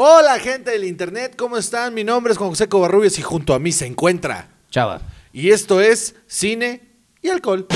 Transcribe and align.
Hola 0.00 0.38
gente 0.38 0.70
del 0.70 0.84
internet, 0.84 1.34
¿cómo 1.36 1.56
están? 1.56 1.92
Mi 1.92 2.04
nombre 2.04 2.32
es 2.32 2.38
Juan 2.38 2.50
José 2.50 2.68
Covarrubias 2.68 3.18
y 3.18 3.22
junto 3.22 3.52
a 3.52 3.58
mí 3.58 3.72
se 3.72 3.84
encuentra. 3.84 4.48
Chava. 4.70 5.00
Y 5.32 5.50
esto 5.50 5.80
es 5.80 6.14
Cine 6.28 6.82
y 7.20 7.30
Alcohol. 7.30 7.66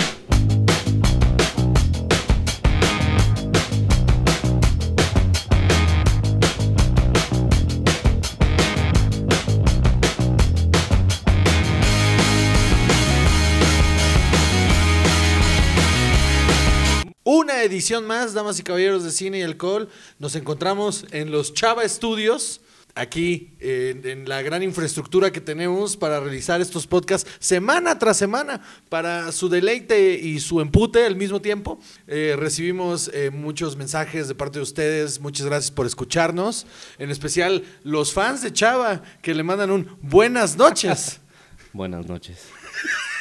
Una 17.63 17.71
edición 17.71 18.09
más, 18.09 18.35
damas 18.35 18.59
y 18.59 18.65
caballeros 18.65 19.05
de 19.05 19.13
Cine 19.13 19.39
y 19.39 19.43
Alcohol. 19.43 19.89
Nos 20.19 20.35
encontramos 20.35 21.07
en 21.13 21.31
los 21.31 21.55
Chava 21.55 21.89
Studios, 21.89 22.61
aquí 22.97 23.53
en, 23.61 24.05
en 24.05 24.29
la 24.29 24.43
gran 24.43 24.65
infraestructura 24.65 25.31
que 25.31 25.41
tenemos 25.41 25.97
para 25.97 26.19
realizar 26.19 26.61
estos 26.61 26.89
podcasts 26.89 27.31
semana 27.39 28.01
tras 28.01 28.17
semana, 28.17 28.63
para 28.89 29.31
su 29.31 29.49
deleite 29.49 30.15
y 30.15 30.41
su 30.41 30.61
empute 30.61 31.07
al 31.07 31.15
mismo 31.15 31.41
tiempo. 31.41 31.79
Eh, 32.09 32.35
recibimos 32.37 33.09
eh, 33.15 33.31
muchos 33.31 33.77
mensajes 33.77 34.27
de 34.27 34.35
parte 34.35 34.59
de 34.59 34.65
ustedes, 34.65 35.21
muchas 35.21 35.47
gracias 35.47 35.71
por 35.71 35.87
escucharnos, 35.87 36.67
en 36.99 37.13
especial 37.13 37.63
los 37.85 38.13
fans 38.13 38.43
de 38.43 38.53
Chava 38.53 39.05
que 39.23 39.37
le 39.37 39.45
mandan 39.45 39.71
un 39.71 39.97
buenas 40.03 40.57
noches. 40.57 41.21
Buenas 41.73 42.07
noches. 42.07 42.39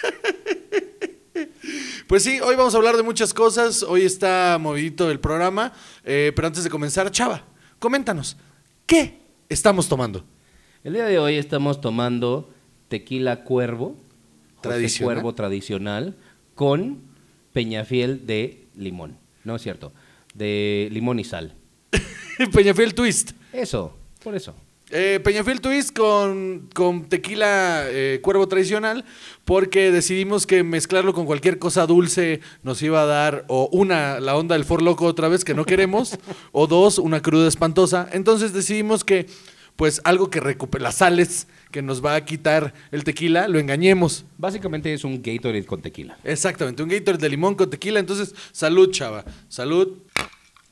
Pues 2.11 2.23
sí, 2.23 2.41
hoy 2.41 2.57
vamos 2.57 2.73
a 2.73 2.77
hablar 2.77 2.97
de 2.97 3.03
muchas 3.03 3.33
cosas. 3.33 3.83
Hoy 3.83 4.01
está 4.01 4.57
movidito 4.59 5.09
el 5.09 5.21
programa. 5.21 5.71
eh, 6.03 6.33
pero 6.35 6.45
antes 6.45 6.61
de 6.65 6.69
comenzar, 6.69 7.09
Chava, 7.09 7.45
coméntanos, 7.79 8.35
¿qué 8.85 9.21
estamos 9.47 9.87
tomando? 9.87 10.25
El 10.83 10.91
día 10.91 11.05
de 11.05 11.19
hoy 11.19 11.37
estamos 11.37 11.79
tomando 11.79 12.53
tequila 12.89 13.45
cuervo, 13.45 13.95
José 14.57 14.61
Tradicional. 14.61 15.05
cuervo 15.15 15.35
tradicional, 15.35 16.17
con 16.53 17.01
peñafiel 17.53 18.27
de 18.27 18.67
limón. 18.75 19.17
No 19.45 19.55
es 19.55 19.61
cierto, 19.61 19.93
de 20.33 20.89
limón 20.91 21.17
y 21.17 21.23
sal. 21.23 21.55
Peñafiel 22.53 22.93
Twist. 22.93 23.31
Eso, 23.53 23.97
por 24.21 24.35
eso. 24.35 24.53
Eh, 24.93 25.21
Peñafiel 25.23 25.61
Twist 25.61 25.95
con, 25.95 26.67
con 26.73 27.05
tequila 27.07 27.85
eh, 27.87 28.19
cuervo 28.21 28.49
tradicional, 28.49 29.05
porque 29.45 29.89
decidimos 29.89 30.45
que 30.45 30.63
mezclarlo 30.63 31.13
con 31.13 31.25
cualquier 31.25 31.59
cosa 31.59 31.87
dulce 31.87 32.41
nos 32.63 32.81
iba 32.81 33.01
a 33.01 33.05
dar, 33.05 33.45
o 33.47 33.69
una, 33.71 34.19
la 34.19 34.35
onda 34.35 34.55
del 34.55 34.65
For 34.65 34.81
Loco 34.81 35.05
otra 35.05 35.29
vez 35.29 35.45
que 35.45 35.53
no 35.53 35.63
queremos, 35.63 36.17
o 36.51 36.67
dos, 36.67 36.99
una 36.99 37.21
cruda 37.21 37.47
espantosa. 37.47 38.09
Entonces 38.11 38.51
decidimos 38.51 39.05
que, 39.05 39.27
pues, 39.77 40.01
algo 40.03 40.29
que 40.29 40.41
recupere 40.41 40.83
las 40.83 40.95
sales 40.95 41.47
que 41.71 41.81
nos 41.81 42.03
va 42.03 42.15
a 42.15 42.25
quitar 42.25 42.73
el 42.91 43.05
tequila, 43.05 43.47
lo 43.47 43.59
engañemos. 43.59 44.25
Básicamente 44.37 44.93
es 44.93 45.05
un 45.05 45.21
Gatorade 45.21 45.65
con 45.65 45.81
tequila. 45.81 46.17
Exactamente, 46.25 46.83
un 46.83 46.89
Gatorade 46.89 47.21
de 47.21 47.29
limón 47.29 47.55
con 47.55 47.69
tequila. 47.69 48.01
Entonces, 48.01 48.35
salud, 48.51 48.91
chava. 48.91 49.23
Salud. 49.47 49.99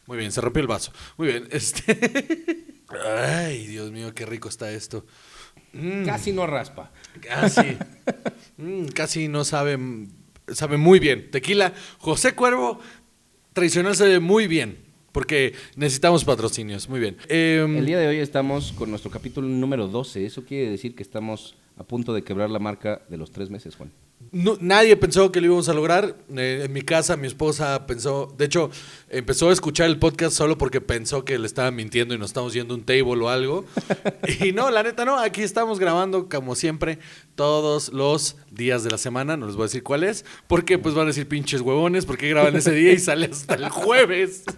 Muy 0.08 0.18
bien, 0.18 0.34
se 0.34 0.42
rompió 0.42 0.60
el 0.60 0.68
vaso. 0.68 0.92
Muy 1.18 1.28
bien, 1.30 1.48
este. 1.52 2.66
Ay, 3.06 3.68
Dios 3.68 3.92
mío, 3.92 4.14
qué 4.14 4.26
rico 4.26 4.50
está 4.50 4.72
esto. 4.72 5.06
Mm, 5.74 6.06
Casi 6.06 6.32
no 6.32 6.48
raspa. 6.48 6.92
casi. 7.22 7.62
Mm, 8.58 8.88
casi 8.88 9.30
no 9.30 9.46
sabe. 9.46 9.78
Sabe 10.50 10.76
muy 10.76 11.00
bien. 11.00 11.32
Tequila, 11.32 11.74
José 12.00 12.34
Cuervo, 12.36 12.82
tradicional 13.54 13.96
sabe 13.96 14.20
muy 14.20 14.48
bien. 14.48 14.80
Porque 15.14 15.54
necesitamos 15.78 16.26
patrocinios. 16.26 16.90
Muy 16.90 17.00
bien. 17.00 17.16
Em, 17.30 17.78
El 17.78 17.86
día 17.86 17.98
de 18.00 18.08
hoy 18.08 18.18
estamos 18.18 18.74
con 18.74 18.90
nuestro 18.90 19.10
capítulo 19.12 19.48
número 19.48 19.88
12. 19.88 20.26
Eso 20.26 20.44
quiere 20.44 20.72
decir 20.72 20.94
que 20.94 21.04
estamos 21.04 21.56
a 21.78 21.84
punto 21.86 22.14
de 22.14 22.22
quebrar 22.24 22.50
la 22.50 22.60
marca 22.60 23.02
de 23.10 23.16
los 23.16 23.32
tres 23.32 23.50
meses, 23.50 23.76
Juan. 23.78 23.92
No- 24.34 24.58
nadie 24.60 24.98
pensó 24.98 25.32
que 25.32 25.40
lo 25.40 25.46
íbamos 25.48 25.70
a 25.70 25.74
lograr. 25.74 26.18
Eh, 26.36 26.64
en 26.66 26.74
mi 26.74 26.82
casa, 26.82 27.16
mi 27.16 27.28
esposa 27.28 27.88
pensó, 27.88 28.28
de 28.38 28.44
hecho, 28.46 28.70
empezó 29.10 29.50
a 29.50 29.54
escuchar 29.54 29.88
el 29.88 29.98
podcast 29.98 30.36
solo 30.36 30.58
porque 30.58 30.82
pensó 30.82 31.26
que 31.26 31.38
le 31.38 31.48
estaban 31.48 31.76
mintiendo 31.76 32.14
y 32.14 32.18
nos 32.18 32.30
estamos 32.30 32.54
yendo 32.54 32.76
un 32.76 32.84
table 32.84 33.22
o 33.22 33.30
algo. 33.30 33.66
y 34.42 34.52
no, 34.52 34.70
la 34.70 34.84
neta 34.84 35.06
no, 35.06 35.20
aquí 35.20 35.42
estamos 35.42 35.80
grabando 35.80 36.30
como 36.30 36.56
siempre 36.56 37.00
todos 37.36 37.92
los 37.92 38.38
días 38.52 38.84
de 38.84 38.92
la 38.92 38.98
semana, 38.98 39.38
no 39.38 39.48
les 39.48 39.56
voy 39.56 39.64
a 39.64 39.68
decir 39.68 39.84
cuál 39.84 40.04
es, 40.04 40.26
porque 40.48 40.78
pues 40.78 40.96
van 40.96 41.06
a 41.06 41.08
decir 41.08 41.28
pinches 41.28 41.62
huevones, 41.62 42.06
porque 42.06 42.30
graban 42.30 42.56
ese 42.56 42.72
día 42.72 42.94
y 42.94 43.00
sale 43.00 43.30
hasta 43.32 43.56
el 43.56 43.70
jueves. 43.70 44.44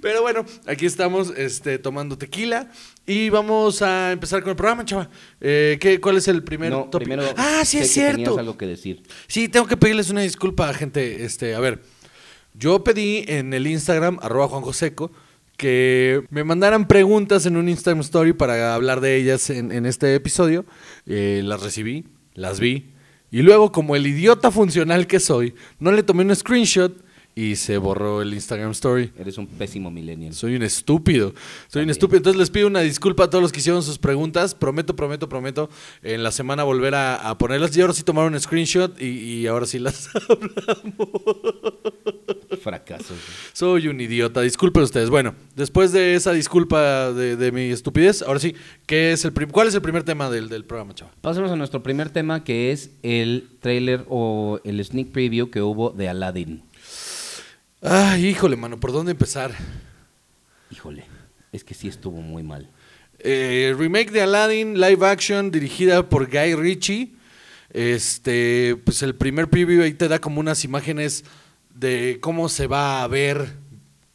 Pero 0.00 0.22
bueno, 0.22 0.46
aquí 0.66 0.86
estamos 0.86 1.32
este, 1.36 1.78
tomando 1.78 2.16
tequila 2.16 2.70
y 3.06 3.28
vamos 3.28 3.82
a 3.82 4.12
empezar 4.12 4.40
con 4.40 4.50
el 4.50 4.56
programa, 4.56 4.84
chava. 4.84 5.10
Eh, 5.40 5.76
¿qué, 5.78 6.00
¿Cuál 6.00 6.16
es 6.16 6.26
el 6.28 6.42
primer 6.42 6.70
no, 6.70 6.84
tópico? 6.84 7.10
primero 7.10 7.34
ah, 7.36 7.62
sí 7.66 7.78
sé 7.78 7.82
es 7.82 7.88
que 7.88 7.94
cierto. 7.94 8.16
tenías 8.16 8.38
algo 8.38 8.56
que 8.56 8.66
decir. 8.66 9.02
Sí, 9.26 9.48
tengo 9.48 9.66
que 9.66 9.76
pedirles 9.76 10.08
una 10.08 10.22
disculpa, 10.22 10.72
gente. 10.72 11.22
Este, 11.24 11.54
a 11.54 11.60
ver, 11.60 11.82
yo 12.60 12.84
pedí 12.84 13.24
en 13.26 13.54
el 13.54 13.66
Instagram, 13.66 14.18
arroba 14.20 14.48
Juan 14.48 14.62
Joseco, 14.62 15.10
que 15.56 16.22
me 16.30 16.44
mandaran 16.44 16.86
preguntas 16.86 17.46
en 17.46 17.56
un 17.56 17.70
Instagram 17.70 18.00
Story 18.00 18.34
para 18.34 18.74
hablar 18.74 19.00
de 19.00 19.16
ellas 19.16 19.48
en, 19.48 19.72
en 19.72 19.86
este 19.86 20.14
episodio. 20.14 20.66
Eh, 21.06 21.40
las 21.42 21.62
recibí, 21.62 22.04
las 22.34 22.60
vi. 22.60 22.92
Y 23.30 23.40
luego, 23.42 23.72
como 23.72 23.96
el 23.96 24.06
idiota 24.06 24.50
funcional 24.50 25.06
que 25.06 25.20
soy, 25.20 25.54
no 25.78 25.90
le 25.90 26.02
tomé 26.02 26.22
un 26.22 26.36
screenshot 26.36 27.02
y 27.34 27.56
se 27.56 27.78
borró 27.78 28.22
el 28.22 28.34
Instagram 28.34 28.72
Story. 28.72 29.12
Eres 29.18 29.38
un 29.38 29.46
pésimo 29.46 29.90
millennial. 29.90 30.34
Soy 30.34 30.56
un 30.56 30.62
estúpido. 30.62 31.32
Soy 31.68 31.84
un 31.84 31.90
estúpido. 31.90 32.18
Entonces 32.18 32.38
les 32.38 32.50
pido 32.50 32.66
una 32.66 32.80
disculpa 32.80 33.24
a 33.24 33.30
todos 33.30 33.42
los 33.42 33.52
que 33.52 33.60
hicieron 33.60 33.82
sus 33.82 33.98
preguntas. 33.98 34.54
Prometo, 34.54 34.96
prometo, 34.96 35.28
prometo 35.28 35.70
en 36.02 36.22
la 36.22 36.32
semana 36.32 36.64
volver 36.64 36.94
a, 36.94 37.16
a 37.16 37.38
ponerlas. 37.38 37.76
Y 37.76 37.80
ahora 37.80 37.92
sí 37.92 38.02
tomaron 38.02 38.34
un 38.34 38.40
screenshot 38.40 39.00
y, 39.00 39.06
y 39.06 39.46
ahora 39.46 39.66
sí 39.66 39.78
las 39.78 40.08
Fracaso. 42.62 43.14
Soy 43.52 43.88
un 43.88 44.00
idiota. 44.00 44.40
Disculpen 44.42 44.82
ustedes. 44.82 45.08
Bueno, 45.08 45.34
después 45.56 45.92
de 45.92 46.14
esa 46.14 46.32
disculpa 46.32 47.12
de, 47.12 47.36
de 47.36 47.52
mi 47.52 47.70
estupidez, 47.70 48.22
ahora 48.22 48.40
sí, 48.40 48.54
¿qué 48.86 49.12
es 49.12 49.24
el 49.24 49.32
¿cuál 49.50 49.68
es 49.68 49.74
el 49.74 49.82
primer 49.82 50.02
tema 50.02 50.28
del, 50.30 50.48
del 50.48 50.64
programa, 50.64 50.94
chaval? 50.94 51.14
Pasemos 51.20 51.50
a 51.50 51.56
nuestro 51.56 51.82
primer 51.82 52.10
tema 52.10 52.44
que 52.44 52.72
es 52.72 52.90
el 53.02 53.48
trailer 53.60 54.04
o 54.08 54.60
el 54.64 54.84
sneak 54.84 55.08
preview 55.08 55.50
que 55.50 55.62
hubo 55.62 55.90
de 55.90 56.08
Aladdin. 56.08 56.62
Ay, 57.82 58.26
híjole, 58.26 58.56
mano, 58.56 58.78
¿por 58.78 58.92
dónde 58.92 59.12
empezar? 59.12 59.54
Híjole, 60.70 61.06
es 61.50 61.64
que 61.64 61.72
sí 61.72 61.88
estuvo 61.88 62.20
muy 62.20 62.42
mal. 62.42 62.68
Eh, 63.18 63.74
remake 63.78 64.10
de 64.10 64.20
Aladdin, 64.20 64.78
live 64.78 65.06
action, 65.06 65.50
dirigida 65.50 66.06
por 66.06 66.30
Guy 66.30 66.54
Ritchie. 66.56 67.14
Este, 67.72 68.76
pues 68.84 69.02
el 69.02 69.14
primer 69.14 69.48
preview 69.48 69.82
ahí 69.82 69.94
te 69.94 70.08
da 70.08 70.18
como 70.18 70.40
unas 70.40 70.62
imágenes 70.64 71.24
de 71.74 72.18
cómo 72.20 72.50
se 72.50 72.66
va 72.66 73.02
a 73.02 73.08
ver 73.08 73.54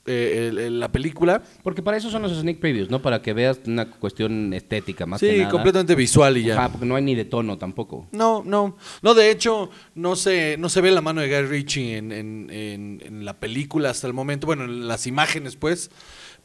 eh, 0.06 0.48
el- 0.50 0.58
el- 0.60 0.80
la 0.80 0.92
película. 0.92 1.42
Porque 1.64 1.82
para 1.82 1.98
eso 1.98 2.10
son 2.12 2.22
los 2.22 2.32
sneak 2.38 2.60
previews, 2.60 2.90
¿no? 2.90 3.02
Para 3.02 3.22
que 3.22 3.34
veas 3.34 3.60
una 3.66 3.90
cuestión 3.90 4.54
estética 4.54 5.06
más 5.06 5.20
que 5.20 5.32
sí, 5.34 5.38
nada. 5.40 5.50
completamente 5.52 5.96
visual 5.96 6.38
y 6.38 6.44
ya. 6.44 6.58
Ajá, 6.58 6.70
porque 6.72 6.86
no 6.86 6.96
hay 6.96 7.04
ni 7.04 7.16
de 7.16 7.26
tono 7.26 7.58
tampoco. 7.58 8.08
No, 8.12 8.44
no. 8.46 8.78
No, 9.02 9.14
de 9.14 9.32
hecho, 9.32 9.70
no 9.96 10.16
se, 10.16 10.58
no 10.58 10.70
se 10.70 10.82
ve 10.82 10.92
la 10.92 11.02
mano 11.02 11.22
de 11.22 11.28
Guy 11.28 11.48
Ritchie 11.48 11.98
en, 11.98 12.12
en- 12.12 12.50
en- 12.52 13.02
en 13.06 13.26
la 13.26 13.40
película 13.40 13.90
hasta 13.90 14.08
el 14.08 14.14
momento. 14.14 14.48
Bueno, 14.48 14.66
en 14.66 14.88
las 14.88 15.08
imágenes, 15.08 15.56
pues. 15.56 15.90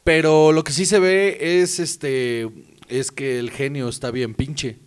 Pero 0.03 0.51
lo 0.51 0.63
que 0.63 0.71
sí 0.71 0.85
se 0.85 0.99
ve 0.99 1.37
es 1.39 1.79
este. 1.79 2.49
Es 2.87 3.11
que 3.11 3.39
el 3.39 3.51
genio 3.51 3.87
está 3.87 4.11
bien 4.11 4.33
pinche. 4.33 4.79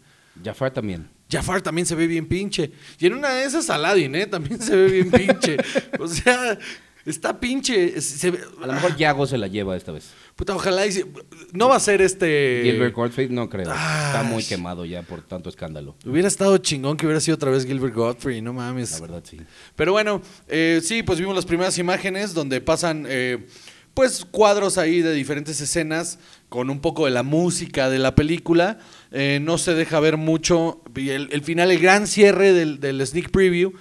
Jafar 0.45 0.73
también. 0.73 1.09
Jafar 1.31 1.63
también 1.63 1.87
se 1.87 1.95
ve 1.95 2.07
bien 2.07 2.27
pinche. 2.27 2.73
Y 2.99 3.07
en 3.07 3.15
una 3.15 3.31
de 3.31 3.45
esas 3.45 3.71
Aladdin, 3.71 4.15
¿eh? 4.17 4.27
También 4.27 4.61
se 4.61 4.75
ve 4.77 4.89
bien 4.91 5.11
pinche. 5.11 5.57
O 6.01 6.07
sea, 6.09 6.59
está 7.07 7.39
pinche. 7.41 8.01
Se 8.01 8.31
ve- 8.31 8.41
A 8.63 8.67
lo 8.67 8.73
mejor 8.73 8.97
Yago 8.97 9.27
se 9.27 9.39
la 9.39 9.47
lleva 9.49 9.77
esta 9.77 9.93
vez. 9.93 10.11
Puta, 10.37 10.55
ojalá 10.57 10.87
y 10.87 10.93
se- 10.93 11.07
No 11.53 11.69
va 11.69 11.77
a 11.77 11.81
ser 11.81 12.03
este... 12.03 12.61
Gilbert 12.65 12.95
Gottfried 12.95 13.31
no 13.31 13.49
creo. 13.49 13.71
Está 13.71 14.21
Ay. 14.21 14.27
muy 14.27 14.43
quemado 14.43 14.85
ya 14.85 15.03
por 15.03 15.23
tanto 15.23 15.49
escándalo. 15.49 15.97
Hubiera 16.05 16.29
estado 16.29 16.59
chingón 16.59 16.97
que 16.97 17.07
hubiera 17.07 17.21
sido 17.21 17.37
otra 17.37 17.51
vez 17.51 17.67
Gilbert 17.67 17.95
Godfrey, 17.95 18.41
no 18.43 18.53
mames. 18.53 18.93
La 18.93 19.01
verdad, 19.01 19.23
sí. 19.29 19.39
Pero 19.77 19.93
bueno, 19.93 20.23
eh, 20.49 20.81
sí, 20.83 21.03
pues 21.03 21.19
vimos 21.21 21.35
las 21.35 21.47
primeras 21.47 21.79
imágenes 21.79 22.35
donde 22.35 22.61
pasan, 22.61 23.07
eh, 23.09 23.47
pues, 23.95 24.25
cuadros 24.29 24.77
ahí 24.77 25.03
de 25.03 25.13
diferentes 25.13 25.61
escenas 25.61 26.19
con 26.49 26.69
un 26.69 26.81
poco 26.81 27.05
de 27.05 27.13
la 27.13 27.23
música 27.23 27.89
de 27.91 28.01
la 28.01 28.17
película. 28.17 28.79
Eh, 29.13 29.39
no 29.41 29.57
se 29.57 29.75
deja 29.75 30.01
ver 30.01 30.17
mucho. 30.17 30.83
Y 30.97 31.11
el, 31.11 31.29
el 31.31 31.43
final, 31.43 31.71
el 31.71 31.79
gran 31.79 32.09
cierre 32.09 32.53
del, 32.53 32.81
del 32.81 33.07
sneak 33.07 33.31
preview 33.31 33.73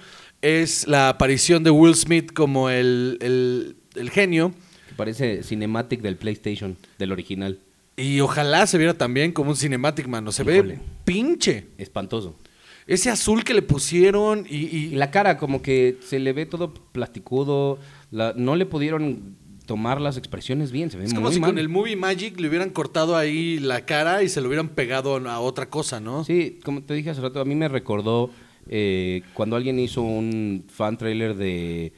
es 0.44 0.86
la 0.86 1.08
aparición 1.08 1.64
de 1.64 1.70
Will 1.70 1.94
Smith 1.94 2.32
como 2.32 2.68
el, 2.70 3.18
el- 3.20 3.76
el 3.94 4.10
genio. 4.10 4.52
Que 4.88 4.94
parece 4.94 5.42
cinematic 5.42 6.00
del 6.02 6.16
PlayStation, 6.16 6.76
del 6.98 7.12
original. 7.12 7.58
Y 7.96 8.20
ojalá 8.20 8.66
se 8.66 8.76
viera 8.76 8.94
también 8.94 9.32
como 9.32 9.50
un 9.50 9.56
Cinematic, 9.56 10.06
mano. 10.08 10.32
Se 10.32 10.42
Híjole. 10.42 10.62
ve 10.62 10.78
pinche. 11.04 11.66
Espantoso. 11.78 12.34
Ese 12.86 13.08
azul 13.08 13.44
que 13.44 13.54
le 13.54 13.62
pusieron 13.62 14.46
y... 14.50 14.56
y- 14.66 14.76
Y 14.86 14.96
la 14.96 15.10
cara, 15.10 15.38
como 15.38 15.62
que 15.62 15.96
se 16.02 16.18
le 16.18 16.32
ve 16.32 16.44
todo 16.44 16.74
plasticudo. 16.92 17.78
la- 18.10 18.34
no 18.36 18.56
le 18.56 18.66
pudieron 18.66 19.36
tomar 19.66 20.00
las 20.00 20.16
expresiones 20.18 20.72
bien, 20.72 20.90
se 20.90 20.98
ve 20.98 21.04
Es 21.04 21.12
muy 21.14 21.22
como 21.22 21.32
si 21.32 21.40
mal. 21.40 21.50
con 21.50 21.58
el 21.58 21.68
Movie 21.70 21.96
Magic 21.96 22.38
le 22.38 22.48
hubieran 22.48 22.68
cortado 22.68 23.16
ahí 23.16 23.58
la 23.60 23.86
cara 23.86 24.22
y 24.22 24.28
se 24.28 24.40
lo 24.42 24.48
hubieran 24.48 24.68
pegado 24.68 25.16
a 25.16 25.40
otra 25.40 25.70
cosa, 25.70 26.00
¿no? 26.00 26.22
Sí, 26.24 26.58
como 26.64 26.82
te 26.82 26.92
dije 26.92 27.08
hace 27.10 27.22
rato, 27.22 27.40
a 27.40 27.44
mí 27.46 27.54
me 27.54 27.68
recordó 27.68 28.30
eh, 28.68 29.22
cuando 29.34 29.56
alguien 29.56 29.78
hizo 29.78 30.02
un 30.02 30.64
fan 30.68 30.96
trailer 30.96 31.34
de 31.34 31.92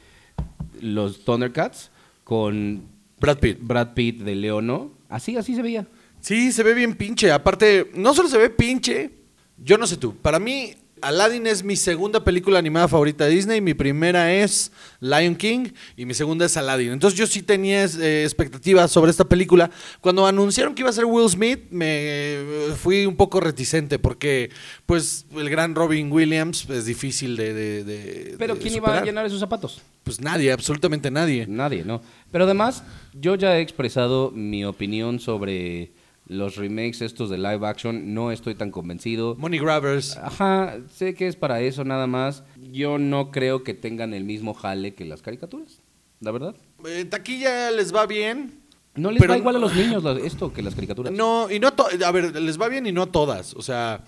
los 0.81 1.23
Thundercats 1.23 1.91
con 2.23 2.83
Brad 3.19 3.39
Pitt. 3.39 3.57
Brad 3.61 3.93
Pitt 3.93 4.21
de 4.21 4.35
Leono. 4.35 4.91
Así, 5.09 5.37
así 5.37 5.55
se 5.55 5.61
veía. 5.61 5.87
Sí, 6.19 6.51
se 6.51 6.63
ve 6.63 6.73
bien 6.73 6.95
pinche. 6.95 7.31
Aparte, 7.31 7.91
no 7.93 8.13
solo 8.13 8.29
se 8.29 8.37
ve 8.37 8.49
pinche, 8.49 9.11
yo 9.57 9.77
no 9.77 9.87
sé 9.87 9.97
tú. 9.97 10.15
Para 10.15 10.39
mí, 10.39 10.73
Aladdin 11.01 11.47
es 11.47 11.63
mi 11.63 11.75
segunda 11.75 12.23
película 12.23 12.59
animada 12.59 12.87
favorita 12.87 13.25
de 13.25 13.31
Disney. 13.31 13.61
Mi 13.61 13.73
primera 13.73 14.33
es 14.33 14.71
Lion 14.99 15.35
King 15.35 15.69
y 15.95 16.05
mi 16.05 16.13
segunda 16.13 16.45
es 16.45 16.57
Aladdin. 16.57 16.91
Entonces 16.91 17.17
yo 17.19 17.27
sí 17.27 17.41
tenía 17.41 17.83
eh, 17.85 18.23
expectativas 18.23 18.91
sobre 18.91 19.11
esta 19.11 19.23
película. 19.25 19.69
Cuando 20.01 20.25
anunciaron 20.25 20.73
que 20.75 20.81
iba 20.81 20.89
a 20.89 20.93
ser 20.93 21.05
Will 21.05 21.29
Smith, 21.29 21.61
me 21.71 21.85
eh, 21.89 22.73
fui 22.81 23.05
un 23.05 23.15
poco 23.15 23.39
reticente 23.39 23.99
porque, 23.99 24.49
pues, 24.85 25.25
el 25.35 25.49
gran 25.49 25.75
Robin 25.75 26.11
Williams 26.11 26.67
es 26.69 26.85
difícil 26.85 27.35
de. 27.37 27.53
de- 27.53 27.83
de- 27.83 28.35
Pero 28.37 28.55
de 28.55 28.61
¿quién 28.61 28.75
iba 28.75 28.97
a 28.97 29.03
llenar 29.03 29.25
esos 29.25 29.39
zapatos? 29.39 29.81
Pues 30.03 30.21
nadie, 30.21 30.51
absolutamente 30.51 31.11
nadie. 31.11 31.45
Nadie, 31.47 31.83
¿no? 31.83 32.01
Pero 32.31 32.45
además, 32.45 32.83
yo 33.13 33.35
ya 33.35 33.57
he 33.57 33.61
expresado 33.61 34.31
mi 34.31 34.63
opinión 34.65 35.19
sobre 35.19 35.91
los 36.27 36.55
remakes 36.55 37.01
estos 37.01 37.29
de 37.29 37.37
live 37.37 37.65
action. 37.65 38.13
No 38.13 38.31
estoy 38.31 38.55
tan 38.55 38.71
convencido. 38.71 39.35
Money 39.35 39.59
Grabbers. 39.59 40.17
Ajá, 40.17 40.77
sé 40.93 41.13
que 41.15 41.27
es 41.27 41.35
para 41.35 41.61
eso 41.61 41.83
nada 41.83 42.07
más. 42.07 42.43
Yo 42.71 42.97
no 42.97 43.31
creo 43.31 43.63
que 43.63 43.73
tengan 43.73 44.13
el 44.13 44.23
mismo 44.23 44.53
jale 44.53 44.93
que 44.93 45.05
las 45.05 45.21
caricaturas, 45.21 45.81
la 46.19 46.31
verdad. 46.31 46.55
Eh, 46.85 47.05
taquilla 47.05 47.71
les 47.71 47.93
va 47.93 48.05
bien. 48.05 48.61
No 48.95 49.11
les 49.11 49.19
Pero 49.19 49.33
va 49.33 49.37
igual 49.37 49.55
a 49.55 49.59
los 49.59 49.75
niños 49.75 50.03
esto 50.23 50.51
que 50.51 50.63
las 50.63 50.73
caricaturas. 50.73 51.13
No, 51.13 51.51
y 51.51 51.59
no 51.59 51.67
a 51.67 52.11
ver, 52.11 52.35
les 52.41 52.59
va 52.59 52.67
bien 52.67 52.87
y 52.87 52.91
no 52.91 53.03
a 53.03 53.11
todas. 53.11 53.53
O 53.53 53.61
sea, 53.61 54.03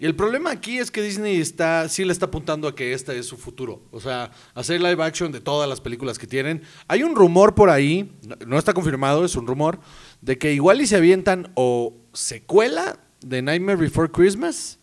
y 0.00 0.06
el 0.06 0.16
problema 0.16 0.50
aquí 0.50 0.78
es 0.78 0.90
que 0.90 1.02
Disney 1.02 1.38
está, 1.38 1.86
sí 1.90 2.06
le 2.06 2.12
está 2.12 2.24
apuntando 2.24 2.66
a 2.66 2.74
que 2.74 2.94
este 2.94 3.18
es 3.18 3.26
su 3.26 3.36
futuro. 3.36 3.82
O 3.90 4.00
sea, 4.00 4.30
hacer 4.54 4.80
live 4.80 5.04
action 5.04 5.30
de 5.30 5.42
todas 5.42 5.68
las 5.68 5.82
películas 5.82 6.18
que 6.18 6.26
tienen. 6.26 6.62
Hay 6.88 7.02
un 7.02 7.14
rumor 7.14 7.54
por 7.54 7.68
ahí, 7.68 8.10
no 8.46 8.56
está 8.56 8.72
confirmado, 8.72 9.26
es 9.26 9.36
un 9.36 9.46
rumor, 9.46 9.78
de 10.20 10.38
que 10.38 10.52
igual 10.52 10.80
y 10.80 10.86
se 10.86 10.96
avientan 10.96 11.52
o 11.54 11.96
secuela 12.12 12.98
de 13.20 13.42
Nightmare 13.42 13.76
Before 13.78 14.10
Christmas 14.10 14.78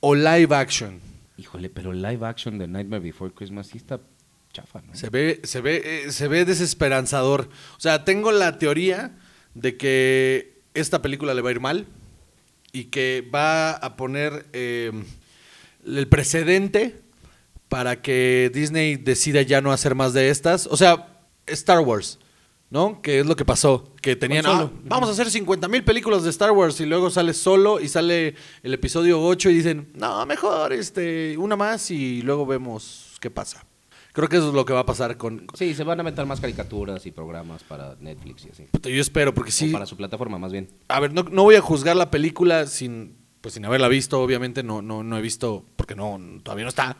o 0.00 0.14
live 0.14 0.54
action. 0.54 1.00
Híjole, 1.36 1.70
pero 1.70 1.92
live 1.92 2.26
action 2.26 2.58
de 2.58 2.66
Nightmare 2.66 3.02
Before 3.02 3.32
Christmas 3.32 3.68
sí 3.68 3.78
está 3.78 4.00
chafa, 4.52 4.82
¿no? 4.82 4.94
Se 4.94 5.10
ve, 5.10 5.40
se 5.44 5.60
ve, 5.60 5.82
eh, 5.84 6.12
se 6.12 6.28
ve 6.28 6.44
desesperanzador. 6.44 7.48
O 7.76 7.80
sea, 7.80 8.04
tengo 8.04 8.32
la 8.32 8.58
teoría 8.58 9.16
de 9.54 9.76
que 9.76 10.62
esta 10.74 11.02
película 11.02 11.34
le 11.34 11.42
va 11.42 11.50
a 11.50 11.52
ir 11.52 11.60
mal 11.60 11.86
y 12.72 12.84
que 12.84 13.28
va 13.32 13.72
a 13.72 13.96
poner 13.96 14.46
eh, 14.52 14.92
el 15.86 16.08
precedente 16.08 17.00
para 17.68 18.00
que 18.00 18.50
Disney 18.52 18.96
decida 18.96 19.42
ya 19.42 19.60
no 19.60 19.72
hacer 19.72 19.94
más 19.94 20.12
de 20.12 20.30
estas. 20.30 20.66
O 20.66 20.76
sea, 20.76 21.08
Star 21.46 21.80
Wars, 21.80 22.18
¿no? 22.70 23.00
Que 23.02 23.20
es 23.20 23.26
lo 23.26 23.36
que 23.36 23.44
pasó. 23.44 23.92
Que 24.02 24.16
tenían, 24.16 24.44
"Ah, 24.46 24.70
vamos 24.84 25.08
a 25.08 25.12
hacer 25.12 25.30
50 25.30 25.68
mil 25.68 25.84
películas 25.84 26.22
de 26.24 26.30
Star 26.30 26.50
Wars 26.52 26.80
y 26.80 26.86
luego 26.86 27.10
sale 27.10 27.32
solo 27.34 27.80
y 27.80 27.88
sale 27.88 28.34
el 28.62 28.74
episodio 28.74 29.22
8 29.22 29.50
y 29.50 29.54
dicen, 29.54 29.90
no, 29.94 30.24
mejor 30.26 30.72
este, 30.72 31.36
una 31.38 31.56
más 31.56 31.90
y 31.90 32.22
luego 32.22 32.46
vemos 32.46 33.16
qué 33.20 33.30
pasa. 33.30 33.64
Creo 34.12 34.28
que 34.28 34.36
eso 34.36 34.48
es 34.48 34.54
lo 34.54 34.64
que 34.64 34.72
va 34.72 34.80
a 34.80 34.86
pasar 34.86 35.16
con... 35.16 35.46
Sí, 35.54 35.74
se 35.74 35.84
van 35.84 36.00
a 36.00 36.02
meter 36.02 36.26
más 36.26 36.40
caricaturas 36.40 37.06
y 37.06 37.12
programas 37.12 37.62
para 37.62 37.94
Netflix 38.00 38.46
y 38.46 38.50
así. 38.50 38.64
Puta, 38.72 38.88
Yo 38.88 39.00
espero, 39.00 39.32
porque 39.32 39.52
sí... 39.52 39.68
O 39.68 39.72
para 39.72 39.86
su 39.86 39.96
plataforma, 39.96 40.38
más 40.38 40.50
bien. 40.50 40.68
A 40.88 40.98
ver, 40.98 41.12
no, 41.12 41.22
no 41.22 41.44
voy 41.44 41.54
a 41.54 41.60
juzgar 41.60 41.94
la 41.94 42.10
película 42.10 42.66
sin, 42.66 43.16
pues 43.40 43.54
sin 43.54 43.64
haberla 43.64 43.86
visto, 43.86 44.20
obviamente 44.20 44.64
no, 44.64 44.82
no, 44.82 45.04
no 45.04 45.18
he 45.18 45.20
visto, 45.20 45.64
porque 45.76 45.94
no, 45.94 46.18
todavía 46.42 46.64
no 46.64 46.70
está. 46.70 46.96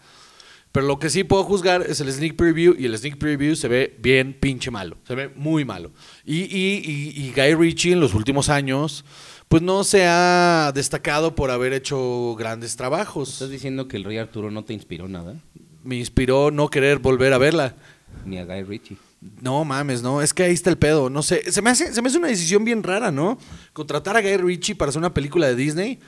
Pero 0.72 0.86
lo 0.86 0.98
que 0.98 1.10
sí 1.10 1.24
puedo 1.24 1.44
juzgar 1.44 1.82
es 1.82 2.00
el 2.00 2.12
sneak 2.12 2.36
preview 2.36 2.74
y 2.78 2.84
el 2.84 2.96
sneak 2.96 3.16
preview 3.16 3.56
se 3.56 3.68
ve 3.68 3.96
bien 4.00 4.36
pinche 4.38 4.70
malo, 4.70 4.96
se 5.06 5.14
ve 5.14 5.28
muy 5.34 5.64
malo. 5.64 5.90
Y, 6.24 6.40
y, 6.42 6.82
y, 6.84 7.24
y 7.24 7.32
Guy 7.34 7.54
Ritchie 7.54 7.92
en 7.92 8.00
los 8.00 8.14
últimos 8.14 8.48
años, 8.50 9.04
pues 9.48 9.62
no 9.62 9.82
se 9.82 10.06
ha 10.06 10.70
destacado 10.74 11.34
por 11.34 11.50
haber 11.50 11.72
hecho 11.72 12.34
grandes 12.38 12.76
trabajos. 12.76 13.32
¿Estás 13.32 13.50
diciendo 13.50 13.88
que 13.88 13.96
el 13.96 14.04
Rey 14.04 14.18
Arturo 14.18 14.50
no 14.50 14.64
te 14.64 14.74
inspiró 14.74 15.08
nada? 15.08 15.36
Me 15.84 15.96
inspiró 15.96 16.50
no 16.50 16.68
querer 16.68 16.98
volver 16.98 17.32
a 17.32 17.38
verla. 17.38 17.74
Ni 18.26 18.38
a 18.38 18.44
Guy 18.44 18.62
Ritchie. 18.62 18.98
No 19.40 19.64
mames, 19.64 20.02
no, 20.02 20.22
es 20.22 20.32
que 20.32 20.44
ahí 20.44 20.52
está 20.52 20.70
el 20.70 20.78
pedo. 20.78 21.10
No 21.10 21.22
sé, 21.22 21.50
se 21.50 21.60
me 21.60 21.70
hace, 21.70 21.92
se 21.92 22.02
me 22.02 22.08
hace 22.08 22.18
una 22.18 22.28
decisión 22.28 22.64
bien 22.64 22.82
rara, 22.82 23.10
¿no? 23.10 23.38
Contratar 23.72 24.16
a 24.16 24.22
Guy 24.22 24.36
Ritchie 24.36 24.76
para 24.76 24.90
hacer 24.90 25.00
una 25.00 25.14
película 25.14 25.48
de 25.48 25.56
Disney. 25.56 25.98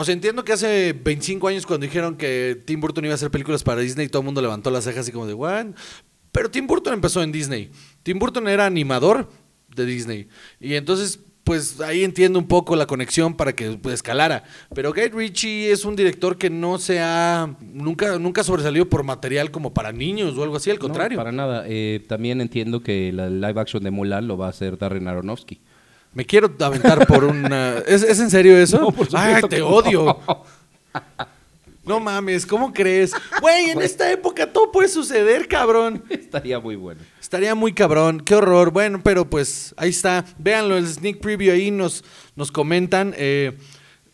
O 0.00 0.04
sea, 0.04 0.14
entiendo 0.14 0.44
que 0.46 0.54
hace 0.54 0.94
25 0.94 1.46
años 1.48 1.66
cuando 1.66 1.84
dijeron 1.84 2.16
que 2.16 2.58
Tim 2.64 2.80
Burton 2.80 3.04
iba 3.04 3.12
a 3.12 3.16
hacer 3.16 3.30
películas 3.30 3.62
para 3.62 3.82
Disney, 3.82 4.08
todo 4.08 4.22
el 4.22 4.24
mundo 4.24 4.40
levantó 4.40 4.70
las 4.70 4.84
cejas 4.84 5.00
así 5.00 5.12
como 5.12 5.26
de, 5.26 5.34
¿what? 5.34 5.66
Pero 6.32 6.50
Tim 6.50 6.66
Burton 6.66 6.94
empezó 6.94 7.22
en 7.22 7.32
Disney. 7.32 7.70
Tim 8.02 8.18
Burton 8.18 8.48
era 8.48 8.64
animador 8.64 9.28
de 9.76 9.84
Disney. 9.84 10.28
Y 10.58 10.72
entonces, 10.76 11.20
pues 11.44 11.82
ahí 11.82 12.02
entiendo 12.02 12.38
un 12.38 12.48
poco 12.48 12.76
la 12.76 12.86
conexión 12.86 13.34
para 13.36 13.52
que 13.54 13.72
pues, 13.72 13.96
escalara. 13.96 14.44
Pero 14.74 14.94
Guy 14.94 15.08
Ritchie 15.08 15.70
es 15.70 15.84
un 15.84 15.96
director 15.96 16.38
que 16.38 16.48
no 16.48 16.78
se 16.78 17.00
ha, 17.00 17.54
nunca, 17.60 18.18
nunca 18.18 18.42
sobresalió 18.42 18.88
por 18.88 19.02
material 19.02 19.50
como 19.50 19.74
para 19.74 19.92
niños 19.92 20.34
o 20.38 20.42
algo 20.42 20.56
así, 20.56 20.70
al 20.70 20.76
No, 20.76 20.80
contrario. 20.82 21.18
para 21.18 21.30
nada. 21.30 21.64
Eh, 21.66 22.02
también 22.08 22.40
entiendo 22.40 22.82
que 22.82 23.12
la 23.12 23.28
live 23.28 23.60
action 23.60 23.82
de 23.82 23.90
Mulan 23.90 24.26
lo 24.26 24.38
va 24.38 24.46
a 24.46 24.48
hacer 24.48 24.78
Darren 24.78 25.08
Aronofsky. 25.08 25.60
Me 26.12 26.24
quiero 26.24 26.52
aventar 26.60 27.06
por 27.06 27.24
una. 27.24 27.78
¿Es, 27.86 28.02
es 28.02 28.18
en 28.20 28.30
serio 28.30 28.56
eso? 28.56 28.80
No, 28.80 28.92
por 28.92 29.08
Ay, 29.12 29.42
te 29.48 29.62
odio. 29.62 30.18
No 31.82 31.98
mames, 31.98 32.46
¿cómo 32.46 32.72
crees? 32.72 33.12
Güey, 33.40 33.70
en 33.70 33.80
esta 33.80 34.12
época 34.12 34.52
todo 34.52 34.70
puede 34.70 34.86
suceder, 34.86 35.48
cabrón. 35.48 36.04
Estaría 36.08 36.60
muy 36.60 36.76
bueno. 36.76 37.00
Estaría 37.20 37.54
muy 37.54 37.72
cabrón, 37.72 38.20
qué 38.20 38.34
horror. 38.34 38.70
Bueno, 38.70 39.00
pero 39.02 39.28
pues 39.28 39.74
ahí 39.76 39.88
está. 39.88 40.24
Véanlo, 40.38 40.76
el 40.76 40.86
sneak 40.86 41.18
preview 41.20 41.52
ahí 41.52 41.70
nos, 41.70 42.04
nos 42.36 42.52
comentan. 42.52 43.14
Eh, 43.16 43.58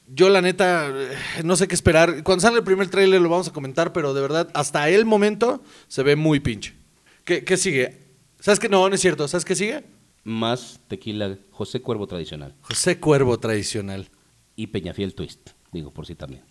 yo 0.07 0.31
la 0.31 0.41
neta 0.41 0.89
eh, 0.89 1.17
no 1.45 1.57
sé 1.57 1.67
qué 1.67 1.75
esperar. 1.75 2.23
Cuando 2.23 2.41
salga 2.41 2.59
el 2.59 2.65
primer 2.65 2.89
tráiler 2.89 3.21
lo 3.21 3.29
vamos 3.29 3.49
a 3.49 3.53
comentar, 3.53 3.93
pero 3.93 4.15
de 4.15 4.23
verdad, 4.23 4.49
hasta 4.55 4.89
el 4.89 5.05
momento 5.05 5.63
se 5.89 6.03
ve 6.03 6.15
muy 6.17 6.41
pinche. 6.41 6.75
¿Qué, 7.25 7.45
qué 7.45 7.57
sigue? 7.57 8.07
¿Sabes 8.41 8.61
qué? 8.61 8.69
No, 8.69 8.89
no 8.89 8.95
es 8.95 9.01
cierto. 9.01 9.27
¿Sabes 9.29 9.45
qué 9.45 9.57
sigue? 9.57 9.85
Más 10.27 10.81
tequila 10.89 11.39
José 11.53 11.81
Cuervo 11.81 12.07
tradicional. 12.07 12.55
José 12.63 12.99
Cuervo 12.99 13.39
tradicional. 13.39 14.11
Y 14.57 14.67
Peñafiel 14.69 15.15
Twist. 15.15 15.51
Digo, 15.73 15.93
por 15.93 16.05
si 16.07 16.15
también. 16.17 16.43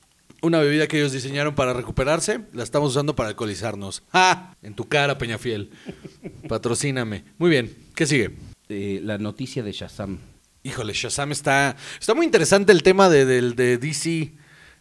Una 0.41 0.60
bebida 0.60 0.88
que 0.88 0.98
ellos 0.98 1.12
diseñaron 1.12 1.55
para 1.55 1.74
recuperarse, 1.74 2.41
la 2.53 2.63
estamos 2.63 2.91
usando 2.91 3.15
para 3.15 3.29
alcoholizarnos. 3.29 4.03
¡Ah! 4.13 4.53
En 4.62 4.75
tu 4.75 4.88
cara, 4.88 5.17
Peñafiel. 5.17 5.72
Patrocíname. 6.48 7.25
Muy 7.38 7.50
bien, 7.50 7.75
¿qué 7.96 8.05
sigue? 8.05 8.36
Eh, 8.70 9.00
la 9.03 9.17
noticia 9.17 9.62
de 9.63 9.72
Shazam. 9.72 10.20
Híjole, 10.63 10.94
Shazam 10.94 11.32
está. 11.32 11.75
Está 12.00 12.13
muy 12.13 12.25
interesante 12.25 12.72
el 12.72 12.82
tema 12.84 13.10
de, 13.10 13.25
del- 13.25 13.55
de 13.55 13.77
DC 13.77 14.34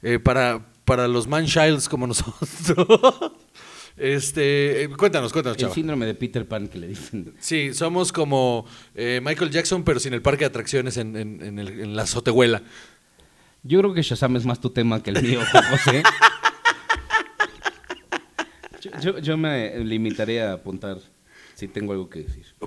eh, 0.03 0.19
para, 0.19 0.67
para 0.85 1.09
los 1.09 1.27
man-childs 1.27 1.89
como 1.89 2.07
nosotros. 2.09 3.33
Este, 3.97 4.83
eh, 4.85 4.89
cuéntanos, 4.89 5.33
cuéntanos, 5.33 5.57
El 5.57 5.63
chava. 5.63 5.75
síndrome 5.75 6.07
de 6.07 6.15
Peter 6.15 6.47
Pan 6.47 6.69
que 6.69 6.79
le 6.79 6.89
dicen. 6.89 7.35
Sí, 7.39 7.73
somos 7.75 8.13
como 8.13 8.67
eh, 8.95 9.21
Michael 9.23 9.51
Jackson, 9.51 9.85
pero 9.85 10.01
sin 10.01 10.13
el 10.15 10.23
parque 10.23 10.41
de 10.41 10.47
atracciones 10.47 10.97
en, 10.97 11.17
en- 11.17 11.43
en 11.43 11.59
el- 11.59 11.81
en 11.81 11.97
la 11.97 12.03
azotehuela. 12.03 12.63
Yo 13.63 13.79
creo 13.81 13.95
que 13.95 14.03
Shazam 14.03 14.37
es 14.37 14.45
más 14.45 14.61
tu 14.61 14.71
tema 14.71 15.03
que 15.03 15.11
el 15.11 15.23
mío, 15.23 15.41
José. 15.71 16.03
Yo, 18.81 18.91
yo- 19.01 19.19
yo 19.19 19.37
me 19.37 19.79
limitaré 19.79 20.43
a 20.43 20.53
apuntar 20.55 20.99
si 21.55 21.69
tengo 21.69 21.93
algo 21.93 22.09
que 22.11 22.21
decir. 22.21 22.45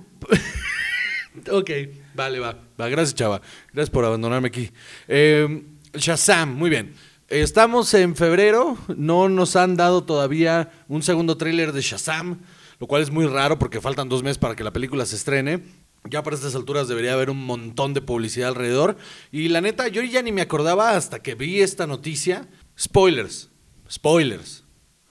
Ok, 1.52 1.70
vale, 2.16 2.40
va. 2.40 2.58
va. 2.82 2.90
Gracias, 2.90 3.14
chava. 3.14 3.40
Gracias 3.72 3.92
por 3.92 4.04
abandonarme 4.04 4.48
aquí. 4.48 4.72
Eh, 5.08 5.66
Shazam, 5.94 6.56
muy 6.56 6.68
bien. 6.72 6.94
Estamos 7.30 7.94
en 7.94 8.16
febrero, 8.16 8.78
no 8.96 9.28
nos 9.28 9.58
han 9.58 9.76
dado 9.76 10.06
todavía 10.06 10.72
un 10.88 11.04
segundo 11.04 11.36
tráiler 11.36 11.74
de 11.74 11.82
Shazam, 11.82 12.40
lo 12.80 12.88
cual 12.88 13.02
es 13.02 13.12
muy 13.12 13.26
raro 13.26 13.60
porque 13.60 13.82
faltan 13.82 14.08
dos 14.08 14.24
meses 14.24 14.38
para 14.38 14.56
que 14.56 14.64
la 14.64 14.72
película 14.72 15.06
se 15.06 15.18
estrene. 15.18 15.62
Ya 16.10 16.24
para 16.24 16.38
estas 16.38 16.56
alturas 16.56 16.88
debería 16.88 17.12
haber 17.12 17.30
un 17.30 17.46
montón 17.46 17.94
de 17.94 18.02
publicidad 18.02 18.48
alrededor. 18.50 18.96
Y 19.30 19.50
la 19.50 19.60
neta, 19.60 19.90
yo 19.90 20.02
ya 20.04 20.22
ni 20.22 20.32
me 20.32 20.42
acordaba 20.42 20.96
hasta 20.96 21.22
que 21.22 21.36
vi 21.36 21.60
esta 21.60 21.86
noticia. 21.86 22.48
Spoilers, 22.80 23.50
spoilers. 23.92 24.64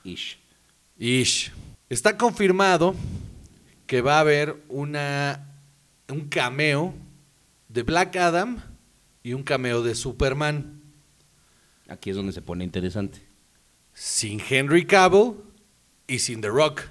Ish. 0.02 0.38
Ish. 0.98 1.52
Está 1.90 2.16
confirmado 2.16 2.94
que 3.86 4.00
va 4.00 4.16
a 4.16 4.20
haber 4.20 4.56
una, 4.68 5.54
un 6.08 6.28
cameo 6.28 6.94
de 7.68 7.82
Black 7.82 8.16
Adam 8.16 8.62
y 9.22 9.34
un 9.34 9.42
cameo 9.42 9.82
de 9.82 9.94
Superman. 9.94 10.75
Aquí 11.88 12.10
es 12.10 12.16
donde 12.16 12.32
se 12.32 12.42
pone 12.42 12.64
interesante. 12.64 13.20
Sin 13.92 14.40
Henry 14.48 14.86
Cavill 14.86 15.34
y 16.06 16.18
sin 16.18 16.40
The 16.40 16.48
Rock. 16.48 16.82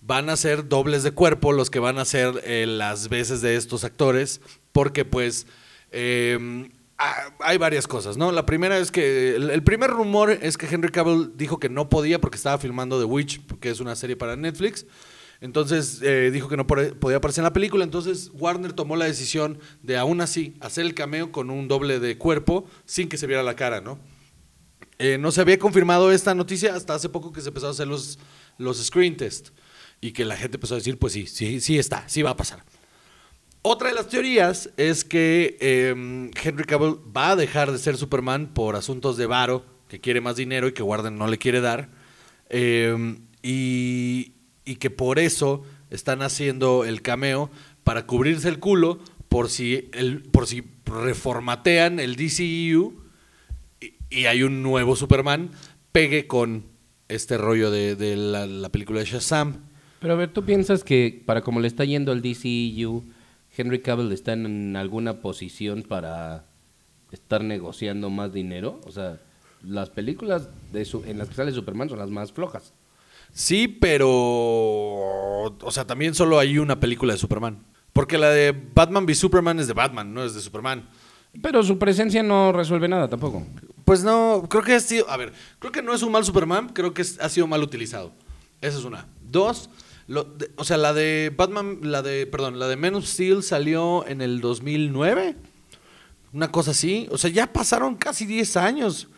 van 0.00 0.28
a 0.28 0.36
ser 0.36 0.68
dobles 0.68 1.02
de 1.02 1.12
cuerpo 1.12 1.52
los 1.52 1.70
que 1.70 1.78
van 1.78 1.98
a 1.98 2.04
ser 2.04 2.42
eh, 2.44 2.66
las 2.66 3.08
veces 3.08 3.40
de 3.40 3.56
estos 3.56 3.84
actores, 3.84 4.42
porque 4.72 5.06
pues 5.06 5.46
eh, 5.92 6.68
hay 7.40 7.58
varias 7.58 7.86
cosas, 7.86 8.16
¿no? 8.16 8.30
La 8.30 8.46
primera 8.46 8.78
es 8.78 8.90
que 8.90 9.34
el, 9.34 9.62
primer 9.62 9.90
rumor 9.90 10.30
es 10.30 10.56
que 10.56 10.66
Henry 10.66 10.90
Cavill 10.90 11.32
dijo 11.36 11.58
que 11.58 11.68
no 11.68 11.88
podía 11.88 12.20
porque 12.20 12.36
estaba 12.36 12.58
filmando 12.58 12.98
The 12.98 13.04
Witch, 13.04 13.40
que 13.60 13.70
es 13.70 13.80
una 13.80 13.96
serie 13.96 14.16
para 14.16 14.36
Netflix. 14.36 14.86
Entonces 15.40 16.00
eh, 16.02 16.30
dijo 16.32 16.48
que 16.48 16.56
no 16.56 16.66
podía 16.66 17.16
aparecer 17.16 17.42
en 17.42 17.44
la 17.44 17.52
película. 17.52 17.84
Entonces 17.84 18.30
Warner 18.34 18.72
tomó 18.72 18.96
la 18.96 19.06
decisión 19.06 19.58
de 19.82 19.96
aún 19.96 20.20
así 20.20 20.54
hacer 20.60 20.86
el 20.86 20.94
cameo 20.94 21.32
con 21.32 21.50
un 21.50 21.66
doble 21.68 21.98
de 21.98 22.16
cuerpo 22.16 22.66
sin 22.84 23.08
que 23.08 23.18
se 23.18 23.26
viera 23.26 23.42
la 23.42 23.56
cara, 23.56 23.80
¿no? 23.80 23.98
Eh, 24.98 25.18
no 25.18 25.32
se 25.32 25.40
había 25.40 25.58
confirmado 25.58 26.12
esta 26.12 26.34
noticia 26.34 26.74
hasta 26.74 26.94
hace 26.94 27.08
poco 27.08 27.32
que 27.32 27.40
se 27.40 27.48
empezaron 27.48 27.70
a 27.70 27.74
hacer 27.74 27.88
los, 27.88 28.18
los 28.58 28.84
screen 28.84 29.16
test 29.16 29.48
y 30.00 30.12
que 30.12 30.24
la 30.24 30.36
gente 30.36 30.56
empezó 30.56 30.74
a 30.74 30.78
decir, 30.78 30.98
pues 30.98 31.12
sí, 31.12 31.26
sí, 31.26 31.60
sí 31.60 31.78
está, 31.78 32.08
sí 32.08 32.22
va 32.22 32.30
a 32.30 32.36
pasar. 32.36 32.64
Otra 33.62 33.88
de 33.88 33.94
las 33.94 34.08
teorías 34.08 34.70
es 34.76 35.04
que 35.04 35.56
eh, 35.60 36.30
Henry 36.42 36.64
Cavill 36.64 36.98
va 37.16 37.30
a 37.30 37.36
dejar 37.36 37.72
de 37.72 37.78
ser 37.78 37.96
Superman 37.96 38.52
por 38.52 38.76
asuntos 38.76 39.16
de 39.16 39.26
varo, 39.26 39.64
que 39.88 40.00
quiere 40.00 40.20
más 40.20 40.36
dinero 40.36 40.68
y 40.68 40.72
que 40.72 40.82
Warner 40.82 41.12
no 41.12 41.26
le 41.26 41.38
quiere 41.38 41.60
dar, 41.60 41.88
y, 42.50 44.32
y 44.64 44.76
que 44.76 44.90
por 44.90 45.18
eso 45.18 45.62
están 45.90 46.22
haciendo 46.22 46.84
el 46.84 47.00
cameo 47.02 47.50
para 47.84 48.06
cubrirse 48.06 48.48
el 48.48 48.58
culo 48.58 48.98
por 49.28 49.50
si, 49.50 49.90
el, 49.92 50.22
por 50.22 50.46
si 50.46 50.62
reformatean 50.84 52.00
el 52.00 52.16
DCEU 52.16 53.03
y, 54.14 54.26
hay 54.26 54.42
un 54.42 54.62
nuevo 54.62 54.96
Superman, 54.96 55.50
pegue 55.92 56.26
con 56.26 56.64
este 57.08 57.36
rollo 57.38 57.70
de, 57.70 57.96
de 57.96 58.16
la, 58.16 58.46
la 58.46 58.68
película 58.70 59.00
de 59.00 59.06
Shazam. 59.06 59.56
Pero 60.00 60.14
a 60.14 60.16
ver, 60.16 60.32
¿tú 60.32 60.44
piensas 60.44 60.84
que 60.84 61.22
para 61.24 61.42
como 61.42 61.60
le 61.60 61.68
está 61.68 61.84
yendo 61.84 62.12
al 62.12 62.22
DCEU, 62.22 63.04
Henry 63.56 63.80
Cavill 63.80 64.12
está 64.12 64.32
en 64.32 64.76
alguna 64.76 65.20
posición 65.20 65.82
para 65.82 66.44
estar 67.12 67.42
negociando 67.42 68.10
más 68.10 68.32
dinero? 68.32 68.80
O 68.84 68.90
sea, 68.92 69.20
las 69.62 69.90
películas 69.90 70.48
de 70.72 70.84
su- 70.84 71.04
en 71.04 71.18
las 71.18 71.28
que 71.28 71.34
sale 71.34 71.52
Superman 71.52 71.88
son 71.88 71.98
las 71.98 72.10
más 72.10 72.32
flojas. 72.32 72.72
Sí, 73.32 73.66
pero. 73.68 74.08
O 74.08 75.70
sea, 75.70 75.86
también 75.86 76.14
solo 76.14 76.38
hay 76.38 76.58
una 76.58 76.78
película 76.80 77.12
de 77.14 77.18
Superman. 77.18 77.58
Porque 77.92 78.18
la 78.18 78.30
de 78.30 78.52
Batman 78.74 79.04
v 79.04 79.14
Superman 79.14 79.58
es 79.60 79.68
de 79.68 79.72
Batman, 79.72 80.12
no 80.12 80.24
es 80.24 80.34
de 80.34 80.40
Superman. 80.40 80.88
Pero 81.40 81.62
su 81.62 81.78
presencia 81.78 82.22
no 82.22 82.52
resuelve 82.52 82.88
nada 82.88 83.08
tampoco. 83.08 83.46
Pues 83.84 84.02
no, 84.02 84.46
creo 84.48 84.62
que 84.62 84.74
ha 84.74 84.80
sido. 84.80 85.08
A 85.10 85.16
ver, 85.16 85.32
creo 85.58 85.72
que 85.72 85.82
no 85.82 85.94
es 85.94 86.02
un 86.02 86.12
mal 86.12 86.24
Superman, 86.24 86.70
creo 86.70 86.94
que 86.94 87.02
es- 87.02 87.18
ha 87.20 87.28
sido 87.28 87.46
mal 87.46 87.62
utilizado. 87.62 88.12
Esa 88.60 88.78
es 88.78 88.84
una. 88.84 89.06
Dos, 89.22 89.68
lo- 90.06 90.24
de- 90.24 90.50
o 90.56 90.64
sea, 90.64 90.76
la 90.78 90.92
de 90.94 91.32
Batman, 91.36 91.78
la 91.82 92.00
de. 92.02 92.26
Perdón, 92.26 92.58
la 92.58 92.66
de 92.68 92.76
Men 92.76 92.94
of 92.94 93.04
Steel 93.06 93.42
salió 93.42 94.06
en 94.06 94.20
el 94.22 94.40
2009. 94.40 95.36
Una 96.32 96.50
cosa 96.50 96.70
así. 96.72 97.06
O 97.10 97.18
sea, 97.18 97.30
ya 97.30 97.52
pasaron 97.52 97.94
casi 97.94 98.26
10 98.26 98.56
años. 98.56 99.08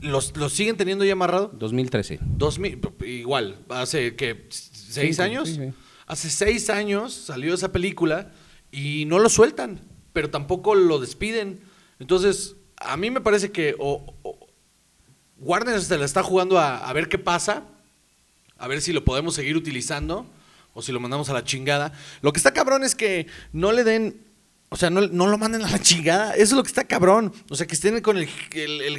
¿Los, 0.00 0.36
los 0.36 0.52
siguen 0.52 0.76
teniendo 0.76 1.04
ya 1.04 1.12
amarrado? 1.12 1.52
2013. 1.56 2.18
2000, 2.22 2.80
igual, 3.04 3.58
hace 3.68 4.16
que 4.16 4.46
seis 4.50 5.20
años. 5.20 5.48
sí, 5.48 5.54
sí. 5.54 5.72
Hace 6.08 6.28
seis 6.30 6.70
años 6.70 7.12
salió 7.12 7.54
esa 7.54 7.70
película 7.70 8.32
y 8.72 9.04
no 9.06 9.18
lo 9.20 9.28
sueltan, 9.28 9.80
pero 10.12 10.28
tampoco 10.30 10.74
lo 10.74 10.98
despiden. 10.98 11.60
Entonces, 12.00 12.55
a 12.76 12.96
mí 12.96 13.10
me 13.10 13.20
parece 13.20 13.50
que 13.50 13.74
o- 13.78 14.14
Warner 15.38 15.80
se 15.82 15.98
la 15.98 16.04
está 16.04 16.22
jugando 16.22 16.58
a, 16.58 16.90
ver 16.92 17.08
qué 17.08 17.18
pasa, 17.18 17.62
a 18.58 18.68
ver 18.68 18.80
si 18.80 18.92
lo 18.92 19.04
podemos 19.04 19.34
seguir 19.34 19.56
utilizando 19.56 20.26
o 20.72 20.82
si 20.82 20.92
lo 20.92 21.00
mandamos 21.00 21.28
a 21.28 21.34
la 21.34 21.44
chingada. 21.44 21.92
Lo 22.22 22.32
que 22.32 22.38
está 22.38 22.52
cabrón 22.52 22.84
es 22.84 22.94
que 22.94 23.26
no 23.52 23.72
le 23.72 23.84
den, 23.84 24.18
o 24.70 24.76
sea, 24.76 24.88
no, 24.88 25.00
lo 25.02 25.38
manden 25.38 25.62
a 25.62 25.70
la 25.70 25.78
chingada. 25.80 26.32
Eso 26.34 26.42
es 26.42 26.52
lo 26.52 26.62
que 26.62 26.68
está 26.68 26.84
cabrón. 26.84 27.32
O 27.50 27.54
sea, 27.56 27.66
que 27.66 27.74
estén 27.74 28.00
con 28.00 28.16
el, 28.16 28.28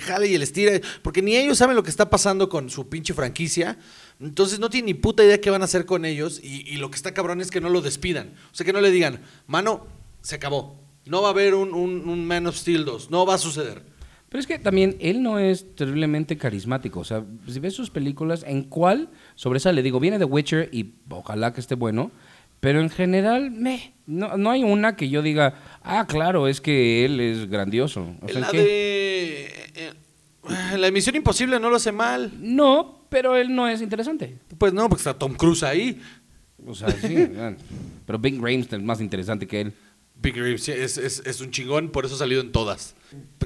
jale 0.01 0.27
y 0.27 0.35
el 0.35 0.43
estire, 0.43 0.81
porque 1.01 1.21
ni 1.23 1.35
ellos 1.35 1.57
saben 1.57 1.75
lo 1.75 1.83
que 1.83 1.89
está 1.89 2.09
pasando 2.09 2.49
con 2.49 2.69
su 2.69 2.87
pinche 2.87 3.13
franquicia. 3.15 3.77
Entonces 4.19 4.59
no 4.59 4.69
tienen 4.69 4.87
ni 4.87 4.93
puta 4.93 5.23
idea 5.23 5.41
qué 5.41 5.49
van 5.49 5.61
a 5.63 5.65
hacer 5.65 5.85
con 5.85 6.05
ellos 6.05 6.39
y, 6.41 6.67
y 6.71 6.77
lo 6.77 6.89
que 6.91 6.97
está 6.97 7.13
cabrón 7.13 7.41
es 7.41 7.49
que 7.49 7.61
no 7.61 7.69
lo 7.69 7.81
despidan. 7.81 8.33
O 8.51 8.55
sea, 8.55 8.65
que 8.65 8.73
no 8.73 8.81
le 8.81 8.91
digan, 8.91 9.21
mano, 9.47 9.87
se 10.21 10.35
acabó. 10.35 10.86
No 11.09 11.21
va 11.21 11.29
a 11.29 11.31
haber 11.31 11.55
un, 11.55 11.73
un, 11.73 12.07
un 12.07 12.25
Man 12.25 12.47
of 12.47 12.55
Steel 12.55 12.85
2, 12.85 13.11
no 13.11 13.25
va 13.25 13.35
a 13.35 13.37
suceder. 13.37 13.83
Pero 14.29 14.41
es 14.41 14.47
que 14.47 14.59
también 14.59 14.97
él 14.99 15.23
no 15.23 15.39
es 15.39 15.75
terriblemente 15.75 16.37
carismático. 16.37 16.99
O 16.99 17.03
sea, 17.05 17.23
si 17.47 17.59
ves 17.59 17.73
sus 17.73 17.89
películas, 17.89 18.43
¿en 18.45 18.63
cuál 18.63 19.09
sobresale? 19.35 19.81
Digo, 19.81 19.99
viene 19.99 20.19
The 20.19 20.25
Witcher 20.25 20.69
y 20.73 20.95
ojalá 21.09 21.53
que 21.53 21.61
esté 21.61 21.75
bueno. 21.75 22.11
Pero 22.59 22.81
en 22.81 22.89
general, 22.89 23.51
meh, 23.51 23.93
no, 24.05 24.35
no 24.35 24.49
hay 24.49 24.63
una 24.63 24.95
que 24.95 25.09
yo 25.09 25.21
diga, 25.21 25.79
ah, 25.83 26.07
claro, 26.07 26.47
es 26.47 26.59
que 26.59 27.05
él 27.05 27.19
es 27.19 27.49
grandioso. 27.49 28.15
O 28.21 28.27
sea, 28.27 28.35
¿en 28.35 28.41
la 28.41 28.49
qué? 28.49 28.57
de... 28.57 29.45
eh, 29.45 29.93
eh, 30.73 30.77
la 30.77 30.87
emisión 30.87 31.15
imposible 31.15 31.59
no 31.59 31.69
lo 31.69 31.75
hace 31.75 31.91
mal. 31.91 32.33
No, 32.39 33.05
pero 33.09 33.35
él 33.37 33.53
no 33.53 33.67
es 33.67 33.81
interesante. 33.81 34.37
Pues 34.57 34.73
no, 34.73 34.89
porque 34.89 35.01
está 35.01 35.13
Tom 35.13 35.35
Cruise 35.35 35.63
ahí. 35.63 36.01
O 36.65 36.73
sea, 36.73 36.89
sí. 36.91 37.29
pero 38.05 38.19
Big 38.19 38.35
Rames 38.35 38.73
es 38.73 38.81
más 38.81 38.99
interesante 38.99 39.47
que 39.47 39.61
él. 39.61 39.73
Big 40.21 40.35
Reeves 40.35 40.63
sí, 40.63 40.71
es, 40.71 40.97
es, 40.97 41.21
es 41.25 41.41
un 41.41 41.51
chingón, 41.51 41.89
por 41.89 42.05
eso 42.05 42.15
ha 42.15 42.17
salido 42.17 42.41
en 42.41 42.51
todas. 42.51 42.95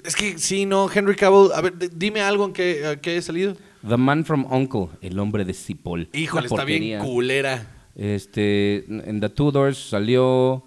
Es 0.04 0.16
que 0.16 0.38
sí, 0.40 0.66
no, 0.66 0.90
Henry 0.92 1.16
Cavill, 1.16 1.52
a 1.54 1.62
ver, 1.62 1.74
dime 1.96 2.22
algo 2.22 2.46
en 2.46 2.54
que, 2.54 2.86
a 2.86 2.96
qué 3.00 3.18
he 3.18 3.22
salido. 3.22 3.56
The 3.88 3.98
Man 3.98 4.26
from 4.26 4.46
Uncle, 4.52 4.88
el 5.02 5.20
hombre 5.20 5.46
de 5.46 5.54
Cipoll. 5.54 6.10
Híjole, 6.14 6.48
está 6.48 6.64
bien 6.64 7.00
culera. 7.00 7.78
Este, 7.96 8.86
en 8.88 9.20
The 9.20 9.30
Tudors 9.30 9.78
salió 9.78 10.64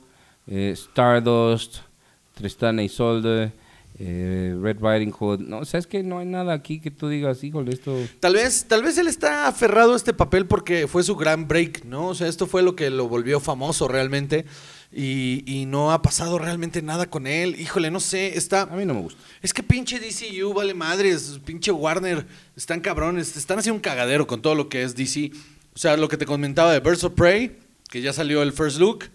eh, 0.47 0.71
Stardust, 0.75 1.79
Tristana 2.35 2.83
y 2.83 2.87
Isolde, 2.87 3.53
eh, 3.99 4.57
Red 4.61 4.79
Riding 4.81 5.13
Hood. 5.13 5.41
No, 5.41 5.59
o 5.61 5.65
sea, 5.65 5.81
es 5.81 5.87
que 5.87 6.03
no 6.03 6.19
hay 6.19 6.27
nada 6.27 6.53
aquí 6.53 6.81
que 6.81 6.91
tú 6.91 7.09
digas, 7.09 7.43
híjole, 7.45 7.73
esto... 7.73 7.97
Tal 8.21 8.35
vez, 8.35 8.67
tal 8.69 8.83
vez 8.83 8.99
él 8.99 9.07
está 9.07 9.47
aferrado 9.47 9.93
a 9.95 9.97
este 9.97 10.13
papel 10.13 10.47
porque 10.47 10.87
fue 10.87 11.03
su 11.03 11.17
gran 11.17 11.49
break, 11.49 11.85
¿no? 11.85 12.09
O 12.09 12.15
sea, 12.15 12.29
esto 12.29 12.47
fue 12.47 12.63
lo 12.63 12.77
que 12.77 12.91
lo 12.91 13.09
volvió 13.09 13.41
famoso 13.41 13.89
realmente 13.89 14.45
y, 14.95 15.43
y 15.47 15.67
no 15.67 15.93
ha 15.93 16.03
pasado 16.03 16.39
realmente 16.39 16.81
nada 16.81 17.11
con 17.11 17.27
él. 17.27 17.59
Híjole, 17.59 17.91
no 17.91 17.99
sé, 17.99 18.39
está... 18.39 18.63
A 18.63 18.77
mí 18.77 18.85
no 18.85 18.95
me 18.95 19.01
gusta. 19.01 19.21
Es 19.43 19.53
que 19.53 19.63
pinche 19.63 19.99
DCU 19.99 20.55
vale 20.55 20.73
madres, 20.73 21.41
pinche 21.45 21.73
Warner, 21.73 22.25
están 22.57 22.81
cabrones, 22.81 23.37
están 23.37 23.59
haciendo 23.59 23.77
un 23.77 23.83
cagadero 23.83 24.27
con 24.27 24.41
todo 24.41 24.55
lo 24.55 24.69
que 24.69 24.83
es 24.83 24.95
DC. 24.95 25.33
O 25.75 25.79
sea, 25.79 25.97
lo 25.97 26.09
que 26.09 26.17
te 26.17 26.27
comentaba 26.27 26.73
de 26.73 26.79
Birds 26.79 27.03
of 27.03 27.15
Prey, 27.15 27.59
que 27.91 28.01
ya 28.01 28.13
salió 28.13 28.43
el 28.43 28.53
first 28.53 28.79
look, 28.79 29.07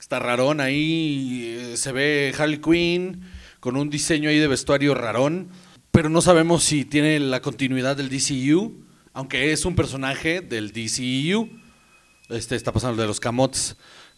está 0.00 0.18
rarón 0.18 0.60
ahí, 0.60 1.54
eh, 1.58 1.76
se 1.76 1.92
ve 1.92 2.34
Harley 2.36 2.58
Quinn 2.58 3.22
con 3.60 3.76
un 3.76 3.90
diseño 3.90 4.30
ahí 4.30 4.38
de 4.38 4.46
vestuario 4.46 4.94
rarón, 4.94 5.50
pero 5.90 6.08
no 6.08 6.22
sabemos 6.22 6.64
si 6.64 6.84
tiene 6.86 7.20
la 7.20 7.40
continuidad 7.42 7.96
del 7.96 8.08
DCU, 8.08 8.74
aunque 9.12 9.52
es 9.52 9.66
un 9.66 9.74
personaje 9.74 10.40
del 10.40 10.72
DCU. 10.72 11.48
Este 12.28 12.56
está 12.56 12.72
pasando 12.72 13.00
de 13.00 13.08
los 13.08 13.20
camotes. 13.20 13.76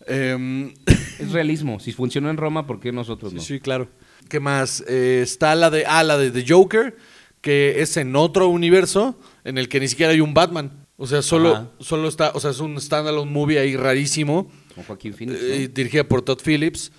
Em, 0.08 0.72
Es 1.18 1.32
realismo. 1.32 1.80
Si 1.80 1.92
funcionó 1.92 2.30
en 2.30 2.36
Roma, 2.36 2.66
¿por 2.66 2.80
qué 2.80 2.92
nosotros 2.92 3.32
no? 3.32 3.40
Sí, 3.40 3.60
claro. 3.60 3.88
¿Qué 4.28 4.40
más? 4.40 4.84
Eh, 4.88 5.20
está 5.22 5.54
la 5.54 5.70
de, 5.70 5.84
ah, 5.86 6.02
la 6.04 6.16
de 6.18 6.30
The 6.30 6.44
Joker, 6.48 6.96
que 7.40 7.80
es 7.82 7.96
en 7.96 8.14
otro 8.16 8.48
universo 8.48 9.18
en 9.44 9.58
el 9.58 9.68
que 9.68 9.80
ni 9.80 9.88
siquiera 9.88 10.12
hay 10.12 10.20
un 10.20 10.34
Batman. 10.34 10.86
O 10.96 11.06
sea, 11.06 11.22
solo, 11.22 11.54
Ajá. 11.54 11.70
solo 11.80 12.08
está, 12.08 12.30
o 12.34 12.40
sea, 12.40 12.50
es 12.50 12.58
un 12.60 12.80
standalone 12.80 13.30
movie 13.30 13.58
ahí 13.58 13.76
rarísimo, 13.76 14.50
Con 14.74 14.84
Joaquín 14.84 15.14
Phoenix, 15.14 15.40
¿no? 15.40 15.46
eh, 15.48 15.68
dirigida 15.68 16.04
por 16.04 16.22
Todd 16.22 16.40
Phillips, 16.44 16.90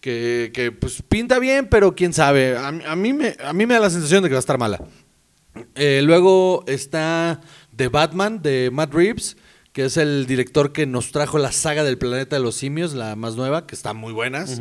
que, 0.00 0.50
que, 0.52 0.72
pues 0.72 1.02
pinta 1.08 1.38
bien, 1.38 1.68
pero 1.70 1.94
quién 1.94 2.12
sabe. 2.12 2.56
A, 2.56 2.70
mí- 2.72 2.82
a 2.86 2.96
mí 2.96 3.12
me, 3.12 3.36
a 3.44 3.52
mí 3.52 3.64
me 3.66 3.74
da 3.74 3.80
la 3.80 3.90
sensación 3.90 4.22
de 4.22 4.28
que 4.28 4.34
va 4.34 4.38
a 4.38 4.40
estar 4.40 4.58
mala. 4.58 4.80
Eh, 5.76 6.00
luego 6.04 6.64
está 6.66 7.40
The 7.76 7.88
Batman 7.88 8.42
de 8.42 8.70
Matt 8.72 8.92
Reeves, 8.92 9.36
que 9.74 9.84
es 9.84 9.96
el 9.96 10.26
director 10.26 10.72
que 10.72 10.86
nos 10.86 11.10
trajo 11.10 11.36
la 11.36 11.50
saga 11.50 11.82
del 11.82 11.98
planeta 11.98 12.36
de 12.36 12.42
los 12.42 12.54
simios, 12.54 12.94
la 12.94 13.16
más 13.16 13.34
nueva, 13.34 13.66
que 13.66 13.74
está 13.74 13.92
muy 13.92 14.12
buenas. 14.12 14.60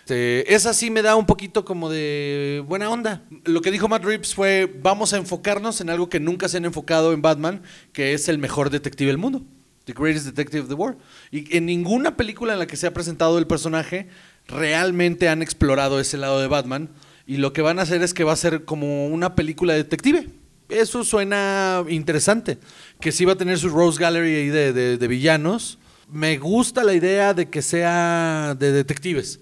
Este, 0.00 0.52
esa 0.52 0.74
sí 0.74 0.90
me 0.90 1.00
da 1.00 1.14
un 1.14 1.26
poquito 1.26 1.64
como 1.64 1.88
de 1.88 2.64
buena 2.66 2.90
onda. 2.90 3.22
Lo 3.44 3.60
que 3.60 3.70
dijo 3.70 3.86
Matt 3.86 4.04
Reeves 4.04 4.34
fue, 4.34 4.70
vamos 4.82 5.12
a 5.12 5.16
enfocarnos 5.16 5.80
en 5.80 5.90
algo 5.90 6.08
que 6.08 6.18
nunca 6.18 6.48
se 6.48 6.56
han 6.56 6.64
enfocado 6.64 7.12
en 7.12 7.22
Batman, 7.22 7.62
que 7.92 8.14
es 8.14 8.28
el 8.28 8.38
mejor 8.38 8.70
detective 8.70 9.08
del 9.08 9.18
mundo. 9.18 9.44
The 9.84 9.92
Greatest 9.92 10.26
Detective 10.26 10.62
of 10.62 10.68
the 10.68 10.74
World. 10.74 10.98
Y 11.30 11.56
en 11.56 11.64
ninguna 11.64 12.16
película 12.16 12.54
en 12.54 12.58
la 12.58 12.66
que 12.66 12.76
se 12.76 12.88
ha 12.88 12.92
presentado 12.92 13.38
el 13.38 13.46
personaje 13.46 14.08
realmente 14.48 15.28
han 15.28 15.40
explorado 15.40 16.00
ese 16.00 16.16
lado 16.16 16.40
de 16.40 16.48
Batman. 16.48 16.90
Y 17.26 17.36
lo 17.36 17.52
que 17.52 17.62
van 17.62 17.78
a 17.78 17.82
hacer 17.82 18.02
es 18.02 18.12
que 18.12 18.24
va 18.24 18.32
a 18.32 18.36
ser 18.36 18.64
como 18.64 19.06
una 19.06 19.36
película 19.36 19.74
detective. 19.74 20.26
Eso 20.68 21.04
suena 21.04 21.84
interesante. 21.88 22.58
Que 23.00 23.12
sí 23.12 23.24
va 23.24 23.32
a 23.32 23.36
tener 23.36 23.58
su 23.58 23.68
Rose 23.68 23.98
Gallery 24.00 24.34
ahí 24.36 24.48
de, 24.48 24.72
de- 24.72 24.98
de 24.98 25.08
villanos. 25.08 25.78
Me 26.10 26.38
gusta 26.38 26.84
la 26.84 26.94
idea 26.94 27.34
de 27.34 27.48
que 27.48 27.62
sea 27.62 28.54
de 28.58 28.72
detectives. 28.72 29.40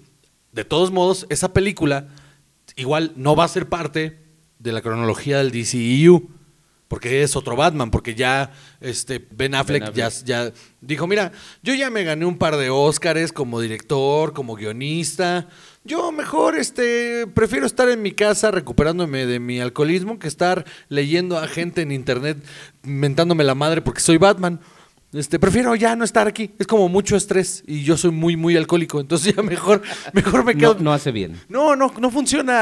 De 0.53 0.65
todos 0.65 0.91
modos, 0.91 1.27
esa 1.29 1.53
película 1.53 2.09
igual 2.77 3.13
no 3.17 3.35
va 3.37 3.45
a 3.45 3.49
ser 3.49 3.69
parte 3.69 4.19
de 4.59 4.73
la 4.73 4.81
cronología 4.83 5.39
del 5.39 5.51
DCEU. 5.53 6.29
porque 6.89 7.23
es 7.25 7.35
otro 7.35 7.57
Batman, 7.57 7.91
porque 7.91 8.15
ya 8.15 8.53
este 8.81 9.19
Ben 9.33 9.55
Affleck, 9.57 9.87
Ben 9.87 9.95
Ya, 9.95 10.09
ya 10.25 10.53
dijo, 10.81 11.07
mira, 11.09 11.33
yo 11.63 11.75
ya 11.75 11.91
me 11.91 12.05
gané 12.05 12.25
un 12.27 12.39
par 12.39 12.57
de 12.57 12.71
Óscares 12.71 13.33
como 13.33 13.61
director, 13.61 14.33
como 14.33 14.55
guionista. 14.55 15.49
Yo 15.87 16.11
mejor 16.11 16.57
este 16.57 17.27
prefiero 17.29 17.65
estar 17.65 17.89
en 17.89 18.03
mi 18.03 18.11
casa 18.11 18.51
recuperándome 18.51 19.25
de 19.25 19.39
mi 19.39 19.61
alcoholismo 19.61 20.19
que 20.19 20.27
estar 20.27 20.65
leyendo 20.89 21.39
a 21.39 21.47
gente 21.47 21.83
en 21.83 21.93
internet 21.93 22.39
mentándome 22.83 23.45
la 23.45 23.55
madre 23.55 23.83
porque 23.83 24.01
soy 24.01 24.17
Batman. 24.19 24.61
Este, 25.13 25.39
prefiero 25.39 25.75
ya 25.77 25.95
no 25.95 26.05
estar 26.05 26.27
aquí. 26.27 26.51
Es 26.59 26.67
como 26.67 26.89
mucho 26.89 27.15
estrés 27.17 27.63
y 27.67 27.85
yo 27.85 27.97
soy 27.97 28.11
muy 28.11 28.37
muy 28.37 28.57
alcohólico, 28.57 29.01
entonces 29.01 29.33
ya 29.37 29.43
mejor 29.43 29.81
mejor 30.13 30.45
me 30.45 30.57
quedo 30.57 30.75
No, 30.75 30.81
no 30.81 30.93
hace 30.93 31.13
bien. 31.13 31.41
no, 31.49 31.77
no, 31.77 31.93
no 32.01 32.11
funciona 32.11 32.55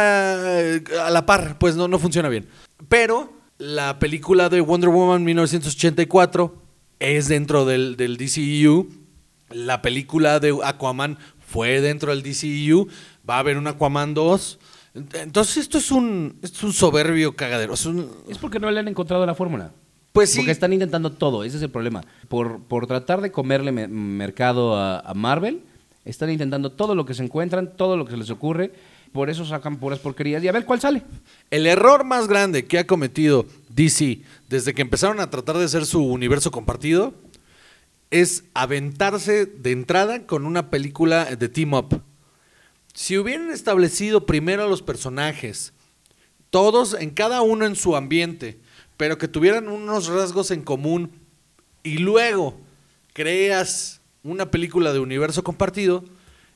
eh, 0.61 0.85
a 1.03 1.11
la 1.11 1.25
par, 1.25 1.59
pues 1.59 1.77
no, 1.77 1.89
no 1.89 1.99
funciona 1.99 2.29
bien. 2.29 2.47
Pero 2.89 3.33
la 3.57 3.99
película 3.99 4.51
de 4.51 4.61
Wonder 4.61 4.91
Woman 4.91 5.25
1984 5.25 6.63
es 6.99 7.29
dentro 7.29 7.65
del, 7.65 7.97
del 7.97 8.19
DCEU. 8.19 8.89
La 9.51 9.81
película 9.83 10.41
de 10.41 10.55
Aquaman 10.63 11.19
fue 11.47 11.81
dentro 11.81 12.11
del 12.15 12.23
DCEU. 12.23 12.89
Va 13.29 13.37
a 13.37 13.39
haber 13.41 13.57
un 13.57 13.67
Aquaman 13.67 14.15
2. 14.15 14.59
Entonces 15.15 15.57
esto 15.59 15.79
es 15.79 15.91
un, 15.91 16.39
esto 16.43 16.59
es 16.59 16.63
un 16.65 16.73
soberbio 16.73 17.35
cagadero. 17.35 17.75
Es 17.75 17.85
un- 17.87 18.11
Es 18.29 18.39
porque 18.39 18.61
no 18.61 18.71
le 18.71 18.81
han 18.81 18.89
encontrado 18.89 19.25
la 19.27 19.35
fórmula. 19.35 19.73
pues 20.13 20.31
sí, 20.31 20.39
Porque 20.39 20.53
están 20.53 20.73
intentando 20.73 21.11
todo, 21.11 21.43
ese 21.43 21.57
es 21.57 21.63
el 21.65 21.71
problema. 21.71 22.03
Por, 22.29 22.61
por 22.61 22.87
tratar 22.87 23.21
de 23.21 23.33
comerle 23.33 23.73
me- 23.73 23.89
mercado 23.89 24.77
a, 24.77 25.01
a 25.01 25.13
Marvel, 25.15 25.63
están 26.05 26.31
intentando 26.31 26.71
todo 26.71 26.95
lo 26.95 27.05
que 27.05 27.15
se 27.15 27.25
encuentran, 27.25 27.77
todo 27.77 27.97
lo 27.97 28.05
que 28.05 28.13
se 28.13 28.17
les 28.19 28.31
ocurre. 28.31 28.73
Por 29.11 29.31
eso 29.31 29.45
sacan 29.45 29.77
puras 29.79 29.99
porquerías 30.01 30.43
y 30.45 30.49
a 30.49 30.53
ver 30.53 30.65
cuál 30.65 30.81
sale. 30.81 31.03
El 31.51 31.67
error 31.67 32.05
más 32.05 32.27
grande 32.29 32.67
que 32.67 32.79
ha 32.79 32.87
cometido 32.87 33.47
DC 33.71 34.21
desde 34.49 34.75
que 34.75 34.83
empezaron 34.83 35.19
a 35.21 35.31
tratar 35.31 35.57
de 35.59 35.65
hacer 35.65 35.87
su 35.87 36.05
universo 36.05 36.51
compartido 36.53 37.15
es 38.11 38.45
aventarse 38.55 39.47
de 39.47 39.73
entrada 39.73 40.27
con 40.27 40.47
una 40.47 40.71
película 40.71 41.25
de 41.37 41.49
team 41.49 41.75
up. 41.75 42.01
Si 42.95 43.19
hubieran 43.19 43.51
establecido 43.51 44.25
primero 44.25 44.65
a 44.65 44.69
los 44.69 44.81
personajes, 44.81 45.75
todos 46.49 46.95
en 46.95 47.11
cada 47.11 47.43
uno 47.43 47.67
en 47.67 47.77
su 47.77 47.97
ambiente, 47.97 48.59
pero 48.97 49.19
que 49.19 49.29
tuvieran 49.29 49.69
unos 49.69 50.07
rasgos 50.07 50.51
en 50.51 50.63
común 50.63 51.11
y 51.83 51.99
luego 51.99 52.59
creas 53.13 54.01
una 54.23 54.51
película 54.51 54.95
de 54.95 55.01
universo 55.01 55.45
compartido, 55.45 56.05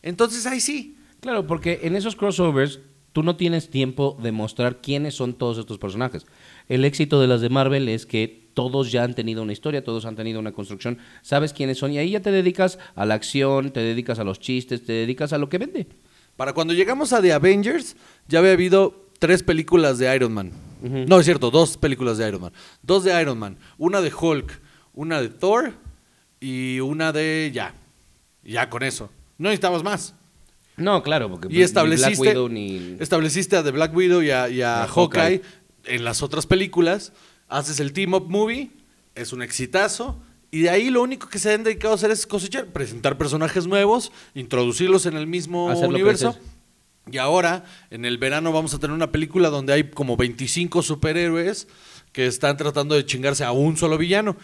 entonces 0.00 0.46
ahí 0.46 0.60
sí, 0.60 0.94
Claro, 1.20 1.46
porque 1.46 1.80
en 1.82 1.96
esos 1.96 2.14
crossovers 2.14 2.80
tú 3.12 3.22
no 3.22 3.36
tienes 3.36 3.70
tiempo 3.70 4.16
de 4.22 4.30
mostrar 4.30 4.80
quiénes 4.80 5.14
son 5.14 5.34
todos 5.34 5.58
estos 5.58 5.78
personajes. 5.78 6.26
El 6.68 6.84
éxito 6.84 7.20
de 7.20 7.26
las 7.26 7.40
de 7.40 7.48
Marvel 7.48 7.88
es 7.88 8.06
que 8.06 8.48
todos 8.54 8.92
ya 8.92 9.02
han 9.02 9.14
tenido 9.14 9.42
una 9.42 9.52
historia, 9.52 9.82
todos 9.82 10.04
han 10.04 10.14
tenido 10.14 10.38
una 10.38 10.52
construcción, 10.52 10.98
sabes 11.22 11.52
quiénes 11.52 11.78
son 11.78 11.92
y 11.92 11.98
ahí 11.98 12.10
ya 12.10 12.20
te 12.20 12.30
dedicas 12.30 12.78
a 12.94 13.04
la 13.04 13.14
acción, 13.14 13.72
te 13.72 13.80
dedicas 13.80 14.18
a 14.18 14.24
los 14.24 14.38
chistes, 14.38 14.84
te 14.84 14.92
dedicas 14.92 15.32
a 15.32 15.38
lo 15.38 15.48
que 15.48 15.58
vende. 15.58 15.86
Para 16.38 16.52
cuando 16.52 16.72
llegamos 16.72 17.12
a 17.12 17.20
The 17.20 17.32
Avengers, 17.32 17.96
ya 18.28 18.38
había 18.38 18.52
habido 18.52 19.08
tres 19.18 19.42
películas 19.42 19.98
de 19.98 20.14
Iron 20.14 20.32
Man. 20.32 20.52
No, 20.80 21.18
es 21.18 21.24
cierto, 21.24 21.50
dos 21.50 21.76
películas 21.76 22.16
de 22.16 22.28
Iron 22.28 22.40
Man. 22.42 22.52
Dos 22.80 23.02
de 23.02 23.20
Iron 23.20 23.36
Man. 23.40 23.58
Una 23.76 24.00
de 24.00 24.12
Hulk, 24.14 24.60
una 24.94 25.20
de 25.20 25.30
Thor 25.30 25.72
y 26.38 26.78
una 26.78 27.10
de... 27.10 27.50
Ya. 27.52 27.74
Ya 28.44 28.70
con 28.70 28.84
eso. 28.84 29.10
No 29.36 29.48
necesitabas 29.48 29.82
más. 29.82 30.14
No, 30.76 31.02
claro, 31.02 31.28
porque 31.28 31.48
Y 31.50 31.56
ni 31.56 31.62
estableciste, 31.62 32.20
Black 32.22 32.36
Widow 32.36 32.48
ni... 32.48 32.96
estableciste 33.00 33.56
a 33.56 33.64
The 33.64 33.72
Black 33.72 33.92
Widow 33.92 34.22
y 34.22 34.30
a, 34.30 34.48
y 34.48 34.62
a 34.62 34.84
A 34.84 34.86
Hawkeye. 34.86 35.20
Hawkeye. 35.20 35.42
en 35.86 36.04
las 36.04 36.22
otras 36.22 36.46
películas. 36.46 37.12
Haces 37.48 37.80
el 37.80 37.92
Team 37.92 38.14
Up 38.14 38.28
Movie, 38.28 38.70
es 39.16 39.32
un 39.32 39.42
exitazo. 39.42 40.22
Y 40.50 40.60
de 40.60 40.70
ahí 40.70 40.90
lo 40.90 41.02
único 41.02 41.28
que 41.28 41.38
se 41.38 41.52
han 41.52 41.64
dedicado 41.64 41.92
a 41.92 41.96
hacer 41.96 42.10
es 42.10 42.26
cosechar, 42.26 42.66
presentar 42.66 43.18
personajes 43.18 43.66
nuevos, 43.66 44.12
introducirlos 44.34 45.04
en 45.06 45.16
el 45.16 45.26
mismo 45.26 45.66
universo. 45.66 46.36
Y 47.10 47.18
ahora, 47.18 47.64
en 47.90 48.04
el 48.04 48.18
verano, 48.18 48.52
vamos 48.52 48.74
a 48.74 48.78
tener 48.78 48.94
una 48.94 49.10
película 49.10 49.50
donde 49.50 49.72
hay 49.72 49.90
como 49.90 50.16
25 50.16 50.82
superhéroes 50.82 51.68
que 52.12 52.26
están 52.26 52.56
tratando 52.56 52.94
de 52.94 53.04
chingarse 53.04 53.44
a 53.44 53.52
un 53.52 53.76
solo 53.76 53.98
villano. 53.98 54.36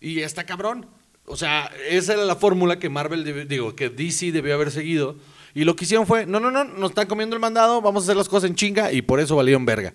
Y 0.00 0.20
está 0.20 0.44
cabrón. 0.44 0.86
O 1.26 1.36
sea, 1.36 1.70
esa 1.88 2.14
era 2.14 2.24
la 2.24 2.36
fórmula 2.36 2.78
que 2.78 2.90
Marvel, 2.90 3.48
digo, 3.48 3.74
que 3.74 3.88
DC 3.88 4.32
debió 4.32 4.54
haber 4.54 4.70
seguido. 4.70 5.16
Y 5.54 5.64
lo 5.64 5.76
que 5.76 5.84
hicieron 5.84 6.06
fue, 6.06 6.26
no, 6.26 6.40
no, 6.40 6.50
no, 6.50 6.64
nos 6.64 6.90
están 6.90 7.06
comiendo 7.06 7.36
el 7.36 7.40
mandado, 7.40 7.80
vamos 7.80 8.02
a 8.02 8.06
hacer 8.06 8.16
las 8.16 8.28
cosas 8.28 8.50
en 8.50 8.56
chinga 8.56 8.92
y 8.92 9.02
por 9.02 9.20
eso 9.20 9.36
valieron 9.36 9.64
verga. 9.64 9.94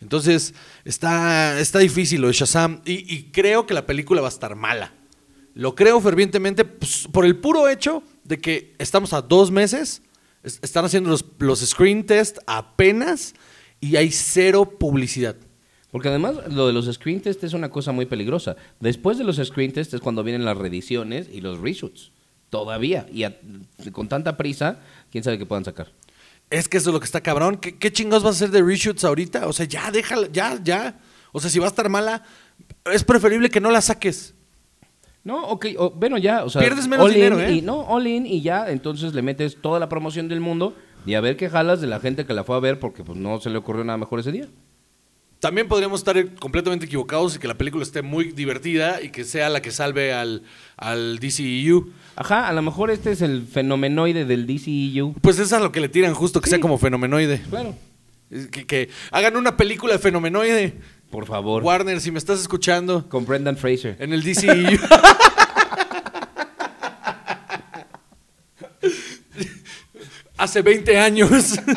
Entonces, 0.00 0.54
está, 0.84 1.58
está 1.60 1.78
difícil 1.78 2.20
lo 2.22 2.28
de 2.28 2.32
Shazam 2.32 2.80
y, 2.84 3.24
creo 3.32 3.66
que 3.66 3.74
la 3.74 3.86
película 3.86 4.20
va 4.20 4.28
a 4.28 4.30
estar 4.30 4.56
mala. 4.56 4.94
Lo 5.54 5.74
creo 5.74 6.00
fervientemente 6.00 6.64
pues, 6.64 7.06
por 7.10 7.24
el 7.26 7.36
puro 7.36 7.68
hecho 7.68 8.02
de 8.24 8.38
que 8.38 8.74
estamos 8.78 9.12
a 9.12 9.20
dos 9.22 9.50
meses, 9.50 10.02
es- 10.42 10.58
están 10.62 10.84
haciendo 10.84 11.10
los, 11.10 11.24
los 11.38 11.60
screen 11.60 12.06
test 12.06 12.38
apenas 12.46 13.34
y 13.80 13.96
hay 13.96 14.10
cero 14.10 14.78
publicidad. 14.78 15.36
Porque 15.90 16.08
además 16.08 16.36
lo 16.50 16.66
de 16.68 16.72
los 16.72 16.86
screen 16.86 17.20
test 17.20 17.42
es 17.42 17.52
una 17.52 17.68
cosa 17.68 17.90
muy 17.92 18.06
peligrosa. 18.06 18.56
Después 18.78 19.18
de 19.18 19.24
los 19.24 19.36
screen 19.36 19.72
test 19.72 19.92
es 19.92 20.00
cuando 20.00 20.22
vienen 20.22 20.44
las 20.44 20.56
reediciones 20.56 21.28
y 21.32 21.40
los 21.40 21.58
reshoots. 21.58 22.12
Todavía. 22.48 23.06
Y 23.12 23.24
con 23.90 24.08
tanta 24.08 24.36
prisa, 24.36 24.78
quién 25.10 25.24
sabe 25.24 25.38
qué 25.38 25.46
puedan 25.46 25.64
sacar. 25.64 25.92
Es 26.50 26.68
que 26.68 26.78
eso 26.78 26.90
es 26.90 26.94
lo 26.94 27.00
que 27.00 27.06
está 27.06 27.20
cabrón. 27.20 27.56
¿Qué, 27.56 27.78
qué 27.78 27.92
chingados 27.92 28.22
vas 28.24 28.34
a 28.34 28.44
hacer 28.44 28.50
de 28.50 28.62
reshoots 28.62 29.04
ahorita? 29.04 29.46
O 29.46 29.52
sea, 29.52 29.66
ya, 29.66 29.90
déjala, 29.90 30.28
ya, 30.32 30.58
ya. 30.62 30.98
O 31.32 31.38
sea, 31.40 31.48
si 31.48 31.58
va 31.60 31.66
a 31.66 31.68
estar 31.68 31.88
mala, 31.88 32.24
es 32.92 33.04
preferible 33.04 33.48
que 33.50 33.60
no 33.60 33.70
la 33.70 33.80
saques. 33.80 34.34
No, 35.22 35.44
ok, 35.48 35.66
o- 35.78 35.90
bueno, 35.90 36.18
ya, 36.18 36.44
o 36.44 36.50
sea, 36.50 36.60
Pierdes 36.62 36.88
menos 36.88 37.04
all 37.06 37.10
in 37.12 37.16
dinero, 37.16 37.40
¿eh? 37.40 37.52
Y, 37.52 37.62
no, 37.62 37.80
all 37.82 38.06
in 38.06 38.26
y 38.26 38.40
ya, 38.40 38.70
entonces 38.70 39.14
le 39.14 39.22
metes 39.22 39.60
toda 39.60 39.78
la 39.78 39.88
promoción 39.88 40.28
del 40.28 40.40
mundo 40.40 40.74
y 41.06 41.14
a 41.14 41.20
ver 41.20 41.36
qué 41.36 41.48
jalas 41.50 41.80
de 41.80 41.86
la 41.86 42.00
gente 42.00 42.24
que 42.24 42.32
la 42.34 42.42
fue 42.42 42.56
a 42.56 42.60
ver 42.60 42.80
porque 42.80 43.04
pues 43.04 43.18
no 43.18 43.38
se 43.40 43.50
le 43.50 43.58
ocurrió 43.58 43.84
nada 43.84 43.98
mejor 43.98 44.18
ese 44.20 44.32
día. 44.32 44.48
También 45.40 45.68
podríamos 45.68 46.00
estar 46.00 46.34
completamente 46.34 46.84
equivocados 46.84 47.34
y 47.34 47.38
que 47.38 47.48
la 47.48 47.54
película 47.56 47.82
esté 47.82 48.02
muy 48.02 48.32
divertida 48.32 49.00
y 49.02 49.08
que 49.08 49.24
sea 49.24 49.48
la 49.48 49.62
que 49.62 49.70
salve 49.70 50.12
al, 50.12 50.42
al 50.76 51.18
DCEU. 51.18 51.90
Ajá, 52.14 52.46
a 52.46 52.52
lo 52.52 52.60
mejor 52.60 52.90
este 52.90 53.10
es 53.12 53.22
el 53.22 53.46
fenomenoide 53.46 54.26
del 54.26 54.46
DCEU. 54.46 55.14
Pues 55.22 55.36
eso 55.36 55.44
es 55.44 55.52
a 55.54 55.60
lo 55.60 55.72
que 55.72 55.80
le 55.80 55.88
tiran 55.88 56.12
justo, 56.12 56.40
que 56.42 56.46
Sí. 56.48 56.50
sea 56.50 56.60
como 56.60 56.76
fenomenoide. 56.76 57.40
Claro. 57.48 57.74
Que, 58.50 58.66
que 58.66 58.90
hagan 59.10 59.36
una 59.36 59.56
película 59.56 59.94
de 59.94 59.98
fenomenoide. 59.98 60.74
Por 61.10 61.24
favor. 61.26 61.62
Warner, 61.62 62.00
si 62.02 62.10
me 62.10 62.18
estás 62.18 62.38
escuchando, 62.40 63.08
Con 63.08 63.24
Brendan 63.24 63.56
Fraser. 63.56 63.96
en 63.98 64.12
el 64.12 64.22
DCEU. 64.22 64.78
Hace 70.36 70.62
20 70.62 70.98
años. 70.98 71.58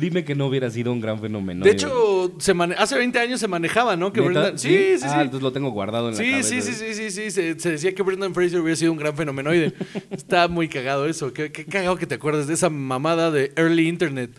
Dime 0.00 0.24
que 0.24 0.34
no 0.34 0.46
hubiera 0.46 0.70
sido 0.70 0.92
un 0.92 1.00
gran 1.00 1.20
fenómeno. 1.20 1.64
De 1.64 1.70
hecho, 1.72 2.32
se 2.38 2.54
mane- 2.54 2.74
hace 2.78 2.96
20 2.96 3.18
años 3.18 3.38
se 3.38 3.46
manejaba, 3.48 3.96
¿no? 3.96 4.12
Que. 4.12 4.20
Brendan- 4.20 4.58
Sí, 4.58 4.68
sí, 4.94 4.98
sí. 5.00 5.04
Ah, 5.08 5.22
entonces 5.22 5.42
lo 5.42 5.52
tengo 5.52 5.70
guardado 5.70 6.08
en 6.08 6.14
la 6.16 6.18
Sí, 6.22 6.30
cabeza. 6.30 6.48
sí, 6.48 6.62
sí, 6.62 6.72
sí, 6.72 6.94
sí, 6.94 7.10
sí. 7.10 7.30
Se, 7.30 7.60
se 7.60 7.70
decía 7.72 7.94
que 7.94 8.02
Brendan 8.02 8.34
Fraser 8.34 8.60
hubiera 8.60 8.76
sido 8.76 8.92
un 8.92 8.98
gran 8.98 9.14
fenomenoide. 9.16 9.74
Está 10.10 10.48
muy 10.48 10.68
cagado 10.68 11.06
eso. 11.06 11.32
Qué, 11.32 11.52
qué 11.52 11.64
cagado 11.66 11.96
que 11.96 12.06
te 12.06 12.14
acuerdas 12.14 12.46
de 12.46 12.54
esa 12.54 12.70
mamada 12.70 13.30
de 13.30 13.52
early 13.56 13.86
internet. 13.88 14.30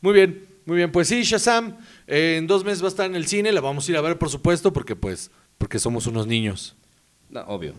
Muy 0.00 0.14
bien, 0.14 0.46
muy 0.66 0.76
bien. 0.78 0.90
Pues 0.92 1.08
sí, 1.08 1.22
Shazam, 1.22 1.76
eh, 2.06 2.36
en 2.38 2.46
dos 2.46 2.64
meses 2.64 2.82
va 2.82 2.86
a 2.86 2.88
estar 2.88 3.06
en 3.06 3.14
el 3.16 3.26
cine. 3.26 3.52
La 3.52 3.60
vamos 3.60 3.86
a 3.88 3.90
ir 3.92 3.96
a 3.96 4.00
ver, 4.00 4.18
por 4.18 4.30
supuesto, 4.30 4.72
porque 4.72 4.96
pues, 4.96 5.30
porque 5.58 5.78
somos 5.78 6.06
unos 6.06 6.26
niños. 6.26 6.76
No, 7.28 7.40
obvio. 7.42 7.74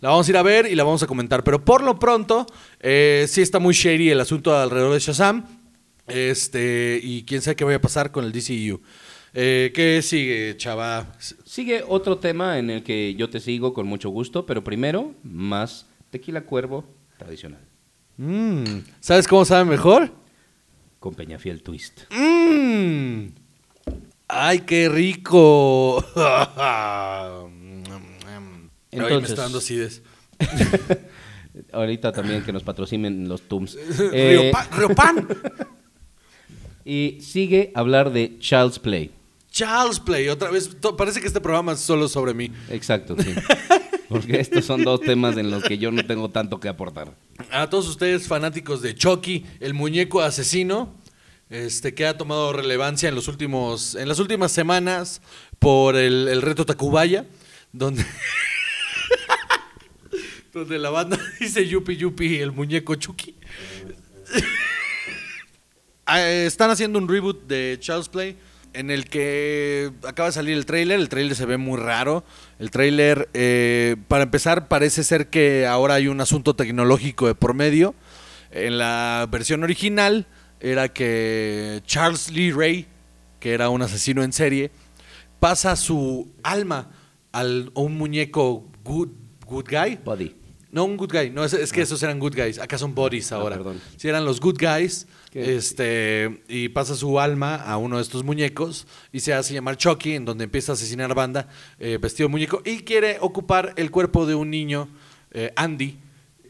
La 0.00 0.10
vamos 0.10 0.26
a 0.28 0.30
ir 0.30 0.36
a 0.36 0.42
ver 0.42 0.66
y 0.70 0.74
la 0.74 0.84
vamos 0.84 1.02
a 1.02 1.06
comentar. 1.06 1.44
Pero 1.44 1.64
por 1.64 1.82
lo 1.82 1.98
pronto, 1.98 2.46
eh, 2.80 3.26
sí 3.28 3.40
está 3.42 3.58
muy 3.58 3.74
shady 3.74 4.10
el 4.10 4.20
asunto 4.20 4.56
alrededor 4.56 4.92
de 4.92 4.98
Shazam. 4.98 5.44
Este, 6.08 7.00
y 7.02 7.24
quién 7.24 7.40
sabe 7.42 7.56
qué 7.56 7.64
vaya 7.64 7.76
a 7.78 7.80
pasar 7.80 8.10
con 8.12 8.24
el 8.24 8.32
DCU. 8.32 8.80
Eh, 9.34 9.70
¿Qué 9.74 10.00
sigue, 10.02 10.56
chava? 10.56 11.12
Sigue 11.44 11.84
otro 11.86 12.18
tema 12.18 12.58
en 12.58 12.70
el 12.70 12.82
que 12.82 13.14
yo 13.14 13.28
te 13.28 13.40
sigo 13.40 13.74
con 13.74 13.86
mucho 13.86 14.08
gusto, 14.10 14.46
pero 14.46 14.64
primero, 14.64 15.14
más 15.22 15.86
tequila 16.10 16.40
cuervo 16.42 16.84
tradicional. 17.18 17.60
Mm, 18.16 18.64
¿Sabes 19.00 19.28
cómo 19.28 19.44
sabe 19.44 19.64
mejor? 19.64 20.10
Con 20.98 21.14
Peñafiel 21.14 21.62
Twist. 21.62 22.00
Mmm. 22.10 23.26
¡Ay, 24.26 24.60
qué 24.60 24.88
rico! 24.88 26.04
Ay, 26.16 27.44
me 28.92 29.04
Entonces- 29.04 29.30
está 29.30 29.42
dando. 29.42 29.60
Ahorita 31.72 32.12
también 32.12 32.42
que 32.44 32.52
nos 32.52 32.62
patrocinen 32.62 33.28
los 33.28 33.42
Tums. 33.42 33.76
Río 33.98 34.10
Eh, 34.12 34.50
Pa- 34.52 34.68
Río 34.76 34.88
Pan. 34.94 35.26
Y 36.88 37.20
sigue 37.20 37.70
hablar 37.74 38.10
de 38.14 38.38
Child's 38.38 38.78
Play. 38.78 39.10
Charles 39.50 40.00
Play, 40.00 40.28
otra 40.28 40.50
vez. 40.50 40.70
Parece 40.96 41.20
que 41.20 41.26
este 41.26 41.38
programa 41.38 41.72
es 41.72 41.80
solo 41.80 42.08
sobre 42.08 42.32
mí. 42.32 42.50
Exacto, 42.70 43.14
sí. 43.22 43.34
Porque 44.08 44.40
estos 44.40 44.64
son 44.64 44.84
dos 44.84 45.02
temas 45.02 45.36
en 45.36 45.50
los 45.50 45.62
que 45.64 45.76
yo 45.76 45.92
no 45.92 46.02
tengo 46.06 46.30
tanto 46.30 46.60
que 46.60 46.68
aportar. 46.68 47.12
A 47.50 47.68
todos 47.68 47.86
ustedes 47.88 48.26
fanáticos 48.26 48.80
de 48.80 48.94
Chucky, 48.94 49.44
el 49.60 49.74
muñeco 49.74 50.22
asesino, 50.22 50.94
este, 51.50 51.92
que 51.92 52.06
ha 52.06 52.16
tomado 52.16 52.54
relevancia 52.54 53.10
en, 53.10 53.14
los 53.14 53.28
últimos, 53.28 53.94
en 53.94 54.08
las 54.08 54.18
últimas 54.18 54.50
semanas 54.50 55.20
por 55.58 55.94
el, 55.94 56.26
el 56.26 56.40
reto 56.40 56.64
Tacubaya, 56.64 57.26
donde, 57.70 58.02
donde 60.54 60.78
la 60.78 60.88
banda 60.88 61.18
dice 61.38 61.68
Yupi 61.68 61.98
Yupi, 61.98 62.36
el 62.36 62.52
muñeco 62.52 62.94
Chucky. 62.94 63.34
Ah, 66.10 66.22
Están 66.22 66.70
haciendo 66.70 66.98
un 66.98 67.06
reboot 67.06 67.46
de 67.46 67.76
Child's 67.80 68.08
Play 68.08 68.34
en 68.72 68.90
el 68.90 69.10
que 69.10 69.92
acaba 70.06 70.30
de 70.30 70.32
salir 70.32 70.56
el 70.56 70.64
tráiler. 70.64 70.98
El 70.98 71.10
tráiler 71.10 71.36
se 71.36 71.44
ve 71.44 71.58
muy 71.58 71.78
raro. 71.78 72.24
El 72.58 72.70
tráiler, 72.70 73.28
eh, 73.34 73.96
para 74.08 74.22
empezar, 74.22 74.68
parece 74.68 75.04
ser 75.04 75.28
que 75.28 75.66
ahora 75.66 75.94
hay 75.94 76.08
un 76.08 76.22
asunto 76.22 76.56
tecnológico 76.56 77.26
de 77.26 77.34
por 77.34 77.52
medio. 77.52 77.94
En 78.50 78.78
la 78.78 79.28
versión 79.30 79.62
original 79.62 80.26
era 80.60 80.88
que 80.88 81.82
Charles 81.84 82.30
Lee 82.30 82.52
Ray, 82.52 82.86
que 83.38 83.52
era 83.52 83.68
un 83.68 83.82
asesino 83.82 84.22
en 84.22 84.32
serie, 84.32 84.70
pasa 85.40 85.76
su 85.76 86.32
alma 86.42 86.88
al, 87.32 87.70
a 87.76 87.80
un 87.80 87.98
muñeco 87.98 88.66
good, 88.82 89.10
good 89.46 89.66
guy. 89.68 89.98
Buddy. 90.02 90.37
No, 90.70 90.84
un 90.84 90.96
good 90.96 91.10
guy. 91.12 91.30
No, 91.30 91.44
es, 91.44 91.54
es 91.54 91.72
que 91.72 91.80
esos 91.80 92.02
eran 92.02 92.18
good 92.18 92.34
guys. 92.34 92.58
Acá 92.58 92.76
son 92.76 92.94
bodies 92.94 93.32
ahora. 93.32 93.56
perdón. 93.56 93.80
Si 93.96 94.08
eran 94.08 94.24
los 94.24 94.38
good 94.40 94.58
guys, 94.60 95.06
¿Qué? 95.30 95.56
este, 95.56 96.42
y 96.48 96.68
pasa 96.68 96.94
su 96.94 97.18
alma 97.18 97.56
a 97.56 97.78
uno 97.78 97.96
de 97.96 98.02
estos 98.02 98.22
muñecos 98.22 98.86
y 99.12 99.20
se 99.20 99.32
hace 99.32 99.54
llamar 99.54 99.76
Chucky, 99.78 100.12
en 100.14 100.24
donde 100.26 100.44
empieza 100.44 100.72
a 100.72 100.74
asesinar 100.74 101.14
banda 101.14 101.48
eh, 101.78 101.98
vestido 102.00 102.28
de 102.28 102.32
muñeco 102.32 102.60
y 102.64 102.80
quiere 102.80 103.16
ocupar 103.20 103.72
el 103.76 103.90
cuerpo 103.90 104.26
de 104.26 104.34
un 104.34 104.50
niño, 104.50 104.88
eh, 105.32 105.52
Andy, 105.56 105.98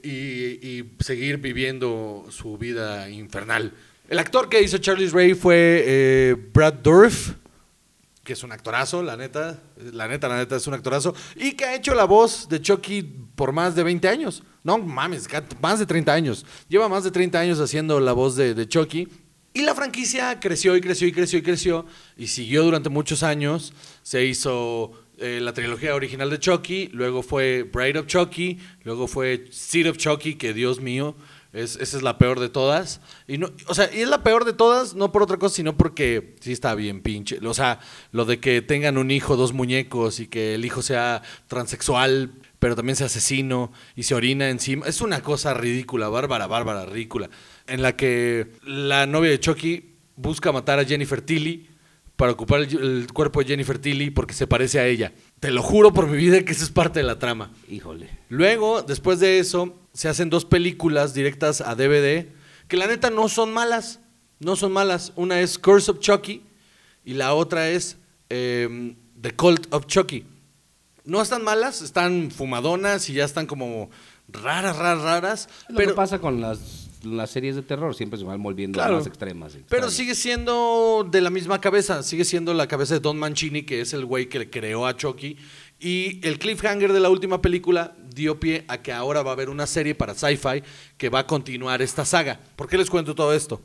y, 0.02 0.09
y 0.11 0.90
seguir 1.00 1.38
viviendo 1.38 2.26
su 2.31 2.59
vida 2.59 3.09
infernal. 3.11 3.72
El 4.09 4.18
actor 4.18 4.48
que 4.48 4.62
hizo 4.62 4.78
Charles 4.78 5.12
Ray 5.12 5.35
fue 5.35 5.85
eh, 5.87 6.37
Brad 6.54 6.74
Dourif, 6.74 7.33
que 8.29 8.35
es 8.35 8.43
un 8.43 8.53
actorazo, 8.53 9.03
la 9.03 9.17
neta, 9.17 9.59
la 9.91 10.07
neta, 10.07 10.29
la 10.29 10.37
neta 10.37 10.57
es 10.57 10.67
un 10.67 10.75
actorazo, 10.75 11.14
y 11.35 11.53
que 11.53 11.64
ha 11.64 11.75
hecho 11.75 11.95
la 11.95 12.05
voz 12.05 12.47
de 12.51 12.61
Chucky 12.61 13.01
por 13.35 13.53
más 13.53 13.75
de 13.75 13.83
20 13.83 14.07
años. 14.07 14.43
No 14.62 14.77
mames, 14.77 15.27
más 15.62 15.79
de 15.79 15.87
30 15.87 16.12
años. 16.12 16.45
Lleva 16.69 16.91
más 16.91 17.05
de 17.05 17.11
30 17.11 17.41
años 17.41 17.59
haciendo 17.59 17.99
la 18.01 18.12
voz 18.12 18.37
de, 18.37 18.53
de 18.53 18.69
Chucky. 18.69 19.09
Y 19.55 19.62
la 19.62 19.75
franquicia 19.75 20.38
creció 20.41 20.77
y 20.77 20.83
creció 20.83 21.09
y 21.09 21.12
creció 21.12 21.38
y 21.38 21.43
creció, 21.43 21.87
y 22.19 22.27
siguió 22.27 22.64
durante 22.64 22.91
muchos 22.91 23.23
años. 23.23 23.73
Se 24.03 24.27
hizo 24.27 24.93
eh, 25.17 25.41
la 25.41 25.55
trilogía 25.55 25.95
original 25.95 26.29
de 26.29 26.38
Chucky, 26.38 26.91
luego 26.93 27.23
fue 27.23 27.62
Bride 27.62 28.01
of 28.01 28.07
Chucky, 28.09 28.59
luego 28.85 29.09
fue 29.09 29.47
Seed 29.51 29.88
of 29.88 29.97
Chucky, 29.97 30.35
que 30.35 30.53
Dios 30.53 30.83
mío, 30.83 31.17
es, 31.59 31.77
esa 31.77 31.97
es 31.97 32.03
la 32.03 32.18
peor 32.18 32.40
de 32.40 32.49
todas. 32.49 33.01
Y 33.27 33.38
no, 33.38 33.51
o 33.66 33.75
sea, 33.75 33.90
y 33.92 34.01
es 34.01 34.09
la 34.09 34.23
peor 34.23 34.44
de 34.44 34.53
todas, 34.53 34.94
no 34.94 35.12
por 35.12 35.23
otra 35.23 35.37
cosa, 35.37 35.57
sino 35.57 35.77
porque 35.77 36.37
sí 36.40 36.53
está 36.53 36.75
bien 36.75 37.03
pinche. 37.03 37.38
O 37.44 37.55
sea, 37.55 37.81
lo 38.12 38.25
de 38.25 38.40
que 38.40 38.62
tengan 38.62 38.99
un 38.99 39.11
hijo, 39.11 39.37
dos 39.37 39.53
muñecos, 39.53 40.21
y 40.21 40.27
que 40.27 40.55
el 40.55 40.64
hijo 40.64 40.83
sea 40.83 41.23
transexual, 41.47 42.33
pero 42.59 42.77
también 42.77 42.97
sea 42.97 43.07
asesino, 43.07 43.73
y 43.97 44.05
se 44.05 44.14
orina 44.14 44.51
encima. 44.51 44.87
Es 44.87 45.01
una 45.01 45.21
cosa 45.23 45.55
ridícula, 45.55 46.09
bárbara, 46.09 46.47
bárbara, 46.47 46.87
ridícula. 46.87 47.29
En 47.66 47.83
la 47.83 47.97
que 47.97 48.53
la 48.64 49.07
novia 49.07 49.31
de 49.31 49.40
Chucky 49.40 49.94
busca 50.16 50.53
matar 50.53 50.79
a 50.79 50.85
Jennifer 50.85 51.21
Tilly 51.21 51.68
para 52.16 52.33
ocupar 52.33 52.62
el, 52.62 52.79
el 52.79 53.12
cuerpo 53.12 53.40
de 53.40 53.47
Jennifer 53.47 53.79
Tilly 53.79 54.11
porque 54.11 54.35
se 54.35 54.47
parece 54.47 54.81
a 54.81 54.87
ella. 54.87 55.12
Te 55.38 55.53
lo 55.53 55.62
juro 55.62 55.92
por 55.92 56.09
mi 56.09 56.16
vida 56.16 56.44
que 56.44 56.51
eso 56.51 56.64
es 56.64 56.71
parte 56.71 56.99
de 56.99 57.05
la 57.05 57.18
trama. 57.18 57.53
Híjole. 57.68 58.11
Luego, 58.29 58.83
después 58.83 59.21
de 59.21 59.38
eso, 59.38 59.79
se 59.98 60.08
hacen 60.08 60.30
dos 60.30 60.44
películas 60.44 61.12
directas 61.12 61.61
a 61.61 61.74
DVD 61.74 62.28
que 62.68 62.76
la 62.76 62.87
neta 62.87 63.11
no 63.11 63.28
son 63.28 63.52
malas. 63.52 63.98
No 64.38 64.54
son 64.54 64.70
malas. 64.70 65.12
Una 65.16 65.40
es 65.40 65.58
Curse 65.58 65.90
of 65.90 65.98
Chucky 65.98 66.40
y 67.04 67.14
la 67.14 67.34
otra 67.34 67.68
es 67.70 67.96
eh, 68.30 68.94
The 69.20 69.32
Cult 69.32 69.66
of 69.74 69.87
Chucky. 69.87 70.24
No 71.04 71.20
están 71.20 71.42
malas, 71.42 71.82
están 71.82 72.30
fumadonas 72.30 73.11
y 73.11 73.14
ya 73.14 73.24
están 73.24 73.46
como 73.46 73.90
raras, 74.28 74.76
raras, 74.76 75.02
raras. 75.02 75.48
Lo 75.68 75.74
pero 75.78 75.88
que 75.90 75.94
pasa 75.96 76.20
con 76.20 76.40
las, 76.40 76.90
las 77.02 77.30
series 77.30 77.56
de 77.56 77.62
terror, 77.62 77.92
siempre 77.96 78.20
se 78.20 78.24
van 78.24 78.40
volviendo 78.40 78.76
Claro. 78.78 78.98
más 78.98 79.06
extremas. 79.08 79.58
Pero 79.68 79.90
sigue 79.90 80.14
siendo 80.14 81.08
de 81.11 81.22
la 81.22 81.30
misma 81.30 81.61
cabeza, 81.61 82.04
sigue 82.04 82.24
siendo 82.24 82.54
la 82.54 82.68
cabeza 82.68 82.94
de 82.94 83.00
Don 83.00 83.18
Mancini, 83.18 83.64
que 83.64 83.80
es 83.80 83.92
el 83.94 84.04
güey 84.04 84.28
que 84.28 84.38
le 84.38 84.48
creó 84.48 84.87
a 84.87 84.96
Chucky. 84.96 85.37
Y 85.80 86.24
el 86.24 86.38
cliffhanger 86.38 86.92
de 86.92 87.00
la 87.00 87.11
última 87.11 87.42
película 87.42 87.96
dio 88.18 88.38
pie 88.38 88.64
a 88.68 88.83
que 88.83 88.92
ahora 88.92 89.22
va 89.22 89.31
a 89.31 89.33
haber 89.35 89.48
una 89.48 89.66
serie 89.66 89.94
para 89.94 90.12
Sci-Fi 90.14 90.62
que 90.98 91.09
va 91.09 91.20
a 91.20 91.26
continuar 91.26 91.81
esta 91.81 92.04
saga. 92.04 92.38
¿Por 92.57 92.68
qué 92.68 92.76
les 92.76 92.90
cuento 92.90 93.14
todo 93.14 93.33
esto? 93.33 93.62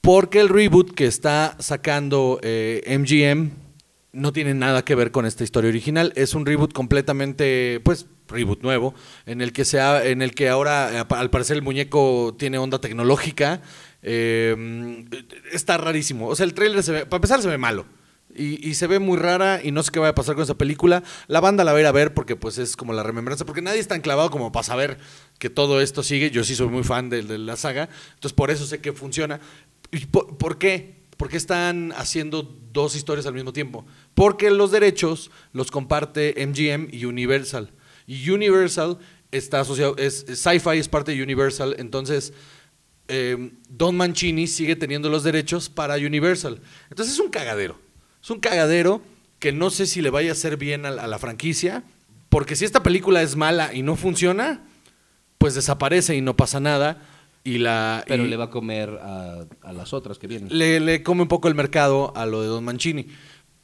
Porque 0.00 0.40
el 0.40 0.48
reboot 0.48 0.94
que 0.94 1.06
está 1.06 1.56
sacando 1.58 2.38
eh, 2.42 2.82
MGM 2.98 3.50
no 4.12 4.32
tiene 4.32 4.54
nada 4.54 4.82
que 4.84 4.94
ver 4.94 5.10
con 5.10 5.26
esta 5.26 5.44
historia 5.44 5.68
original. 5.68 6.12
Es 6.16 6.34
un 6.34 6.46
reboot 6.46 6.72
completamente, 6.72 7.80
pues, 7.84 8.06
reboot 8.28 8.62
nuevo, 8.62 8.94
en 9.26 9.40
el 9.42 9.52
que, 9.52 9.64
se 9.64 9.78
ha- 9.80 10.04
en 10.06 10.22
el 10.22 10.34
que 10.34 10.48
ahora, 10.48 11.00
eh, 11.00 11.04
al 11.10 11.28
parecer, 11.30 11.56
el 11.56 11.62
muñeco 11.62 12.34
tiene 12.38 12.56
onda 12.58 12.80
tecnológica. 12.80 13.60
Eh, 14.02 15.04
está 15.52 15.76
rarísimo. 15.76 16.28
O 16.28 16.36
sea, 16.36 16.46
el 16.46 16.54
trailer, 16.54 16.82
se 16.82 16.92
ve, 16.92 17.06
para 17.06 17.18
empezar, 17.18 17.42
se 17.42 17.48
ve 17.48 17.58
malo. 17.58 17.84
Y, 18.36 18.74
se 18.74 18.86
ve 18.86 18.98
muy 18.98 19.16
rara 19.16 19.60
y 19.62 19.70
no 19.70 19.82
sé 19.82 19.90
qué 19.90 19.98
va 19.98 20.08
a 20.08 20.14
pasar 20.14 20.34
con 20.34 20.44
esa 20.44 20.56
película. 20.56 21.02
La 21.26 21.40
banda 21.40 21.64
la 21.64 21.72
va 21.72 21.78
a 21.78 21.80
ir 21.80 21.86
a 21.86 21.92
ver 21.92 22.14
porque 22.14 22.36
pues 22.36 22.58
es 22.58 22.76
como 22.76 22.92
la 22.92 23.02
remembranza, 23.02 23.44
porque 23.44 23.62
nadie 23.62 23.80
es 23.80 23.88
tan 23.88 24.00
clavado 24.00 24.30
como 24.30 24.52
para 24.52 24.62
saber 24.62 24.98
que 25.38 25.50
todo 25.50 25.80
esto 25.80 26.02
sigue. 26.02 26.30
Yo 26.30 26.44
sí 26.44 26.54
soy 26.54 26.68
muy 26.68 26.84
fan 26.84 27.08
de, 27.08 27.22
la 27.22 27.56
saga, 27.56 27.88
entonces 28.14 28.34
por 28.34 28.50
eso 28.50 28.66
sé 28.66 28.80
que 28.80 28.92
funciona. 28.92 29.40
¿Y 29.90 30.06
por, 30.06 30.58
qué? 30.58 30.96
¿Por 31.16 31.28
qué 31.28 31.36
están 31.36 31.92
haciendo 31.96 32.42
dos 32.72 32.94
historias 32.96 33.26
al 33.26 33.34
mismo 33.34 33.52
tiempo? 33.52 33.86
Porque 34.14 34.50
los 34.50 34.70
derechos 34.70 35.30
los 35.52 35.70
comparte 35.70 36.34
MGM 36.46 36.88
y 36.92 37.04
Universal. 37.04 37.72
Y 38.06 38.30
Universal 38.30 38.98
está 39.30 39.60
asociado, 39.60 39.96
es, 39.96 40.24
es 40.28 40.40
Sci-Fi 40.40 40.78
es 40.78 40.88
parte 40.88 41.12
de 41.12 41.22
Universal, 41.22 41.74
entonces 41.78 42.32
eh, 43.08 43.52
Don 43.68 43.96
Mancini 43.96 44.46
sigue 44.46 44.74
teniendo 44.76 45.08
los 45.08 45.22
derechos 45.22 45.68
para 45.68 45.94
Universal. 45.96 46.60
Entonces 46.90 47.14
es 47.14 47.20
un 47.20 47.30
cagadero. 47.30 47.78
Es 48.26 48.30
un 48.32 48.40
cagadero 48.40 49.02
que 49.38 49.52
no 49.52 49.70
sé 49.70 49.86
si 49.86 50.02
le 50.02 50.10
vaya 50.10 50.30
a 50.30 50.32
hacer 50.32 50.56
bien 50.56 50.84
a, 50.84 50.90
la- 50.90 51.04
a 51.04 51.06
la 51.06 51.20
franquicia, 51.20 51.84
porque 52.28 52.56
si 52.56 52.64
esta 52.64 52.82
película 52.82 53.22
es 53.22 53.36
mala 53.36 53.72
y 53.72 53.82
no 53.82 53.94
funciona, 53.94 54.64
pues 55.38 55.54
desaparece 55.54 56.16
y 56.16 56.22
no 56.22 56.34
pasa 56.34 56.58
nada. 56.58 57.00
Y 57.44 57.58
la, 57.58 58.02
Pero 58.08 58.24
y 58.24 58.28
le 58.28 58.36
va 58.36 58.46
a 58.46 58.50
comer 58.50 58.90
a, 59.00 59.44
a 59.62 59.72
las 59.72 59.92
otras 59.92 60.18
que 60.18 60.26
vienen. 60.26 60.48
le, 60.50 60.80
le 60.80 61.04
come 61.04 61.22
un 61.22 61.28
poco 61.28 61.46
el 61.46 61.54
mercado 61.54 62.12
a 62.16 62.26
lo 62.26 62.42
de 62.42 62.48
Don 62.48 62.64
Mancini. 62.64 63.06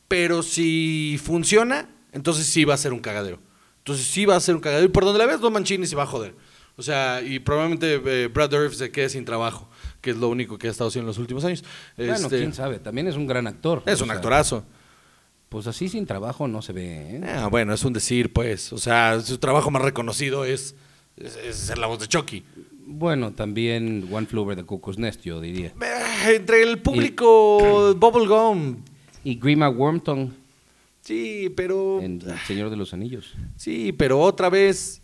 Pero 0.06 0.44
si 0.44 1.18
funciona, 1.20 1.88
entonces 2.12 2.46
sí 2.46 2.64
va 2.64 2.74
a 2.74 2.76
ser 2.76 2.92
un 2.92 3.00
cagadero. 3.00 3.40
Entonces 3.78 4.06
sí 4.06 4.26
va 4.26 4.36
a 4.36 4.40
ser 4.40 4.54
un 4.54 4.60
cagadero. 4.60 4.86
Y 4.86 4.90
por 4.92 5.04
donde 5.04 5.18
la 5.18 5.26
veas, 5.26 5.40
Don 5.40 5.52
Mancini 5.52 5.88
se 5.88 5.96
va 5.96 6.04
a 6.04 6.06
joder. 6.06 6.36
O 6.76 6.82
sea, 6.84 7.20
y 7.20 7.40
probablemente 7.40 8.00
eh, 8.06 8.28
Brad 8.28 8.50
Dourif 8.50 8.74
se 8.74 8.92
quede 8.92 9.08
sin 9.08 9.24
trabajo, 9.24 9.68
que 10.02 10.10
es 10.10 10.16
lo 10.18 10.28
único 10.28 10.58
que 10.58 10.68
ha 10.68 10.70
estado 10.70 10.88
haciendo 10.88 11.06
en 11.06 11.08
los 11.12 11.18
últimos 11.18 11.42
años. 11.46 11.64
Bueno, 11.96 12.12
Este, 12.14 12.36
quién 12.38 12.52
sabe. 12.52 12.78
También 12.78 13.06
es 13.08 13.16
un 13.16 13.26
gran 13.26 13.46
actor. 13.46 13.82
es 13.86 14.00
un 14.02 14.08
sea, 14.08 14.16
actorazo. 14.16 14.64
Pues 15.48 15.66
así 15.66 15.88
sin 15.88 16.04
trabajo 16.06 16.46
no 16.48 16.60
se 16.60 16.72
ve. 16.74 17.16
¿eh? 17.16 17.20
Ah, 17.26 17.46
bueno, 17.48 17.72
es 17.72 17.82
un 17.84 17.92
decir, 17.94 18.32
pues. 18.32 18.72
O 18.72 18.78
sea, 18.78 19.20
su 19.20 19.38
trabajo 19.38 19.70
más 19.70 19.80
reconocido 19.82 20.44
es, 20.44 20.74
es, 21.16 21.36
es 21.36 21.56
ser 21.56 21.78
la 21.78 21.86
voz 21.86 22.00
de 22.00 22.08
Chucky. 22.08 22.42
Bueno, 22.84 23.32
también 23.32 24.08
One 24.10 24.26
Flew 24.26 24.42
Over 24.42 24.56
the 24.56 24.64
Cuckoo's 24.64 24.98
Nest, 24.98 25.22
yo 25.22 25.40
diría. 25.40 25.68
Eh, 25.80 26.34
Entre 26.36 26.62
el 26.62 26.78
público 26.80 27.94
Bubblegum. 27.98 28.78
Y 29.24 29.36
Grima 29.36 29.68
Wormtongue 29.68 30.30
Sí, 31.02 31.52
pero. 31.56 32.00
en 32.00 32.20
El 32.22 32.38
Señor 32.46 32.70
de 32.70 32.76
los 32.76 32.92
Anillos. 32.94 33.34
Sí, 33.56 33.92
pero 33.92 34.20
otra 34.20 34.48
vez. 34.48 35.01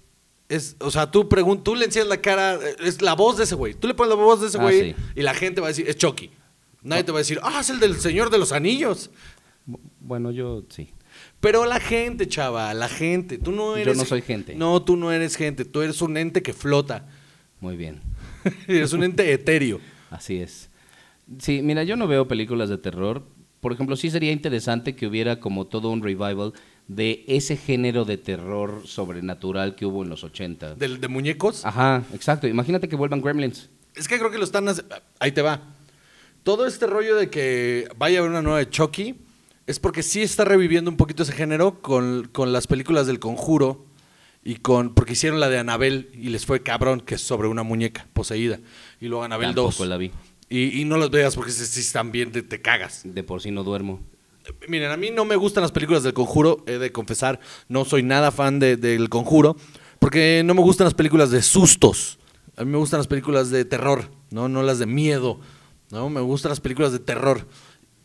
Es, 0.49 0.77
o 0.81 0.91
sea, 0.91 1.11
tú 1.11 1.29
tú 1.63 1.75
le 1.77 1.85
enseñas 1.85 2.09
la 2.09 2.17
cara, 2.23 2.59
es 2.83 3.03
la 3.03 3.15
voz 3.15 3.37
de 3.37 3.45
ese 3.45 3.55
güey. 3.55 3.75
Tú 3.75 3.87
le 3.87 3.95
pones 3.95 4.09
la 4.11 4.15
voz 4.17 4.41
de 4.41 4.47
ese 4.49 4.59
Ah, 4.59 4.63
güey 4.63 4.95
sí. 4.95 4.97
y 5.17 5.23
la 5.23 5.35
gente 5.35 5.61
va 5.61 5.67
a 5.67 5.71
decir, 5.71 5.87
es 5.89 5.97
Chucky. 5.97 6.31
Nadie 6.83 7.05
te 7.05 7.13
va 7.13 7.19
a 7.19 7.21
decir, 7.21 7.39
ah, 7.43 7.59
es 7.61 7.69
el 7.71 7.81
del 7.81 7.97
Señor 8.01 8.31
de 8.31 8.39
los 8.39 8.53
Anillos. 8.53 9.11
Bu- 9.67 9.81
Bueno, 10.01 10.31
yo 10.31 10.65
sí. 10.71 10.91
Pero 11.41 11.67
la 11.67 11.81
gente, 11.81 12.27
chava, 12.29 12.73
la 12.75 12.89
gente. 12.89 13.37
Tú 13.39 13.53
no 13.53 13.75
Yo 13.77 13.83
eres. 13.83 13.97
no 13.99 14.05
soy 14.05 14.23
gente. 14.23 14.55
No, 14.55 14.83
tú 14.83 14.97
no 14.97 15.13
eres 15.13 15.37
gente. 15.37 15.65
Tú 15.65 15.83
eres 15.83 16.01
un 16.01 16.17
ente 16.17 16.43
que 16.43 16.53
flota. 16.55 17.07
Muy 17.61 17.77
bien. 17.77 18.01
eres 18.69 18.93
un 18.93 19.03
ente 19.05 19.31
etéreo. 19.33 19.81
Así 20.11 20.39
es. 20.41 20.71
Sí, 21.39 21.61
mira, 21.63 21.83
yo 21.85 21.97
no 21.97 22.07
veo 22.07 22.27
películas 22.27 22.69
de 22.71 22.79
terror. 22.79 23.23
Por 23.61 23.73
ejemplo, 23.73 23.97
sí 23.97 24.11
sería 24.11 24.33
interesante 24.33 24.95
que 24.97 25.07
hubiera 25.07 25.41
como 25.41 25.67
todo 25.67 25.91
un 25.91 26.03
revival 26.03 26.55
de 26.89 27.25
ese 27.29 27.57
género 27.57 28.05
de 28.07 28.17
terror 28.17 28.83
sobrenatural 28.87 29.75
que 29.77 29.85
hubo 29.87 30.03
en 30.03 30.09
los 30.09 30.25
80. 30.25 30.75
¿De, 30.75 30.97
de 30.97 31.09
muñecos? 31.09 31.65
Ajá, 31.65 32.03
exacto. 32.15 32.49
Imagínate 32.49 32.89
que 32.89 32.97
vuelvan 32.97 33.21
Gremlins. 33.21 33.69
Es 33.95 34.09
que 34.09 34.19
creo 34.19 34.31
que 34.31 34.39
lo 34.39 34.45
están. 34.45 34.67
Ahí 35.21 35.33
te 35.33 35.43
va. 35.43 35.75
Todo 36.43 36.67
este 36.67 36.87
rollo 36.87 37.17
de 37.17 37.29
que 37.29 37.89
vaya 37.97 38.19
a 38.19 38.21
haber 38.21 38.31
una 38.31 38.43
nueva 38.43 38.59
de 38.59 38.71
Chucky 38.71 39.17
es 39.67 39.79
porque 39.79 40.03
sí 40.03 40.23
está 40.23 40.47
reviviendo 40.47 40.91
un 40.91 40.97
poquito 40.97 41.25
ese 41.25 41.33
género 41.33 41.83
con, 41.83 42.29
con 42.33 42.53
las 42.55 42.67
películas 42.67 43.07
del 43.07 43.19
conjuro 43.19 43.85
y 44.43 44.57
con. 44.57 44.95
Porque 44.95 45.13
hicieron 45.13 45.41
la 45.41 45.51
de 45.51 45.59
Anabel 45.59 46.09
y 46.15 46.31
les 46.31 46.47
fue 46.47 46.63
cabrón, 46.63 47.03
que 47.03 47.17
es 47.17 47.21
sobre 47.21 47.49
una 47.49 47.65
muñeca 47.65 48.07
poseída. 48.15 48.61
Y 48.99 49.09
luego 49.09 49.25
Anabel 49.25 49.49
Tampoco 49.49 49.81
2. 49.81 49.89
la 49.89 49.99
vi. 49.99 50.11
Y, 50.49 50.81
y 50.81 50.85
no 50.87 50.97
las 50.97 51.11
veas 51.11 51.35
porque 51.35 51.53
si, 51.53 51.67
si 51.67 51.81
están 51.81 52.13
bien 52.13 52.33
te, 52.33 52.41
te 52.43 52.63
cagas. 52.63 53.03
De 53.05 53.23
por 53.23 53.43
sí 53.43 53.51
no 53.51 53.63
duermo. 53.63 54.01
Miren, 54.69 54.91
a 54.91 54.97
mí 54.97 55.11
no 55.11 55.25
me 55.25 55.37
gustan 55.37 55.63
las 55.63 55.73
películas 55.73 56.03
del 56.03 56.13
conjuro, 56.15 56.65
he 56.67 56.79
de 56.79 56.93
confesar, 56.93 57.41
no 57.69 57.85
soy 57.85 58.03
nada 58.03 58.31
fan 58.31 58.59
de- 58.59 58.77
del 58.77 59.09
conjuro, 59.09 59.57
porque 59.99 60.43
no 60.45 60.55
me 60.55 60.61
gustan 60.63 60.85
las 60.87 60.95
películas 60.95 61.31
de 61.31 61.43
sustos. 61.43 62.19
A 62.57 62.65
mí 62.65 62.71
me 62.71 62.79
gustan 62.79 62.99
las 62.99 63.07
películas 63.07 63.51
de 63.51 63.65
terror, 63.65 64.11
no, 64.31 64.49
no 64.49 64.63
las 64.63 64.79
de 64.79 64.87
miedo. 64.87 65.41
No, 65.91 66.11
me 66.11 66.21
gustan 66.21 66.51
las 66.51 66.61
películas 66.61 66.93
de 66.93 66.99
terror. 66.99 67.47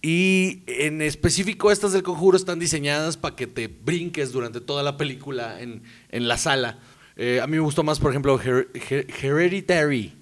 Y 0.02 0.64
en 0.68 1.02
específico 1.02 1.72
estas 1.72 1.92
del 1.94 2.04
conjuro 2.04 2.38
están 2.38 2.60
diseñadas 2.60 3.18
para 3.18 3.36
que 3.36 3.48
te 3.48 3.68
brinques 3.68 4.32
durante 4.32 4.62
toda 4.62 4.84
la 4.84 4.96
película 4.98 5.60
en, 5.62 5.84
en 6.10 6.28
la 6.28 6.38
sala. 6.38 6.80
Eh, 7.16 7.40
a 7.42 7.48
mí 7.48 7.54
me 7.58 7.60
gustó 7.64 7.84
más, 7.84 8.00
por 8.00 8.12
ejemplo, 8.12 8.38
Her- 8.40 8.70
Her- 8.74 9.08
Hereditary 9.22 10.14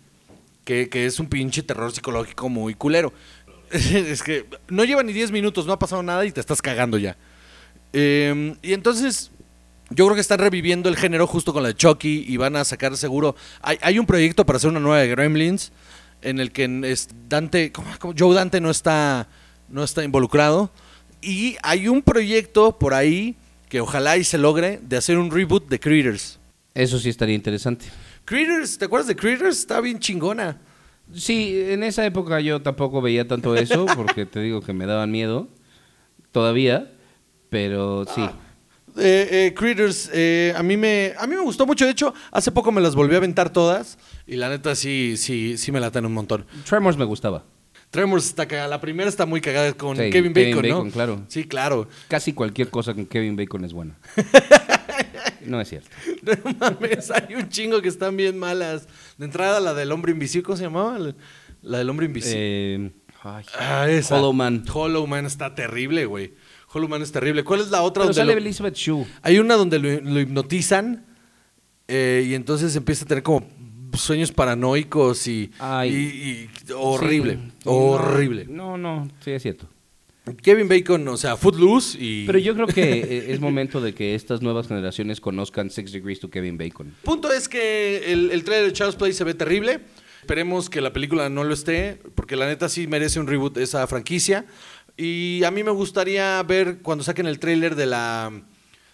que, 0.66 0.88
que 0.90 1.06
es 1.08 1.20
un 1.20 1.28
pinche 1.28 1.64
terror 1.64 1.92
psicológico 1.92 2.48
muy 2.50 2.76
culero. 2.76 3.12
es 4.12 4.24
que 4.24 4.46
no 4.70 4.84
lleva 4.84 5.04
ni 5.04 5.14
10 5.14 5.32
minutos, 5.32 5.66
no 5.66 5.74
ha 5.74 5.80
pasado 5.80 6.04
nada 6.04 6.26
y 6.26 6.32
te 6.32 6.40
estás 6.40 6.62
cagando 6.62 6.98
ya. 6.98 7.16
Eh, 7.94 8.56
y 8.62 8.74
entonces, 8.74 9.32
yo 9.90 10.06
creo 10.06 10.16
que 10.16 10.22
están 10.22 10.40
reviviendo 10.40 10.90
el 10.90 10.96
género 10.96 11.28
justo 11.28 11.54
con 11.54 11.64
la 11.64 11.70
de 11.70 11.76
Chucky 11.76 12.26
y 12.28 12.38
van 12.38 12.56
a 12.56 12.64
sacar 12.64 12.96
seguro. 12.98 13.36
Hay, 13.62 13.78
hay 13.82 14.00
un 14.00 14.06
proyecto 14.06 14.46
para 14.46 14.58
hacer 14.58 14.70
una 14.70 14.80
nueva 14.80 15.00
de 15.00 15.08
Gremlins 15.10 15.72
en 16.22 16.40
el 16.40 16.52
que 16.52 16.70
es 16.86 17.10
Dante, 17.28 17.72
¿cómo- 17.72 17.90
cómo? 18.00 18.14
Joe 18.18 18.36
Dante 18.36 18.62
no 18.62 18.70
está, 18.70 19.28
no 19.70 19.84
está 19.84 20.04
involucrado. 20.04 20.72
Y 21.22 21.58
hay 21.64 21.88
un 21.88 22.02
proyecto 22.02 22.78
por 22.80 22.94
ahí 22.94 23.36
que 23.70 23.80
ojalá 23.82 24.18
y 24.18 24.24
se 24.24 24.38
logre 24.38 24.80
de 24.82 24.98
hacer 24.98 25.18
un 25.18 25.32
reboot 25.32 25.68
de 25.70 25.80
Critters. 25.80 26.40
Eso 26.74 27.00
sí 27.00 27.10
estaría 27.10 27.36
interesante. 27.36 27.86
Critters, 28.26 28.78
¿te 28.78 28.86
acuerdas 28.86 29.08
de 29.08 29.16
Critters? 29.16 29.58
Está 29.60 29.82
bien 29.82 30.00
chingona. 30.00 30.58
Sí, 31.14 31.62
en 31.68 31.84
esa 31.84 32.06
época 32.06 32.40
yo 32.40 32.62
tampoco 32.62 33.02
veía 33.02 33.28
tanto 33.28 33.56
eso, 33.56 33.86
porque 33.96 34.26
te 34.26 34.40
digo 34.40 34.62
que 34.62 34.74
me 34.74 34.86
daban 34.86 35.12
miedo, 35.12 35.48
todavía, 36.32 36.92
pero 37.50 38.06
sí. 38.06 38.22
Eh, 38.98 39.28
eh, 39.48 39.54
Critters, 39.56 40.10
eh, 40.14 40.54
a, 40.56 40.64
mí 40.64 40.76
me, 40.76 41.14
a 41.18 41.26
mí 41.28 41.36
me 41.36 41.42
gustó 41.42 41.66
mucho. 41.66 41.86
De 41.86 41.92
hecho, 41.92 42.14
hace 42.32 42.52
poco 42.52 42.72
me 42.72 42.82
las 42.82 42.96
volví 42.96 43.14
a 43.14 43.18
aventar 43.18 43.50
todas. 43.52 43.98
Y 44.28 44.36
la 44.36 44.50
neta, 44.50 44.76
sí, 44.76 45.16
sí, 45.18 45.58
sí 45.58 45.72
me 45.72 45.80
latan 45.80 46.06
un 46.06 46.14
montón. 46.14 46.46
Tremors 46.68 46.98
me 46.98 47.06
gustaba. 47.06 47.46
Tremors 47.90 48.26
está 48.26 48.48
cagada. 48.48 48.68
La 48.68 48.82
primera 48.82 49.10
está 49.10 49.26
muy 49.26 49.42
cagada 49.42 49.74
con 49.74 49.98
Sí, 49.98 50.10
Kevin 50.10 50.34
Kevin 50.34 50.56
Bacon, 50.56 50.70
¿no? 50.70 50.76
Bacon, 50.78 50.92
claro. 50.92 51.22
Sí, 51.28 51.44
claro. 51.46 51.88
Casi 52.08 52.34
cualquier 52.34 52.70
cosa 52.70 52.94
con 52.94 53.06
Kevin 53.06 53.36
Bacon 53.36 53.66
es 53.66 53.74
buena. 53.74 53.98
No 55.46 55.60
es 55.62 55.70
cierto. 55.70 55.90
No 56.24 56.56
mames, 56.60 57.12
hay 57.12 57.36
un 57.36 57.50
chingo 57.50 57.82
que 57.82 57.88
están 57.90 58.16
bien 58.18 58.38
malas. 58.38 58.88
De 59.18 59.26
entrada, 59.26 59.60
la 59.60 59.74
del 59.74 59.92
hombre 59.92 60.12
invisible, 60.12 60.44
¿cómo 60.44 60.58
se 60.58 60.64
llamaba? 60.64 60.98
La- 61.62 61.78
del 61.80 61.90
hombre 61.90 62.06
invisible. 62.08 62.76
Eh, 62.86 62.92
ay, 63.24 63.46
ah, 63.60 63.88
esa. 63.90 64.18
Hollow 64.18 64.34
Man. 64.34 64.64
Hollow 64.72 65.06
Man 65.08 65.26
está 65.26 65.54
terrible, 65.56 66.06
güey. 66.06 66.34
Hollow 66.74 66.88
Man 66.88 67.02
es 67.02 67.12
terrible. 67.12 67.44
¿Cuál 67.44 67.60
es 67.62 67.70
la 67.70 67.82
otra? 67.82 68.02
Pero 68.04 68.14
donde 68.14 68.16
sale 68.22 68.34
lo- 68.34 68.38
Elizabeth 68.40 68.76
Shue. 68.76 69.06
Hay 69.22 69.40
una 69.40 69.56
donde 69.56 69.78
lo, 69.80 70.02
lo 70.02 70.20
hipnotizan 70.20 71.06
eh, 71.88 72.26
y 72.28 72.34
entonces 72.36 72.76
empieza 72.76 73.06
a 73.06 73.08
tener 73.08 73.24
como 73.24 73.46
sueños 73.94 74.32
paranoicos 74.32 75.28
y, 75.28 75.52
Ay. 75.60 75.90
y- 75.94 76.70
y 76.70 76.72
horrible, 76.74 77.40
Sí. 77.60 77.60
horrible. 77.66 78.46
No, 78.50 78.78
no, 78.78 79.10
sí 79.20 79.32
es 79.32 79.42
cierto. 79.42 79.68
Kevin 80.44 80.68
Bacon, 80.68 81.08
o 81.08 81.18
sea, 81.18 81.36
Footloose 81.36 81.98
y... 82.00 82.26
Pero 82.28 82.38
yo 82.38 82.54
creo 82.54 82.68
que 82.68 82.82
eh, 83.00 83.26
es 83.34 83.40
momento 83.40 83.82
de 83.82 83.94
que 83.94 84.14
estas 84.14 84.42
nuevas 84.42 84.68
generaciones 84.68 85.20
conozcan 85.20 85.70
Six 85.72 85.92
Degrees 85.92 86.20
to 86.20 86.30
Kevin 86.30 86.58
Bacon. 86.58 86.94
Punto 87.04 87.32
es 87.34 87.50
que 87.50 88.12
el, 88.14 88.30
el 88.32 88.44
trailer 88.44 88.68
de 88.68 88.74
Child's 88.74 88.96
Play 88.96 89.14
se 89.14 89.24
ve 89.24 89.34
terrible. 89.34 89.80
Esperemos 90.22 90.70
que 90.70 90.80
la 90.82 90.94
película 90.94 91.30
no 91.30 91.44
lo 91.44 91.54
esté, 91.54 92.00
porque 92.14 92.36
la 92.36 92.46
neta 92.48 92.70
sí 92.70 92.86
merece 92.86 93.20
un 93.20 93.26
reboot 93.26 93.58
esa 93.58 93.88
franquicia. 93.88 94.46
Y 94.96 95.44
a 95.44 95.50
mí 95.50 95.64
me 95.64 95.72
gustaría 95.72 96.42
ver 96.44 96.78
cuando 96.84 97.04
saquen 97.04 97.26
el 97.26 97.40
trailer 97.40 97.76
de 97.76 97.88
la, 97.88 98.32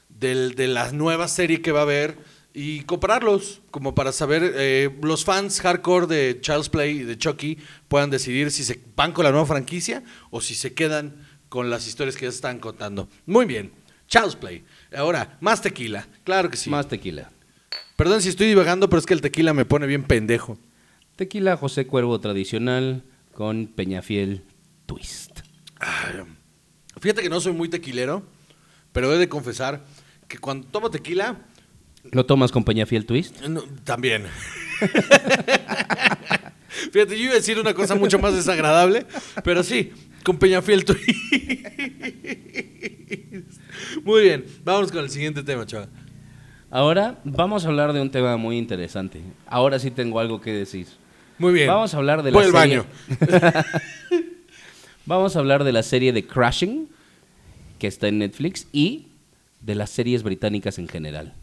del- 0.07 0.55
de 0.55 0.67
la 0.69 0.93
nueva 0.93 1.27
serie 1.27 1.61
que 1.61 1.73
va 1.73 1.79
a 1.79 1.83
haber 1.83 2.17
y 2.59 2.81
compararlos, 2.85 3.61
como 3.69 3.93
para 3.93 4.11
saber, 4.11 4.53
eh, 4.55 4.89
los 5.03 5.23
fans 5.23 5.61
hardcore 5.61 6.07
de 6.07 6.41
Child's 6.41 6.69
Play 6.69 7.01
y 7.01 7.03
de 7.03 7.15
Chucky 7.15 7.59
puedan 7.87 8.09
decidir 8.09 8.49
si 8.49 8.63
se 8.63 8.81
van 8.95 9.11
con 9.11 9.25
la 9.25 9.29
nueva 9.29 9.45
franquicia 9.45 10.03
o 10.31 10.41
si 10.41 10.55
se 10.55 10.73
quedan 10.73 11.27
con 11.49 11.69
las 11.69 11.85
historias 11.85 12.15
que 12.17 12.23
ya 12.23 12.29
están 12.29 12.57
contando. 12.57 13.09
Muy 13.27 13.45
bien, 13.45 13.71
Child's 14.07 14.35
Play. 14.35 14.65
Ahora, 14.95 15.37
más 15.39 15.61
tequila, 15.61 16.07
claro 16.23 16.49
que 16.49 16.57
sí. 16.57 16.71
Más 16.71 16.87
tequila. 16.87 17.29
Perdón 17.95 18.23
si 18.23 18.29
estoy 18.29 18.47
divagando, 18.47 18.89
pero 18.89 19.01
es 19.01 19.05
que 19.05 19.13
el 19.13 19.21
tequila 19.21 19.53
me 19.53 19.65
pone 19.65 19.85
bien 19.85 20.05
pendejo. 20.05 20.57
Tequila 21.15 21.57
José 21.57 21.85
Cuervo 21.85 22.19
tradicional 22.19 23.03
con 23.35 23.67
Peñafiel 23.67 24.45
Twist. 24.87 25.41
Fíjate 26.99 27.21
que 27.21 27.29
no 27.29 27.39
soy 27.39 27.53
muy 27.53 27.69
tequilero, 27.69 28.23
pero 28.93 29.13
he 29.13 29.19
de 29.19 29.29
confesar 29.29 29.85
que 30.27 30.39
cuando 30.39 30.67
tomo 30.69 30.89
tequila, 30.89 31.37
¿Lo 32.11 32.25
tomas 32.25 32.51
con 32.51 32.63
Peñafiel 32.63 33.05
Twist? 33.05 33.41
no, 33.41 33.61
también. 33.83 34.23
Fíjate, 36.91 37.17
yo 37.17 37.23
iba 37.23 37.31
a 37.31 37.35
decir 37.35 37.59
una 37.59 37.73
cosa 37.73 37.95
mucho 37.95 38.19
más 38.19 38.33
desagradable, 38.35 39.05
pero 39.43 39.63
sí, 39.63 39.91
con 40.23 40.37
Peñafiel 40.37 40.85
Twist. 40.85 41.09
Muy 44.03 44.23
bien, 44.23 44.45
vamos 44.63 44.91
con 44.91 45.03
el 45.03 45.09
siguiente 45.09 45.43
tema, 45.43 45.65
chaval. 45.65 45.89
Ahora 46.69 47.19
vamos 47.23 47.65
a 47.65 47.69
hablar 47.69 47.93
de 47.93 48.01
un 48.01 48.11
tema 48.11 48.35
muy 48.37 48.57
interesante. 48.57 49.21
Ahora 49.47 49.79
sí 49.79 49.89
tengo 49.91 50.19
algo 50.19 50.41
que 50.41 50.51
decir. 50.51 50.87
Muy 51.37 51.53
bien. 51.53 51.67
Vamos 51.67 51.93
a 51.93 51.97
hablar 51.97 52.23
de 52.23 52.31
Voy 52.31 52.51
la 52.51 52.61
al 52.61 52.69
serie. 52.69 52.83
baño. 53.29 53.63
Vamos 55.05 55.35
a 55.35 55.39
hablar 55.39 55.63
de 55.63 55.71
la 55.71 55.83
serie 55.83 56.11
de 56.11 56.25
Crashing, 56.27 56.89
que 57.79 57.87
está 57.87 58.09
en 58.09 58.17
Netflix, 58.19 58.67
y 58.73 59.07
de 59.61 59.75
las 59.75 59.89
series 59.89 60.23
británicas 60.23 60.79
en 60.79 60.87
general. 60.89 61.33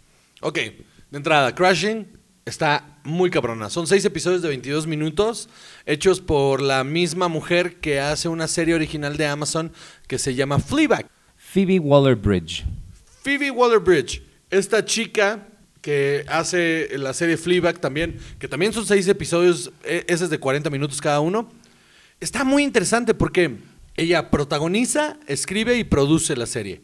Ok, 0.47 0.57
de 0.57 1.17
entrada, 1.17 1.55
Crashing 1.55 2.07
está 2.45 2.99
muy 3.03 3.31
cabrona. 3.31 3.71
Son 3.71 3.87
seis 3.87 4.05
episodios 4.05 4.43
de 4.43 4.49
22 4.49 4.87
minutos, 4.87 5.49
hechos 5.87 6.21
por 6.21 6.61
la 6.61 6.85
misma 6.85 7.29
mujer 7.29 7.77
que 7.81 7.99
hace 7.99 8.29
una 8.29 8.47
serie 8.47 8.75
original 8.75 9.17
de 9.17 9.25
Amazon 9.27 9.73
que 10.07 10.19
se 10.19 10.35
llama 10.35 10.59
Fleabag. 10.59 11.09
Phoebe 11.39 11.79
Waller-Bridge. 11.79 12.63
Phoebe 13.23 13.51
Waller-Bridge, 13.51 14.21
esta 14.51 14.85
chica 14.85 15.49
que 15.81 16.27
hace 16.29 16.91
la 16.99 17.15
serie 17.15 17.39
Fleabag 17.39 17.79
también, 17.81 18.19
que 18.39 18.47
también 18.47 18.75
son 18.75 18.85
seis 18.85 19.09
episodios, 19.09 19.73
e- 19.83 20.05
ese 20.09 20.25
es 20.25 20.31
de 20.31 20.39
40 20.39 20.69
minutos 20.69 21.01
cada 21.01 21.21
uno. 21.21 21.51
Está 22.21 22.45
muy 22.45 22.65
interesante 22.65 23.15
porque 23.15 23.57
ella 23.97 24.31
protagoniza, 24.31 25.17
escribe 25.27 25.79
y 25.79 25.85
produce 25.85 26.37
la 26.37 26.45
serie. 26.45 26.83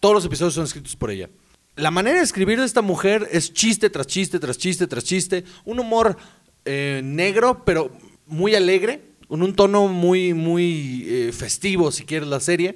Todos 0.00 0.16
los 0.16 0.24
episodios 0.24 0.54
son 0.54 0.64
escritos 0.64 0.96
por 0.96 1.12
ella. 1.12 1.30
La 1.78 1.92
manera 1.92 2.18
de 2.18 2.24
escribir 2.24 2.58
de 2.58 2.66
esta 2.66 2.82
mujer 2.82 3.28
es 3.30 3.52
chiste 3.52 3.88
tras 3.88 4.08
chiste, 4.08 4.40
tras 4.40 4.58
chiste, 4.58 4.88
tras 4.88 5.04
chiste. 5.04 5.44
Un 5.64 5.78
humor 5.78 6.16
eh, 6.64 7.00
negro, 7.04 7.62
pero 7.64 7.92
muy 8.26 8.56
alegre. 8.56 9.12
Con 9.28 9.42
un 9.42 9.54
tono 9.54 9.86
muy, 9.86 10.34
muy 10.34 11.06
eh, 11.06 11.32
festivo, 11.32 11.92
si 11.92 12.04
quieres, 12.04 12.28
la 12.28 12.40
serie. 12.40 12.74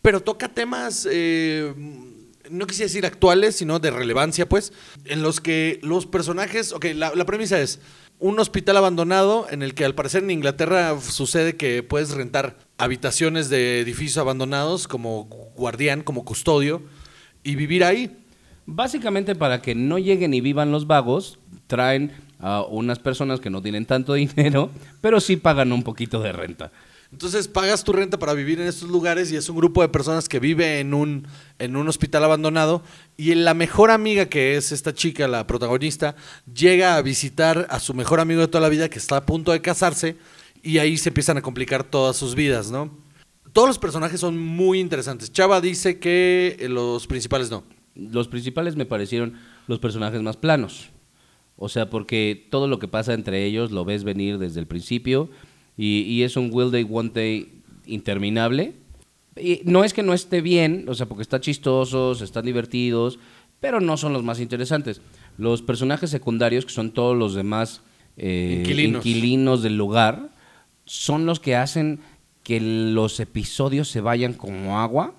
Pero 0.00 0.20
toca 0.20 0.48
temas, 0.48 1.06
eh, 1.10 1.74
no 2.48 2.66
quisiera 2.66 2.86
decir 2.86 3.04
actuales, 3.04 3.54
sino 3.54 3.80
de 3.80 3.90
relevancia, 3.90 4.48
pues, 4.48 4.72
en 5.04 5.22
los 5.22 5.42
que 5.42 5.78
los 5.82 6.06
personajes. 6.06 6.72
Ok, 6.72 6.86
la, 6.94 7.14
la 7.14 7.26
premisa 7.26 7.60
es 7.60 7.80
un 8.18 8.40
hospital 8.40 8.78
abandonado 8.78 9.46
en 9.50 9.62
el 9.62 9.74
que 9.74 9.84
al 9.84 9.94
parecer 9.94 10.22
en 10.22 10.30
Inglaterra 10.30 10.98
sucede 11.02 11.56
que 11.58 11.82
puedes 11.82 12.12
rentar 12.12 12.56
habitaciones 12.78 13.50
de 13.50 13.80
edificios 13.80 14.16
abandonados 14.16 14.88
como 14.88 15.24
guardián, 15.54 16.02
como 16.02 16.24
custodio, 16.24 16.80
y 17.42 17.54
vivir 17.54 17.84
ahí. 17.84 18.24
Básicamente 18.70 19.34
para 19.34 19.62
que 19.62 19.74
no 19.74 19.98
lleguen 19.98 20.34
y 20.34 20.42
vivan 20.42 20.70
los 20.70 20.86
vagos, 20.86 21.38
traen 21.68 22.12
a 22.38 22.60
unas 22.60 22.98
personas 22.98 23.40
que 23.40 23.48
no 23.48 23.62
tienen 23.62 23.86
tanto 23.86 24.12
dinero, 24.14 24.70
pero 25.00 25.20
sí 25.20 25.36
pagan 25.36 25.72
un 25.72 25.82
poquito 25.82 26.20
de 26.20 26.32
renta. 26.32 26.70
Entonces 27.10 27.48
pagas 27.48 27.82
tu 27.82 27.94
renta 27.94 28.18
para 28.18 28.34
vivir 28.34 28.60
en 28.60 28.66
estos 28.66 28.90
lugares 28.90 29.32
y 29.32 29.36
es 29.36 29.48
un 29.48 29.56
grupo 29.56 29.80
de 29.80 29.88
personas 29.88 30.28
que 30.28 30.38
vive 30.38 30.80
en 30.80 30.92
un, 30.92 31.26
en 31.58 31.76
un 31.76 31.88
hospital 31.88 32.24
abandonado 32.24 32.82
y 33.16 33.34
la 33.34 33.54
mejor 33.54 33.90
amiga 33.90 34.26
que 34.26 34.58
es 34.58 34.70
esta 34.70 34.92
chica, 34.92 35.26
la 35.28 35.46
protagonista, 35.46 36.14
llega 36.52 36.96
a 36.96 37.00
visitar 37.00 37.68
a 37.70 37.80
su 37.80 37.94
mejor 37.94 38.20
amigo 38.20 38.42
de 38.42 38.48
toda 38.48 38.60
la 38.60 38.68
vida 38.68 38.90
que 38.90 38.98
está 38.98 39.16
a 39.16 39.24
punto 39.24 39.52
de 39.52 39.62
casarse 39.62 40.18
y 40.62 40.76
ahí 40.76 40.98
se 40.98 41.08
empiezan 41.08 41.38
a 41.38 41.42
complicar 41.42 41.84
todas 41.84 42.18
sus 42.18 42.34
vidas, 42.34 42.70
¿no? 42.70 42.90
Todos 43.54 43.68
los 43.68 43.78
personajes 43.78 44.20
son 44.20 44.38
muy 44.38 44.78
interesantes. 44.78 45.32
Chava 45.32 45.62
dice 45.62 45.98
que 45.98 46.66
los 46.68 47.06
principales 47.06 47.50
no. 47.50 47.77
Los 47.98 48.28
principales 48.28 48.76
me 48.76 48.86
parecieron 48.86 49.34
los 49.66 49.78
personajes 49.78 50.22
más 50.22 50.36
planos. 50.36 50.90
O 51.56 51.68
sea, 51.68 51.90
porque 51.90 52.46
todo 52.50 52.68
lo 52.68 52.78
que 52.78 52.88
pasa 52.88 53.12
entre 53.12 53.44
ellos 53.44 53.72
lo 53.72 53.84
ves 53.84 54.04
venir 54.04 54.38
desde 54.38 54.60
el 54.60 54.66
principio 54.66 55.28
y, 55.76 56.02
y 56.02 56.22
es 56.22 56.36
un 56.36 56.50
Will 56.52 56.70
Day, 56.70 56.86
One 56.88 57.10
Day 57.12 57.62
interminable. 57.86 58.74
Y 59.36 59.60
no 59.64 59.84
es 59.84 59.92
que 59.92 60.02
no 60.02 60.14
esté 60.14 60.40
bien, 60.40 60.86
o 60.88 60.94
sea, 60.94 61.06
porque 61.06 61.22
están 61.22 61.40
chistosos, 61.40 62.22
están 62.22 62.44
divertidos, 62.44 63.18
pero 63.60 63.80
no 63.80 63.96
son 63.96 64.12
los 64.12 64.22
más 64.22 64.40
interesantes. 64.40 65.00
Los 65.36 65.62
personajes 65.62 66.10
secundarios, 66.10 66.64
que 66.64 66.72
son 66.72 66.92
todos 66.92 67.16
los 67.16 67.34
demás 67.34 67.82
eh, 68.16 68.58
Inquilinos. 68.60 69.04
inquilinos 69.04 69.62
del 69.62 69.76
lugar, 69.76 70.30
son 70.84 71.26
los 71.26 71.40
que 71.40 71.56
hacen 71.56 72.00
que 72.42 72.60
los 72.60 73.20
episodios 73.20 73.88
se 73.88 74.00
vayan 74.00 74.32
como 74.32 74.80
agua 74.80 75.14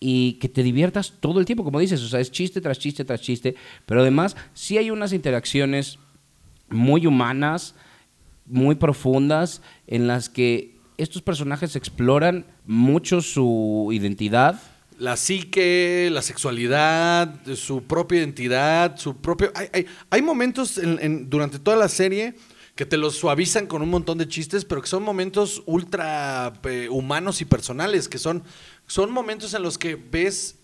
y 0.00 0.34
que 0.34 0.48
te 0.48 0.62
diviertas 0.62 1.12
todo 1.20 1.38
el 1.38 1.46
tiempo, 1.46 1.62
como 1.62 1.78
dices, 1.78 2.02
o 2.02 2.08
sea, 2.08 2.20
es 2.20 2.32
chiste 2.32 2.62
tras 2.62 2.78
chiste 2.78 3.04
tras 3.04 3.20
chiste, 3.20 3.54
pero 3.84 4.00
además 4.00 4.34
sí 4.54 4.78
hay 4.78 4.90
unas 4.90 5.12
interacciones 5.12 5.98
muy 6.70 7.06
humanas, 7.06 7.74
muy 8.46 8.76
profundas, 8.76 9.60
en 9.86 10.06
las 10.06 10.30
que 10.30 10.78
estos 10.96 11.20
personajes 11.20 11.76
exploran 11.76 12.46
mucho 12.66 13.20
su 13.20 13.90
identidad. 13.92 14.60
La 14.98 15.16
psique, 15.16 16.08
la 16.12 16.22
sexualidad, 16.22 17.34
su 17.54 17.82
propia 17.84 18.18
identidad, 18.18 18.96
su 18.98 19.16
propio... 19.16 19.52
Hay, 19.54 19.86
hay, 20.10 20.22
momentos 20.22 20.78
en, 20.78 21.28
durante 21.30 21.58
toda 21.58 21.76
la 21.76 21.88
serie 21.88 22.34
que 22.74 22.86
te 22.86 22.96
los 22.96 23.16
suavizan 23.16 23.66
con 23.66 23.82
un 23.82 23.90
montón 23.90 24.18
de 24.18 24.28
chistes, 24.28 24.64
pero 24.64 24.80
que 24.80 24.88
son 24.88 25.02
momentos 25.02 25.62
ultra 25.66 26.52
eh, 26.64 26.88
humanos 26.90 27.40
y 27.40 27.44
personales, 27.44 28.08
que 28.08 28.18
son 28.18 28.42
son 28.90 29.12
momentos 29.12 29.54
en 29.54 29.62
los 29.62 29.78
que 29.78 29.94
ves 29.94 30.56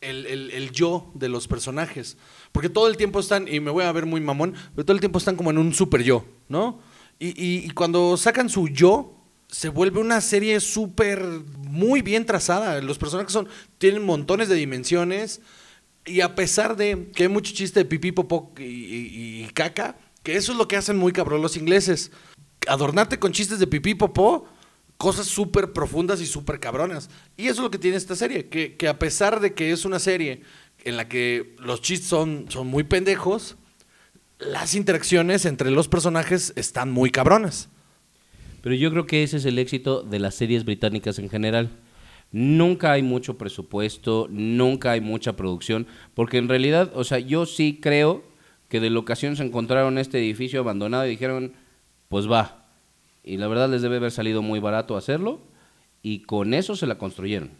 el, 0.00 0.70
yo 0.72 1.10
de 1.12 1.28
los 1.28 1.46
personajes. 1.46 2.16
Porque 2.52 2.70
todo 2.70 2.88
el 2.88 2.96
tiempo 2.96 3.20
están, 3.20 3.46
y 3.48 3.60
me 3.60 3.70
voy 3.70 3.84
a 3.84 3.92
ver 3.92 4.06
muy 4.06 4.22
mamón, 4.22 4.54
pero 4.74 4.86
todo 4.86 4.94
el 4.94 5.00
tiempo 5.00 5.18
están 5.18 5.36
como 5.36 5.50
en 5.50 5.58
un 5.58 5.74
super 5.74 6.02
yo, 6.02 6.24
¿no? 6.48 6.80
Y, 7.18 7.68
cuando 7.70 8.16
sacan 8.16 8.48
su 8.48 8.68
yo, 8.68 9.18
se 9.46 9.68
vuelve 9.68 10.00
una 10.00 10.22
serie 10.22 10.58
súper, 10.58 11.22
muy 11.58 12.00
bien 12.00 12.24
trazada. 12.24 12.80
Los 12.80 12.96
personajes 12.96 13.32
son, 13.32 13.46
tienen 13.76 14.06
montones 14.06 14.48
de 14.48 14.54
dimensiones. 14.54 15.42
Y 16.06 16.22
a 16.22 16.34
pesar 16.34 16.76
de 16.76 17.10
que 17.14 17.24
hay 17.24 17.28
mucho 17.28 17.52
chiste 17.52 17.80
de 17.80 17.84
pipí, 17.84 18.10
popó 18.10 18.54
y, 18.58 19.44
caca, 19.52 19.98
que 20.22 20.36
eso 20.36 20.52
es 20.52 20.58
lo 20.58 20.66
que 20.66 20.76
hacen 20.76 20.96
muy 20.96 21.12
cabrón 21.12 21.42
los 21.42 21.58
ingleses. 21.58 22.10
Adornarte 22.66 23.18
con 23.18 23.32
chistes 23.32 23.58
de 23.58 23.66
pipí, 23.66 23.94
popó 23.94 24.48
cosas 24.96 25.26
súper 25.26 25.72
profundas 25.72 26.20
y 26.20 26.26
súper 26.26 26.60
cabronas. 26.60 27.10
Y 27.36 27.44
eso 27.44 27.54
es 27.54 27.60
lo 27.60 27.70
que 27.70 27.78
tiene 27.78 27.96
esta 27.96 28.16
serie, 28.16 28.48
que, 28.48 28.88
a 28.88 28.98
pesar 28.98 29.40
de 29.40 29.54
que 29.54 29.72
es 29.72 29.84
una 29.84 29.98
serie 29.98 30.42
en 30.84 30.96
la 30.96 31.08
que 31.08 31.56
los 31.58 31.80
chistes 31.82 32.08
son, 32.08 32.46
son 32.48 32.66
muy 32.66 32.84
pendejos, 32.84 33.56
las 34.38 34.74
interacciones 34.74 35.44
entre 35.46 35.70
los 35.70 35.88
personajes 35.88 36.52
están 36.56 36.90
muy 36.90 37.10
cabronas. 37.10 37.68
Pero 38.62 38.74
yo 38.74 38.90
creo 38.90 39.06
que 39.06 39.22
ese 39.22 39.36
es 39.36 39.44
el 39.44 39.58
éxito 39.58 40.02
de 40.02 40.18
las 40.18 40.34
series 40.34 40.64
británicas 40.64 41.18
en 41.18 41.28
general. 41.28 41.70
Nunca 42.32 42.92
hay 42.92 43.02
mucho 43.02 43.38
presupuesto, 43.38 44.26
nunca 44.30 44.92
hay 44.92 45.00
mucha 45.00 45.36
producción, 45.36 45.86
porque 46.14 46.38
en 46.38 46.48
realidad, 46.48 46.90
o 46.94 47.04
sea, 47.04 47.18
yo 47.18 47.46
sí 47.46 47.78
creo 47.80 48.24
que 48.68 48.80
de 48.80 48.90
locación 48.90 49.36
se 49.36 49.44
encontraron 49.44 49.98
este 49.98 50.18
edificio 50.18 50.60
abandonado 50.60 51.06
y 51.06 51.10
dijeron, 51.10 51.52
pues 52.08 52.28
va, 52.28 52.63
y 53.24 53.38
la 53.38 53.48
verdad 53.48 53.70
les 53.70 53.82
debe 53.82 53.96
haber 53.96 54.10
salido 54.10 54.42
muy 54.42 54.60
barato 54.60 54.96
hacerlo 54.96 55.40
y 56.02 56.20
con 56.20 56.54
eso 56.54 56.76
se 56.76 56.86
la 56.86 56.98
construyeron. 56.98 57.50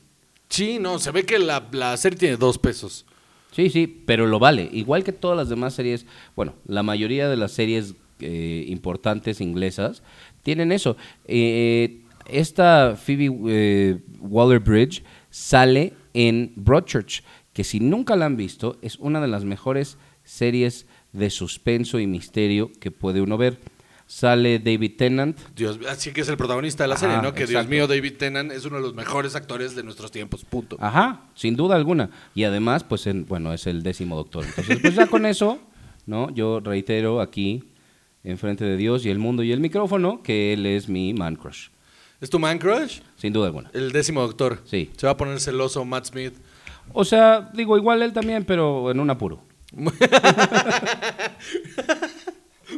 Sí, 0.49 0.79
no, 0.79 0.99
se 0.99 1.11
ve 1.11 1.25
que 1.25 1.39
la, 1.39 1.97
serie 1.97 2.19
tiene 2.19 2.37
dos 2.37 2.59
pesos. 2.59 3.07
Sí, 3.51 3.71
sí, 3.71 3.87
pero 3.87 4.27
lo 4.27 4.39
vale. 4.39 4.69
Igual 4.73 5.03
que 5.03 5.13
todas 5.13 5.37
las 5.37 5.49
demás 5.49 5.75
series, 5.75 6.07
bueno, 6.37 6.55
la 6.67 6.83
mayoría 6.83 7.29
de 7.29 7.37
las 7.37 7.53
series 7.53 7.95
eh, 8.21 8.65
importantes 8.69 9.41
inglesas 9.41 10.03
tienen 10.43 10.71
eso. 10.71 10.97
Eh, 11.27 12.03
esta 12.27 12.97
Phoebe 12.97 13.31
eh, 13.49 13.99
Waller-Bridge 14.21 15.03
sale 15.31 15.95
en 16.13 16.53
Broadchurch, 16.57 17.23
que 17.53 17.65
si 17.65 17.81
nunca 17.81 18.17
la 18.17 18.27
han 18.27 18.37
visto, 18.37 18.77
es 18.83 18.97
una 18.97 19.21
de 19.21 19.29
las 19.29 19.45
mejores 19.45 19.99
series 20.25 20.87
de 21.13 21.31
suspenso 21.31 21.99
y 21.99 22.07
misterio 22.07 22.71
que 22.81 22.91
puede 22.91 23.21
uno 23.21 23.39
ver 23.39 23.59
sale 24.07 24.59
David 24.59 24.93
Tennant. 24.97 25.39
Dios, 25.55 25.79
así 25.89 26.13
que 26.13 26.21
es 26.21 26.29
el 26.29 26.37
protagonista 26.37 26.85
de 26.85 26.89
la 26.89 26.97
serie, 26.97 27.21
¿no? 27.23 27.35
Que 27.35 27.47
Dios 27.47 27.67
mío, 27.69 27.87
David 27.87 28.15
Tennant 28.19 28.53
es 28.53 28.65
uno 28.65 28.77
de 28.77 28.83
los 28.83 28.95
mejores 28.95 29.35
actores 29.35 29.75
de 29.75 29.83
nuestros 29.83 30.11
tiempos, 30.11 30.45
punto. 30.45 30.77
Ajá, 30.81 31.23
sin 31.35 31.57
duda 31.57 31.77
alguna. 31.77 32.11
Y 32.35 32.45
además, 32.45 32.85
pues, 32.85 33.09
bueno, 33.27 33.53
es 33.53 33.67
el 33.67 33.83
décimo 33.83 34.17
doctor. 34.17 34.45
Entonces, 34.45 34.79
pues 34.81 34.95
ya 34.95 35.07
con 35.07 35.27
eso, 35.27 35.59
¿no? 36.07 36.31
Yo 36.31 36.61
reitero 36.61 37.21
aquí, 37.21 37.71
enfrente 38.23 38.65
de 38.65 38.77
Dios 38.77 39.05
y 39.07 39.11
el 39.11 39.19
mundo 39.19 39.43
y 39.43 39.53
el 39.53 39.61
micrófono, 39.61 40.23
que 40.23 40.53
él 40.53 40.67
es 40.67 40.89
mi 40.89 41.15
man 41.15 41.37
crush. 41.37 41.69
¿Es 42.21 42.31
tu 42.31 42.39
man 42.39 42.59
crush? 42.59 43.01
Sin 43.17 43.33
duda 43.33 43.47
alguna. 43.47 43.71
El 43.75 43.93
décimo 43.93 44.23
doctor. 44.23 44.63
Sí. 44.65 44.91
Se 44.97 45.07
va 45.07 45.13
a 45.13 45.17
poner 45.17 45.41
celoso 45.41 45.85
Matt 45.85 46.07
Smith. 46.07 46.35
O 46.93 47.05
sea, 47.05 47.51
digo, 47.53 47.77
igual 47.77 48.03
él 48.03 48.13
también, 48.13 48.45
pero 48.45 48.91
en 48.91 49.01
un 49.01 49.11
apuro. 49.11 49.43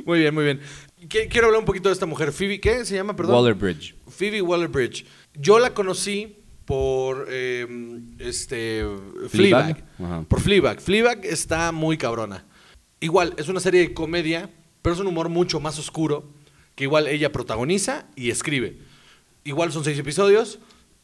muy 0.04 0.18
bien, 0.18 0.34
muy 0.34 0.44
bien. 0.44 0.60
Quiero 1.08 1.46
hablar 1.46 1.60
un 1.60 1.66
poquito 1.66 1.88
de 1.88 1.92
esta 1.92 2.06
mujer. 2.06 2.32
Phoebe, 2.32 2.60
¿qué 2.60 2.84
se 2.84 2.94
llama? 2.94 3.14
Perdón. 3.14 3.36
Waller 3.36 3.54
Bridge. 3.54 3.94
Phoebe 4.08 4.42
Waller 4.42 4.68
Bridge. 4.68 5.06
Yo 5.34 5.58
la 5.58 5.74
conocí 5.74 6.36
por 6.64 7.32
em, 7.32 8.16
este 8.18 8.84
Fleabag. 9.28 9.84
Por 10.28 10.40
Fleabag. 10.40 10.80
Fleabag 10.80 11.24
está 11.24 11.72
muy 11.72 11.96
cabrona. 11.96 12.44
Igual, 13.00 13.34
es 13.36 13.48
una 13.48 13.60
serie 13.60 13.80
de 13.80 13.94
comedia, 13.94 14.50
pero 14.82 14.94
es 14.94 15.00
un 15.00 15.06
humor 15.06 15.28
mucho 15.28 15.60
más 15.60 15.78
oscuro, 15.78 16.28
que 16.74 16.84
igual 16.84 17.06
ella 17.06 17.30
protagoniza 17.30 18.06
y 18.16 18.30
escribe. 18.30 18.78
Igual 19.44 19.72
son 19.72 19.84
seis 19.84 19.98
episodios. 19.98 20.58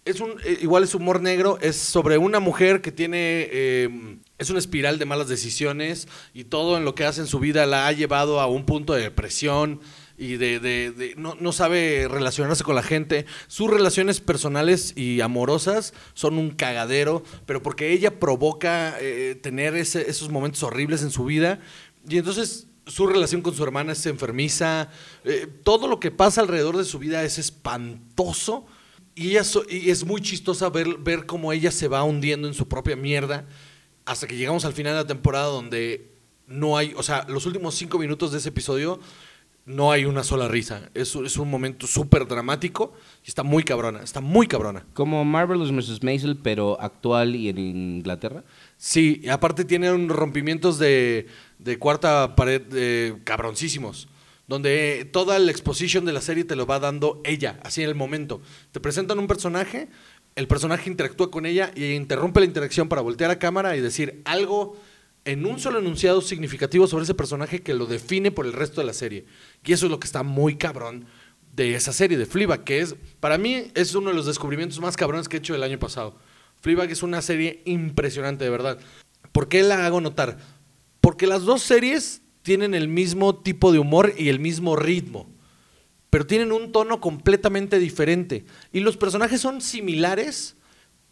Es 0.05 0.21
un, 0.21 0.33
eh, 0.45 0.59
igual 0.63 0.83
es 0.83 0.95
humor 0.97 1.21
negro, 1.21 1.59
es 1.61 1.77
sobre 1.77 2.19
una 2.19 2.41
mujer 2.41 2.81
que 2.81 2.91
tiene 2.91 3.49
em, 3.53 4.19
es 4.43 4.51
una 4.51 4.59
espiral 4.59 4.99
de 4.99 5.05
malas 5.05 5.29
decisiones 5.29 6.09
y 6.35 6.45
todo 6.45 6.77
en 6.77 6.85
lo 6.85 6.95
que 6.95 7.05
hace 7.05 7.21
en 7.21 7.27
su 7.27 7.39
vida 7.39 7.65
la 7.67 7.87
ha 7.87 7.93
llevado 7.93 8.41
a 8.41 8.47
un 8.47 8.67
punto 8.67 8.93
de 8.93 9.03
depresión 9.03 9.81
y 10.19 10.37
de, 10.37 11.15
no, 11.17 11.53
sabe 11.53 12.07
relacionarse 12.09 12.63
con 12.65 12.75
la 12.75 12.83
gente. 12.83 13.27
Sus 13.49 13.71
relaciones 13.71 14.21
personales 14.21 14.93
y 14.97 15.21
amorosas 15.21 15.95
son 16.15 16.39
un 16.39 16.51
cagadero, 16.51 17.23
pero 17.47 17.63
porque 17.63 17.93
ella 17.93 18.21
provoca 18.21 18.97
eh, 19.01 19.37
tener 19.41 19.75
esos 19.75 20.29
momentos 20.29 20.63
horribles 20.63 21.03
en 21.03 21.11
su 21.11 21.25
vida 21.25 21.61
y 22.09 22.19
entonces 22.19 22.67
su 22.87 23.07
relación 23.07 23.43
con 23.43 23.55
su 23.55 23.63
hermana 23.63 23.93
es 23.93 24.05
enfermiza, 24.07 24.91
eh, 25.25 25.49
todo 25.63 25.87
lo 25.87 26.01
que 26.01 26.11
pasa 26.11 26.41
alrededor 26.41 26.77
de 26.77 26.85
su 26.85 26.99
vida 26.99 27.23
es 27.23 27.39
espantoso. 27.39 28.67
Y, 29.15 29.33
y 29.33 29.91
es 29.91 30.05
muy 30.07 30.23
chistosa 30.23 30.71
ver, 30.71 30.97
ver 30.97 31.27
cómo 31.27 31.53
ella 31.53 31.71
se 31.71 31.87
va 31.87 32.03
hundiendo 32.03 32.49
en 32.49 32.55
su 32.55 32.67
propia 32.67 32.97
mierda 32.97 33.47
hasta 34.05 34.27
que 34.27 34.37
llegamos 34.37 34.65
al 34.65 34.73
final 34.73 34.95
de 34.95 35.01
la 35.01 35.07
temporada 35.07 35.47
donde 35.47 36.11
no 36.47 36.77
hay, 36.77 36.93
o 36.97 37.03
sea, 37.03 37.25
los 37.29 37.47
últimos 37.47 37.75
cinco 37.75 37.99
minutos 37.99 38.33
de 38.33 38.39
ese 38.39 38.51
episodio 38.51 39.01
no 39.65 39.93
hay 39.93 40.05
una 40.05 40.25
sola 40.25 40.49
risa. 40.49 40.91
Es, 40.95 41.15
es 41.15 41.37
un 41.37 41.49
momento 41.49 41.87
súper 41.87 42.27
dramático 42.27 42.95
y 43.25 43.29
está 43.29 43.43
muy 43.43 43.63
cabrona, 43.63 44.03
está 44.03 44.21
muy 44.21 44.47
cabrona. 44.47 44.85
Como 44.93 45.25
Marvelous 45.25 45.71
Mrs. 45.71 46.03
Maisel, 46.03 46.37
pero 46.37 46.81
actual 46.81 47.37
y 47.37 47.49
en 47.49 47.59
Inglaterra. 47.59 48.45
Sí, 48.77 49.21
y 49.23 49.29
aparte 49.29 49.65
tiene 49.65 49.93
unos 49.93 50.17
rompimientos 50.17 50.79
de, 50.79 51.27
de 51.59 51.79
cuarta 51.79 52.35
pared 52.35 52.63
eh, 52.73 53.17
cabroncísimos 53.25 54.09
donde 54.49 55.09
toda 55.11 55.39
la 55.39 55.51
exposición 55.51 56.05
de 56.05 56.13
la 56.13 56.21
serie 56.21 56.45
te 56.45 56.57
lo 56.57 56.67
va 56.67 56.79
dando 56.79 57.23
ella, 57.25 57.59
así 57.63 57.83
en 57.83 57.89
el 57.89 57.95
momento. 57.95 58.43
Te 58.71 58.81
presentan 58.81 59.19
un 59.19 59.27
personaje 59.27 59.89
el 60.35 60.49
personaje 60.49 60.89
interactúa 60.89 61.31
con 61.31 61.47
ella 61.47 61.73
y 61.75 61.93
interrumpe 61.93 62.41
la 62.41 62.47
interacción 62.47 62.89
para 62.89 63.03
voltear 63.03 63.31
a 63.31 63.39
cámara 63.39 63.77
y 63.77 63.81
decir 63.81 64.23
algo 64.25 64.77
en 65.25 65.47
un 65.47 65.61
solo 65.61 65.79
enunciado 65.79 66.21
significativo 66.21 66.87
sobre 66.87 67.05
ese 67.05 67.15
personaje 67.15 67.63
que 67.63 67.75
lo 67.75 67.87
define 67.87 68.31
por 68.31 68.47
el 68.47 68.53
resto 68.53 68.81
de 68.81 68.87
la 68.87 68.93
serie. 68.93 69.27
Y 69.65 69.73
eso 69.73 69.87
es 69.87 69.91
lo 69.91 70.01
que 70.01 70.07
está 70.07 70.23
muy 70.23 70.57
cabrón 70.57 71.07
de 71.55 71.75
esa 71.75 71.93
serie, 71.93 72.17
de 72.17 72.27
Fleabag, 72.27 72.65
que 72.65 72.81
es, 72.81 72.97
para 73.21 73.37
mí, 73.39 73.71
es 73.75 73.95
uno 73.95 74.11
de 74.11 74.17
los 74.17 74.27
descubrimientos 74.27 74.81
más 74.81 74.97
cabrones 74.97 75.29
que 75.29 75.37
he 75.37 75.41
hecho 75.41 75.55
el 75.55 75.63
año 75.63 75.79
pasado. 75.79 76.17
Fleabag 76.61 76.91
es 76.91 77.03
una 77.03 77.21
serie 77.21 77.63
impresionante, 77.67 78.45
de 78.45 78.51
verdad. 78.51 78.79
¿Por 79.33 79.49
qué 79.49 79.63
la 79.63 79.85
hago 79.85 80.01
notar? 80.01 80.39
Porque 81.01 81.27
las 81.27 81.43
dos 81.43 81.63
series 81.63 82.23
tienen 82.43 82.75
el 82.75 82.89
mismo 82.89 83.37
tipo 83.37 83.71
de 83.71 83.79
humor 83.79 84.15
y 84.17 84.29
el 84.29 84.41
mismo 84.41 84.77
ritmo 84.77 85.32
pero 86.13 86.27
tienen 86.27 86.53
un 86.53 86.73
tono 86.73 87.01
completamente 87.01 87.79
diferente. 87.79 88.45
Y 88.71 88.81
los 88.81 88.99
personajes 88.99 89.41
son 89.41 89.63
similares, 89.63 90.57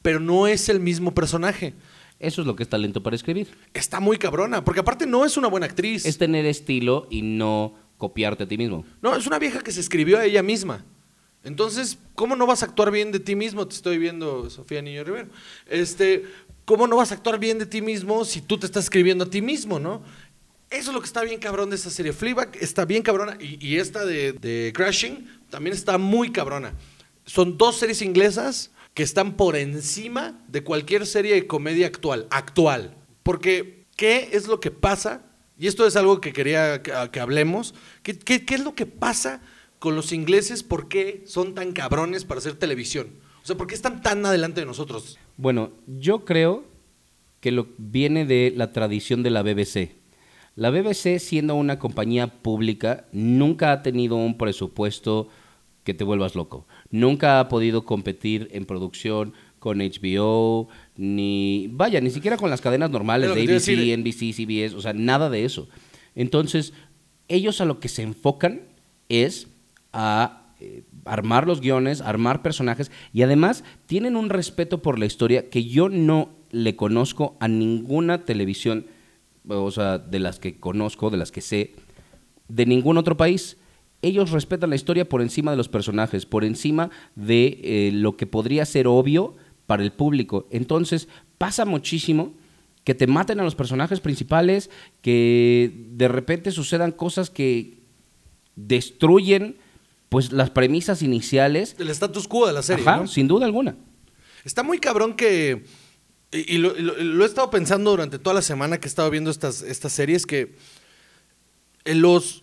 pero 0.03 0.21
no 0.21 0.47
es 0.47 0.69
el 0.69 0.79
mismo 0.79 1.15
personaje. 1.15 1.73
Eso 2.19 2.43
es 2.43 2.47
lo 2.47 2.55
que 2.55 2.65
es 2.65 2.69
talento 2.69 3.03
para 3.03 3.17
escribir. 3.17 3.49
Está 3.73 3.99
muy 3.99 4.19
cabrona, 4.19 4.63
porque 4.63 4.81
aparte 4.81 5.07
no 5.07 5.25
es 5.25 5.39
una 5.39 5.49
buena 5.49 5.65
actriz. 5.65 6.05
Es 6.05 6.19
tener 6.19 6.45
estilo 6.45 7.07
y 7.09 7.23
no 7.23 7.77
copiarte 7.97 8.43
a 8.43 8.47
ti 8.47 8.59
mismo. 8.59 8.85
No, 9.01 9.17
es 9.17 9.27
una 9.27 9.39
vieja 9.39 9.61
que 9.61 9.73
se 9.73 9.81
escribió 9.81 10.19
a 10.19 10.27
ella 10.27 10.43
misma. 10.43 10.85
Entonces, 11.45 11.97
¿cómo 12.15 12.37
no 12.37 12.47
vas 12.47 12.63
a 12.63 12.67
actuar 12.67 12.91
bien 12.91 13.11
de 13.11 13.21
ti 13.21 13.35
mismo? 13.35 13.67
Te 13.67 13.77
estoy 13.77 13.97
viendo, 13.97 14.51
Sofía 14.51 14.83
Niño 14.83 15.03
Rivero. 15.03 15.31
Este, 15.67 16.27
¿cómo 16.67 16.87
no 16.87 16.97
vas 16.97 17.11
a 17.11 17.15
actuar 17.15 17.39
bien 17.39 17.59
de 17.59 17.65
ti 17.65 17.81
mismo 17.81 18.27
si 18.27 18.43
tú 18.43 18.59
te 18.59 18.67
estás 18.67 18.85
escribiendo 18.85 19.25
a 19.25 19.31
ti 19.31 19.41
mismo, 19.41 19.81
no? 19.81 20.03
Eso 20.71 20.91
es 20.91 20.95
lo 20.95 21.01
que 21.01 21.07
está 21.07 21.23
bien 21.23 21.41
cabrón 21.41 21.71
de 21.71 21.77
esta 21.77 21.91
serie. 21.91 22.13
Fleabag 22.13 22.57
está 22.61 22.85
bien 22.85 23.03
cabrona 23.03 23.37
y, 23.41 23.77
esta 23.77 24.05
de, 24.05 24.73
Crashing 24.75 25.29
también 25.51 25.75
está 25.75 25.99
muy 25.99 26.31
cabrona. 26.31 26.75
Son 27.27 27.59
dos 27.59 27.77
series 27.77 28.03
inglesas 28.03 28.71
que 28.95 29.03
están 29.03 29.37
por 29.37 29.57
encima 29.57 30.41
de 30.47 30.63
cualquier 30.63 31.07
serie 31.07 31.35
de 31.35 31.47
comedia 31.49 31.89
actual. 31.89 32.29
Actual. 32.31 32.97
Porque, 33.25 33.87
¿qué 33.97 34.31
es 34.33 34.47
lo 34.47 34.61
que 34.61 34.71
pasa? 34.71 35.23
Y 35.59 35.67
esto 35.67 35.87
es 35.87 35.97
algo 35.97 36.21
que 36.21 36.33
quería 36.33 36.83
que, 36.83 37.21
hablemos. 37.21 37.75
¿Qué, 38.05 38.45
es 38.49 38.61
lo 38.65 38.77
que 38.77 38.87
pasa 38.87 39.43
con 39.81 39.97
los 39.97 40.13
ingleses 40.13 40.63
por 40.63 40.89
qué 40.89 41.25
son 41.27 41.55
tan 41.55 41.73
cabrones 41.73 42.25
para 42.25 42.39
hacer 42.39 42.55
televisión. 42.55 43.09
O 43.43 43.47
sea, 43.47 43.57
¿por 43.57 43.67
qué 43.67 43.75
están 43.75 44.03
tan 44.03 44.25
adelante 44.25 44.61
de 44.61 44.67
nosotros? 44.67 45.19
Bueno, 45.37 45.73
yo 45.87 46.25
creo 46.25 46.65
que 47.41 47.51
lo 47.51 47.69
viene 47.79 48.27
de 48.27 48.53
la 48.55 48.73
tradición 48.73 49.23
de 49.23 49.31
la 49.31 49.43
BBC. 49.43 50.00
La 50.61 50.69
BBC, 50.69 51.19
siendo 51.21 51.55
una 51.55 51.79
compañía 51.79 52.27
pública, 52.27 53.07
nunca 53.13 53.73
ha 53.73 53.83
tenido 53.83 54.17
un 54.17 54.37
presupuesto 54.37 55.27
que 55.85 55.95
te 55.95 56.05
vuelvas 56.05 56.35
loco. 56.35 56.67
Nunca 56.91 57.41
ha 57.41 57.49
podido 57.49 57.87
competir 57.87 58.51
en 58.53 58.67
producción 58.67 59.33
con 59.59 59.79
HBO, 59.79 60.69
ni, 60.99 61.71
vaya, 61.73 62.03
ni 62.03 62.11
siquiera 62.11 62.37
con 62.37 62.51
las 62.51 62.61
cadenas 62.61 62.91
normales 62.91 63.35
de 63.35 63.41
ABC. 63.41 63.99
NBC, 64.01 64.35
CBS, 64.35 64.77
o 64.77 64.83
sea, 64.83 64.93
nada 64.93 65.31
de 65.31 65.47
eso. 65.47 65.67
Entonces, 66.15 66.75
ellos 67.29 67.63
a 67.63 67.65
lo 67.65 67.81
que 67.81 67.89
se 67.89 68.03
enfocan 68.03 68.61
es 69.09 69.49
a 69.95 70.53
eh, 70.61 70.83
armar 71.07 71.47
los 71.47 71.63
guiones, 71.63 72.03
armar 72.03 72.43
personajes 72.43 72.91
y 73.15 73.23
además 73.23 73.65
tienen 73.87 74.15
un 74.15 74.29
respeto 74.29 74.83
por 74.83 74.99
la 74.99 75.07
historia 75.07 75.49
que 75.49 75.65
yo 75.65 75.89
no 75.89 76.29
le 76.51 76.77
conozco 76.77 77.39
a 77.41 77.49
ninguna 77.49 78.27
televisión, 78.27 78.85
o 79.51 79.71
sea, 79.71 79.99
de 79.99 80.19
las 80.19 80.39
que 80.39 80.59
conozco, 80.59 81.11
de 81.11 81.17
las 81.17 81.33
que 81.33 81.41
sé, 81.41 81.75
de 82.49 82.67
ningún 82.67 82.97
otro 82.97 83.17
país. 83.17 83.57
Ellos 84.03 84.31
respetan 84.31 84.71
la 84.71 84.77
historia 84.77 85.09
por 85.09 85.21
encima 85.21 85.51
de 85.51 85.57
los 85.57 85.69
personajes, 85.69 86.25
por 86.25 86.45
encima 86.45 86.91
de 87.17 87.61
eh, 87.63 87.91
lo 87.93 88.17
que 88.17 88.27
podría 88.27 88.65
ser 88.65 88.87
obvio 88.87 89.37
para 89.67 89.83
el 89.83 89.93
público. 89.93 90.49
Entonces, 90.51 91.09
pasa 91.39 91.65
muchísimo 91.65 92.33
que 92.85 92.95
te 92.95 93.07
maten 93.07 93.41
a 93.41 93.45
los 93.45 93.55
personajes 93.55 94.01
principales, 94.01 94.71
que 95.03 95.87
de 95.93 96.09
repente 96.09 96.51
sucedan 96.51 96.93
cosas 96.93 97.29
que 97.29 97.79
destruyen 98.57 99.59
pues 100.09 100.33
las 100.33 100.51
premisas 100.51 101.03
iniciales. 101.03 101.77
El 101.79 101.91
status 101.91 102.27
quo 102.27 102.47
de 102.47 102.53
la 102.53 102.63
serie, 102.63 102.85
Ajá, 102.87 102.99
¿no? 102.99 103.07
sin 103.07 103.29
duda 103.29 103.47
alguna. 103.47 103.77
Está 104.45 104.63
muy 104.63 104.79
cabrón 104.79 105.15
que. 105.15 105.65
Y, 106.33 106.59
lo- 106.59 106.75
lo 106.77 107.25
he 107.25 107.27
estado 107.27 107.51
pensando 107.51 107.91
durante 107.91 108.19
toda 108.19 108.35
la 108.35 108.43
semana 108.43 108.79
que 108.79 108.87
he 108.87 108.89
estado 108.89 109.11
viendo 109.11 109.31
estas, 109.31 109.63
estas 109.63 109.93
series, 109.93 110.27
que 110.27 110.55
en 111.85 112.03
los. 112.03 112.43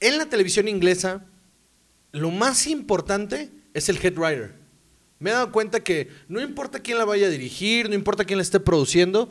En 0.00 0.18
la 0.18 0.26
televisión 0.26 0.68
inglesa, 0.68 1.24
lo 2.12 2.30
más 2.30 2.66
importante 2.66 3.50
es 3.72 3.88
el 3.88 3.96
head 4.04 4.16
writer. 4.16 4.54
Me 5.18 5.30
he 5.30 5.32
dado 5.32 5.50
cuenta 5.52 5.80
que 5.80 6.10
no 6.28 6.40
importa 6.40 6.80
quién 6.80 6.98
la 6.98 7.04
vaya 7.04 7.26
a 7.26 7.30
dirigir, 7.30 7.88
no 7.88 7.94
importa 7.94 8.24
quién 8.24 8.36
la 8.38 8.42
esté 8.42 8.60
produciendo, 8.60 9.30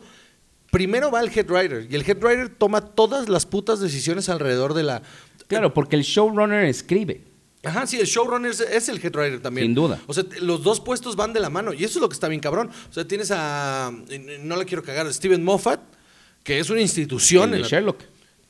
primero 0.71 1.11
va 1.11 1.21
el 1.21 1.29
head 1.29 1.49
writer. 1.49 1.87
Y 1.89 1.95
el 1.95 2.01
head 2.09 2.17
writer 2.23 2.49
toma 2.49 2.81
todas 2.81 3.29
las 3.29 3.45
putas 3.45 3.79
decisiones 3.79 4.29
alrededor 4.29 4.73
de 4.73 4.83
la. 4.83 5.03
Claro, 5.47 5.73
porque 5.73 5.95
el 5.95 6.01
showrunner 6.03 6.65
escribe. 6.65 7.23
Ajá, 7.64 7.88
sí, 7.88 7.97
el 7.97 8.05
showrunner 8.05 8.51
es, 8.51 8.59
es 8.59 8.89
el 8.89 8.97
head 8.97 9.16
writer 9.16 9.39
también. 9.41 9.68
Sin 9.68 9.74
duda. 9.76 9.99
O 10.07 10.14
sea, 10.14 10.26
los 10.41 10.64
dos 10.64 10.80
puestos 10.82 11.16
van 11.16 11.32
de 11.34 11.39
la 11.39 11.49
mano 11.49 11.74
y 11.74 11.78
eso 11.86 11.99
es 11.99 12.01
lo 12.01 12.09
que 12.09 12.14
está 12.14 12.28
bien 12.28 12.41
cabrón. 12.41 12.70
O 12.89 12.93
sea, 12.93 13.07
tienes 13.07 13.32
a, 13.32 13.91
no 14.41 14.55
la 14.57 14.66
quiero 14.66 14.84
cagar, 14.84 15.07
a 15.07 15.14
Steven 15.14 15.41
Moffat, 15.43 15.80
que 16.43 16.59
es 16.59 16.70
una 16.70 16.82
institución. 16.82 17.45
El 17.45 17.49
de 17.51 17.55
en 17.57 17.61
la- 17.64 17.68
Sherlock. 17.70 18.01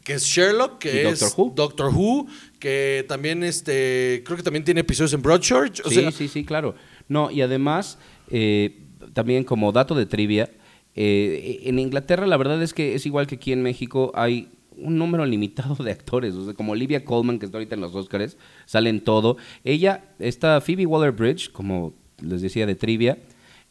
que 0.04 0.14
es 0.16 0.24
Sherlock, 0.24 0.80
que 0.80 0.96
Y 0.96 1.06
es 1.06 1.20
Doctor 1.20 1.34
Who. 1.46 1.54
Doctor 1.56 1.92
Who, 1.94 2.28
que 2.60 3.06
también, 3.08 3.44
este, 3.44 4.24
creo 4.26 4.36
que 4.36 4.44
también 4.44 4.64
tiene 4.66 4.82
episodios 4.82 5.14
en 5.14 5.22
Broadchurch. 5.22 5.82
O 5.86 5.90
sí, 5.90 5.96
sea, 5.96 6.12
sí, 6.12 6.28
sí, 6.28 6.44
claro. 6.44 6.74
No, 7.08 7.30
y 7.30 7.42
además, 7.44 8.00
eh, 8.32 8.80
también 9.14 9.44
como 9.44 9.72
dato 9.72 9.94
de 9.94 10.08
trivia, 10.08 10.50
eh, 10.96 11.62
en 11.66 11.78
Inglaterra 11.80 12.26
la 12.28 12.38
verdad 12.38 12.62
es 12.64 12.74
que 12.74 12.96
es 12.96 13.06
igual 13.06 13.28
que 13.28 13.36
aquí 13.36 13.52
en 13.52 13.62
México, 13.62 14.12
hay 14.16 14.50
un 14.78 14.98
número 14.98 15.26
limitado 15.26 15.76
de 15.84 15.92
actores, 15.92 16.34
o 16.36 16.46
sea, 16.46 16.54
como 16.54 16.72
Olivia 16.74 17.04
Colman, 17.06 17.40
que 17.40 17.46
está 17.46 17.58
ahorita 17.58 17.76
en 17.76 17.82
los 17.82 17.94
Oscars, 17.96 18.38
sale 18.66 18.90
en 18.90 19.02
todo. 19.02 19.38
Ella, 19.64 20.14
esta 20.20 20.60
Phoebe 20.62 20.86
Waller-Bridge, 20.86 21.52
como 21.52 21.94
les 22.22 22.42
decía 22.42 22.66
de 22.66 22.76
trivia, 22.76 23.18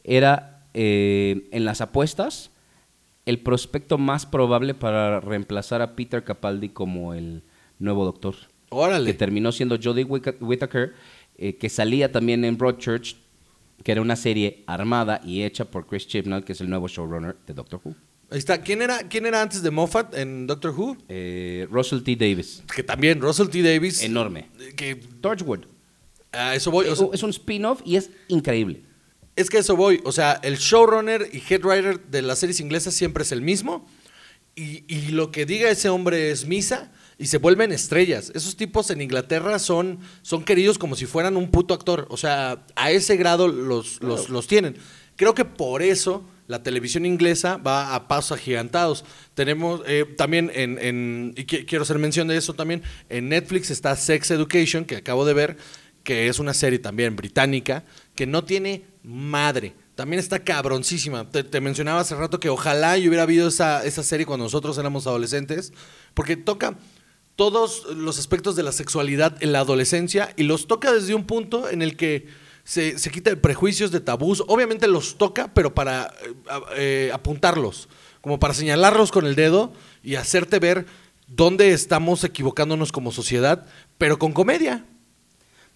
era 0.05 0.67
eh, 0.75 1.49
en 1.53 1.65
las 1.65 1.81
apuestas 1.81 2.51
el 3.25 3.39
prospecto 3.39 3.99
más 3.99 4.27
probable 4.27 4.75
para 4.75 5.21
reemplazar 5.21 5.81
a 5.83 5.95
Peter 5.95 6.25
Capaldi 6.25 6.71
como 6.71 7.15
el 7.15 7.43
nuevo 7.79 8.05
doctor 8.05 8.35
órale. 8.71 9.07
que 9.07 9.15
terminó 9.15 9.53
siendo 9.53 9.79
Jodie 9.81 10.05
Whitta- 10.05 10.35
Whittaker, 10.41 10.95
eh, 11.39 11.57
que 11.57 11.69
salía 11.69 12.11
también 12.11 12.45
en 12.45 12.57
Broadchurch, 12.59 13.17
que 13.85 13.93
era 13.93 14.01
una 14.03 14.17
serie 14.17 14.65
armada 14.67 15.21
y 15.25 15.43
hecha 15.43 15.65
por 15.67 15.87
Chris 15.87 16.07
Chibnall, 16.09 16.45
que 16.45 16.53
es 16.53 16.61
el 16.61 16.69
nuevo 16.71 16.89
showrunner 16.89 17.37
de 17.47 17.55
Doctor 17.55 17.81
Who. 17.85 17.95
Ahí 18.33 18.39
está. 18.39 18.63
¿Quién 18.63 18.81
era, 18.83 19.09
¿Quién 19.09 19.27
era 19.27 19.43
antes 19.43 19.63
de 19.63 19.71
Moffat 19.71 20.15
en 20.17 20.47
Doctor 20.47 20.71
Who? 20.71 20.97
Eh, 21.09 21.67
Russell 21.71 22.03
T. 22.03 22.17
Davis, 22.17 22.63
Que 22.75 22.83
también, 22.83 23.21
Russell 23.21 23.49
T. 23.49 23.63
Davis. 23.63 24.03
enorme. 24.03 24.49
Que 24.75 24.97
Torchwood, 24.97 25.67
a 26.33 26.55
eso 26.55 26.71
voy. 26.71 26.87
o 26.87 26.97
sea, 26.97 27.09
es 27.13 27.23
un 27.23 27.31
spin-off 27.31 27.83
y 27.85 27.97
es 27.97 28.11
increíble. 28.29 28.83
Es 29.37 29.51
que 29.51 29.59
eso 29.59 29.77
voy. 29.77 30.01
O 30.05 30.13
sea, 30.13 30.41
el 30.43 30.57
showrunner 30.57 31.29
y 31.33 31.43
head 31.49 31.63
writer 31.65 32.01
de 32.07 32.23
las 32.23 32.39
series 32.39 32.61
inglesas 32.61 32.95
siempre 32.95 33.23
es 33.23 33.33
el 33.33 33.43
mismo. 33.43 33.87
Y, 34.55 34.85
y 34.89 35.09
lo 35.13 35.31
que 35.31 35.47
diga 35.47 35.71
ese 35.71 35.89
hombre 35.89 36.31
es 36.31 36.47
misa 36.47 36.93
y 37.19 37.27
se 37.27 37.39
vuelven 37.39 37.73
estrellas. 37.73 38.33
Esos 38.35 38.57
tipos 38.57 38.91
en 38.91 39.01
Inglaterra 39.01 39.59
son, 39.59 40.01
son 40.23 40.45
queridos 40.45 40.77
como 40.77 40.97
si 40.97 41.07
fueran 41.07 41.37
un 41.37 41.51
puto 41.51 41.73
actor. 41.73 42.07
O 42.11 42.17
sea, 42.17 42.65
a 42.77 42.91
ese 42.91 43.17
grado 43.17 43.49
los, 43.49 44.03
los, 44.03 44.29
los 44.29 44.47
tienen. 44.47 44.77
Creo 45.17 45.35
que 45.35 45.45
por 45.45 45.83
eso 45.83 46.25
la 46.49 46.63
televisión 46.63 47.07
inglesa 47.07 47.57
va 47.57 47.95
a 47.95 48.09
pasos 48.09 48.39
agigantados. 48.39 49.05
Tenemos 49.35 49.83
eh, 49.87 50.05
también 50.17 50.51
en, 50.55 51.35
y 51.37 51.43
qui- 51.45 51.65
quiero 51.67 51.83
hacer 51.83 51.99
mención 51.99 52.29
de 52.29 52.37
eso 52.37 52.55
también, 52.55 52.83
en 53.09 53.29
Netflix 53.29 53.71
está 53.71 53.95
Sex 53.97 54.31
Education, 54.31 54.85
que 54.85 54.97
acabo 54.97 55.25
de 55.25 55.35
ver, 55.35 55.57
que 56.05 56.29
es 56.29 56.39
una 56.39 56.53
serie 56.55 56.79
también 56.79 57.17
británica, 57.17 57.85
que 58.15 58.27
no 58.27 58.45
tiene 58.45 58.85
madre. 59.03 59.75
También 59.95 60.21
está 60.21 60.41
cabroncísima. 60.43 61.29
Te, 61.31 61.61
mencionaba 61.61 62.01
hace 62.01 62.15
rato 62.15 62.41
que 62.41 62.49
ojalá 62.49 62.97
y 62.99 63.07
hubiera 63.09 63.25
habido 63.25 63.49
esa, 63.49 63.85
esa 63.85 64.03
serie 64.03 64.27
cuando 64.27 64.45
nosotros 64.45 64.77
éramos 64.79 65.07
adolescentes, 65.07 65.73
porque 66.15 66.37
toca 66.37 66.79
todos 67.37 67.87
los 67.95 68.19
aspectos 68.19 68.57
de 68.57 68.63
la 68.63 68.73
sexualidad 68.73 69.37
en 69.43 69.53
la 69.53 69.61
adolescencia 69.61 70.33
y 70.37 70.43
los 70.43 70.67
toca 70.67 70.93
desde 70.93 71.15
un 71.15 71.25
punto 71.25 71.69
en 71.69 71.83
el 71.83 71.97
que 71.97 72.27
se, 72.65 72.99
se 72.99 73.11
quita 73.11 73.31
de 73.31 73.37
prejuicios, 73.37 73.91
de 73.91 74.01
tabús. 74.01 74.43
Obviamente 74.47 74.87
los 74.87 75.17
toca, 75.17 75.53
pero 75.53 75.75
para 75.75 76.13
eh, 76.25 76.61
eh, 76.77 77.11
apuntarlos, 77.13 77.89
como 78.21 78.39
para 78.39 78.55
señalarlos 78.55 79.13
con 79.13 79.27
el 79.27 79.35
dedo 79.35 79.73
y 80.03 80.15
hacerte 80.15 80.59
ver 80.59 80.87
dónde 81.27 81.73
estamos 81.73 82.25
equivocándonos 82.25 82.93
como 82.93 83.13
sociedad, 83.13 83.67
pero 83.99 84.19
con 84.19 84.33
comedia. 84.33 84.85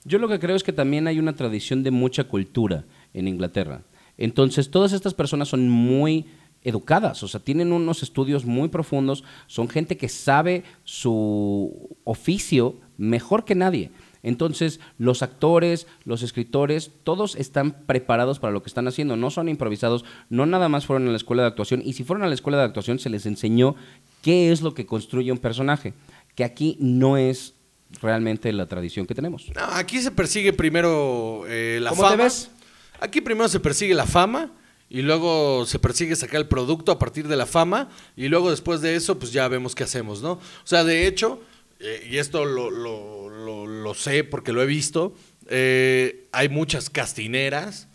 Yo 0.05 0.18
lo 0.18 0.28
que 0.28 0.39
creo 0.39 0.55
es 0.55 0.62
que 0.62 0.72
también 0.72 1.09
hay 1.09 1.18
una 1.18 1.34
tradición 1.34 1.82
de 1.82 1.91
mucha 1.91 2.24
cultura 2.24 2.84
en 3.12 3.26
Inglaterra. 3.26 3.82
Entonces, 4.18 4.70
todas 4.70 4.93
estas 4.93 5.14
personas 5.14 5.49
son 5.49 5.68
muy 5.68 6.26
educadas, 6.62 7.22
o 7.22 7.28
sea, 7.28 7.41
tienen 7.41 7.72
unos 7.72 8.03
estudios 8.03 8.45
muy 8.45 8.68
profundos, 8.68 9.22
son 9.47 9.68
gente 9.68 9.97
que 9.97 10.09
sabe 10.09 10.64
su 10.84 11.97
oficio 12.05 12.76
mejor 12.99 13.45
que 13.45 13.55
nadie. 13.55 13.91
Entonces, 14.27 14.81
los 14.99 15.22
actores, 15.22 15.87
los 16.05 16.22
escritores, 16.22 16.91
todos 17.05 17.37
están 17.37 17.87
preparados 17.87 18.41
para 18.41 18.53
lo 18.53 18.61
que 18.61 18.68
están 18.68 18.89
haciendo, 18.89 19.16
no 19.16 19.31
son 19.31 19.49
improvisados, 19.49 20.05
no 20.31 20.47
nada 20.47 20.68
más 20.68 20.85
fueron 20.85 21.07
a 21.07 21.12
la 21.12 21.16
escuela 21.16 21.43
de 21.43 21.49
actuación, 21.49 21.81
y 21.85 21.93
si 21.93 22.03
fueron 22.03 22.24
a 22.24 22.29
la 22.29 22.35
escuela 22.35 22.59
de 22.59 22.64
actuación 22.64 22.99
se 22.99 23.09
les 23.09 23.24
enseñó 23.24 23.77
qué 24.22 24.51
es 24.51 24.62
lo 24.62 24.74
que 24.74 24.85
construye 24.85 25.31
un 25.31 25.39
personaje, 25.39 25.95
que 26.35 26.43
aquí 26.43 26.77
no 26.81 27.16
es 27.16 27.55
realmente 28.03 28.53
la 28.53 28.66
tradición 28.66 29.07
que 29.07 29.14
tenemos. 29.14 29.49
No, 29.55 29.62
aquí 29.62 30.03
se 30.03 30.11
persigue 30.11 30.53
primero 30.53 31.45
eh, 31.47 31.79
la 31.81 31.91
¿Cómo 31.91 32.03
fama. 32.03 32.16
te 32.16 32.22
ves? 32.24 32.51
Aquí 32.99 33.20
primero 33.20 33.49
se 33.49 33.61
persigue 33.61 33.95
la 33.95 34.07
fama 34.07 34.51
y 34.89 35.03
luego 35.03 35.66
se 35.66 35.79
persigue 35.79 36.16
sacar 36.16 36.41
el 36.41 36.49
producto 36.49 36.91
a 36.91 36.99
partir 36.99 37.29
de 37.29 37.37
la 37.37 37.47
fama 37.47 37.91
y 38.16 38.27
luego 38.27 38.51
después 38.51 38.81
de 38.81 38.97
eso 38.97 39.20
pues 39.20 39.31
ya 39.31 39.47
vemos 39.47 39.77
qué 39.77 39.85
hacemos, 39.85 40.20
¿no? 40.20 40.33
O 40.33 40.41
sea, 40.64 40.83
de 40.83 41.07
hecho, 41.07 41.41
eh, 41.81 42.09
y 42.11 42.16
esto 42.18 42.45
lo, 42.45 42.70
lo- 42.70 43.29
lo- 43.29 43.66
lo 43.66 43.95
sé 43.95 44.24
porque 44.24 44.53
lo 44.53 44.62
he 44.62 44.66
visto, 44.66 45.14
eh, 45.49 46.27
hay 46.33 46.49
muchas 46.49 46.91
castineras 46.91 47.87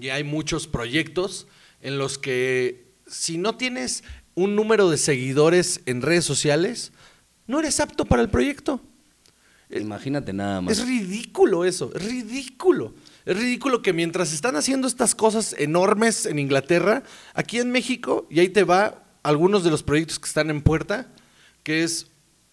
y 0.00 0.08
hay 0.08 0.24
muchos 0.24 0.66
proyectos 0.66 1.46
en 1.80 1.98
los 1.98 2.18
que 2.18 2.84
si 3.06 3.38
no 3.38 3.56
tienes 3.56 4.02
un 4.34 4.56
número 4.56 4.88
de 4.90 4.96
seguidores 4.96 5.80
en 5.86 6.00
redes 6.02 6.24
sociales, 6.24 6.92
no 7.46 7.60
eres 7.60 7.78
apto 7.80 8.04
para 8.06 8.22
el 8.22 8.30
proyecto. 8.30 8.80
Imagínate 9.70 10.32
nada 10.32 10.60
más. 10.60 10.78
Es 10.78 10.86
ridículo 10.86 11.64
eso, 11.64 11.90
es 11.94 12.04
ridículo. 12.04 12.94
Es 13.24 13.36
ridículo 13.36 13.82
que 13.82 13.92
mientras 13.92 14.32
están 14.32 14.56
haciendo 14.56 14.86
estas 14.88 15.14
cosas 15.14 15.54
enormes 15.58 16.26
en 16.26 16.38
Inglaterra, 16.38 17.02
aquí 17.34 17.58
en 17.58 17.70
México, 17.70 18.26
y 18.30 18.40
ahí 18.40 18.48
te 18.48 18.64
va 18.64 19.02
algunos 19.22 19.62
de 19.64 19.70
los 19.70 19.82
proyectos 19.82 20.18
que 20.18 20.26
están 20.26 20.50
en 20.50 20.60
puerta, 20.62 21.08
que 21.62 21.84
es 21.84 22.08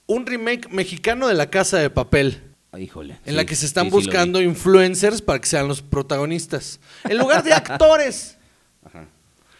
un 0.10 0.26
remake 0.26 0.68
mexicano 0.70 1.28
de 1.28 1.36
La 1.36 1.49
Casa 1.49 1.78
de 1.78 1.89
Papel, 1.89 2.43
Ah, 2.72 2.80
Híjole. 2.80 3.14
en 3.26 3.32
sí, 3.32 3.32
la 3.32 3.45
que 3.45 3.55
se 3.55 3.66
están 3.66 3.86
sí, 3.86 3.89
sí 3.89 3.95
buscando 3.95 4.41
influencers 4.41 5.22
para 5.24 5.39
que 5.39 5.47
sean 5.47 5.68
los 5.68 5.82
protagonistas, 5.82 6.80
en 7.03 7.18
lugar 7.18 7.43
de 7.43 7.53
actores. 7.53 8.38
Ajá. 8.84 9.07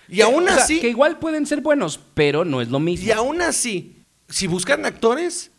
Y 0.08 0.22
aún 0.22 0.44
O 0.44 0.48
sea, 0.48 0.58
así, 0.64 0.80
que 0.80 0.90
igual 0.90 1.18
pueden 1.20 1.46
ser 1.46 1.62
buenos, 1.62 2.00
pero 2.14 2.46
no 2.46 2.62
es 2.62 2.70
lo 2.70 2.80
mismo. 2.80 3.08
y 3.08 3.12
aún 3.12 3.42
así, 3.42 3.96
si 4.28 4.46
buscan 4.48 4.86
actores, 4.86 5.50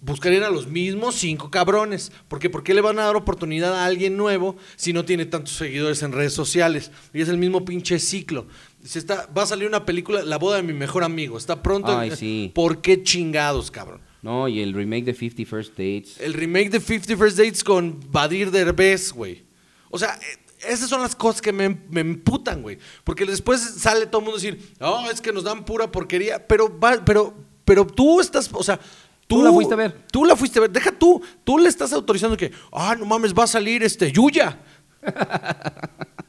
buscarían 0.00 0.44
a 0.44 0.50
los 0.50 0.66
mismos 0.68 1.16
cinco 1.16 1.50
cabrones. 1.50 2.10
Porque 2.28 2.48
¿por 2.50 2.62
qué 2.62 2.74
le 2.74 2.80
van 2.80 2.98
a 3.00 3.04
dar 3.04 3.16
oportunidad 3.16 3.74
a 3.74 3.84
alguien 3.86 4.16
nuevo 4.16 4.56
si 4.76 4.92
no 4.92 5.04
tiene 5.04 5.26
tantos 5.26 5.54
seguidores 5.54 6.02
en 6.02 6.12
redes 6.12 6.32
sociales? 6.32 6.90
Y 7.12 7.20
es 7.22 7.28
el 7.28 7.38
mismo 7.38 7.64
pinche 7.64 7.98
ciclo. 7.98 8.46
Se 8.84 8.98
está, 9.00 9.28
va 9.36 9.42
a 9.42 9.46
salir 9.46 9.66
una 9.68 9.84
película, 9.84 10.22
La 10.22 10.38
boda 10.38 10.56
de 10.58 10.62
mi 10.62 10.72
mejor 10.74 11.02
amigo. 11.04 11.36
Está 11.38 11.60
pronto. 11.62 11.96
Ay, 11.98 12.12
sí. 12.16 12.52
¿Por 12.54 12.80
qué 12.82 13.02
chingados, 13.02 13.70
cabrón? 13.72 14.00
No, 14.24 14.48
y 14.48 14.62
el 14.62 14.72
remake 14.72 15.04
de 15.04 15.12
50 15.12 15.44
First 15.44 15.72
Dates. 15.72 16.18
El 16.18 16.32
remake 16.32 16.70
de 16.70 16.80
50 16.80 17.14
First 17.14 17.36
Dates 17.36 17.62
con 17.62 18.00
Badir 18.10 18.50
Derbez, 18.50 19.12
güey. 19.12 19.44
O 19.90 19.98
sea, 19.98 20.14
eh, 20.14 20.38
esas 20.66 20.88
son 20.88 21.02
las 21.02 21.14
cosas 21.14 21.42
que 21.42 21.52
me, 21.52 21.68
me 21.90 22.00
emputan, 22.00 22.62
güey. 22.62 22.78
Porque 23.04 23.26
después 23.26 23.60
sale 23.60 24.06
todo 24.06 24.20
el 24.20 24.24
mundo 24.24 24.38
a 24.38 24.40
decir, 24.40 24.72
oh, 24.80 25.10
es 25.12 25.20
que 25.20 25.30
nos 25.30 25.44
dan 25.44 25.66
pura 25.66 25.92
porquería. 25.92 26.48
Pero, 26.48 26.80
pero, 27.04 27.34
pero 27.66 27.86
tú 27.86 28.18
estás, 28.18 28.48
o 28.50 28.62
sea, 28.62 28.78
tú, 29.26 29.36
Tú 29.36 29.42
la 29.42 29.52
fuiste 29.52 29.74
a 29.74 29.76
ver. 29.76 30.06
Tú 30.10 30.24
la 30.24 30.36
fuiste 30.36 30.58
a 30.58 30.62
ver. 30.62 30.70
Deja 30.70 30.90
tú. 30.90 31.22
Tú 31.44 31.58
le 31.58 31.68
estás 31.68 31.92
autorizando 31.92 32.34
que, 32.34 32.50
ah, 32.72 32.96
no 32.98 33.04
mames, 33.04 33.34
va 33.34 33.44
a 33.44 33.46
salir 33.46 33.82
este 33.82 34.10
Yuya. 34.10 34.58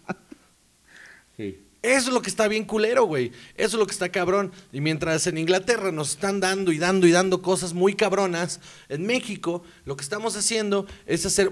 Eso 1.85 2.07
es 2.07 2.13
lo 2.15 2.21
que 2.23 2.31
está 2.31 2.47
bien 2.47 2.65
culero, 2.65 3.05
güey. 3.05 3.31
Eso 3.55 3.75
es 3.75 3.79
lo 3.79 3.85
que 3.85 3.91
está 3.91 4.09
cabrón. 4.09 4.51
Y 4.73 4.81
mientras 4.81 5.27
en 5.27 5.37
Inglaterra 5.37 5.91
nos 5.91 6.11
están 6.11 6.39
dando 6.39 6.71
y 6.71 6.79
dando 6.79 7.05
y 7.05 7.11
dando 7.11 7.43
cosas 7.43 7.73
muy 7.75 7.93
cabronas, 7.93 8.59
en 8.89 9.05
México 9.05 9.63
lo 9.85 9.95
que 9.95 10.01
estamos 10.01 10.35
haciendo 10.35 10.87
es 11.05 11.27
hacer 11.27 11.51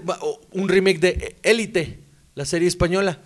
un 0.50 0.68
remake 0.68 0.98
de 0.98 1.36
Élite, 1.44 2.00
la 2.34 2.44
serie 2.44 2.66
española. 2.66 3.20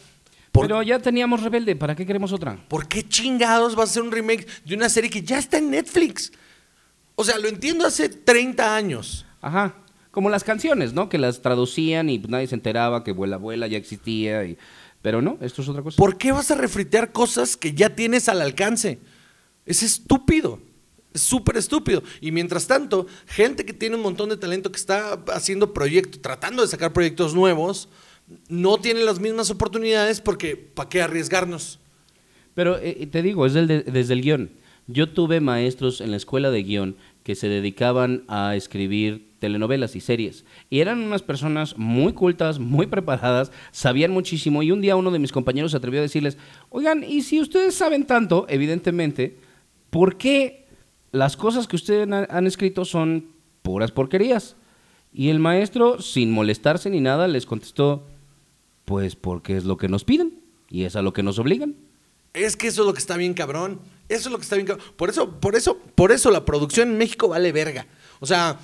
¿Por, 0.53 0.67
Pero 0.67 0.83
ya 0.83 0.99
teníamos 0.99 1.43
Rebelde, 1.43 1.77
¿para 1.77 1.97
qué 1.97 2.05
queremos 2.05 2.33
otra? 2.33 2.59
por 2.69 2.89
qué 2.89 3.07
chingados 3.07 3.79
va 3.79 3.85
a 3.85 3.87
ser 3.87 4.03
un 4.03 4.13
remake 4.13 4.47
de 4.65 4.75
una 4.75 4.89
serie 4.91 5.09
que 5.09 5.23
ya 5.23 5.39
está 5.39 5.57
en 5.57 5.71
Netflix? 5.71 6.31
O 7.15 7.25
sea, 7.25 7.39
lo 7.39 7.49
entiendo 7.49 7.87
hace 7.87 8.11
30 8.11 8.77
años. 8.77 9.25
Ajá. 9.41 9.75
Como 10.11 10.29
las 10.29 10.45
canciones, 10.45 10.93
¿no? 10.93 11.09
Que 11.09 11.17
las 11.17 11.41
traducían 11.41 12.11
y 12.11 12.19
nadie 12.19 12.49
se 12.49 12.55
enteraba 12.55 13.03
que 13.03 13.13
Vuela 13.13 13.39
Vuela 13.39 13.67
ya 13.67 13.79
existía. 13.79 14.45
Y... 14.45 14.59
Pero 15.03 15.23
no, 15.23 15.39
esto 15.41 15.63
es 15.63 15.69
otra 15.69 15.83
cosa. 15.83 15.97
¿Por 15.97 16.19
qué 16.19 16.33
vas 16.33 16.51
a 16.51 16.55
refritear 16.57 17.13
cosas 17.13 17.57
que 17.57 17.73
ya 17.73 17.95
tienes 17.95 18.29
al 18.29 18.41
alcance? 18.43 18.99
Es 19.65 19.83
estúpido. 19.83 20.61
Es 21.15 21.23
súper 21.23 21.57
estúpido. 21.57 22.03
Y 22.21 22.33
mientras 22.33 22.67
tanto, 22.67 23.07
gente 23.27 23.65
que 23.65 23.73
tiene 23.73 23.97
un 23.97 24.03
montón 24.03 24.29
de 24.29 24.37
talento 24.37 24.71
que 24.73 24.77
está 24.79 25.13
haciendo 25.33 25.73
proyectos, 25.73 26.21
tratando 26.21 26.63
de 26.63 26.69
sacar 26.69 26.93
proyectos 26.93 27.35
nuevos, 27.35 27.89
no 28.49 28.79
tiene 28.79 29.01
las 29.05 29.21
mismas 29.21 29.51
oportunidades 29.51 30.21
porque 30.21 30.57
¿para 30.57 30.89
qué 30.89 31.01
arriesgarnos? 31.01 31.79
Pero 32.55 32.77
eh, 32.79 33.09
te 33.11 33.23
digo, 33.23 33.47
es 33.47 33.55
del 33.55 33.67
de- 33.69 33.83
desde 33.85 34.13
el 34.15 34.23
guion. 34.23 34.51
Yo 34.87 35.09
tuve 35.09 35.41
maestros 35.41 36.01
en 36.01 36.11
la 36.11 36.17
escuela 36.17 36.51
de 36.51 36.63
guion 36.63 36.97
que 37.23 37.35
se 37.35 37.49
dedicaban 37.49 38.25
a 38.27 38.57
escribir 38.57 39.28
telenovelas 39.39 39.97
y 39.97 40.01
series. 40.01 40.45
Y 40.71 40.81
eran 40.81 41.01
unas 41.01 41.23
personas 41.23 41.77
muy 41.77 42.13
cultas, 42.13 42.59
muy 42.59 42.87
preparadas, 42.87 43.53
sabían 43.71 44.11
muchísimo. 44.11 44.63
Y 44.63 44.73
un 44.73 44.81
día 44.81 44.97
uno 44.97 45.11
de 45.11 45.19
mis 45.19 45.33
compañeros 45.33 45.71
se 45.73 45.77
atrevió 45.77 46.01
a 46.01 46.03
decirles, 46.03 46.39
oigan, 46.71 47.05
y 47.05 47.23
si 47.23 47.41
ustedes 47.41 47.75
saben 47.75 48.07
tanto, 48.07 48.47
evidentemente, 48.49 49.39
¿por 49.91 50.17
qué 50.17 50.67
las 51.13 51.37
cosas 51.37 51.67
que 51.67 51.77
ustedes 51.77 52.09
han, 52.11 52.47
escrito 52.47 52.85
son 52.85 53.27
puras 53.63 53.93
porquerías? 53.93 54.57
Y 55.13 55.31
el 55.31 55.39
maestro, 55.39 56.01
sin 56.03 56.31
molestarse 56.31 56.91
ni 56.91 57.01
nada, 57.01 57.29
les 57.29 57.47
contestó, 57.47 58.07
pues 58.85 59.17
porque 59.17 59.57
es 59.57 59.65
lo 59.65 59.77
que 59.77 59.89
nos 59.89 60.05
piden 60.05 60.41
y 60.69 60.85
es 60.85 60.97
a 60.97 61.03
lo 61.03 61.13
que 61.13 61.23
nos 61.23 61.39
obligan. 61.39 61.77
Es 62.35 62.57
que 62.57 62.69
eso 62.69 62.83
es 62.83 62.87
lo 62.87 62.93
que 62.93 63.01
está 63.01 63.17
bien 63.17 63.35
cabrón. 63.35 63.81
Eso 64.09 64.29
es 64.29 64.33
lo 64.33 64.39
que 64.39 64.43
está 64.43 64.57
bien. 64.57 64.69
Por 64.97 65.11
eso, 65.11 65.41
por 65.41 65.55
eso, 65.55 65.79
por 65.95 66.13
eso 66.13 66.31
la 66.31 66.45
producción 66.45 66.91
en 66.91 66.99
México 66.99 67.29
vale 67.29 67.53
verga. 67.53 67.87
O 68.21 68.27
sea, 68.27 68.59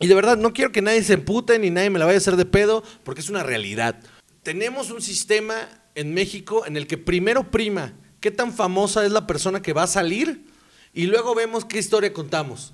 y 0.00 0.06
de 0.06 0.14
verdad 0.14 0.38
no 0.38 0.52
quiero 0.52 0.72
que 0.72 0.82
nadie 0.82 1.04
se 1.04 1.12
empute 1.12 1.58
ni 1.58 1.70
nadie 1.70 1.90
me 1.90 1.98
la 1.98 2.06
vaya 2.06 2.16
a 2.16 2.18
hacer 2.18 2.36
de 2.36 2.46
pedo, 2.46 2.82
porque 3.04 3.20
es 3.20 3.28
una 3.28 3.42
realidad. 3.42 4.00
Tenemos 4.42 4.90
un 4.90 5.02
sistema 5.02 5.68
en 5.94 6.14
México 6.14 6.64
en 6.66 6.78
el 6.78 6.86
que 6.86 6.96
primero 6.96 7.50
prima 7.50 7.92
qué 8.18 8.30
tan 8.30 8.52
famosa 8.52 9.04
es 9.04 9.12
la 9.12 9.26
persona 9.26 9.60
que 9.60 9.74
va 9.74 9.82
a 9.82 9.86
salir 9.86 10.46
y 10.94 11.06
luego 11.06 11.34
vemos 11.34 11.66
qué 11.66 11.78
historia 11.78 12.12
contamos. 12.12 12.72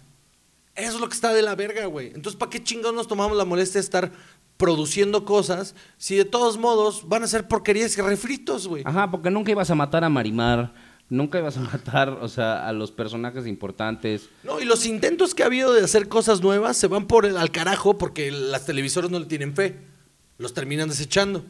Eso 0.77 0.95
es 0.95 1.01
lo 1.01 1.09
que 1.09 1.15
está 1.15 1.33
de 1.33 1.43
la 1.43 1.55
verga, 1.55 1.87
güey. 1.87 2.09
Entonces, 2.09 2.37
¿para 2.37 2.51
qué 2.51 2.63
chingados 2.63 2.95
nos 2.95 3.09
tomamos 3.09 3.37
la 3.37 3.45
molestia 3.45 3.81
de 3.81 3.85
estar 3.85 4.13
produciendo 4.57 5.25
cosas 5.25 5.75
si 5.99 6.17
de 6.17 6.25
todos 6.25 6.59
modos 6.59 7.09
van 7.09 7.25
a 7.25 7.27
ser 7.27 7.49
porquerías 7.49 7.97
y 7.99 8.03
refritos, 8.03 8.69
güey? 8.69 8.83
Ajá, 8.87 9.11
porque 9.11 9.31
nunca 9.31 9.51
ibas 9.51 9.71
a 9.71 9.75
matar 9.75 10.05
a 10.05 10.09
Marimar, 10.09 10.75
nunca 11.09 11.39
ibas 11.39 11.57
a 11.57 11.61
matar, 11.61 12.09
o 12.11 12.29
sea, 12.29 12.67
a 12.69 12.73
los 12.73 12.91
personajes 12.91 13.47
importantes. 13.47 14.29
No, 14.45 14.61
y 14.61 14.65
los 14.65 14.87
intentos 14.87 15.35
que 15.35 15.43
ha 15.43 15.47
habido 15.47 15.73
de 15.73 15.83
hacer 15.83 16.09
cosas 16.09 16.43
nuevas 16.43 16.77
se 16.77 16.87
van 16.89 17.07
por 17.07 17.27
el 17.27 17.37
al 17.37 17.51
carajo 17.51 17.99
porque 17.99 18.31
las 18.31 18.67
televisoras 18.67 19.11
no 19.11 19.19
le 19.19 19.27
tienen 19.27 19.55
fe. 19.55 19.77
Los 20.39 20.53
terminan 20.53 20.89
desechando. 20.89 21.45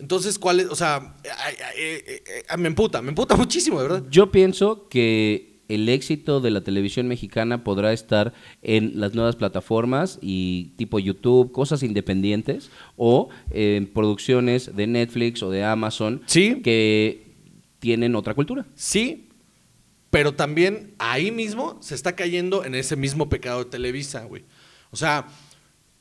Entonces, 0.00 0.38
¿cuál 0.38 0.60
es? 0.60 0.66
O 0.68 0.74
sea, 0.74 1.14
ay, 1.24 1.54
ay, 1.64 1.74
eh, 1.78 2.24
eh, 2.50 2.56
me 2.56 2.66
emputa, 2.68 3.00
me 3.02 3.10
emputa 3.10 3.36
muchísimo, 3.36 3.80
de 3.80 3.88
verdad. 3.88 4.04
Yo 4.10 4.30
pienso 4.32 4.88
que 4.88 5.54
el 5.68 5.88
éxito 5.88 6.40
de 6.40 6.50
la 6.50 6.62
televisión 6.62 7.08
mexicana 7.08 7.64
podrá 7.64 7.92
estar 7.92 8.34
en 8.62 9.00
las 9.00 9.14
nuevas 9.14 9.36
plataformas 9.36 10.18
y 10.20 10.72
tipo 10.76 10.98
YouTube, 10.98 11.52
cosas 11.52 11.82
independientes 11.82 12.70
o 12.96 13.28
en 13.50 13.86
producciones 13.86 14.76
de 14.76 14.86
Netflix 14.86 15.42
o 15.42 15.50
de 15.50 15.64
Amazon 15.64 16.20
Sí. 16.26 16.60
que 16.62 17.23
tienen 17.84 18.14
otra 18.16 18.32
cultura. 18.32 18.64
Sí, 18.74 19.28
pero 20.08 20.32
también 20.32 20.94
ahí 20.98 21.30
mismo 21.30 21.76
se 21.82 21.94
está 21.94 22.16
cayendo 22.16 22.64
en 22.64 22.74
ese 22.74 22.96
mismo 22.96 23.28
pecado 23.28 23.62
de 23.62 23.70
Televisa, 23.70 24.24
güey. 24.24 24.42
O 24.90 24.96
sea, 24.96 25.26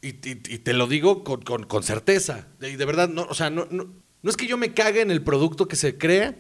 y, 0.02 0.08
y- 0.12 0.42
y 0.48 0.58
te 0.60 0.72
lo 0.72 0.88
digo 0.88 1.26
con, 1.26 1.42
con- 1.42 1.84
certeza. 1.84 2.48
De, 2.62 2.78
de 2.78 2.86
verdad, 2.86 3.10
no, 3.10 3.24
o 3.24 3.34
sea, 3.34 3.50
no, 3.50 3.68
no, 3.70 3.90
no 4.22 4.30
es 4.30 4.38
que 4.38 4.48
yo 4.48 4.56
me 4.58 4.74
cague 4.74 5.02
en 5.02 5.12
el 5.12 5.22
producto 5.24 5.68
que 5.68 5.76
se 5.76 5.98
crea, 5.98 6.38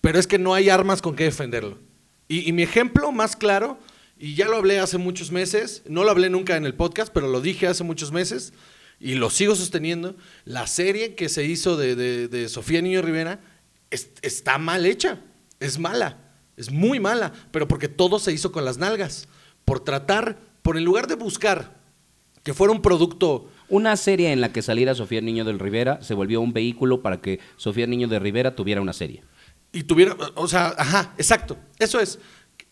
pero 0.00 0.20
es 0.20 0.28
que 0.28 0.38
no 0.38 0.54
hay 0.54 0.68
armas 0.68 1.02
con 1.02 1.16
que 1.16 1.24
defenderlo. 1.24 1.78
Y, 2.28 2.48
y 2.48 2.52
mi 2.52 2.62
ejemplo 2.62 3.10
más 3.10 3.34
claro, 3.34 3.80
y 4.16 4.36
ya 4.36 4.46
lo 4.46 4.56
hablé 4.58 4.78
hace 4.78 4.96
muchos 4.96 5.32
meses, 5.32 5.82
no 5.88 6.04
lo 6.04 6.10
hablé 6.12 6.30
nunca 6.30 6.56
en 6.56 6.66
el 6.66 6.74
podcast, 6.74 7.12
pero 7.12 7.26
lo 7.26 7.40
dije 7.40 7.66
hace 7.66 7.82
muchos 7.82 8.12
meses, 8.12 8.52
y 9.00 9.14
lo 9.16 9.28
sigo 9.28 9.56
sosteniendo, 9.56 10.14
la 10.44 10.68
serie 10.68 11.16
que 11.16 11.28
se 11.28 11.42
hizo 11.46 11.76
de, 11.76 11.96
de- 11.96 12.28
de 12.28 12.48
Sofía 12.48 12.80
Niño 12.80 13.02
Rivera 13.02 13.40
es- 13.92 14.10
está 14.22 14.58
mal 14.58 14.84
hecha, 14.86 15.20
es 15.60 15.78
mala, 15.78 16.18
es 16.56 16.70
muy 16.72 16.98
mala, 16.98 17.32
pero 17.52 17.68
porque 17.68 17.88
todo 17.88 18.18
se 18.18 18.32
hizo 18.32 18.50
con 18.50 18.64
las 18.64 18.78
nalgas, 18.78 19.28
por 19.64 19.80
tratar, 19.80 20.38
por 20.62 20.76
en 20.76 20.84
lugar 20.84 21.06
de 21.06 21.14
buscar 21.14 21.80
que 22.42 22.54
fuera 22.54 22.72
un 22.72 22.82
producto 22.82 23.48
Una 23.68 23.96
serie 23.96 24.32
en 24.32 24.40
la 24.40 24.52
que 24.52 24.60
saliera 24.60 24.94
Sofía 24.94 25.20
Niño 25.22 25.44
del 25.44 25.58
Rivera 25.58 26.02
se 26.02 26.12
volvió 26.12 26.40
un 26.42 26.52
vehículo 26.52 27.00
para 27.00 27.20
que 27.22 27.38
Sofía 27.56 27.86
Niño 27.86 28.06
de 28.08 28.18
Rivera 28.18 28.54
tuviera 28.56 28.80
una 28.82 28.92
serie. 28.92 29.22
y 29.72 29.84
tuviera, 29.84 30.14
o 30.34 30.46
sea, 30.48 30.74
ajá, 30.76 31.14
exacto, 31.16 31.56
eso 31.78 31.98
es. 32.00 32.18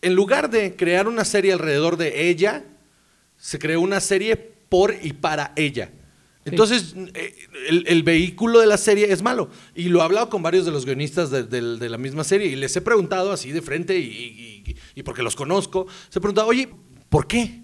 En 0.03 0.13
lugar 0.13 0.49
de 0.51 0.75
crear 0.75 1.07
una 1.07 1.25
serie 1.25 1.53
alrededor 1.53 1.97
de 1.97 2.29
ella, 2.29 2.63
se 3.37 3.57
creó 3.57 3.81
una 3.81 3.99
serie 3.99 4.35
por 4.69 4.93
y 5.01 5.13
para 5.13 5.53
ella. 5.55 5.89
Entonces, 6.45 6.95
eh, 7.13 7.35
el, 7.67 8.03
vehículo 8.03 8.59
de 8.59 8.65
la 8.65 8.77
serie 8.77 9.11
es 9.11 9.21
malo. 9.21 9.49
Y 9.75 9.89
lo 9.89 9.99
he 9.99 10.03
hablado 10.03 10.29
con 10.29 10.41
varios 10.41 10.65
de 10.65 10.71
los 10.71 10.85
guionistas 10.85 11.29
de, 11.29 11.61
la 11.61 11.97
misma 11.97 12.23
serie 12.23 12.47
y 12.47 12.55
les 12.55 12.75
he 12.75 12.81
preguntado 12.81 13.31
así 13.31 13.51
de 13.51 13.61
frente 13.61 13.97
y, 13.99 14.75
porque 15.03 15.23
los 15.23 15.35
conozco, 15.35 15.87
se 16.09 16.19
he 16.19 16.41
oye, 16.41 16.69
¿por 17.09 17.27
qué? 17.27 17.61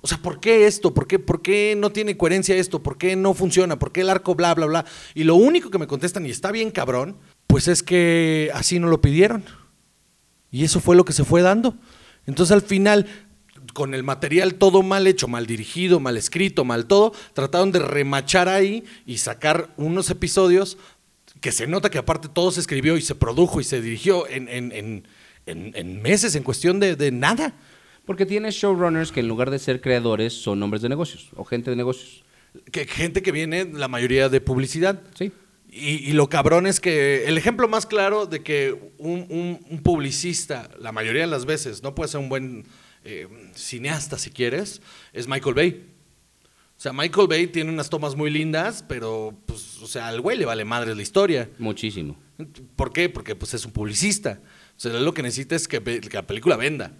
O 0.00 0.06
sea, 0.06 0.18
¿por 0.18 0.38
qué 0.40 0.66
esto? 0.66 0.94
¿Por 0.94 1.06
qué, 1.06 1.18
¿Por 1.18 1.42
qué 1.42 1.74
no 1.76 1.90
tiene 1.90 2.16
coherencia 2.16 2.56
esto? 2.56 2.82
¿Por 2.82 2.98
qué 2.98 3.16
no 3.16 3.34
funciona? 3.34 3.78
¿Por 3.78 3.92
qué 3.92 4.02
el 4.02 4.10
arco 4.10 4.34
bla, 4.34 4.54
bla, 4.54 4.66
bla? 4.66 4.84
Y 5.14 5.24
lo 5.24 5.34
único 5.34 5.70
que 5.70 5.78
me 5.78 5.88
contestan, 5.88 6.24
y 6.24 6.30
está 6.30 6.52
bien 6.52 6.70
cabrón, 6.70 7.18
pues 7.46 7.66
es 7.66 7.82
que 7.82 8.50
así 8.54 8.78
no 8.78 8.88
lo 8.88 9.00
pidieron. 9.00 9.44
Y 10.50 10.64
eso 10.64 10.80
fue 10.80 10.96
lo 10.96 11.04
que 11.04 11.12
se 11.12 11.24
fue 11.24 11.42
dando. 11.42 11.76
Entonces 12.26 12.52
al 12.52 12.62
final, 12.62 13.06
con 13.78 13.94
el 13.94 14.02
material 14.02 14.56
todo 14.56 14.82
mal 14.82 15.06
hecho, 15.06 15.28
mal 15.28 15.46
dirigido, 15.46 16.00
mal 16.00 16.16
escrito, 16.16 16.64
mal 16.64 16.86
todo, 16.86 17.12
trataron 17.32 17.70
de 17.70 17.78
remachar 17.78 18.48
ahí 18.48 18.82
y 19.06 19.18
sacar 19.18 19.72
unos 19.76 20.10
episodios 20.10 20.76
que 21.40 21.52
se 21.52 21.68
nota 21.68 21.88
que 21.88 21.98
aparte 21.98 22.28
todo 22.28 22.50
se 22.50 22.58
escribió 22.58 22.96
y 22.96 23.02
se 23.02 23.14
produjo 23.14 23.60
y 23.60 23.64
se 23.64 23.80
dirigió 23.80 24.28
en, 24.28 24.48
en- 24.48 24.72
en- 24.72 25.06
en- 25.46 26.02
meses, 26.02 26.34
en 26.34 26.42
cuestión 26.42 26.80
de, 26.80 26.96
de 26.96 27.12
nada. 27.12 27.54
Porque 28.04 28.26
tienes 28.26 28.56
showrunners 28.56 29.12
que 29.12 29.20
en 29.20 29.28
lugar 29.28 29.50
de 29.50 29.58
ser 29.60 29.80
creadores 29.80 30.32
son 30.32 30.60
hombres 30.62 30.82
de 30.82 30.88
negocios 30.88 31.28
o 31.36 31.44
gente 31.44 31.70
de 31.70 31.76
negocios. 31.76 32.24
Que 32.72 32.84
gente 32.86 33.22
que 33.22 33.30
viene, 33.30 33.64
la 33.72 33.86
mayoría 33.86 34.28
de 34.28 34.40
publicidad. 34.40 35.00
Sí. 35.14 35.30
Y, 35.70 36.10
y 36.10 36.12
lo 36.14 36.28
cabrón 36.28 36.66
es 36.66 36.80
que 36.80 37.26
el 37.26 37.36
ejemplo 37.38 37.68
más 37.68 37.86
claro 37.86 38.26
de 38.26 38.42
que 38.42 38.72
un, 38.98 39.26
un- 39.28 39.60
un 39.70 39.78
publicista, 39.82 40.68
la 40.80 40.90
mayoría 40.90 41.20
de 41.22 41.28
las 41.28 41.44
veces, 41.44 41.82
no 41.82 41.94
puede 41.94 42.08
ser 42.10 42.20
un 42.20 42.28
buen 42.30 42.64
eh, 43.04 43.28
cineasta 43.54 44.18
si 44.18 44.30
quieres, 44.30 44.82
es 45.12 45.28
Michael 45.28 45.54
Bay. 45.54 45.86
O 46.76 46.80
sea, 46.80 46.92
Michael 46.92 47.26
Bay 47.26 47.46
tiene 47.48 47.72
unas 47.72 47.90
tomas 47.90 48.14
muy 48.14 48.30
lindas, 48.30 48.84
pero, 48.86 49.36
pues, 49.46 49.78
o 49.82 49.88
sea, 49.88 50.06
al 50.08 50.20
güey 50.20 50.38
le 50.38 50.44
vale 50.44 50.64
madre 50.64 50.94
la 50.94 51.02
historia. 51.02 51.50
Muchísimo. 51.58 52.16
¿Por 52.76 52.92
qué? 52.92 53.08
Porque 53.08 53.34
pues 53.34 53.52
es 53.54 53.64
un 53.64 53.72
publicista. 53.72 54.40
O 54.76 54.80
sea, 54.80 54.92
lo 54.92 55.12
que 55.12 55.22
necesita 55.22 55.56
es 55.56 55.66
que, 55.66 55.82
que 55.82 56.16
la 56.16 56.26
película 56.26 56.56
venda. 56.56 56.92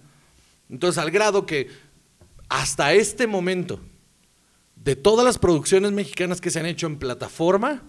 Entonces, 0.69 0.97
al 0.97 1.11
grado 1.11 1.45
que 1.45 1.69
hasta 2.49 2.91
este 2.93 3.25
momento, 3.25 3.79
de 4.75 4.97
todas 4.97 5.25
las 5.25 5.37
producciones 5.37 5.93
mexicanas 5.93 6.41
que 6.41 6.49
se 6.49 6.59
han 6.59 6.65
hecho 6.65 6.87
en 6.87 6.99
plataforma, 6.99 7.83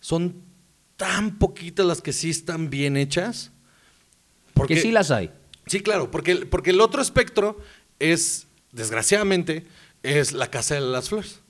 son 0.00 0.42
tan 0.96 1.38
poquitas 1.38 1.84
las 1.84 2.00
que 2.00 2.12
sí 2.12 2.30
están 2.30 2.70
bien 2.70 2.96
hechas. 2.96 3.52
Porque 4.54 4.80
sí 4.80 4.90
las 4.90 5.10
hay. 5.10 5.30
Sí, 5.68 5.80
claro, 5.80 6.10
porque, 6.10 6.36
porque 6.36 6.70
el 6.70 6.80
otro 6.80 7.00
espectro 7.02 7.58
es, 7.98 8.46
desgraciadamente, 8.72 9.66
es 10.02 10.32
la 10.32 10.50
Casa 10.50 10.74
de 10.74 10.80
las 10.80 11.08
Flores. 11.08 11.40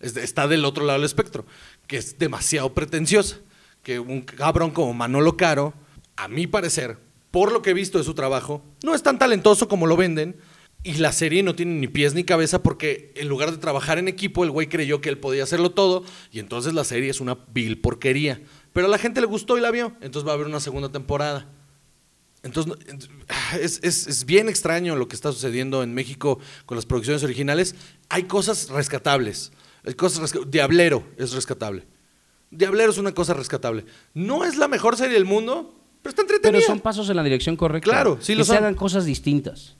está 0.00 0.48
del 0.48 0.64
otro 0.64 0.84
lado 0.84 0.98
del 0.98 1.06
espectro, 1.06 1.46
que 1.86 1.96
es 1.96 2.18
demasiado 2.18 2.74
pretenciosa. 2.74 3.38
Que 3.82 4.00
un 4.00 4.22
cabrón 4.22 4.72
como 4.72 4.92
Manolo 4.92 5.36
Caro, 5.36 5.72
a 6.16 6.28
mi 6.28 6.46
parecer, 6.46 6.98
por 7.30 7.52
lo 7.52 7.62
que 7.62 7.70
he 7.70 7.74
visto 7.74 7.98
de 7.98 8.04
su 8.04 8.14
trabajo, 8.14 8.62
no 8.82 8.94
es 8.94 9.02
tan 9.02 9.18
talentoso 9.18 9.68
como 9.68 9.86
lo 9.86 9.96
venden. 9.96 10.36
Y 10.84 10.94
la 10.94 11.10
serie 11.10 11.42
no 11.42 11.56
tiene 11.56 11.74
ni 11.74 11.88
pies 11.88 12.14
ni 12.14 12.22
cabeza 12.22 12.62
porque 12.62 13.12
en 13.16 13.28
lugar 13.28 13.50
de 13.50 13.58
trabajar 13.58 13.98
en 13.98 14.06
equipo, 14.06 14.44
el 14.44 14.50
güey 14.50 14.68
creyó 14.68 15.00
que 15.00 15.08
él 15.08 15.18
podía 15.18 15.42
hacerlo 15.42 15.70
todo 15.70 16.04
y 16.30 16.38
entonces 16.38 16.72
la 16.72 16.84
serie 16.84 17.10
es 17.10 17.20
una 17.20 17.36
vil 17.52 17.80
porquería. 17.80 18.40
Pero 18.72 18.86
a 18.86 18.90
la 18.90 18.98
gente 18.98 19.20
le 19.20 19.26
gustó 19.26 19.58
y 19.58 19.60
la 19.60 19.72
vio, 19.72 19.96
entonces 20.00 20.26
va 20.26 20.32
a 20.32 20.34
haber 20.34 20.46
una 20.46 20.60
segunda 20.60 20.90
temporada. 20.90 21.48
Entonces, 22.48 22.74
es, 23.60 24.06
es, 24.06 24.24
bien 24.24 24.48
extraño 24.48 24.96
lo 24.96 25.08
que 25.08 25.14
está 25.14 25.32
sucediendo 25.32 25.82
en 25.82 25.94
México 25.94 26.38
con 26.66 26.76
las 26.76 26.86
producciones 26.86 27.22
originales. 27.22 27.74
Hay 28.08 28.24
cosas 28.24 28.68
rescatables. 28.70 29.52
Hay 29.84 29.94
cosas 29.94 30.34
Diablero 30.48 31.06
es 31.16 31.32
rescatable. 31.32 31.86
Diablero 32.50 32.90
es 32.90 32.98
una 32.98 33.12
cosa 33.12 33.34
rescatable. 33.34 33.84
No 34.14 34.44
es 34.44 34.56
la 34.56 34.68
mejor 34.68 34.96
serie 34.96 35.14
del 35.14 35.24
mundo, 35.24 35.74
pero 36.02 36.10
está 36.10 36.22
entretenida. 36.22 36.58
Pero 36.60 36.66
son 36.66 36.80
pasos 36.80 37.08
en 37.10 37.16
la 37.16 37.22
dirección 37.22 37.56
correcta. 37.56 37.90
Claro, 37.90 38.18
sí 38.20 38.34
que 38.34 38.44
se 38.44 38.56
hagan 38.56 38.74
cosas 38.74 39.04
distintas. 39.04 39.76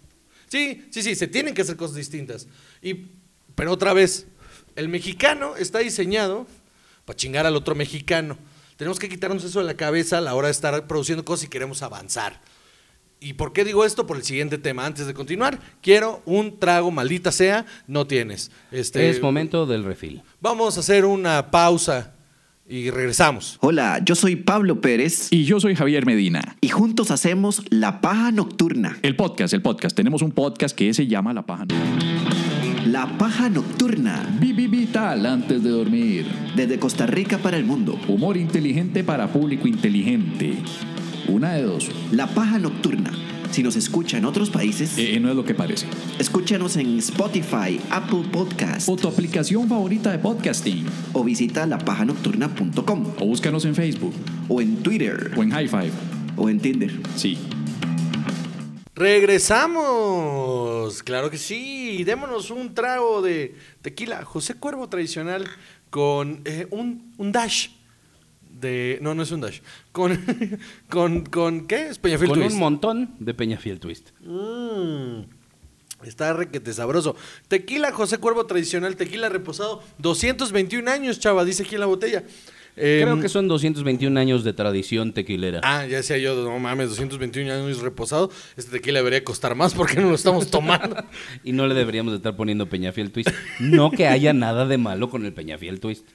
Sí, 0.48 0.86
sí, 0.90 1.02
sí, 1.02 1.14
se 1.14 1.26
tienen 1.26 1.54
que 1.54 1.62
hacer 1.62 1.76
cosas 1.76 1.96
distintas. 1.96 2.46
Y, 2.82 3.06
pero 3.54 3.72
otra 3.72 3.92
vez, 3.92 4.26
el 4.76 4.88
mexicano 4.88 5.56
está 5.56 5.78
diseñado 5.80 6.46
para 7.04 7.16
chingar 7.16 7.46
al 7.46 7.56
otro 7.56 7.74
mexicano. 7.74 8.38
Tenemos 8.76 8.98
que 8.98 9.08
quitarnos 9.08 9.42
eso 9.42 9.58
de 9.58 9.64
la 9.64 9.76
cabeza 9.76 10.18
a 10.18 10.20
la 10.20 10.34
hora 10.34 10.48
de 10.48 10.52
estar 10.52 10.86
produciendo 10.86 11.24
cosas 11.24 11.46
y 11.46 11.48
queremos 11.48 11.82
avanzar. 11.82 12.40
¿Y 13.20 13.32
por 13.32 13.52
qué 13.52 13.64
digo 13.64 13.84
esto? 13.84 14.06
Por 14.06 14.16
el 14.16 14.22
siguiente 14.22 14.58
tema. 14.58 14.86
Antes 14.86 15.06
de 15.06 15.14
continuar, 15.14 15.58
quiero 15.82 16.22
un 16.24 16.58
trago, 16.58 16.90
maldita 16.90 17.32
sea, 17.32 17.66
no 17.86 18.06
tienes. 18.06 18.50
Este, 18.70 19.10
es 19.10 19.20
momento 19.20 19.66
del 19.66 19.84
refil. 19.84 20.22
Vamos 20.40 20.76
a 20.76 20.80
hacer 20.80 21.04
una 21.04 21.50
pausa 21.50 22.14
y 22.68 22.90
regresamos. 22.90 23.58
Hola, 23.60 24.00
yo 24.04 24.14
soy 24.14 24.36
Pablo 24.36 24.80
Pérez. 24.80 25.28
Y 25.32 25.44
yo 25.44 25.58
soy 25.58 25.74
Javier 25.74 26.06
Medina. 26.06 26.56
Y 26.60 26.68
juntos 26.68 27.10
hacemos 27.10 27.62
La 27.70 28.00
Paja 28.00 28.30
Nocturna. 28.30 28.98
El 29.02 29.16
podcast, 29.16 29.52
el 29.52 29.62
podcast. 29.62 29.96
Tenemos 29.96 30.22
un 30.22 30.30
podcast 30.30 30.76
que 30.76 30.94
se 30.94 31.06
llama 31.08 31.32
La 31.32 31.44
Paja 31.44 31.64
Nocturna. 31.64 32.38
La 32.86 33.18
Paja 33.18 33.48
Nocturna. 33.48 34.38
Vivi 34.40 34.66
vital 34.68 35.26
antes 35.26 35.62
de 35.64 35.70
dormir. 35.70 36.26
Desde 36.54 36.78
Costa 36.78 37.06
Rica 37.06 37.38
para 37.38 37.56
el 37.56 37.64
mundo. 37.64 37.98
Humor 38.06 38.36
inteligente 38.36 39.02
para 39.02 39.32
público 39.32 39.66
inteligente. 39.66 40.58
Una 41.28 41.52
de 41.52 41.62
dos. 41.62 41.90
La 42.10 42.26
Paja 42.26 42.58
Nocturna. 42.58 43.12
Si 43.50 43.62
nos 43.62 43.76
escucha 43.76 44.16
en 44.16 44.24
otros 44.24 44.48
países, 44.48 44.96
eh, 44.96 45.14
eh, 45.14 45.20
no 45.20 45.28
es 45.28 45.36
lo 45.36 45.44
que 45.44 45.54
parece. 45.54 45.86
Escúchanos 46.18 46.76
en 46.76 46.98
Spotify, 46.98 47.78
Apple 47.90 48.24
Podcast 48.32 48.88
o 48.88 48.96
tu 48.96 49.08
aplicación 49.08 49.68
favorita 49.68 50.10
de 50.10 50.18
podcasting. 50.18 50.86
O 51.12 51.24
visita 51.24 51.66
lapajanocturna.com. 51.66 53.14
O 53.20 53.26
búscanos 53.26 53.66
en 53.66 53.74
Facebook. 53.74 54.14
O 54.48 54.62
en 54.62 54.82
Twitter. 54.82 55.32
O 55.36 55.42
en 55.42 55.50
High 55.50 55.68
Five. 55.68 55.92
O 56.36 56.48
en 56.48 56.60
Tinder. 56.60 56.98
Sí. 57.14 57.36
Regresamos, 58.94 61.02
claro 61.02 61.30
que 61.30 61.38
sí. 61.38 62.04
Démonos 62.04 62.50
un 62.50 62.74
trago 62.74 63.22
de 63.22 63.54
tequila 63.82 64.24
José 64.24 64.54
Cuervo 64.54 64.88
tradicional 64.88 65.44
con 65.90 66.40
eh, 66.44 66.66
un, 66.70 67.32
dash 67.32 67.68
de. 68.60 68.98
No, 69.00 69.14
no 69.14 69.22
es 69.22 69.30
un 69.30 69.40
dash. 69.40 69.60
Con. 69.92 70.18
con, 70.88 71.24
con 71.26 71.66
¿Qué? 71.66 71.88
Es 71.88 71.98
Peñafiel 71.98 72.30
Twist. 72.30 72.44
Con 72.44 72.52
un 72.52 72.58
montón 72.58 73.14
de 73.18 73.34
Peñafiel 73.34 73.80
Twist. 73.80 74.10
Mm, 74.20 75.22
está 76.04 76.32
requete 76.32 76.72
sabroso. 76.72 77.16
Tequila 77.48 77.92
José 77.92 78.18
Cuervo 78.18 78.46
tradicional, 78.46 78.96
tequila 78.96 79.28
reposado. 79.28 79.82
221 79.98 80.90
años, 80.90 81.20
chava, 81.20 81.44
dice 81.44 81.62
aquí 81.62 81.74
en 81.74 81.80
la 81.80 81.86
botella. 81.86 82.24
Creo 82.78 83.14
em, 83.14 83.20
que 83.20 83.28
son 83.28 83.48
221 83.48 84.18
años 84.20 84.44
de 84.44 84.52
tradición 84.52 85.12
tequilera. 85.12 85.60
Ah, 85.64 85.84
ya 85.86 85.96
decía 85.96 86.16
yo, 86.18 86.36
no 86.36 86.58
mames, 86.60 86.90
221 86.90 87.52
años 87.52 87.80
reposado. 87.80 88.30
Este 88.56 88.70
tequila 88.70 89.00
debería 89.00 89.24
costar 89.24 89.56
más 89.56 89.74
porque 89.74 89.96
no 89.96 90.08
lo 90.08 90.14
estamos 90.14 90.48
tomando. 90.48 90.96
y 91.44 91.52
no 91.52 91.66
le 91.66 91.74
deberíamos 91.74 92.12
de 92.12 92.18
estar 92.18 92.36
poniendo 92.36 92.68
Peñafiel 92.68 93.10
Twist. 93.10 93.30
No 93.58 93.90
que 93.90 94.06
haya 94.06 94.32
nada 94.32 94.64
de 94.64 94.78
malo 94.78 95.10
con 95.10 95.24
el 95.24 95.32
Peñafiel 95.32 95.80
Twist. 95.80 96.06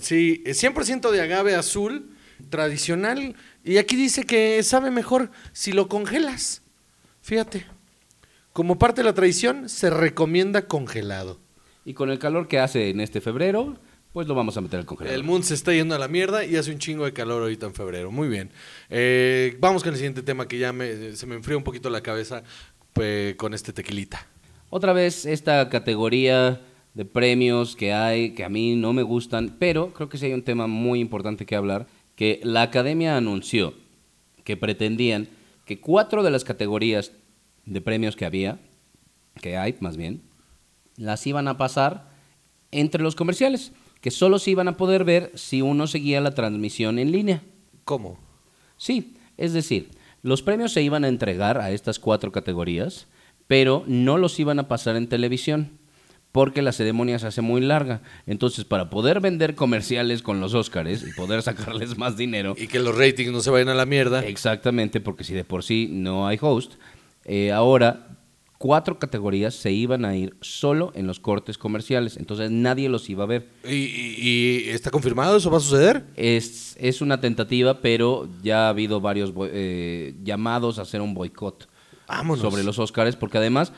Sí, 0.00 0.42
100% 0.44 1.10
de 1.10 1.20
agave 1.20 1.54
azul, 1.54 2.10
tradicional. 2.50 3.34
Y 3.64 3.78
aquí 3.78 3.96
dice 3.96 4.24
que 4.24 4.62
sabe 4.62 4.90
mejor 4.90 5.30
si 5.52 5.72
lo 5.72 5.88
congelas. 5.88 6.62
Fíjate. 7.22 7.66
Como 8.52 8.78
parte 8.78 9.02
de 9.02 9.04
la 9.04 9.14
tradición, 9.14 9.68
se 9.68 9.88
recomienda 9.88 10.66
congelado. 10.66 11.38
Y 11.84 11.94
con 11.94 12.10
el 12.10 12.18
calor 12.18 12.48
que 12.48 12.58
hace 12.58 12.90
en 12.90 13.00
este 13.00 13.20
febrero, 13.20 13.78
pues 14.12 14.26
lo 14.26 14.34
vamos 14.34 14.56
a 14.56 14.60
meter 14.60 14.80
al 14.80 14.86
congelador. 14.86 15.16
El 15.16 15.24
mundo 15.24 15.46
se 15.46 15.54
está 15.54 15.72
yendo 15.72 15.94
a 15.94 15.98
la 15.98 16.08
mierda 16.08 16.44
y 16.44 16.56
hace 16.56 16.72
un 16.72 16.78
chingo 16.78 17.04
de 17.04 17.12
calor 17.12 17.42
ahorita 17.42 17.66
en 17.66 17.74
febrero. 17.74 18.10
Muy 18.10 18.28
bien. 18.28 18.50
Eh, 18.90 19.56
vamos 19.60 19.82
con 19.82 19.92
el 19.92 19.96
siguiente 19.96 20.22
tema 20.22 20.48
que 20.48 20.58
ya 20.58 20.74
se 21.14 21.26
me 21.26 21.36
enfría 21.36 21.56
un 21.56 21.62
poquito 21.62 21.88
la 21.88 22.02
cabeza 22.02 22.42
pues, 22.92 23.36
con 23.36 23.54
este 23.54 23.72
tequilita. 23.72 24.26
Otra 24.70 24.92
vez 24.92 25.24
esta 25.24 25.68
categoría 25.68 26.60
de 26.94 27.04
premios 27.04 27.76
que 27.76 27.92
hay 27.92 28.34
que 28.34 28.44
a 28.44 28.48
mí 28.48 28.76
no 28.76 28.92
me 28.92 29.02
gustan, 29.02 29.56
pero 29.58 29.92
creo 29.92 30.08
que 30.08 30.18
sí 30.18 30.26
hay 30.26 30.32
un 30.32 30.42
tema 30.42 30.66
muy 30.66 31.00
importante 31.00 31.46
que 31.46 31.56
hablar, 31.56 31.86
que 32.16 32.40
la 32.42 32.62
academia 32.62 33.16
anunció 33.16 33.74
que 34.44 34.56
pretendían 34.56 35.28
que 35.64 35.80
cuatro 35.80 36.22
de 36.22 36.30
las 36.30 36.44
categorías 36.44 37.12
de 37.66 37.80
premios 37.80 38.16
que 38.16 38.24
había, 38.24 38.58
que 39.42 39.56
hay 39.56 39.76
más 39.80 39.96
bien, 39.96 40.22
las 40.96 41.26
iban 41.26 41.48
a 41.48 41.58
pasar 41.58 42.08
entre 42.70 43.02
los 43.02 43.14
comerciales 43.14 43.72
que 44.00 44.10
solo 44.10 44.38
se 44.38 44.50
iban 44.50 44.68
a 44.68 44.76
poder 44.76 45.04
ver 45.04 45.32
si 45.34 45.62
uno 45.62 45.86
seguía 45.86 46.20
la 46.20 46.34
transmisión 46.34 46.98
en 46.98 47.12
línea. 47.12 47.42
¿Cómo? 47.84 48.18
Sí, 48.76 49.16
es 49.36 49.52
decir, 49.52 49.90
los 50.22 50.42
premios 50.42 50.72
se 50.72 50.82
iban 50.82 51.04
a 51.04 51.08
entregar 51.08 51.58
a 51.58 51.70
estas 51.70 51.98
cuatro 51.98 52.32
categorías, 52.32 53.06
pero 53.46 53.84
no 53.86 54.18
los 54.18 54.38
iban 54.38 54.58
a 54.58 54.68
pasar 54.68 54.96
en 54.96 55.08
televisión, 55.08 55.77
porque 56.38 56.62
la 56.62 56.70
ceremonia 56.70 57.18
se 57.18 57.26
hace 57.26 57.42
muy 57.42 57.60
larga. 57.60 58.00
Entonces, 58.24 58.64
para 58.64 58.90
poder 58.90 59.18
vender 59.18 59.56
comerciales 59.56 60.22
con 60.22 60.38
los 60.38 60.54
Óscares 60.54 61.04
y 61.04 61.12
poder 61.14 61.42
sacarles 61.42 61.98
más 61.98 62.16
dinero... 62.16 62.54
Y 62.56 62.68
que 62.68 62.78
los 62.78 62.96
ratings 62.96 63.32
no 63.32 63.40
se 63.40 63.50
vayan 63.50 63.70
a 63.70 63.74
la 63.74 63.86
mierda. 63.86 64.24
Exactamente, 64.24 65.00
porque 65.00 65.24
si 65.24 65.34
de 65.34 65.42
por 65.42 65.64
sí 65.64 65.88
no 65.90 66.28
hay 66.28 66.38
host, 66.40 66.74
eh, 67.24 67.50
ahora 67.50 68.20
cuatro 68.56 69.00
categorías 69.00 69.52
se 69.52 69.72
iban 69.72 70.04
a 70.04 70.14
ir 70.14 70.36
solo 70.40 70.92
en 70.94 71.08
los 71.08 71.18
cortes 71.18 71.58
comerciales, 71.58 72.16
entonces 72.16 72.52
nadie 72.52 72.88
los 72.88 73.10
iba 73.10 73.24
a 73.24 73.26
ver. 73.26 73.48
¿Y, 73.68 74.68
está 74.68 74.92
confirmado 74.92 75.38
eso 75.38 75.50
va 75.50 75.56
a 75.56 75.60
suceder? 75.60 76.04
Es, 76.14 76.76
es 76.78 77.00
una 77.00 77.20
tentativa, 77.20 77.80
pero 77.80 78.28
ya 78.44 78.66
ha 78.66 78.68
habido 78.68 79.00
varios 79.00 79.32
eh, 79.50 80.14
llamados 80.22 80.78
a 80.78 80.82
hacer 80.82 81.00
un 81.00 81.14
boicot. 81.14 81.68
Sobre 82.38 82.64
los 82.64 82.78
Oscars, 82.78 83.16
porque 83.16 83.38
además, 83.38 83.72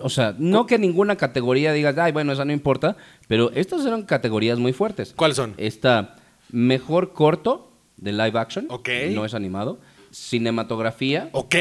o 0.00 0.08
sea, 0.08 0.34
no 0.38 0.66
que 0.66 0.78
ninguna 0.78 1.16
categoría 1.16 1.72
diga, 1.72 1.94
ay, 1.98 2.12
bueno, 2.12 2.32
esa 2.32 2.44
no 2.44 2.52
importa, 2.52 2.96
pero 3.26 3.50
estas 3.52 3.84
eran 3.86 4.02
categorías 4.02 4.58
muy 4.58 4.72
fuertes. 4.72 5.14
¿Cuáles 5.16 5.36
son? 5.36 5.54
Está 5.56 6.16
mejor 6.50 7.12
corto 7.12 7.72
de 7.96 8.12
live 8.12 8.38
action, 8.38 8.66
ok 8.68 8.88
no 9.12 9.24
es 9.24 9.34
animado, 9.34 9.80
cinematografía, 10.10 11.30
ok 11.32 11.54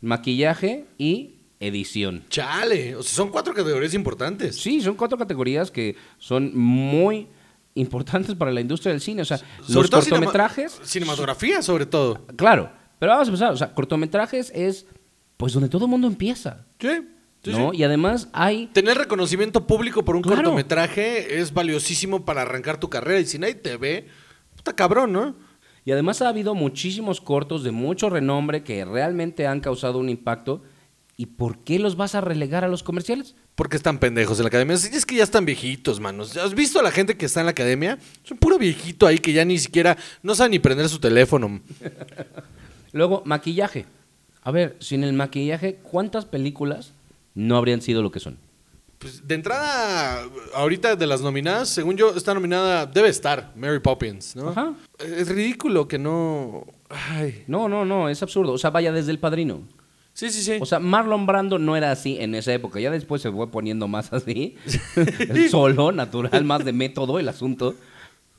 maquillaje 0.00 0.84
y 0.98 1.34
edición. 1.60 2.24
Chale, 2.28 2.94
o 2.96 3.02
sea, 3.02 3.16
son 3.16 3.30
cuatro 3.30 3.54
categorías 3.54 3.94
importantes. 3.94 4.56
Sí, 4.56 4.80
son 4.80 4.94
cuatro 4.94 5.16
categorías 5.16 5.70
que 5.70 5.96
son 6.18 6.56
muy 6.56 7.26
importantes 7.74 8.34
para 8.34 8.52
la 8.52 8.60
industria 8.60 8.92
del 8.92 9.00
cine. 9.00 9.22
O 9.22 9.24
sea, 9.24 9.40
los 9.68 9.90
cortometrajes. 9.90 10.80
cinematografía, 10.84 11.62
sobre 11.62 11.86
todo. 11.86 12.26
Claro, 12.36 12.70
pero 12.98 13.12
vamos 13.12 13.28
a 13.28 13.30
empezar. 13.30 13.52
O 13.52 13.56
sea, 13.56 13.74
cortometrajes 13.74 14.50
es 14.54 14.86
pues 15.36 15.52
donde 15.52 15.68
todo 15.68 15.84
el 15.84 15.90
mundo 15.90 16.06
empieza. 16.06 16.64
Sí. 16.78 16.88
¿no? 17.52 17.74
Y 17.74 17.84
además 17.84 18.28
hay... 18.32 18.68
Tener 18.68 18.96
reconocimiento 18.96 19.66
público 19.66 20.04
por 20.04 20.16
un 20.16 20.22
cortometraje 20.22 21.40
es 21.40 21.52
valiosísimo 21.52 22.24
para 22.24 22.42
arrancar 22.42 22.78
tu 22.78 22.88
carrera. 22.88 23.20
Y 23.20 23.26
si 23.26 23.38
nadie 23.38 23.54
te 23.54 23.76
ve, 23.76 24.08
puta 24.56 24.74
cabrón, 24.74 25.12
¿no? 25.12 25.36
Y 25.84 25.92
además 25.92 26.22
ha 26.22 26.28
habido 26.28 26.54
muchísimos 26.54 27.20
cortos 27.20 27.62
de 27.62 27.70
mucho 27.70 28.08
renombre 28.08 28.62
que 28.62 28.84
realmente 28.84 29.46
han 29.46 29.60
causado 29.60 29.98
un 29.98 30.08
impacto. 30.08 30.62
¿Y 31.16 31.26
por 31.26 31.62
qué 31.62 31.78
los 31.78 31.96
vas 31.96 32.14
a 32.14 32.20
relegar 32.20 32.64
a 32.64 32.68
los 32.68 32.82
comerciales? 32.82 33.36
Porque 33.54 33.76
están 33.76 33.98
pendejos 33.98 34.38
en 34.38 34.44
la 34.44 34.48
academia. 34.48 34.74
Es 34.74 35.06
que 35.06 35.14
ya 35.14 35.22
están 35.22 35.44
viejitos, 35.44 36.00
manos. 36.00 36.36
¿Has 36.36 36.54
visto 36.54 36.80
a 36.80 36.82
la 36.82 36.90
gente 36.90 37.16
que 37.16 37.26
está 37.26 37.40
en 37.40 37.46
la 37.46 37.52
academia? 37.52 37.98
Es 38.24 38.30
un 38.30 38.38
puro 38.38 38.58
viejito 38.58 39.06
ahí 39.06 39.18
que 39.18 39.32
ya 39.32 39.44
ni 39.44 39.58
siquiera 39.58 39.96
no 40.22 40.34
sabe 40.34 40.50
ni 40.50 40.58
prender 40.58 40.88
su 40.88 40.98
teléfono. 40.98 41.60
Luego, 42.94 43.22
maquillaje. 43.26 43.84
A 44.42 44.50
ver, 44.50 44.76
sin 44.80 45.04
el 45.04 45.12
maquillaje, 45.12 45.76
¿cuántas 45.82 46.24
películas 46.24 46.94
no 47.34 47.56
habrían 47.56 47.82
sido 47.82 48.02
lo 48.02 48.10
que 48.10 48.20
son. 48.20 48.38
Pues 48.98 49.26
de 49.26 49.34
entrada, 49.34 50.22
ahorita 50.54 50.96
de 50.96 51.06
las 51.06 51.20
nominadas, 51.20 51.68
según 51.68 51.96
yo, 51.96 52.14
está 52.16 52.32
nominada, 52.32 52.86
debe 52.86 53.08
estar, 53.08 53.52
Mary 53.56 53.80
Poppins, 53.80 54.34
¿no? 54.36 54.50
Ajá. 54.50 54.72
Es 54.98 55.28
ridículo 55.28 55.88
que 55.88 55.98
no. 55.98 56.64
Ay. 56.88 57.44
No, 57.46 57.68
no, 57.68 57.84
no, 57.84 58.08
es 58.08 58.22
absurdo. 58.22 58.52
O 58.52 58.58
sea, 58.58 58.70
vaya 58.70 58.92
desde 58.92 59.10
el 59.10 59.18
padrino. 59.18 59.62
Sí, 60.14 60.30
sí, 60.30 60.42
sí. 60.42 60.58
O 60.60 60.64
sea, 60.64 60.78
Marlon 60.78 61.26
Brando 61.26 61.58
no 61.58 61.76
era 61.76 61.90
así 61.90 62.18
en 62.20 62.36
esa 62.36 62.54
época. 62.54 62.78
Ya 62.78 62.90
después 62.90 63.20
se 63.20 63.32
fue 63.32 63.50
poniendo 63.50 63.88
más 63.88 64.12
así. 64.12 64.56
Solo, 65.50 65.90
natural, 65.90 66.44
más 66.44 66.64
de 66.64 66.72
método 66.72 67.18
el 67.18 67.28
asunto. 67.28 67.74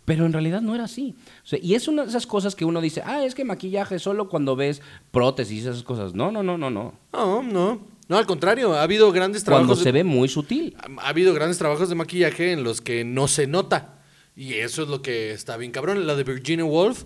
Pero 0.05 0.25
en 0.25 0.33
realidad 0.33 0.61
no 0.61 0.75
era 0.75 0.83
así. 0.85 1.15
O 1.43 1.47
sea, 1.47 1.59
y 1.61 1.73
es 1.73 1.87
una 1.87 2.03
de 2.03 2.09
esas 2.09 2.27
cosas 2.27 2.55
que 2.55 2.63
uno 2.63 2.79
dice, 2.79 3.01
ah, 3.05 3.23
es 3.25 3.33
que 3.35 3.43
maquillaje 3.43 3.97
solo 3.99 4.29
cuando 4.29 4.55
ves 4.55 4.81
prótesis 5.11 5.65
y 5.65 5.67
esas 5.67 5.81
cosas. 5.83 6.13
No, 6.13 6.31
no, 6.31 6.43
no, 6.43 6.57
no, 6.57 6.69
no. 6.69 6.93
no, 7.11 7.41
no. 7.43 7.81
No, 8.07 8.17
al 8.17 8.27
contrario, 8.27 8.73
ha 8.75 8.83
habido 8.83 9.11
grandes 9.11 9.43
Cuando 9.43 9.61
trabajos. 9.65 9.79
se 9.79 9.85
de- 9.85 9.91
ve 9.93 10.03
muy 10.03 10.27
sutil. 10.27 10.77
Ha 10.99 11.09
habido 11.09 11.33
grandes 11.33 11.57
trabajos 11.57 11.89
de 11.89 11.95
maquillaje 11.95 12.51
en 12.51 12.63
los 12.63 12.79
que 12.81 13.03
no 13.03 13.27
se 13.27 13.47
nota. 13.47 13.97
Y 14.35 14.53
eso 14.55 14.83
es 14.83 14.89
lo 14.89 15.01
que 15.01 15.31
está 15.31 15.57
bien 15.57 15.71
cabrón. 15.71 16.05
La 16.05 16.15
de 16.15 16.23
Virginia 16.23 16.65
Woolf. 16.65 17.05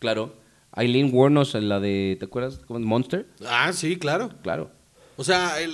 Claro. 0.00 0.34
Eileen 0.76 1.14
Wuornos 1.14 1.54
en 1.54 1.68
la 1.68 1.78
de, 1.78 2.16
¿te 2.18 2.24
acuerdas? 2.26 2.60
Monster. 2.68 3.26
Ah, 3.46 3.72
sí, 3.72 3.94
claro. 3.96 4.30
Claro. 4.42 4.72
O 5.16 5.22
sea, 5.22 5.60
el- 5.60 5.72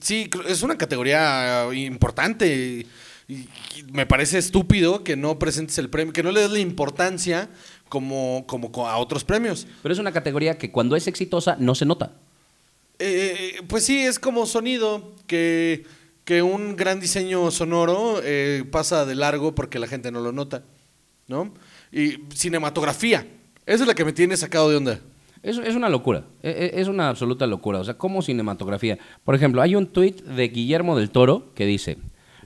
sí, 0.00 0.30
es 0.48 0.62
una 0.62 0.78
categoría 0.78 1.66
importante. 1.74 2.86
Y, 3.28 3.34
y 3.34 3.82
me 3.92 4.04
parece 4.06 4.38
estúpido 4.38 5.02
que 5.02 5.16
no 5.16 5.38
presentes 5.38 5.78
el 5.78 5.88
premio, 5.90 6.12
que 6.12 6.22
no 6.22 6.30
le 6.32 6.40
des 6.40 6.50
la 6.50 6.58
importancia 6.58 7.48
como, 7.88 8.44
como 8.46 8.70
co- 8.70 8.86
a 8.86 8.98
otros 8.98 9.24
premios. 9.24 9.66
Pero 9.82 9.92
es 9.92 9.98
una 9.98 10.12
categoría 10.12 10.58
que 10.58 10.70
cuando 10.70 10.94
es 10.96 11.06
exitosa 11.06 11.56
no 11.58 11.74
se 11.74 11.86
nota. 11.86 12.12
Eh, 12.98 13.60
pues 13.66 13.84
sí, 13.84 13.98
es 13.98 14.18
como 14.18 14.46
sonido, 14.46 15.12
que, 15.26 15.84
que 16.24 16.42
un 16.42 16.76
gran 16.76 17.00
diseño 17.00 17.50
sonoro 17.50 18.20
eh, 18.22 18.64
pasa 18.70 19.04
de 19.04 19.14
largo 19.14 19.54
porque 19.54 19.78
la 19.78 19.86
gente 19.88 20.12
no 20.12 20.20
lo 20.20 20.30
nota, 20.32 20.62
¿no? 21.26 21.52
Y 21.90 22.18
cinematografía, 22.34 23.26
esa 23.66 23.82
es 23.84 23.86
la 23.88 23.94
que 23.94 24.04
me 24.04 24.12
tiene 24.12 24.36
sacado 24.36 24.70
de 24.70 24.76
onda. 24.76 25.00
Es, 25.42 25.58
es 25.58 25.74
una 25.74 25.88
locura, 25.88 26.24
e- 26.42 26.70
e- 26.74 26.80
es 26.80 26.88
una 26.88 27.08
absoluta 27.08 27.46
locura. 27.46 27.80
O 27.80 27.84
sea, 27.84 27.98
como 27.98 28.22
cinematografía. 28.22 28.98
Por 29.24 29.34
ejemplo, 29.34 29.60
hay 29.60 29.74
un 29.74 29.86
tuit 29.86 30.22
de 30.22 30.48
Guillermo 30.48 30.96
del 30.96 31.10
Toro 31.10 31.52
que 31.54 31.66
dice, 31.66 31.98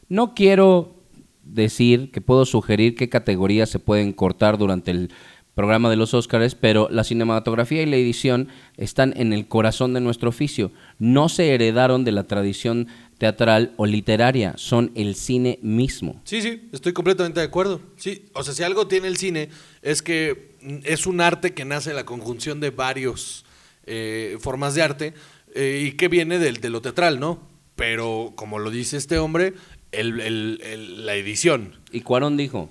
no 0.08 0.34
quiero 0.34 0.94
decir 1.42 2.10
que 2.10 2.20
puedo 2.20 2.44
sugerir 2.44 2.94
qué 2.94 3.08
categorías 3.08 3.70
se 3.70 3.78
pueden 3.78 4.12
cortar 4.12 4.58
durante 4.58 4.90
el 4.90 5.10
programa 5.54 5.90
de 5.90 5.96
los 5.96 6.14
Óscares, 6.14 6.54
pero 6.54 6.88
la 6.88 7.02
cinematografía 7.02 7.82
y 7.82 7.86
la 7.86 7.96
edición 7.96 8.46
están 8.76 9.12
en 9.16 9.32
el 9.32 9.48
corazón 9.48 9.92
de 9.92 10.00
nuestro 10.00 10.28
oficio. 10.28 10.70
No 11.00 11.28
se 11.28 11.52
heredaron 11.52 12.04
de 12.04 12.12
la 12.12 12.28
tradición 12.28 12.86
teatral 13.18 13.74
o 13.76 13.84
literaria, 13.84 14.54
son 14.56 14.92
el 14.94 15.16
cine 15.16 15.58
mismo. 15.60 16.20
Sí, 16.22 16.42
sí, 16.42 16.68
estoy 16.70 16.92
completamente 16.92 17.40
de 17.40 17.46
acuerdo. 17.46 17.80
Sí, 17.96 18.26
o 18.34 18.44
sea, 18.44 18.54
si 18.54 18.62
algo 18.62 18.86
tiene 18.86 19.08
el 19.08 19.16
cine 19.16 19.48
es 19.82 20.00
que 20.00 20.54
es 20.84 21.06
un 21.08 21.20
arte 21.20 21.54
que 21.54 21.64
nace 21.64 21.90
de 21.90 21.96
la 21.96 22.06
conjunción 22.06 22.60
de 22.60 22.70
varios 22.70 23.44
eh, 23.84 24.36
formas 24.40 24.76
de 24.76 24.82
arte 24.82 25.14
eh, 25.56 25.82
y 25.88 25.96
que 25.96 26.06
viene 26.06 26.38
del, 26.38 26.60
de 26.60 26.70
lo 26.70 26.82
teatral, 26.82 27.18
¿no? 27.18 27.48
Pero 27.74 28.32
como 28.36 28.60
lo 28.60 28.70
dice 28.70 28.96
este 28.96 29.18
hombre, 29.18 29.54
el- 29.92 30.20
el- 30.20 30.60
el- 30.62 31.06
la 31.06 31.14
edición. 31.14 31.74
Y 31.92 32.00
Cuarón 32.02 32.36
dijo, 32.36 32.68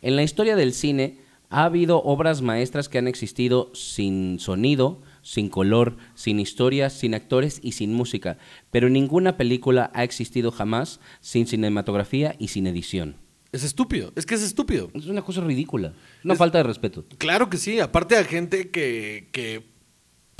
en 0.00 0.16
la 0.16 0.22
historia 0.22 0.56
del 0.56 0.72
cine 0.72 1.18
ha 1.50 1.64
habido 1.64 2.02
obras 2.02 2.40
maestras 2.42 2.88
que 2.88 2.98
han 2.98 3.08
existido 3.08 3.70
sin 3.74 4.38
sonido, 4.40 5.02
sin 5.22 5.48
color, 5.50 5.96
sin 6.14 6.40
historia, 6.40 6.88
sin 6.90 7.14
actores 7.14 7.60
y 7.62 7.72
sin 7.72 7.92
música, 7.94 8.38
pero 8.70 8.88
ninguna 8.88 9.36
película 9.36 9.90
ha 9.94 10.02
existido 10.02 10.50
jamás 10.50 10.98
sin 11.20 11.46
cinematografía 11.46 12.34
y 12.38 12.48
sin 12.48 12.66
edición. 12.66 13.16
Es 13.52 13.64
estúpido, 13.64 14.12
es 14.16 14.24
que 14.24 14.34
es 14.34 14.42
estúpido. 14.42 14.90
Es 14.94 15.06
una 15.06 15.20
cosa 15.22 15.42
ridícula, 15.42 15.92
una 16.24 16.32
Es- 16.32 16.38
falta 16.38 16.56
de 16.58 16.64
respeto. 16.64 17.04
Claro 17.18 17.50
que 17.50 17.58
sí, 17.58 17.80
aparte 17.80 18.16
a 18.16 18.24
gente 18.24 18.70
que, 18.70 19.28
que, 19.30 19.62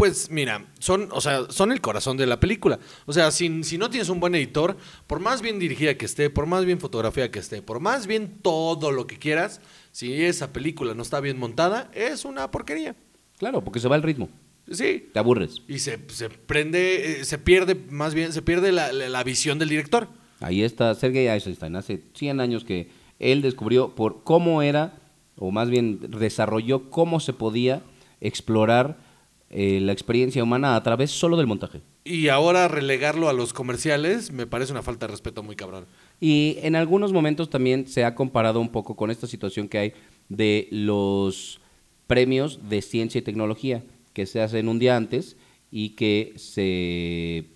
pues 0.02 0.32
mira, 0.32 0.66
son, 0.80 1.10
o 1.12 1.20
sea, 1.20 1.46
son 1.50 1.70
el 1.70 1.80
corazón 1.80 2.16
de 2.16 2.26
la 2.26 2.40
película. 2.40 2.80
O 3.06 3.12
sea, 3.12 3.30
si, 3.30 3.62
si 3.62 3.78
no 3.78 3.88
tienes 3.88 4.08
un 4.08 4.18
buen 4.18 4.34
editor, 4.34 4.76
por 5.06 5.20
más 5.20 5.42
bien 5.42 5.60
dirigida 5.60 5.96
que 5.96 6.06
esté, 6.06 6.28
por 6.28 6.46
más 6.46 6.64
bien 6.64 6.80
fotografía 6.80 7.30
que 7.30 7.38
esté, 7.38 7.62
por 7.62 7.78
más 7.78 8.08
bien 8.08 8.38
todo 8.42 8.90
lo 8.90 9.06
que 9.06 9.16
quieras, 9.20 9.60
si 9.92 10.12
esa 10.24 10.52
película 10.52 10.94
no 10.94 11.02
está 11.02 11.20
bien 11.20 11.38
montada, 11.38 11.88
es 11.94 12.24
una 12.24 12.50
porquería. 12.50 12.96
Claro, 13.38 13.62
porque 13.62 13.78
se 13.78 13.86
va 13.86 13.94
el 13.94 14.02
ritmo, 14.02 14.28
Sí. 14.68 15.08
te 15.12 15.20
aburres. 15.20 15.62
Y 15.68 15.78
se, 15.78 16.00
se 16.08 16.30
prende, 16.30 17.20
eh, 17.20 17.24
se 17.24 17.38
pierde, 17.38 17.76
más 17.88 18.12
bien, 18.12 18.32
se 18.32 18.42
pierde 18.42 18.72
la, 18.72 18.92
la- 18.92 19.08
la 19.08 19.22
visión 19.22 19.60
del 19.60 19.68
director. 19.68 20.08
Ahí 20.40 20.64
está 20.64 20.92
Sergei 20.96 21.28
Eisenstein, 21.28 21.76
hace 21.76 22.02
100 22.14 22.40
años 22.40 22.64
que 22.64 22.90
él 23.20 23.40
descubrió 23.40 23.94
por 23.94 24.24
cómo 24.24 24.62
era, 24.62 24.98
o 25.36 25.52
más 25.52 25.70
bien 25.70 26.00
desarrolló 26.18 26.90
cómo 26.90 27.20
se 27.20 27.32
podía 27.32 27.82
explorar 28.20 29.11
eh, 29.52 29.80
la 29.80 29.92
experiencia 29.92 30.42
humana 30.42 30.76
a 30.76 30.82
través 30.82 31.10
solo 31.10 31.36
del 31.36 31.46
montaje. 31.46 31.82
Y 32.04 32.28
ahora 32.28 32.68
relegarlo 32.68 33.28
a 33.28 33.32
los 33.32 33.52
comerciales 33.52 34.32
me 34.32 34.46
parece 34.46 34.72
una 34.72 34.82
falta 34.82 35.06
de 35.06 35.12
respeto 35.12 35.42
muy 35.42 35.56
cabrón. 35.56 35.86
Y 36.20 36.56
en 36.62 36.74
algunos 36.74 37.12
momentos 37.12 37.50
también 37.50 37.86
se 37.86 38.04
ha 38.04 38.14
comparado 38.14 38.60
un 38.60 38.70
poco 38.70 38.96
con 38.96 39.10
esta 39.10 39.26
situación 39.26 39.68
que 39.68 39.78
hay 39.78 39.92
de 40.28 40.68
los 40.70 41.60
premios 42.06 42.68
de 42.68 42.82
ciencia 42.82 43.18
y 43.18 43.22
tecnología 43.22 43.82
que 44.12 44.26
se 44.26 44.40
hacen 44.40 44.68
un 44.68 44.78
día 44.78 44.96
antes 44.96 45.36
y 45.70 45.90
que 45.90 46.32
se 46.36 47.46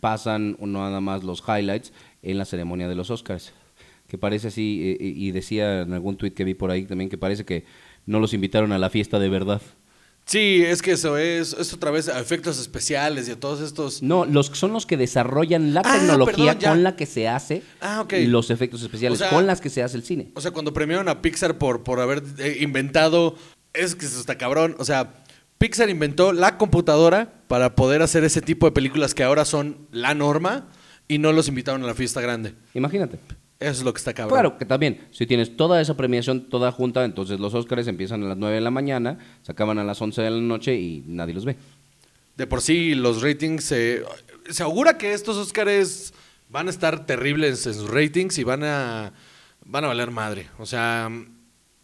pasan 0.00 0.56
nada 0.60 1.00
más 1.00 1.24
los 1.24 1.42
highlights 1.46 1.92
en 2.22 2.38
la 2.38 2.44
ceremonia 2.44 2.88
de 2.88 2.94
los 2.94 3.10
Oscars. 3.10 3.52
Que 4.06 4.18
parece 4.18 4.48
así, 4.48 4.80
eh, 4.82 4.98
eh, 5.00 5.12
y 5.16 5.30
decía 5.30 5.82
en 5.82 5.92
algún 5.92 6.16
tuit 6.16 6.34
que 6.34 6.44
vi 6.44 6.54
por 6.54 6.70
ahí 6.70 6.84
también 6.84 7.10
que 7.10 7.18
parece 7.18 7.44
que 7.44 7.64
no 8.06 8.18
los 8.18 8.34
invitaron 8.34 8.72
a 8.72 8.78
la 8.78 8.90
fiesta 8.90 9.18
de 9.18 9.28
verdad. 9.28 9.62
Sí, 10.30 10.62
es 10.64 10.80
que 10.80 10.92
eso 10.92 11.16
es, 11.18 11.54
es 11.54 11.72
otra 11.72 11.90
vez 11.90 12.08
a 12.08 12.20
efectos 12.20 12.60
especiales 12.60 13.26
y 13.28 13.32
a 13.32 13.40
todos 13.40 13.60
estos... 13.60 14.00
No, 14.00 14.24
los 14.24 14.46
son 14.46 14.72
los 14.72 14.86
que 14.86 14.96
desarrollan 14.96 15.74
la 15.74 15.82
Ah, 15.84 15.94
tecnología 15.98 16.54
perdón, 16.54 16.70
con 16.74 16.82
la 16.84 16.94
que 16.94 17.04
se 17.06 17.26
hace 17.26 17.64
Ah, 17.80 18.00
ok. 18.02 18.12
los 18.28 18.50
efectos 18.50 18.80
especiales, 18.82 19.18
O 19.18 19.24
sea- 19.24 19.30
con 19.30 19.48
las 19.48 19.60
que 19.60 19.70
se 19.70 19.82
hace 19.82 19.96
el 19.96 20.04
cine. 20.04 20.30
O 20.36 20.40
sea, 20.40 20.52
cuando 20.52 20.72
premiaron 20.72 21.08
a 21.08 21.20
Pixar 21.20 21.58
por, 21.58 21.82
por 21.82 21.98
haber 21.98 22.22
eh, 22.38 22.58
inventado... 22.60 23.34
Es 23.72 23.96
que 23.96 24.06
eso 24.06 24.20
está 24.20 24.38
cabrón. 24.38 24.76
O 24.78 24.84
sea, 24.84 25.14
Pixar 25.58 25.90
inventó 25.90 26.32
la 26.32 26.58
computadora 26.58 27.32
para 27.48 27.74
poder 27.74 28.00
hacer 28.00 28.22
ese 28.22 28.40
tipo 28.40 28.66
de 28.66 28.72
películas 28.72 29.14
que 29.14 29.24
ahora 29.24 29.44
son 29.44 29.88
la 29.90 30.14
norma 30.14 30.68
y 31.08 31.18
no 31.18 31.32
los 31.32 31.48
invitaron 31.48 31.82
a 31.82 31.88
la 31.88 31.94
fiesta 31.94 32.20
grande. 32.20 32.54
Imagínate. 32.74 33.18
Eso 33.60 33.70
es 33.72 33.82
lo 33.82 33.92
que 33.92 33.98
está 33.98 34.14
cabrón. 34.14 34.34
Claro, 34.38 34.58
que 34.58 34.64
también, 34.64 35.06
si 35.12 35.26
tienes 35.26 35.54
toda 35.56 35.80
esa 35.82 35.94
premiación 35.96 36.48
toda 36.48 36.72
junta, 36.72 37.04
entonces 37.04 37.38
los 37.38 37.52
Óscares 37.54 37.86
empiezan 37.88 38.22
a 38.24 38.28
las 38.28 38.36
9 38.38 38.54
de 38.54 38.60
la 38.62 38.70
mañana, 38.70 39.18
se 39.42 39.52
acaban 39.52 39.78
a 39.78 39.84
las 39.84 40.00
11 40.00 40.22
de 40.22 40.30
la 40.30 40.38
noche 40.40 40.74
y 40.76 41.04
nadie 41.06 41.34
los 41.34 41.44
ve. 41.44 41.56
De 42.36 42.46
por 42.46 42.62
sí, 42.62 42.94
los 42.94 43.22
ratings... 43.22 43.62
se 43.64 44.02
se 44.48 44.62
augura 44.64 44.98
que 44.98 45.12
estos 45.12 45.36
Óscares 45.36 46.12
van 46.48 46.66
a 46.66 46.70
estar 46.70 47.06
terribles 47.06 47.64
en 47.66 47.74
sus 47.74 47.88
ratings 47.90 48.38
y 48.38 48.42
van 48.44 48.64
a, 48.64 49.12
van 49.64 49.84
a 49.84 49.88
valer 49.88 50.10
madre. 50.10 50.48
O 50.58 50.66
sea, 50.66 51.08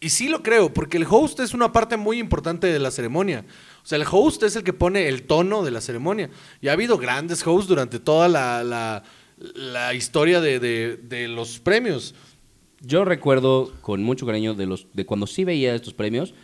y 0.01 0.09
sí 0.09 0.29
lo 0.29 0.43
creo, 0.43 0.73
porque 0.73 0.97
el 0.97 1.07
host 1.09 1.39
es 1.41 1.55
una 1.55 1.73
parte 1.73 1.97
muy 1.97 2.19
importante 2.19 2.67
de 2.67 2.79
la 2.81 2.91
ceremonia. 2.91 3.45
O 3.85 3.87
sea, 3.87 3.97
el 3.99 4.05
host 4.11 4.43
es 4.43 4.57
el 4.57 4.65
que 4.65 4.73
pone 4.73 5.07
el 5.09 5.25
tono 5.25 5.63
de 5.63 5.71
la 5.71 5.81
ceremonia. 5.81 6.31
Y 6.61 6.69
ha 6.69 6.73
habido 6.73 6.99
grandes 6.99 7.47
hosts 7.47 7.69
durante 7.69 8.01
toda 8.01 8.27
la, 8.29 8.65
la- 8.65 9.03
la 9.39 9.95
historia 9.95 10.41
de, 10.41 10.59
de- 10.61 10.97
de 10.97 11.29
los 11.29 11.59
premios. 11.59 12.15
Yo 12.81 13.05
recuerdo 13.05 13.73
con 13.81 14.03
mucho 14.03 14.27
cariño 14.27 14.55
de 14.55 14.67
los 14.67 14.87
de 14.93 15.07
cuando 15.07 15.27
sí 15.27 15.45
veía 15.45 15.75
estos 15.75 15.95
premios 15.95 16.35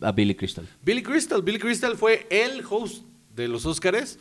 a 0.00 0.12
Billy 0.12 0.34
Crystal. 0.34 0.66
Billy 0.84 1.02
Crystal, 1.02 1.42
Billy 1.42 1.58
Crystal 1.58 1.96
fue 1.96 2.26
el 2.30 2.62
host 2.68 3.04
de 3.34 3.48
los 3.48 3.66
Óscares 3.66 4.18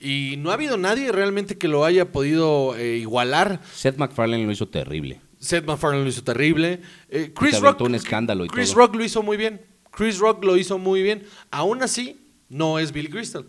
y 0.00 0.34
no 0.38 0.50
ha 0.50 0.54
habido 0.54 0.76
nadie 0.76 1.10
realmente 1.12 1.56
que 1.58 1.68
lo 1.68 1.84
haya 1.84 2.12
podido 2.12 2.76
eh, 2.76 2.96
igualar. 2.98 3.60
Seth 3.74 3.96
MacFarlane 3.96 4.44
lo 4.44 4.52
hizo 4.52 4.68
terrible. 4.68 5.20
Seth 5.38 5.64
MacFarlane 5.64 6.02
lo 6.04 6.08
hizo 6.08 6.22
terrible. 6.24 6.80
Eh, 7.08 7.32
Chris 7.34 7.60
Rock. 7.60 7.80
un 7.80 7.94
escándalo 7.94 8.44
y 8.44 8.48
Chris 8.48 8.70
todo. 8.70 8.78
Rock 8.86 8.96
lo 8.96 9.04
hizo 9.04 9.22
muy 9.22 9.36
bien. 9.36 9.60
Chris 9.92 10.18
Rock 10.18 10.44
lo 10.44 10.56
hizo 10.56 10.78
muy 10.78 11.02
bien. 11.02 11.24
Aún 11.50 11.82
así, 11.82 12.16
no 12.48 12.78
es 12.78 12.92
Billy 12.92 13.08
Crystal. 13.08 13.44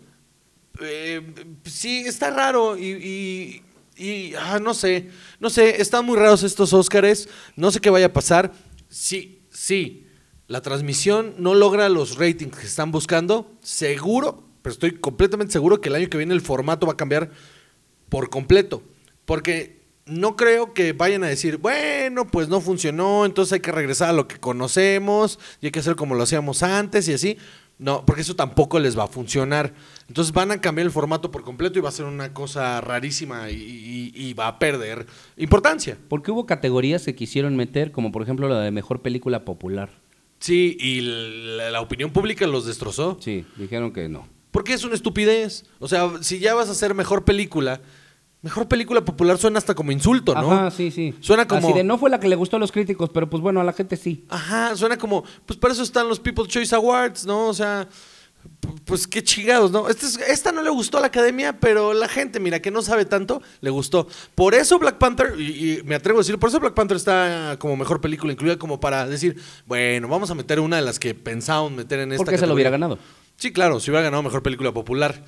Eh, 0.80 1.20
sí, 1.64 2.04
está 2.06 2.30
raro 2.30 2.78
y. 2.78 2.84
y- 2.92 3.62
y, 4.00 4.34
ah, 4.34 4.58
no 4.60 4.72
sé, 4.72 5.10
no 5.40 5.50
sé, 5.50 5.82
están 5.82 6.06
muy 6.06 6.16
raros 6.16 6.42
estos 6.42 6.72
Óscares, 6.72 7.28
no 7.54 7.70
sé 7.70 7.80
qué 7.80 7.90
vaya 7.90 8.06
a 8.06 8.12
pasar. 8.14 8.52
Sí, 8.88 9.42
sí, 9.50 10.06
la 10.46 10.62
transmisión 10.62 11.34
no 11.36 11.54
logra 11.54 11.88
los 11.90 12.16
ratings 12.16 12.56
que 12.56 12.66
están 12.66 12.92
buscando, 12.92 13.52
seguro, 13.60 14.48
pero 14.62 14.72
estoy 14.72 14.92
completamente 14.92 15.52
seguro 15.52 15.82
que 15.82 15.90
el 15.90 15.96
año 15.96 16.08
que 16.08 16.16
viene 16.16 16.32
el 16.32 16.40
formato 16.40 16.86
va 16.86 16.94
a 16.94 16.96
cambiar 16.96 17.30
por 18.08 18.30
completo. 18.30 18.82
Porque 19.26 19.82
no 20.06 20.34
creo 20.34 20.72
que 20.72 20.94
vayan 20.94 21.22
a 21.22 21.28
decir, 21.28 21.58
bueno, 21.58 22.26
pues 22.26 22.48
no 22.48 22.62
funcionó, 22.62 23.26
entonces 23.26 23.52
hay 23.52 23.60
que 23.60 23.70
regresar 23.70 24.08
a 24.08 24.14
lo 24.14 24.26
que 24.26 24.40
conocemos 24.40 25.38
y 25.60 25.66
hay 25.66 25.72
que 25.72 25.80
hacer 25.80 25.94
como 25.94 26.14
lo 26.14 26.22
hacíamos 26.22 26.62
antes 26.62 27.06
y 27.06 27.12
así. 27.12 27.36
No, 27.80 28.04
porque 28.04 28.20
eso 28.20 28.36
tampoco 28.36 28.78
les 28.78 28.96
va 28.98 29.04
a 29.04 29.08
funcionar. 29.08 29.72
Entonces 30.06 30.34
van 30.34 30.50
a 30.50 30.60
cambiar 30.60 30.84
el 30.86 30.92
formato 30.92 31.30
por 31.30 31.42
completo 31.42 31.78
y 31.78 31.82
va 31.82 31.88
a 31.88 31.92
ser 31.92 32.04
una 32.04 32.34
cosa 32.34 32.78
rarísima 32.82 33.50
y, 33.50 33.54
y- 33.56 34.12
y 34.14 34.34
va 34.34 34.48
a 34.48 34.58
perder 34.58 35.06
importancia. 35.38 35.96
Porque 36.08 36.30
hubo 36.30 36.44
categorías 36.44 37.04
que 37.04 37.14
quisieron 37.14 37.56
meter, 37.56 37.90
como 37.90 38.12
por 38.12 38.22
ejemplo 38.22 38.48
la 38.50 38.60
de 38.60 38.70
mejor 38.70 39.00
película 39.00 39.44
popular. 39.46 39.90
Sí, 40.40 40.76
y 40.78 41.00
la, 41.00 41.70
la 41.70 41.80
opinión 41.80 42.10
pública 42.12 42.46
los 42.46 42.66
destrozó. 42.66 43.16
Sí, 43.20 43.44
dijeron 43.56 43.92
que 43.92 44.08
no. 44.10 44.28
Porque 44.50 44.72
es 44.74 44.84
una 44.84 44.94
estupidez. 44.94 45.64
O 45.78 45.88
sea, 45.88 46.10
si 46.22 46.38
ya 46.38 46.54
vas 46.54 46.68
a 46.68 46.72
hacer 46.72 46.94
mejor 46.94 47.24
película, 47.24 47.80
mejor 48.42 48.68
película 48.68 49.04
popular 49.04 49.36
suena 49.38 49.58
hasta 49.58 49.74
como 49.74 49.92
insulto, 49.92 50.34
¿no? 50.34 50.52
Ajá, 50.52 50.70
sí, 50.70 50.90
sí. 50.90 51.14
Suena 51.20 51.46
como. 51.46 51.66
Así 51.68 51.72
de 51.76 51.84
no 51.84 51.98
fue 51.98 52.10
la 52.10 52.18
que 52.20 52.28
le 52.28 52.36
gustó 52.36 52.56
a 52.56 52.58
los 52.60 52.72
críticos, 52.72 53.10
pero 53.12 53.28
pues 53.28 53.42
bueno, 53.42 53.60
a 53.60 53.64
la 53.64 53.72
gente 53.72 53.96
sí. 53.96 54.24
Ajá, 54.28 54.74
suena 54.76 54.96
como. 54.96 55.24
Pues 55.46 55.58
para 55.58 55.74
eso 55.74 55.82
están 55.82 56.08
los 56.08 56.18
People's 56.20 56.48
Choice 56.48 56.74
Awards, 56.74 57.26
¿no? 57.26 57.48
O 57.48 57.54
sea. 57.54 57.88
Pues 58.86 59.06
qué 59.06 59.22
chingados, 59.22 59.70
¿no? 59.70 59.88
Este 59.90 60.06
es- 60.06 60.16
esta 60.16 60.50
no 60.50 60.62
le 60.62 60.70
gustó 60.70 60.96
a 60.96 61.02
la 61.02 61.08
academia, 61.08 61.60
pero 61.60 61.92
la 61.92 62.08
gente, 62.08 62.40
mira, 62.40 62.60
que 62.62 62.70
no 62.70 62.80
sabe 62.80 63.04
tanto, 63.04 63.42
le 63.60 63.68
gustó. 63.68 64.08
Por 64.34 64.54
eso 64.54 64.78
Black 64.78 64.96
Panther, 64.96 65.34
y, 65.38 65.80
y 65.80 65.82
me 65.84 65.94
atrevo 65.94 66.20
a 66.20 66.22
decir, 66.22 66.38
por 66.38 66.48
eso 66.48 66.58
Black 66.58 66.72
Panther 66.72 66.96
está 66.96 67.56
como 67.58 67.76
mejor 67.76 68.00
película, 68.00 68.32
incluida 68.32 68.56
como 68.58 68.80
para 68.80 69.06
decir, 69.06 69.36
bueno, 69.66 70.08
vamos 70.08 70.30
a 70.30 70.34
meter 70.34 70.58
una 70.58 70.76
de 70.76 70.82
las 70.82 70.98
que 70.98 71.14
pensábamos 71.14 71.72
meter 71.72 71.98
en 72.00 72.12
esta. 72.12 72.24
Porque 72.24 72.38
se 72.38 72.46
lo 72.46 72.54
hubiera 72.54 72.70
categoría. 72.70 72.96
ganado. 72.96 72.98
Sí, 73.36 73.52
claro, 73.52 73.78
si 73.78 73.90
hubiera 73.90 74.04
ganado 74.04 74.22
mejor 74.22 74.42
película 74.42 74.72
popular. 74.72 75.22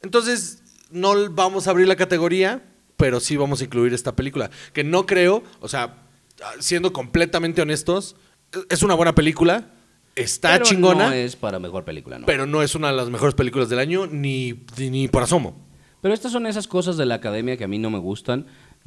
Entonces, 0.00 0.61
no 0.92 1.30
vamos 1.30 1.66
a 1.66 1.70
abrir 1.70 1.88
la 1.88 1.96
categoría, 1.96 2.62
pero 2.96 3.20
sí 3.20 3.36
vamos 3.36 3.60
a 3.60 3.64
incluir 3.64 3.92
esta 3.94 4.14
película. 4.14 4.50
Que 4.72 4.84
no 4.84 5.06
creo, 5.06 5.42
o 5.60 5.68
sea, 5.68 6.04
siendo 6.60 6.92
completamente 6.92 7.62
honestos, 7.62 8.16
es 8.68 8.82
una 8.82 8.94
buena 8.94 9.14
película, 9.14 9.70
está 10.14 10.52
Pero 10.52 10.64
chingona, 10.64 11.08
No 11.08 11.12
es 11.12 11.36
para 11.36 11.58
mejor 11.58 11.84
película, 11.84 12.18
¿no? 12.18 12.26
pero 12.26 12.46
no 12.46 12.62
es 12.62 12.74
una 12.74 12.88
de 12.90 12.96
las 12.96 13.10
mejores 13.10 13.34
películas 13.34 13.68
del 13.68 13.78
año, 13.78 14.06
ni, 14.06 14.64
ni, 14.76 14.90
ni 14.90 15.08
por 15.08 15.22
asomo. 15.22 15.66
Pero 16.00 16.14
estas 16.14 16.32
son 16.32 16.46
esas 16.46 16.66
cosas 16.66 16.96
de 16.96 17.06
la 17.06 17.14
academia 17.14 17.56
que 17.56 17.64
a 17.64 17.68
mí 17.68 17.78
no 17.78 17.90
me 17.90 17.98
gustan, 17.98 18.46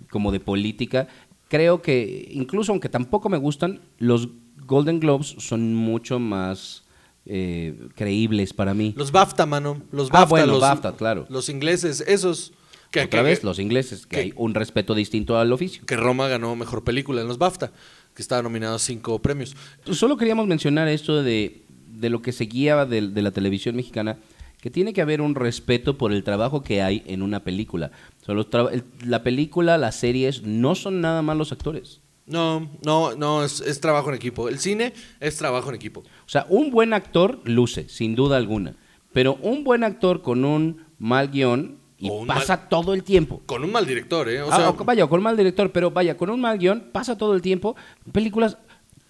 como 0.10 0.32
de 0.32 0.40
política. 0.40 1.08
Creo 1.48 1.82
que, 1.82 2.28
incluso 2.32 2.72
aunque 2.72 2.90
tampoco 2.90 3.30
me 3.30 3.38
gustan, 3.38 3.82
los 3.98 4.30
Golden 4.66 5.00
Globes 5.00 5.36
son 5.40 5.74
mucho 5.74 6.20
más 6.20 6.85
eh, 7.26 7.76
creíbles 7.96 8.54
para 8.54 8.74
mí. 8.74 8.94
Los 8.98 9.12
BAFTA, 9.12 9.46
mano, 9.46 9.82
los 9.92 10.10
Ah, 10.10 10.20
BAFTA, 10.20 10.30
bueno, 10.30 10.46
los, 10.54 10.62
BAFTA, 10.62 10.96
claro. 10.96 11.26
los 11.30 11.50
ingleses, 11.50 12.02
esos. 12.08 12.54
Que, 12.92 13.02
Otra 13.02 13.22
que- 13.22 13.26
vez, 13.30 13.44
los 13.44 13.60
ingleses, 13.60 14.06
que 14.06 14.18
hay 14.18 14.34
un 14.38 14.54
respeto 14.54 14.94
distinto 14.96 15.38
al 15.38 15.52
oficio. 15.52 15.84
que 15.86 15.98
Roma 15.98 16.28
ganó 16.30 16.56
mejor 16.56 16.84
película 16.84 17.20
en 17.22 17.28
los 17.28 17.38
BAFTA, 17.38 17.72
que 18.14 18.22
estaba 18.22 18.42
nominado 18.42 18.76
a 18.76 18.80
cinco 18.80 19.20
premios. 19.20 19.56
Solo 19.92 20.16
queríamos 20.16 20.48
mencionar 20.48 20.88
esto 20.88 21.22
de, 21.22 21.64
de 21.90 22.10
lo 22.10 22.22
que 22.22 22.32
se 22.32 22.46
guía 22.46 22.86
de, 22.86 23.02
de 23.10 23.22
la 23.22 23.32
televisión 23.32 23.76
mexicana, 23.76 24.18
que 24.62 24.70
tiene 24.72 24.94
que 24.94 25.02
haber 25.02 25.20
un 25.20 25.36
respeto 25.36 25.98
por 25.98 26.14
el 26.14 26.24
trabajo 26.24 26.64
que 26.64 26.82
hay 26.82 27.04
en 27.06 27.22
una 27.22 27.44
película. 27.44 27.92
O 28.28 28.46
sea, 28.46 28.70
la 29.06 29.24
película, 29.24 29.78
las 29.78 29.96
series, 29.96 30.44
no 30.44 30.74
son 30.76 31.02
nada 31.02 31.22
más 31.22 31.36
los 31.36 31.52
actores. 31.52 32.00
No, 32.28 32.70
no, 32.84 33.16
no, 33.16 33.44
es, 33.44 33.62
es 33.62 33.80
trabajo 33.80 34.10
en 34.10 34.16
equipo. 34.16 34.50
El 34.50 34.60
cine 34.60 34.94
es 35.20 35.38
trabajo 35.38 35.70
en 35.70 35.76
equipo. 35.76 36.00
O 36.02 36.30
sea, 36.30 36.46
un 36.50 36.72
buen 36.72 36.94
actor 36.94 37.40
luce, 37.46 37.88
sin 37.88 38.16
duda 38.16 38.38
alguna. 38.38 38.76
Pero 39.14 39.36
un 39.42 39.64
buen 39.64 39.84
actor 39.84 40.22
con 40.22 40.44
un 40.44 40.82
mal 40.98 41.30
guion 41.30 41.78
y 42.00 42.10
pasa 42.28 42.68
todo 42.68 42.94
el 42.94 43.04
tiempo. 43.04 43.42
Con 43.46 43.64
un 43.64 43.72
mal 43.72 43.86
director, 43.86 44.28
¿eh? 44.28 44.42
O 44.42 44.52
Ah, 44.52 44.56
sea, 44.58 44.70
o- 44.72 44.74
vaya, 44.84 45.06
con 45.08 45.20
un 45.20 45.24
mal 45.24 45.38
director, 45.38 45.72
pero 45.72 45.92
vaya, 45.92 46.18
con 46.18 46.30
un 46.30 46.42
mal 46.42 46.58
guion, 46.58 46.90
pasa 46.92 47.18
todo 47.18 47.34
el 47.36 47.42
tiempo. 47.42 47.76
Películas 48.12 48.58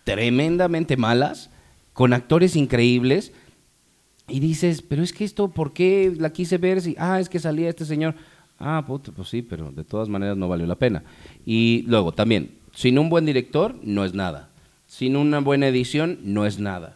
tremendamente 0.04 0.98
malas, 0.98 1.50
con 1.94 2.14
actores 2.14 2.56
increíbles. 2.56 3.32
Y 4.28 4.40
dices, 4.40 4.82
pero 4.82 5.04
es 5.04 5.14
que 5.14 5.24
esto, 5.24 5.50
¿por 5.50 5.72
qué 5.74 6.14
la 6.18 6.32
quise 6.34 6.58
ver? 6.58 6.82
Si, 6.82 6.96
ah, 6.98 7.20
es 7.20 7.30
que 7.30 7.40
salía 7.40 7.70
este 7.70 7.86
señor. 7.86 8.16
Ah, 8.60 8.84
puta, 8.86 9.12
pues 9.12 9.28
sí, 9.30 9.42
pero 9.42 9.72
de 9.72 9.84
todas 9.84 10.10
maneras 10.10 10.36
no 10.38 10.48
valió 10.48 10.66
la 10.66 10.76
pena. 10.76 11.04
Y 11.46 11.84
luego, 11.88 12.12
también, 12.12 12.52
sin 12.76 13.00
un 13.00 13.10
buen 13.10 13.26
director, 13.26 13.76
no 13.82 14.06
es 14.06 14.14
nada. 14.14 14.50
Sin 14.86 15.16
una 15.16 15.40
buena 15.40 15.68
edición, 15.68 16.20
no 16.22 16.46
es 16.46 16.60
nada. 16.60 16.94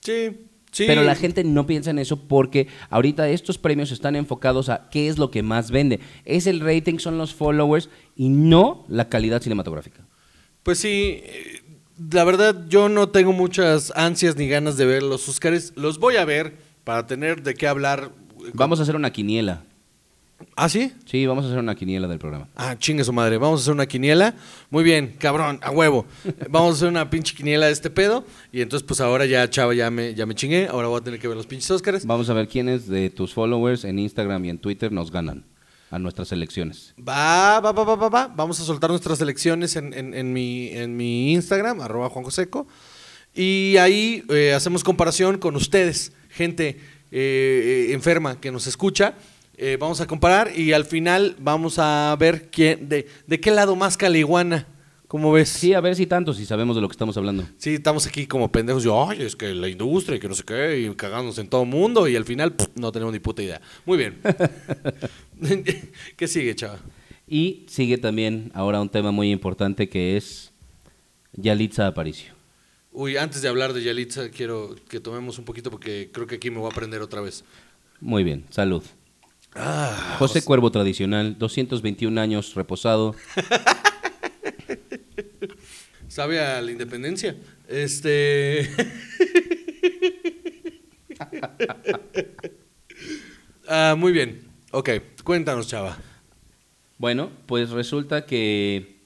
sí, 0.00 0.28
sí. 0.70 0.84
Pero 0.86 1.02
la 1.02 1.14
gente 1.14 1.44
no 1.44 1.66
piensa 1.66 1.90
en 1.90 1.98
eso 1.98 2.16
porque 2.16 2.68
ahorita 2.90 3.28
estos 3.28 3.58
premios 3.58 3.90
están 3.92 4.16
enfocados 4.16 4.68
a 4.68 4.88
qué 4.90 5.08
es 5.08 5.18
lo 5.18 5.30
que 5.30 5.42
más 5.42 5.70
vende. 5.70 6.00
Es 6.24 6.46
el 6.46 6.60
rating, 6.60 6.98
son 6.98 7.16
los 7.16 7.34
followers 7.34 7.88
y 8.16 8.28
no 8.28 8.84
la 8.88 9.08
calidad 9.08 9.40
cinematográfica. 9.42 10.04
Pues 10.62 10.78
sí, 10.78 11.20
eh, 11.22 11.62
la 12.10 12.24
verdad 12.24 12.66
yo 12.68 12.88
no 12.88 13.08
tengo 13.08 13.32
muchas 13.32 13.92
ansias 13.94 14.36
ni 14.36 14.48
ganas 14.48 14.76
de 14.76 14.86
ver 14.86 15.02
los 15.02 15.28
Oscars. 15.28 15.72
Los 15.76 15.98
voy 15.98 16.16
a 16.16 16.24
ver 16.24 16.54
para 16.84 17.06
tener 17.06 17.42
de 17.42 17.54
qué 17.54 17.66
hablar. 17.66 18.10
Vamos 18.52 18.78
a 18.78 18.82
hacer 18.82 18.96
una 18.96 19.12
quiniela. 19.12 19.62
¿Ah, 20.56 20.68
sí? 20.68 20.92
Sí, 21.06 21.26
vamos 21.26 21.44
a 21.44 21.48
hacer 21.48 21.58
una 21.58 21.74
quiniela 21.74 22.06
del 22.08 22.18
programa. 22.18 22.48
Ah, 22.56 22.76
chingue 22.78 23.04
su 23.04 23.12
madre. 23.12 23.38
Vamos 23.38 23.60
a 23.60 23.62
hacer 23.62 23.74
una 23.74 23.86
quiniela. 23.86 24.34
Muy 24.70 24.84
bien, 24.84 25.14
cabrón, 25.18 25.58
a 25.62 25.70
huevo. 25.70 26.06
Vamos 26.50 26.72
a 26.72 26.76
hacer 26.76 26.88
una 26.88 27.10
pinche 27.10 27.34
quiniela 27.34 27.66
de 27.66 27.72
este 27.72 27.90
pedo. 27.90 28.24
Y 28.52 28.60
entonces, 28.60 28.86
pues 28.86 29.00
ahora 29.00 29.26
ya, 29.26 29.48
chava, 29.50 29.74
ya 29.74 29.90
me, 29.90 30.14
ya 30.14 30.26
me 30.26 30.34
chingué. 30.34 30.68
Ahora 30.68 30.88
voy 30.88 31.00
a 31.00 31.04
tener 31.04 31.18
que 31.20 31.28
ver 31.28 31.36
los 31.36 31.46
pinches 31.46 31.70
Oscars. 31.70 32.06
Vamos 32.06 32.30
a 32.30 32.34
ver 32.34 32.48
quiénes 32.48 32.86
de 32.88 33.10
tus 33.10 33.32
followers 33.34 33.84
en 33.84 33.98
Instagram 33.98 34.44
y 34.44 34.50
en 34.50 34.58
Twitter 34.58 34.92
nos 34.92 35.10
ganan 35.10 35.44
a 35.90 35.98
nuestras 35.98 36.32
elecciones. 36.32 36.94
Va, 36.98 37.60
va, 37.60 37.72
va, 37.72 37.84
va, 37.84 37.94
va, 37.96 38.08
va. 38.08 38.26
Vamos 38.28 38.58
a 38.60 38.64
soltar 38.64 38.90
nuestras 38.90 39.20
elecciones 39.20 39.76
en, 39.76 39.92
en- 39.94 40.14
en 40.14 40.32
mi, 40.32 40.68
en 40.68 40.96
mi 40.96 41.32
Instagram, 41.32 41.80
arroba 41.80 42.08
Juan 42.10 42.24
Joseco. 42.24 42.66
Y 43.34 43.76
ahí 43.78 44.24
eh, 44.28 44.52
hacemos 44.54 44.84
comparación 44.84 45.38
con 45.38 45.56
ustedes, 45.56 46.12
gente 46.30 46.78
eh, 47.10 47.86
eh, 47.90 47.92
enferma 47.92 48.40
que 48.40 48.50
nos 48.52 48.66
escucha. 48.66 49.14
Eh, 49.56 49.76
vamos 49.78 50.00
a 50.00 50.06
comparar 50.06 50.50
y 50.58 50.72
al 50.72 50.84
final 50.84 51.36
vamos 51.38 51.78
a 51.78 52.16
ver 52.18 52.50
quién, 52.50 52.88
de, 52.88 53.06
de 53.26 53.40
qué 53.40 53.50
lado 53.50 53.76
más 53.76 53.96
caliguana. 53.96 54.66
¿Cómo 55.06 55.30
ves? 55.30 55.48
Sí, 55.48 55.74
a 55.74 55.80
ver 55.80 55.94
si 55.94 56.06
tanto, 56.06 56.32
si 56.32 56.44
sabemos 56.44 56.74
de 56.74 56.82
lo 56.82 56.88
que 56.88 56.92
estamos 56.94 57.16
hablando. 57.16 57.44
Sí, 57.56 57.74
estamos 57.74 58.04
aquí 58.06 58.26
como 58.26 58.50
pendejos. 58.50 58.82
Yo, 58.82 59.08
ay, 59.08 59.22
es 59.22 59.36
que 59.36 59.54
la 59.54 59.68
industria 59.68 60.16
y 60.16 60.18
que 60.18 60.28
no 60.28 60.34
sé 60.34 60.42
qué, 60.42 60.80
y 60.80 60.94
cagándonos 60.96 61.38
en 61.38 61.48
todo 61.48 61.62
el 61.62 61.68
mundo. 61.68 62.08
Y 62.08 62.16
al 62.16 62.24
final, 62.24 62.52
pff, 62.52 62.70
no 62.74 62.90
tenemos 62.90 63.12
ni 63.12 63.20
puta 63.20 63.40
idea. 63.40 63.60
Muy 63.86 63.96
bien. 63.96 64.18
¿Qué 66.16 66.26
sigue, 66.26 66.56
chava? 66.56 66.80
Y 67.28 67.64
sigue 67.68 67.96
también 67.96 68.50
ahora 68.54 68.80
un 68.80 68.88
tema 68.88 69.12
muy 69.12 69.30
importante 69.30 69.88
que 69.88 70.16
es 70.16 70.52
Yalitza 71.32 71.86
Aparicio. 71.86 72.34
Uy, 72.90 73.16
antes 73.16 73.40
de 73.40 73.48
hablar 73.48 73.72
de 73.72 73.84
Yalitza, 73.84 74.30
quiero 74.30 74.74
que 74.88 74.98
tomemos 74.98 75.38
un 75.38 75.44
poquito 75.44 75.70
porque 75.70 76.10
creo 76.12 76.26
que 76.26 76.36
aquí 76.36 76.50
me 76.50 76.58
voy 76.58 76.66
a 76.66 76.72
aprender 76.72 77.02
otra 77.02 77.20
vez. 77.20 77.44
Muy 78.00 78.24
bien, 78.24 78.44
salud. 78.50 78.82
Ah, 79.54 80.16
José 80.18 80.42
Cuervo 80.44 80.70
tradicional, 80.70 81.38
221 81.38 82.20
años 82.20 82.54
reposado. 82.54 83.14
sabe 86.08 86.40
a 86.40 86.62
la 86.62 86.70
independencia. 86.70 87.36
Este. 87.68 88.70
Ah, 93.66 93.94
muy 93.96 94.12
bien. 94.12 94.46
Ok, 94.72 94.90
cuéntanos, 95.24 95.68
chava. 95.68 95.96
Bueno, 96.98 97.30
pues 97.46 97.70
resulta 97.70 98.26
que 98.26 99.00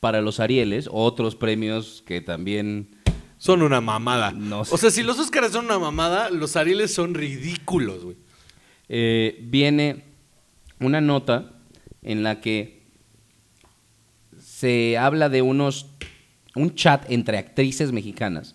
para 0.00 0.22
los 0.22 0.40
Arieles, 0.40 0.88
otros 0.90 1.36
premios 1.36 2.02
que 2.06 2.22
también 2.22 2.96
Son 3.36 3.60
una 3.60 3.82
mamada. 3.82 4.32
No 4.32 4.64
sé. 4.64 4.74
O 4.74 4.78
sea, 4.78 4.90
si 4.90 5.02
los 5.02 5.18
Óscares 5.18 5.52
son 5.52 5.66
una 5.66 5.78
mamada, 5.78 6.30
los 6.30 6.56
Arieles 6.56 6.94
son 6.94 7.12
ridículos, 7.14 8.02
güey. 8.04 8.16
Eh, 8.88 9.38
viene 9.42 10.04
una 10.80 11.00
nota 11.00 11.52
en 12.02 12.22
la 12.22 12.40
que 12.40 12.82
se 14.38 14.98
habla 14.98 15.28
de 15.28 15.42
unos 15.42 15.86
un 16.54 16.74
chat 16.74 17.10
entre 17.10 17.38
actrices 17.38 17.92
mexicanas 17.92 18.54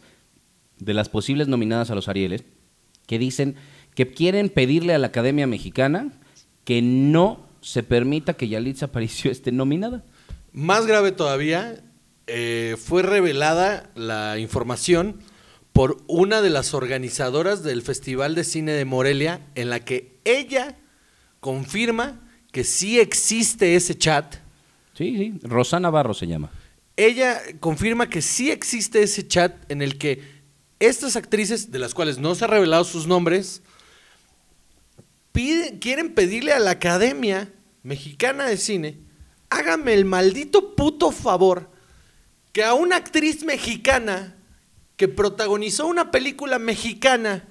de 0.78 0.94
las 0.94 1.10
posibles 1.10 1.48
nominadas 1.48 1.90
a 1.90 1.96
los 1.96 2.08
Arieles 2.08 2.44
que 3.08 3.18
dicen 3.18 3.56
que 3.96 4.08
quieren 4.08 4.50
pedirle 4.50 4.94
a 4.94 5.00
la 5.00 5.08
Academia 5.08 5.48
Mexicana 5.48 6.12
que 6.64 6.82
no 6.82 7.48
se 7.62 7.82
permita 7.82 8.36
que 8.36 8.48
Yalitza 8.48 8.88
Aparicio 8.88 9.32
esté 9.32 9.52
nominada. 9.52 10.04
Más 10.52 10.86
grave 10.86 11.12
todavía, 11.12 11.84
eh, 12.28 12.76
fue 12.78 13.04
revelada 13.04 13.90
la 13.96 14.38
información 14.38 15.20
por 15.78 16.04
una 16.08 16.42
de 16.42 16.50
las 16.50 16.74
organizadoras 16.74 17.62
del 17.62 17.84
Festival 17.84 18.34
de 18.34 18.44
Cine 18.44 18.72
de 18.72 18.84
Morelia, 18.84 19.42
en 19.54 19.70
la 19.70 19.86
que 19.86 20.18
ella 20.26 20.76
confirma 21.40 22.20
que 22.52 22.64
sí 22.64 23.00
existe 23.00 23.76
ese 23.76 23.96
chat. 23.96 24.38
Sí, 24.96 25.16
sí, 25.16 25.34
Rosana 25.44 25.92
Barro 25.92 26.16
se 26.16 26.26
llama. 26.26 26.50
Ella 26.96 27.40
confirma 27.60 28.10
que 28.10 28.24
sí 28.24 28.50
existe 28.50 29.04
ese 29.04 29.28
chat 29.28 29.72
en 29.72 29.84
el 29.84 30.00
que 30.00 30.20
estas 30.80 31.16
actrices, 31.16 31.70
de 31.70 31.78
las 31.78 31.94
cuales 31.94 32.18
no 32.18 32.34
se 32.34 32.46
ha 32.46 32.48
revelado 32.48 32.84
sus 32.84 33.06
nombres, 33.06 33.62
piden- 35.32 35.78
quieren 35.78 36.16
pedirle 36.16 36.54
a 36.54 36.60
la 36.60 36.72
Academia 36.72 37.54
Mexicana 37.84 38.48
de 38.48 38.58
Cine, 38.58 38.98
hágame 39.52 39.94
el 39.94 40.06
maldito 40.06 40.76
puto 40.76 41.12
favor 41.12 41.70
que 42.52 42.64
a 42.64 42.74
una 42.74 42.96
actriz 42.96 43.44
mexicana 43.44 44.37
que 44.98 45.08
protagonizó 45.08 45.88
una 45.88 46.12
película 46.12 46.60
mexicana 46.60 47.48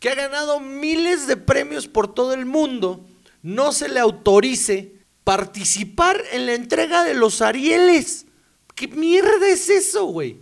que 0.00 0.10
ha 0.10 0.14
ganado 0.14 0.60
miles 0.60 1.28
de 1.28 1.36
premios 1.36 1.86
por 1.86 2.12
todo 2.12 2.34
el 2.34 2.44
mundo, 2.44 3.06
no 3.40 3.72
se 3.72 3.88
le 3.88 4.00
autorice 4.00 4.96
participar 5.24 6.20
en 6.32 6.46
la 6.46 6.54
entrega 6.54 7.04
de 7.04 7.14
los 7.14 7.40
Arieles. 7.40 8.26
¿Qué 8.74 8.88
mierda 8.88 9.48
es 9.48 9.70
eso, 9.70 10.06
güey? 10.06 10.38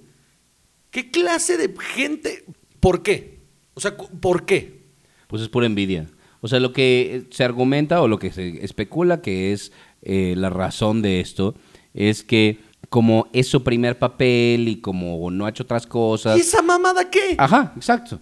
¿Qué 0.90 1.10
clase 1.10 1.58
de 1.58 1.72
gente? 1.94 2.44
¿Por 2.80 3.02
qué? 3.02 3.40
O 3.74 3.80
sea, 3.80 3.96
¿por 3.96 4.46
qué? 4.46 4.86
Pues 5.26 5.42
es 5.42 5.48
pura 5.48 5.66
envidia. 5.66 6.06
O 6.40 6.48
sea, 6.48 6.58
lo 6.58 6.72
que 6.72 7.26
se 7.30 7.44
argumenta 7.44 8.00
o 8.00 8.08
lo 8.08 8.18
que 8.18 8.32
se 8.32 8.64
especula 8.64 9.20
que 9.20 9.52
es 9.52 9.72
eh, 10.00 10.34
la 10.36 10.48
razón 10.48 11.02
de 11.02 11.20
esto 11.20 11.54
es 11.92 12.22
que 12.22 12.58
como 12.88 13.28
es 13.32 13.46
su 13.48 13.62
primer 13.62 13.98
papel 13.98 14.68
y 14.68 14.80
como 14.80 15.30
no 15.30 15.46
ha 15.46 15.50
hecho 15.50 15.62
otras 15.62 15.86
cosas... 15.86 16.36
¿Y 16.38 16.40
esa 16.40 16.62
mamada 16.62 17.08
qué? 17.10 17.34
Ajá, 17.38 17.72
exacto. 17.76 18.18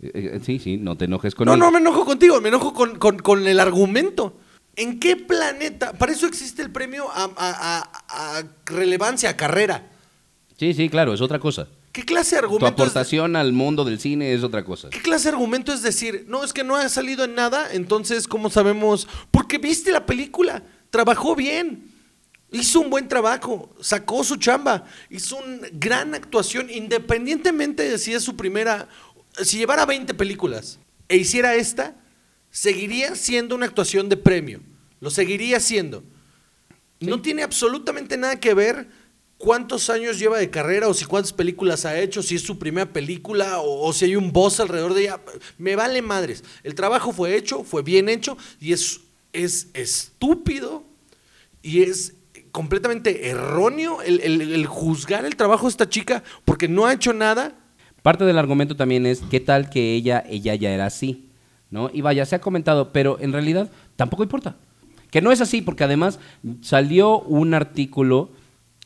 Eh, 0.00 0.10
eh, 0.14 0.40
Sí, 0.44 0.58
sí, 0.58 0.76
no 0.78 0.96
te 0.96 1.04
enojes 1.04 1.34
con 1.34 1.46
No, 1.46 1.54
él. 1.54 1.58
no 1.60 1.70
me 1.70 1.78
enojo 1.78 2.04
contigo, 2.04 2.40
me 2.40 2.48
enojo 2.48 2.72
con, 2.72 2.98
con- 2.98 3.18
con 3.18 3.46
el 3.46 3.60
argumento. 3.60 4.38
¿En 4.76 4.98
qué 4.98 5.16
planeta? 5.16 5.92
Para 5.92 6.12
eso 6.12 6.26
existe 6.26 6.62
el 6.62 6.70
premio 6.70 7.10
a, 7.10 7.24
a- 7.24 7.30
a- 7.36 8.38
a 8.38 8.42
relevancia, 8.64 9.30
a 9.30 9.36
carrera. 9.36 9.90
Sí, 10.58 10.72
sí, 10.72 10.88
claro, 10.88 11.12
es 11.12 11.20
otra 11.20 11.38
cosa. 11.38 11.68
¿Qué 11.92 12.04
clase 12.04 12.36
de 12.36 12.40
Tu 12.40 12.44
argumento 12.46 12.66
es- 12.68 12.72
aportación 12.72 13.36
al 13.36 13.52
mundo 13.52 13.84
del 13.84 14.00
cine 14.00 14.32
es 14.32 14.42
otra 14.42 14.64
cosa. 14.64 14.88
¿Qué 14.88 15.02
clase 15.02 15.24
de 15.28 15.34
argumento 15.34 15.74
es 15.74 15.82
decir, 15.82 16.24
no, 16.28 16.42
es 16.42 16.54
que 16.54 16.64
no 16.64 16.76
ha 16.76 16.88
salido 16.88 17.24
en 17.24 17.34
nada, 17.34 17.68
entonces, 17.72 18.26
¿cómo 18.26 18.48
sabemos? 18.48 19.06
Porque 19.30 19.58
viste 19.58 19.92
la 19.92 20.06
película, 20.06 20.62
trabajó 20.88 21.36
bien, 21.36 21.91
hizo 22.52 22.80
un 22.80 22.90
buen 22.90 23.08
trabajo, 23.08 23.74
sacó 23.80 24.22
su 24.22 24.36
chamba, 24.36 24.84
hizo 25.10 25.36
una 25.38 25.68
gran 25.72 26.14
actuación, 26.14 26.70
independientemente 26.70 27.88
de 27.88 27.98
si 27.98 28.12
es 28.12 28.22
su 28.22 28.36
primera, 28.36 28.88
si 29.42 29.58
llevara 29.58 29.86
20 29.86 30.14
películas 30.14 30.78
e 31.08 31.16
hiciera 31.16 31.54
esta, 31.54 31.96
seguiría 32.50 33.16
siendo 33.16 33.54
una 33.54 33.66
actuación 33.66 34.08
de 34.08 34.18
premio, 34.18 34.60
lo 35.00 35.10
seguiría 35.10 35.58
siendo. 35.58 36.04
No 37.00 37.20
tiene 37.20 37.42
absolutamente 37.42 38.16
nada 38.16 38.38
que 38.38 38.54
ver 38.54 38.88
cuántos 39.38 39.90
años 39.90 40.20
lleva 40.20 40.38
de 40.38 40.50
carrera 40.50 40.86
o 40.86 40.94
si 40.94 41.04
cuántas 41.04 41.32
películas 41.32 41.84
ha 41.84 41.98
hecho, 41.98 42.22
si 42.22 42.36
es 42.36 42.42
su 42.42 42.58
primera 42.58 42.92
película 42.92 43.58
o, 43.60 43.88
o 43.88 43.92
si 43.92 44.04
hay 44.04 44.14
un 44.14 44.30
boss 44.30 44.60
alrededor 44.60 44.94
de 44.94 45.02
ella. 45.02 45.20
Me 45.58 45.74
vale 45.74 46.00
madres. 46.00 46.44
El 46.62 46.76
trabajo 46.76 47.12
fue 47.12 47.34
hecho, 47.34 47.64
fue 47.64 47.82
bien 47.82 48.08
hecho 48.08 48.36
y 48.60 48.72
es, 48.72 49.00
es 49.32 49.68
estúpido 49.74 50.84
y 51.60 51.82
es 51.82 52.14
completamente 52.52 53.28
erróneo 53.28 54.02
el, 54.02 54.66
juzgar 54.66 55.24
el 55.24 55.36
trabajo 55.36 55.66
de 55.66 55.70
esta 55.70 55.88
chica 55.88 56.22
porque 56.44 56.68
no 56.68 56.86
ha 56.86 56.92
hecho 56.92 57.12
nada. 57.12 57.54
Parte 58.02 58.24
del 58.24 58.38
argumento 58.38 58.76
también 58.76 59.06
es 59.06 59.22
qué 59.30 59.40
tal 59.40 59.70
que 59.70 59.94
ella, 59.94 60.22
ella 60.28 60.54
ya 60.54 60.70
era 60.70 60.86
así, 60.86 61.30
¿no? 61.70 61.90
Y 61.92 62.00
vaya, 62.02 62.26
se 62.26 62.34
ha 62.34 62.40
comentado, 62.40 62.92
pero 62.92 63.18
en 63.20 63.32
realidad 63.32 63.70
tampoco 63.96 64.22
importa. 64.22 64.56
Que 65.10 65.20
no 65.20 65.30
es 65.30 65.40
así, 65.40 65.62
porque 65.62 65.84
además 65.84 66.18
salió 66.62 67.20
un 67.20 67.54
artículo 67.54 68.30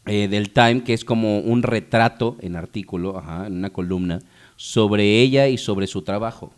eh, 0.07 0.29
del 0.29 0.51
Time 0.51 0.85
que 0.85 0.93
es 0.93 1.05
como 1.05 1.39
un 1.39 1.62
retrato 1.62 2.37
en 2.41 2.57
artículo, 2.57 3.19
ajá, 3.19 3.47
en 3.47 3.55
una 3.55 3.71
columna, 3.71 4.21
sobre 4.57 5.21
ella 5.21 5.49
y 5.49 5.59
sobre 5.59 5.87
su 5.87 6.03
trabajo. 6.03 6.53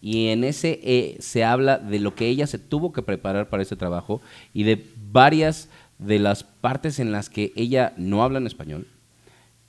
Y 0.00 0.28
en 0.28 0.44
ese 0.44 0.80
eh, 0.82 1.16
se 1.20 1.44
habla 1.44 1.78
de 1.78 2.00
lo 2.00 2.14
que 2.14 2.28
ella 2.28 2.46
se 2.46 2.58
tuvo 2.58 2.92
que 2.92 3.02
preparar 3.02 3.48
para 3.48 3.62
ese 3.62 3.76
trabajo 3.76 4.20
y 4.52 4.64
de 4.64 4.84
varias 5.10 5.68
de 5.98 6.18
las 6.18 6.44
partes 6.44 6.98
en 6.98 7.12
las 7.12 7.30
que 7.30 7.52
ella 7.56 7.92
no 7.96 8.22
habla 8.22 8.38
en 8.38 8.46
español. 8.46 8.86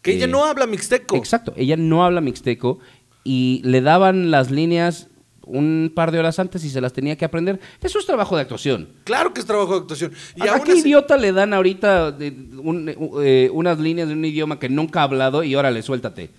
Que 0.02 0.12
ella 0.14 0.26
Eh, 0.26 0.30
no 0.30 0.46
habla 0.46 0.68
mixteco. 0.68 1.16
Exacto, 1.16 1.54
ella 1.58 1.76
no 1.78 2.04
habla 2.06 2.22
mixteco 2.22 2.80
y 3.24 3.62
le 3.64 3.82
daban 3.82 4.32
las 4.32 4.52
líneas 4.52 5.08
un 5.50 5.92
par 5.96 6.12
de 6.12 6.20
horas 6.20 6.40
antes 6.40 6.66
y 6.66 6.70
se 6.70 6.82
las 6.82 6.92
tenía 6.92 7.16
que 7.18 7.24
aprender. 7.24 7.60
Eso 7.82 8.00
es 8.00 8.06
trabajo 8.06 8.36
de 8.36 8.42
actuación. 8.42 8.90
Claro 9.06 9.34
que 9.34 9.40
es 9.40 9.46
trabajo 9.46 9.74
de 9.76 9.80
actuación. 9.80 10.12
Y 10.36 10.46
¿A 10.46 10.54
aún 10.56 10.64
qué 10.66 10.74
así- 10.74 10.82
idiota 10.82 11.16
le 11.16 11.32
dan 11.32 11.54
ahorita 11.54 12.12
de- 12.12 12.32
un- 12.58 12.94
eh, 13.24 13.50
unas 13.54 13.80
líneas 13.80 14.10
de 14.10 14.14
un 14.14 14.26
idioma 14.26 14.60
que 14.60 14.68
nunca 14.68 15.00
ha 15.00 15.04
hablado 15.04 15.44
y 15.44 15.56
órale, 15.56 15.82
suéltate? 15.82 16.32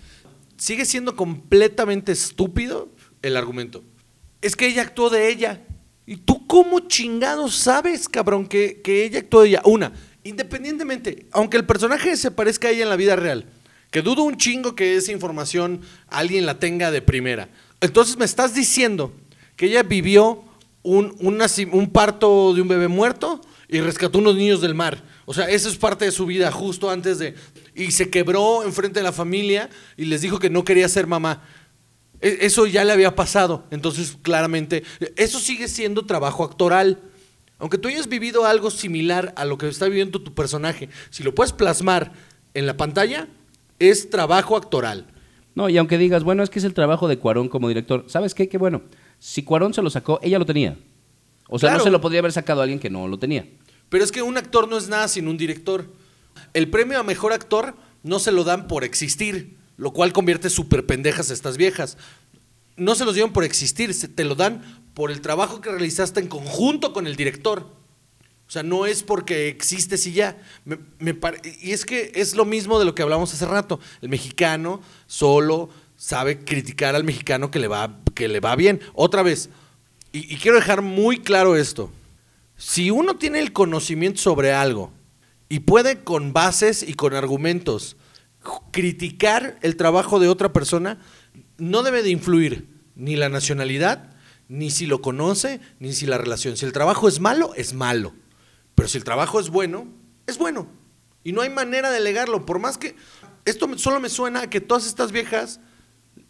sigue 0.57 0.85
siendo 0.85 1.15
completamente 1.15 2.11
estúpido 2.11 2.89
el 3.21 3.35
argumento. 3.37 3.81
Es 4.41 4.55
que 4.55 4.67
ella 4.67 4.81
actuó 4.83 5.09
de 5.09 5.29
ella. 5.31 5.61
¿Y 6.09 6.17
tú 6.17 6.47
cómo 6.47 6.79
chingados 6.79 7.53
sabes, 7.53 8.09
cabrón, 8.09 8.47
que, 8.47 8.81
que 8.81 9.05
ella 9.05 9.19
actuó 9.19 9.43
de 9.43 9.49
ella? 9.49 9.61
Una, 9.63 9.93
independientemente, 10.23 11.27
aunque 11.31 11.55
el 11.55 11.67
personaje 11.67 12.17
se 12.17 12.31
parezca 12.31 12.67
a 12.67 12.71
ella 12.71 12.81
en 12.81 12.89
la 12.89 12.95
vida 12.95 13.15
real, 13.15 13.45
que 13.91 14.01
dudo 14.01 14.23
un 14.23 14.35
chingo 14.35 14.73
que 14.73 14.95
esa 14.95 15.11
información 15.11 15.81
alguien 16.07 16.47
la 16.47 16.57
tenga 16.57 16.89
de 16.89 17.03
primera. 17.03 17.47
Entonces 17.79 18.17
me 18.17 18.25
estás 18.25 18.55
diciendo 18.55 19.13
que 19.55 19.67
ella 19.67 19.83
vivió 19.83 20.45
un, 20.81 21.15
un 21.19 21.89
parto 21.91 22.55
de 22.55 22.61
un 22.63 22.67
bebé 22.67 22.87
muerto 22.87 23.39
y 23.67 23.79
rescató 23.79 24.17
unos 24.17 24.35
niños 24.35 24.61
del 24.61 24.73
mar. 24.73 25.03
O 25.25 25.33
sea, 25.35 25.47
eso 25.47 25.69
es 25.69 25.77
parte 25.77 26.05
de 26.05 26.11
su 26.11 26.25
vida 26.25 26.51
justo 26.51 26.89
antes 26.89 27.19
de... 27.19 27.35
Y 27.75 27.91
se 27.91 28.09
quebró 28.09 28.63
enfrente 28.63 28.99
de 28.99 29.03
la 29.03 29.11
familia 29.11 29.69
y 29.95 30.05
les 30.05 30.21
dijo 30.21 30.39
que 30.39 30.49
no 30.49 30.63
quería 30.63 30.89
ser 30.89 31.05
mamá. 31.05 31.43
E- 32.21 32.39
Eso 32.41 32.65
ya 32.65 32.83
le 32.83 32.91
había 32.93 33.15
pasado. 33.15 33.65
Entonces, 33.71 34.17
claramente, 34.21 34.83
eso 35.15 35.39
sigue 35.39 35.67
siendo 35.67 36.05
trabajo 36.05 36.43
actoral. 36.43 36.99
Aunque 37.59 37.77
tú 37.77 37.87
hayas 37.89 38.07
vivido 38.07 38.45
algo 38.45 38.71
similar 38.71 39.33
a 39.35 39.45
lo 39.45 39.57
que 39.57 39.67
está 39.67 39.85
viviendo 39.85 40.21
tu 40.21 40.33
personaje, 40.33 40.89
si 41.09 41.23
lo 41.23 41.35
puedes 41.35 41.51
plasmar 41.53 42.13
en 42.53 42.65
la 42.65 42.77
pantalla, 42.77 43.27
es 43.79 44.09
trabajo 44.09 44.55
actoral. 44.55 45.07
No, 45.55 45.67
y 45.67 45.77
aunque 45.77 45.97
digas, 45.97 46.23
bueno, 46.23 46.41
es 46.41 46.49
que 46.49 46.59
es 46.59 46.65
el 46.65 46.73
trabajo 46.73 47.07
de 47.09 47.17
Cuarón 47.19 47.49
como 47.49 47.67
director, 47.67 48.05
¿sabes 48.07 48.33
qué? 48.33 48.47
Que 48.47 48.57
bueno, 48.57 48.81
si 49.19 49.43
Cuarón 49.43 49.73
se 49.73 49.81
lo 49.81 49.89
sacó, 49.89 50.19
ella 50.23 50.39
lo 50.39 50.45
tenía. 50.45 50.77
O 51.49 51.59
sea, 51.59 51.69
Claro. 51.69 51.79
no 51.79 51.83
se 51.83 51.89
lo 51.91 51.99
podría 51.99 52.19
haber 52.19 52.31
sacado 52.31 52.61
a 52.61 52.63
alguien 52.63 52.79
que 52.79 52.89
no 52.89 53.07
lo 53.09 53.19
tenía. 53.19 53.45
Pero 53.89 54.03
es 54.03 54.11
que 54.11 54.21
un 54.21 54.37
actor 54.37 54.69
no 54.69 54.77
es 54.77 54.87
nada 54.87 55.07
sin 55.09 55.27
un 55.27 55.37
director. 55.37 55.85
El 56.53 56.69
premio 56.69 56.97
a 56.99 57.03
mejor 57.03 57.33
actor 57.33 57.75
no 58.03 58.19
se 58.19 58.31
lo 58.31 58.43
dan 58.45 58.67
por 58.67 58.83
existir, 58.85 59.57
lo 59.79 59.91
cual 59.91 60.13
convierte 60.13 60.49
súper 60.49 60.85
pendejas 60.85 61.31
a 61.31 61.33
estas 61.33 61.57
viejas. 61.57 61.97
No 62.75 62.95
se 62.95 63.05
los 63.05 63.13
dieron 63.15 63.33
por 63.33 63.43
existir, 63.43 63.93
se- 63.93 64.07
te 64.09 64.23
lo 64.25 64.35
dan 64.35 64.61
por 64.93 65.09
el 65.09 65.21
trabajo 65.21 65.61
que 65.61 65.71
realizaste 65.71 66.19
en 66.19 66.27
conjunto 66.27 66.93
con 66.93 67.07
el 67.07 67.15
director. 67.15 67.61
O 68.47 68.51
sea, 68.51 68.61
no 68.63 68.85
es 68.85 69.03
porque 69.03 69.47
existes 69.47 70.05
y 70.07 70.13
ya. 70.13 70.37
Me- 70.65 70.79
me 70.99 71.15
y 71.61 71.71
es 71.71 71.85
que 71.85 72.11
es 72.15 72.35
lo 72.35 72.45
mismo 72.45 72.77
de 72.79 72.85
lo 72.85 72.93
que 72.95 73.01
hablamos 73.03 73.33
hace 73.33 73.45
rato. 73.45 73.79
El 74.01 74.09
mexicano 74.09 74.81
solo 75.07 75.69
sabe 75.95 76.39
criticar 76.39 76.95
al 76.95 77.03
mexicano 77.03 77.51
que 77.51 77.59
le 77.59 77.67
va, 77.67 77.99
que 78.15 78.27
le 78.27 78.39
va 78.39 78.55
bien. 78.55 78.81
Otra 78.93 79.23
vez, 79.23 79.49
y- 80.11 80.35
quiero 80.37 80.57
dejar 80.57 80.81
muy 80.81 81.19
claro 81.19 81.55
esto. 81.55 81.91
Si 82.57 82.91
uno 82.91 83.15
tiene 83.15 83.39
el 83.39 83.53
conocimiento 83.53 84.19
sobre 84.19 84.51
algo 84.51 84.91
y 85.47 85.59
puede 85.59 86.03
con 86.03 86.33
bases 86.33 86.83
y 86.83 86.93
con 86.95 87.13
argumentos 87.13 87.95
criticar 88.71 89.57
el 89.61 89.75
trabajo 89.75 90.19
de 90.19 90.27
otra 90.27 90.53
persona, 90.53 90.99
no 91.57 91.83
debe 91.83 92.03
de 92.03 92.09
influir 92.09 92.67
ni 92.95 93.15
la 93.15 93.29
nacionalidad, 93.29 94.15
ni 94.47 94.71
si 94.71 94.85
lo 94.85 95.01
conoce, 95.01 95.61
ni 95.79 95.93
si 95.93 96.05
la 96.05 96.17
relación. 96.17 96.57
Si 96.57 96.65
el 96.65 96.73
trabajo 96.73 97.07
es 97.07 97.19
malo, 97.19 97.53
es 97.55 97.73
malo. 97.73 98.13
Pero 98.75 98.87
si 98.89 98.97
el 98.97 99.03
trabajo 99.03 99.39
es 99.39 99.49
bueno, 99.49 99.87
es 100.25 100.37
bueno. 100.37 100.67
Y 101.23 101.33
no 101.33 101.41
hay 101.41 101.49
manera 101.49 101.91
de 101.91 102.01
negarlo. 102.01 102.45
Por 102.45 102.59
más 102.59 102.77
que 102.77 102.95
esto 103.45 103.77
solo 103.77 103.99
me 103.99 104.09
suena 104.09 104.41
a 104.41 104.49
que 104.49 104.61
todas 104.61 104.87
estas 104.87 105.11
viejas 105.11 105.59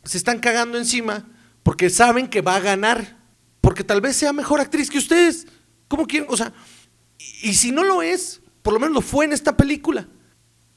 se 0.03 0.18
están 0.18 0.39
cagando 0.39 0.78
encima 0.78 1.28
porque 1.64 1.89
saben 1.89 2.28
que 2.28 2.41
va 2.41 2.55
a 2.55 2.60
ganar. 2.60 3.18
Porque 3.62 3.84
tal 3.84 4.01
vez 4.01 4.16
sea 4.16 4.34
mejor 4.34 4.60
actriz 4.60 4.89
que 4.89 4.97
ustedes. 4.97 5.47
¿Cómo 5.88 6.07
quieren? 6.07 6.30
O 6.32 6.38
sea, 6.38 6.53
y, 7.18 7.49
y 7.49 7.53
si 7.53 7.72
no 7.72 7.84
lo 7.84 8.01
es, 8.01 8.41
por 8.62 8.74
lo 8.74 8.80
menos 8.80 8.95
lo 8.95 9.01
fue 9.01 9.26
en 9.26 9.34
esta 9.34 9.55
película. 9.55 10.07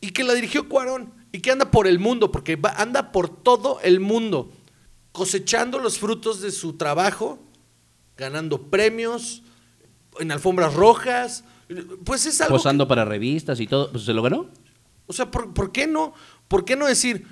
Y 0.00 0.10
que 0.10 0.24
la 0.24 0.34
dirigió 0.34 0.68
Cuarón. 0.68 1.21
Y 1.32 1.40
que 1.40 1.50
anda 1.50 1.70
por 1.70 1.86
el 1.86 1.98
mundo, 1.98 2.30
porque 2.30 2.56
va- 2.56 2.74
anda 2.76 3.10
por 3.10 3.28
todo 3.28 3.80
el 3.82 4.00
mundo, 4.00 4.52
cosechando 5.12 5.78
los 5.78 5.98
frutos 5.98 6.40
de 6.40 6.50
su 6.52 6.74
trabajo, 6.74 7.38
ganando 8.16 8.62
premios, 8.62 9.42
en 10.20 10.30
alfombras 10.30 10.74
rojas. 10.74 11.44
Pues 12.04 12.26
es 12.26 12.40
algo. 12.42 12.54
que- 12.54 12.58
Posando 12.58 12.86
para 12.86 13.04
revistas 13.06 13.58
y 13.60 13.66
todo, 13.66 13.90
pues 13.90 14.04
se 14.04 14.12
lo 14.12 14.22
ganó. 14.22 14.50
o 15.06 15.12
sea, 15.14 15.30
¿por, 15.30 15.52
por 15.54 15.72
qué 15.72 15.86
no? 15.86 16.12
¿Por 16.48 16.64
qué 16.66 16.76
no 16.76 16.86
decir, 16.86 17.26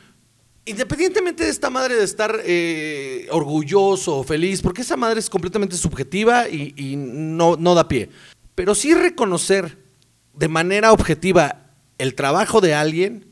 independientemente 0.65 1.45
de 1.45 1.51
esta 1.51 1.71
madre 1.71 1.95
de 1.95 2.05
estar 2.05 2.41
eh, 2.45 3.27
orgulloso 3.31 4.19
o 4.19 4.25
feliz, 4.25 4.61
porque 4.63 4.83
esa 4.83 4.97
madre 4.97 5.21
es 5.21 5.29
completamente 5.31 5.77
subjetiva 5.77 6.49
y, 6.49 6.75
y 6.77 6.97
no, 6.97 7.57
no 7.57 7.75
da 7.75 7.87
pie, 7.89 8.11
pero 8.55 8.75
sí 8.75 8.95
reconocer 8.95 9.79
de 10.35 10.49
manera 10.49 10.93
objetiva 10.93 11.71
el 11.99 12.15
trabajo 12.15 12.61
de 12.61 12.75
alguien, 12.75 13.27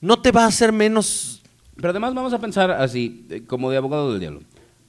no 0.00 0.20
te 0.20 0.32
va 0.32 0.44
a 0.44 0.48
hacer 0.48 0.72
menos... 0.72 1.42
Pero 1.76 1.90
además 1.90 2.14
vamos 2.14 2.32
a 2.32 2.38
pensar 2.38 2.70
así, 2.70 3.26
eh, 3.30 3.42
como 3.46 3.70
de 3.70 3.78
abogado 3.78 4.10
del 4.10 4.20
diablo. 4.20 4.40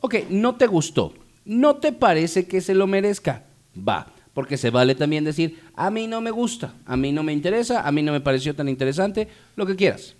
Ok, 0.01 0.15
no 0.29 0.55
te 0.55 0.67
gustó, 0.67 1.13
no 1.45 1.75
te 1.75 1.91
parece 1.93 2.47
que 2.47 2.59
se 2.59 2.75
lo 2.75 2.87
merezca, 2.87 3.45
va, 3.77 4.07
porque 4.33 4.57
se 4.57 4.71
vale 4.71 4.95
también 4.95 5.23
decir, 5.23 5.59
a 5.75 5.89
mí 5.89 6.07
no 6.07 6.21
me 6.21 6.31
gusta, 6.31 6.73
a 6.85 6.97
mí 6.97 7.11
no 7.11 7.23
me 7.23 7.33
interesa, 7.33 7.87
a 7.87 7.91
mí 7.91 8.01
no 8.01 8.11
me 8.11 8.19
pareció 8.19 8.55
tan 8.55 8.67
interesante, 8.67 9.27
lo 9.55 9.65
que 9.65 9.75
quieras. 9.75 10.15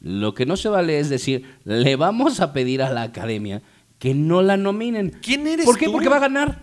Lo 0.00 0.34
que 0.34 0.46
no 0.46 0.56
se 0.56 0.68
vale 0.68 0.98
es 0.98 1.10
decir, 1.10 1.44
le 1.64 1.96
vamos 1.96 2.40
a 2.40 2.52
pedir 2.52 2.82
a 2.82 2.90
la 2.90 3.02
academia 3.02 3.62
que 3.98 4.14
no 4.14 4.42
la 4.42 4.56
nominen. 4.56 5.10
¿Quién 5.22 5.46
eres 5.46 5.66
¿Por 5.66 5.76
qué? 5.78 5.86
tú? 5.86 5.92
Porque 5.92 6.08
va 6.08 6.16
a 6.16 6.20
ganar. 6.20 6.62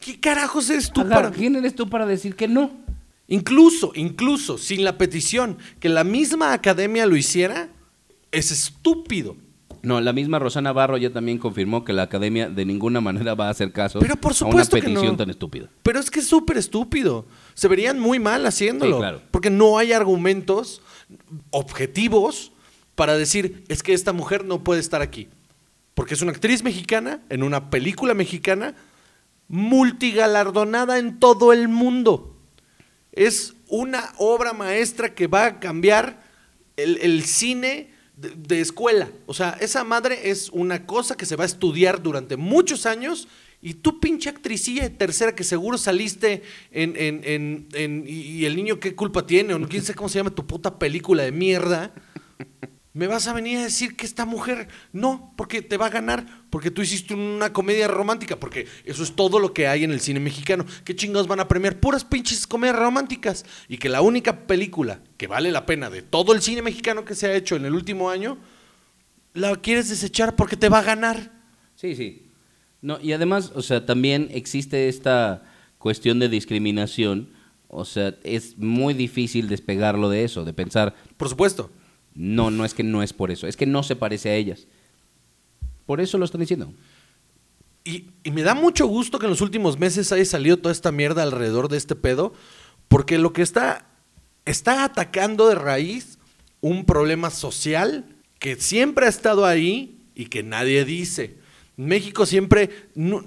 ¿Qué 0.00 0.18
carajos 0.18 0.70
eres 0.70 0.90
tú 0.90 1.06
para...? 1.08 1.30
¿Quién 1.30 1.54
eres 1.54 1.74
tú 1.74 1.88
para 1.88 2.06
decir 2.06 2.34
que 2.34 2.48
no? 2.48 2.70
Incluso, 3.28 3.92
incluso, 3.94 4.58
sin 4.58 4.84
la 4.84 4.98
petición, 4.98 5.58
que 5.80 5.88
la 5.88 6.04
misma 6.04 6.52
academia 6.52 7.06
lo 7.06 7.16
hiciera, 7.16 7.70
es 8.30 8.50
estúpido. 8.50 9.36
No, 9.82 10.00
la 10.00 10.12
misma 10.12 10.38
Rosana 10.38 10.72
Barro 10.72 10.96
ya 10.96 11.10
también 11.10 11.38
confirmó 11.38 11.84
que 11.84 11.92
la 11.92 12.02
academia 12.02 12.48
de 12.48 12.64
ninguna 12.64 13.00
manera 13.00 13.34
va 13.34 13.48
a 13.48 13.50
hacer 13.50 13.72
caso 13.72 13.98
Pero 13.98 14.14
por 14.16 14.32
a 14.32 14.44
una 14.44 14.64
que 14.64 14.80
petición 14.80 15.06
no. 15.06 15.16
tan 15.16 15.30
estúpida. 15.30 15.68
Pero 15.82 15.98
es 15.98 16.08
que 16.08 16.20
es 16.20 16.26
súper 16.28 16.56
estúpido. 16.56 17.26
Se 17.54 17.66
verían 17.66 17.98
muy 17.98 18.20
mal 18.20 18.46
haciéndolo. 18.46 18.96
Sí, 18.96 19.00
claro. 19.00 19.22
Porque 19.32 19.50
no 19.50 19.78
hay 19.78 19.92
argumentos 19.92 20.82
objetivos 21.50 22.52
para 22.94 23.16
decir, 23.16 23.64
es 23.68 23.82
que 23.82 23.92
esta 23.92 24.12
mujer 24.12 24.44
no 24.44 24.62
puede 24.62 24.80
estar 24.80 25.02
aquí. 25.02 25.28
Porque 25.94 26.14
es 26.14 26.22
una 26.22 26.30
actriz 26.30 26.62
mexicana 26.62 27.20
en 27.28 27.42
una 27.42 27.68
película 27.68 28.14
mexicana 28.14 28.76
multigalardonada 29.48 30.98
en 30.98 31.18
todo 31.18 31.52
el 31.52 31.66
mundo. 31.68 32.31
Es 33.12 33.54
una 33.68 34.12
obra 34.18 34.52
maestra 34.52 35.14
que 35.14 35.26
va 35.26 35.46
a 35.46 35.60
cambiar 35.60 36.22
el, 36.76 36.98
el 36.98 37.24
cine 37.24 37.90
de, 38.16 38.60
escuela. 38.60 39.10
O 39.26 39.34
sea, 39.34 39.56
esa 39.60 39.84
madre 39.84 40.30
es 40.30 40.48
una 40.50 40.86
cosa 40.86 41.16
que 41.16 41.26
se 41.26 41.36
va 41.36 41.44
a 41.44 41.46
estudiar 41.46 42.02
durante 42.02 42.36
muchos 42.36 42.86
años 42.86 43.28
y 43.60 43.74
tú 43.74 44.00
pinche 44.00 44.28
actricilla 44.28 44.82
de 44.82 44.90
tercera 44.90 45.34
que 45.34 45.44
seguro 45.44 45.78
saliste 45.78 46.42
en, 46.70 46.94
en- 46.96 47.20
en- 47.24 47.68
en- 47.74 48.04
y, 48.06 48.20
y 48.22 48.44
el 48.46 48.56
niño 48.56 48.80
qué 48.80 48.94
culpa 48.94 49.26
tiene, 49.26 49.54
o 49.54 49.58
no 49.58 49.68
quién 49.68 49.82
sé 49.82 49.94
cómo 49.94 50.08
se 50.08 50.18
llama 50.18 50.30
tu 50.30 50.46
puta 50.46 50.78
película 50.78 51.22
de 51.22 51.32
mierda. 51.32 51.92
Me 52.94 53.06
vas 53.06 53.26
a 53.26 53.32
venir 53.32 53.58
a 53.58 53.62
decir 53.62 53.96
que 53.96 54.04
esta 54.04 54.26
mujer 54.26 54.68
no, 54.92 55.32
porque 55.36 55.62
te 55.62 55.78
va 55.78 55.86
a 55.86 55.90
ganar, 55.90 56.26
porque 56.50 56.70
tú 56.70 56.82
hiciste 56.82 57.14
una 57.14 57.50
comedia 57.50 57.88
romántica, 57.88 58.38
porque 58.38 58.66
eso 58.84 59.02
es 59.02 59.16
todo 59.16 59.38
lo 59.38 59.54
que 59.54 59.66
hay 59.66 59.84
en 59.84 59.92
el 59.92 60.00
cine 60.00 60.20
mexicano. 60.20 60.66
¿Qué 60.84 60.94
chingados 60.94 61.26
van 61.26 61.40
a 61.40 61.48
premiar? 61.48 61.80
Puras 61.80 62.04
pinches 62.04 62.46
comedias 62.46 62.78
románticas. 62.78 63.46
Y 63.66 63.78
que 63.78 63.88
la 63.88 64.02
única 64.02 64.46
película 64.46 65.00
que 65.16 65.26
vale 65.26 65.50
la 65.50 65.64
pena 65.64 65.88
de 65.88 66.02
todo 66.02 66.34
el 66.34 66.42
cine 66.42 66.60
mexicano 66.60 67.06
que 67.06 67.14
se 67.14 67.28
ha 67.28 67.34
hecho 67.34 67.56
en 67.56 67.64
el 67.64 67.72
último 67.72 68.10
año, 68.10 68.36
la 69.32 69.56
quieres 69.56 69.88
desechar 69.88 70.36
porque 70.36 70.58
te 70.58 70.68
va 70.68 70.80
a 70.80 70.82
ganar. 70.82 71.32
Sí, 71.76 71.96
sí. 71.96 72.28
No, 72.82 73.00
y 73.00 73.12
además, 73.12 73.52
o 73.54 73.62
sea, 73.62 73.86
también 73.86 74.28
existe 74.32 74.88
esta 74.90 75.44
cuestión 75.78 76.18
de 76.18 76.28
discriminación. 76.28 77.30
O 77.68 77.86
sea, 77.86 78.16
es 78.22 78.58
muy 78.58 78.92
difícil 78.92 79.48
despegarlo 79.48 80.10
de 80.10 80.24
eso, 80.24 80.44
de 80.44 80.52
pensar, 80.52 80.94
Por 81.16 81.30
supuesto. 81.30 81.70
No, 82.14 82.50
no 82.50 82.64
es 82.64 82.74
que 82.74 82.82
no 82.82 83.02
es 83.02 83.12
por 83.12 83.30
eso, 83.30 83.46
es 83.46 83.56
que 83.56 83.66
no 83.66 83.82
se 83.82 83.96
parece 83.96 84.30
a 84.30 84.34
ellas. 84.34 84.66
Por 85.86 86.00
eso 86.00 86.18
lo 86.18 86.24
están 86.24 86.40
diciendo. 86.40 86.72
Y, 87.84 88.10
me 88.30 88.42
da 88.42 88.54
mucho 88.54 88.86
gusto 88.86 89.18
que 89.18 89.26
en 89.26 89.30
los 89.30 89.40
últimos 89.40 89.78
meses 89.78 90.12
haya 90.12 90.24
salido 90.24 90.58
toda 90.58 90.72
esta 90.72 90.92
mierda 90.92 91.22
alrededor 91.22 91.68
de 91.68 91.78
este 91.78 91.96
pedo, 91.96 92.32
porque 92.88 93.18
lo 93.18 93.32
que 93.32 93.42
está, 93.42 93.86
está 94.44 94.84
atacando 94.84 95.48
de 95.48 95.56
raíz 95.56 96.18
un 96.60 96.84
problema 96.84 97.30
social 97.30 98.04
que 98.38 98.56
siempre 98.56 99.06
ha 99.06 99.08
estado 99.08 99.44
ahí 99.44 99.98
y 100.14 100.26
que 100.26 100.42
nadie 100.42 100.84
dice. 100.84 101.36
México 101.76 102.26
siempre, 102.26 102.88
no, 102.94 103.22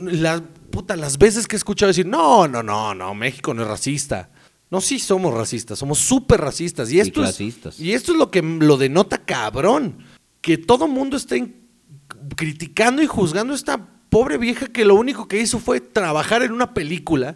puta, 0.71 0.95
las 0.95 1.17
veces 1.17 1.47
que 1.47 1.55
he 1.55 1.57
escuchado 1.57 1.89
decir, 1.89 2.05
no, 2.05 2.47
no, 2.47 2.63
no, 2.63 2.93
no, 2.93 3.13
México 3.13 3.53
no 3.53 3.63
es 3.63 3.67
racista. 3.67 4.29
No, 4.72 4.82
sí 4.82 4.99
somos 4.99 5.34
racistas, 5.34 5.80
somos 5.80 5.99
súper 5.99 6.41
racistas. 6.41 6.91
Y 6.91 6.99
esto. 6.99 7.24
Es, 7.24 7.39
y 7.80 7.93
esto 7.93 8.11
es 8.11 8.18
lo 8.18 8.32
que 8.32 8.41
lo 8.41 8.78
denota 8.78 9.20
cabrón. 9.20 9.97
Que 10.41 10.57
todo 10.57 10.88
mundo 10.88 11.18
esté 11.18 11.53
criticando 12.36 13.01
y 13.01 13.07
juzgando 13.07 13.53
a 13.53 13.55
esta 13.55 13.88
pobre 14.09 14.38
vieja 14.38 14.68
que 14.68 14.86
lo 14.86 14.95
único 14.95 15.28
que 15.28 15.39
hizo 15.39 15.59
fue 15.59 15.82
trabajar 15.82 16.41
en 16.43 16.51
una 16.51 16.74
película 16.74 17.36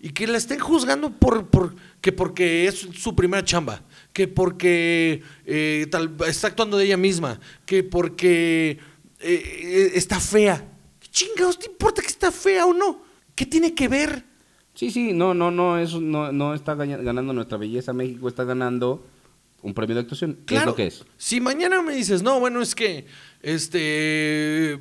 y 0.00 0.10
que 0.10 0.26
la 0.26 0.38
estén 0.38 0.58
juzgando 0.58 1.10
por, 1.10 1.48
por 1.48 1.74
que 2.00 2.12
porque 2.12 2.66
es 2.66 2.88
su 2.94 3.16
primera 3.16 3.44
chamba, 3.44 3.82
que 4.12 4.28
porque 4.28 5.22
eh, 5.44 5.86
tal, 5.90 6.16
está 6.26 6.48
actuando 6.48 6.76
de 6.76 6.84
ella 6.84 6.96
misma, 6.96 7.40
que 7.66 7.82
porque 7.82 8.78
eh, 9.20 9.60
eh, 9.62 9.90
está 9.94 10.20
fea. 10.20 10.64
¿Qué 11.00 11.08
chingados 11.08 11.58
te 11.58 11.66
importa 11.66 12.00
que 12.00 12.08
está 12.08 12.30
fea 12.30 12.66
o 12.66 12.72
no? 12.72 13.02
¿Qué 13.34 13.46
tiene 13.46 13.74
que 13.74 13.88
ver? 13.88 14.24
Sí, 14.78 14.92
sí, 14.92 15.12
no, 15.12 15.34
no, 15.34 15.50
no, 15.50 15.76
eso 15.76 16.00
no, 16.00 16.30
no 16.30 16.54
está 16.54 16.76
ganando 16.76 17.32
nuestra 17.32 17.58
belleza. 17.58 17.92
México 17.92 18.28
está 18.28 18.44
ganando 18.44 19.04
un 19.62 19.74
premio 19.74 19.96
de 19.96 20.02
actuación. 20.02 20.34
¿Qué 20.46 20.54
es 20.54 20.60
Claro, 20.60 20.70
lo 20.70 20.76
que 20.76 20.86
es? 20.86 21.04
Si 21.16 21.40
mañana 21.40 21.82
me 21.82 21.94
dices, 21.96 22.22
no, 22.22 22.38
bueno, 22.38 22.62
es 22.62 22.76
que, 22.76 23.04
este, 23.42 24.78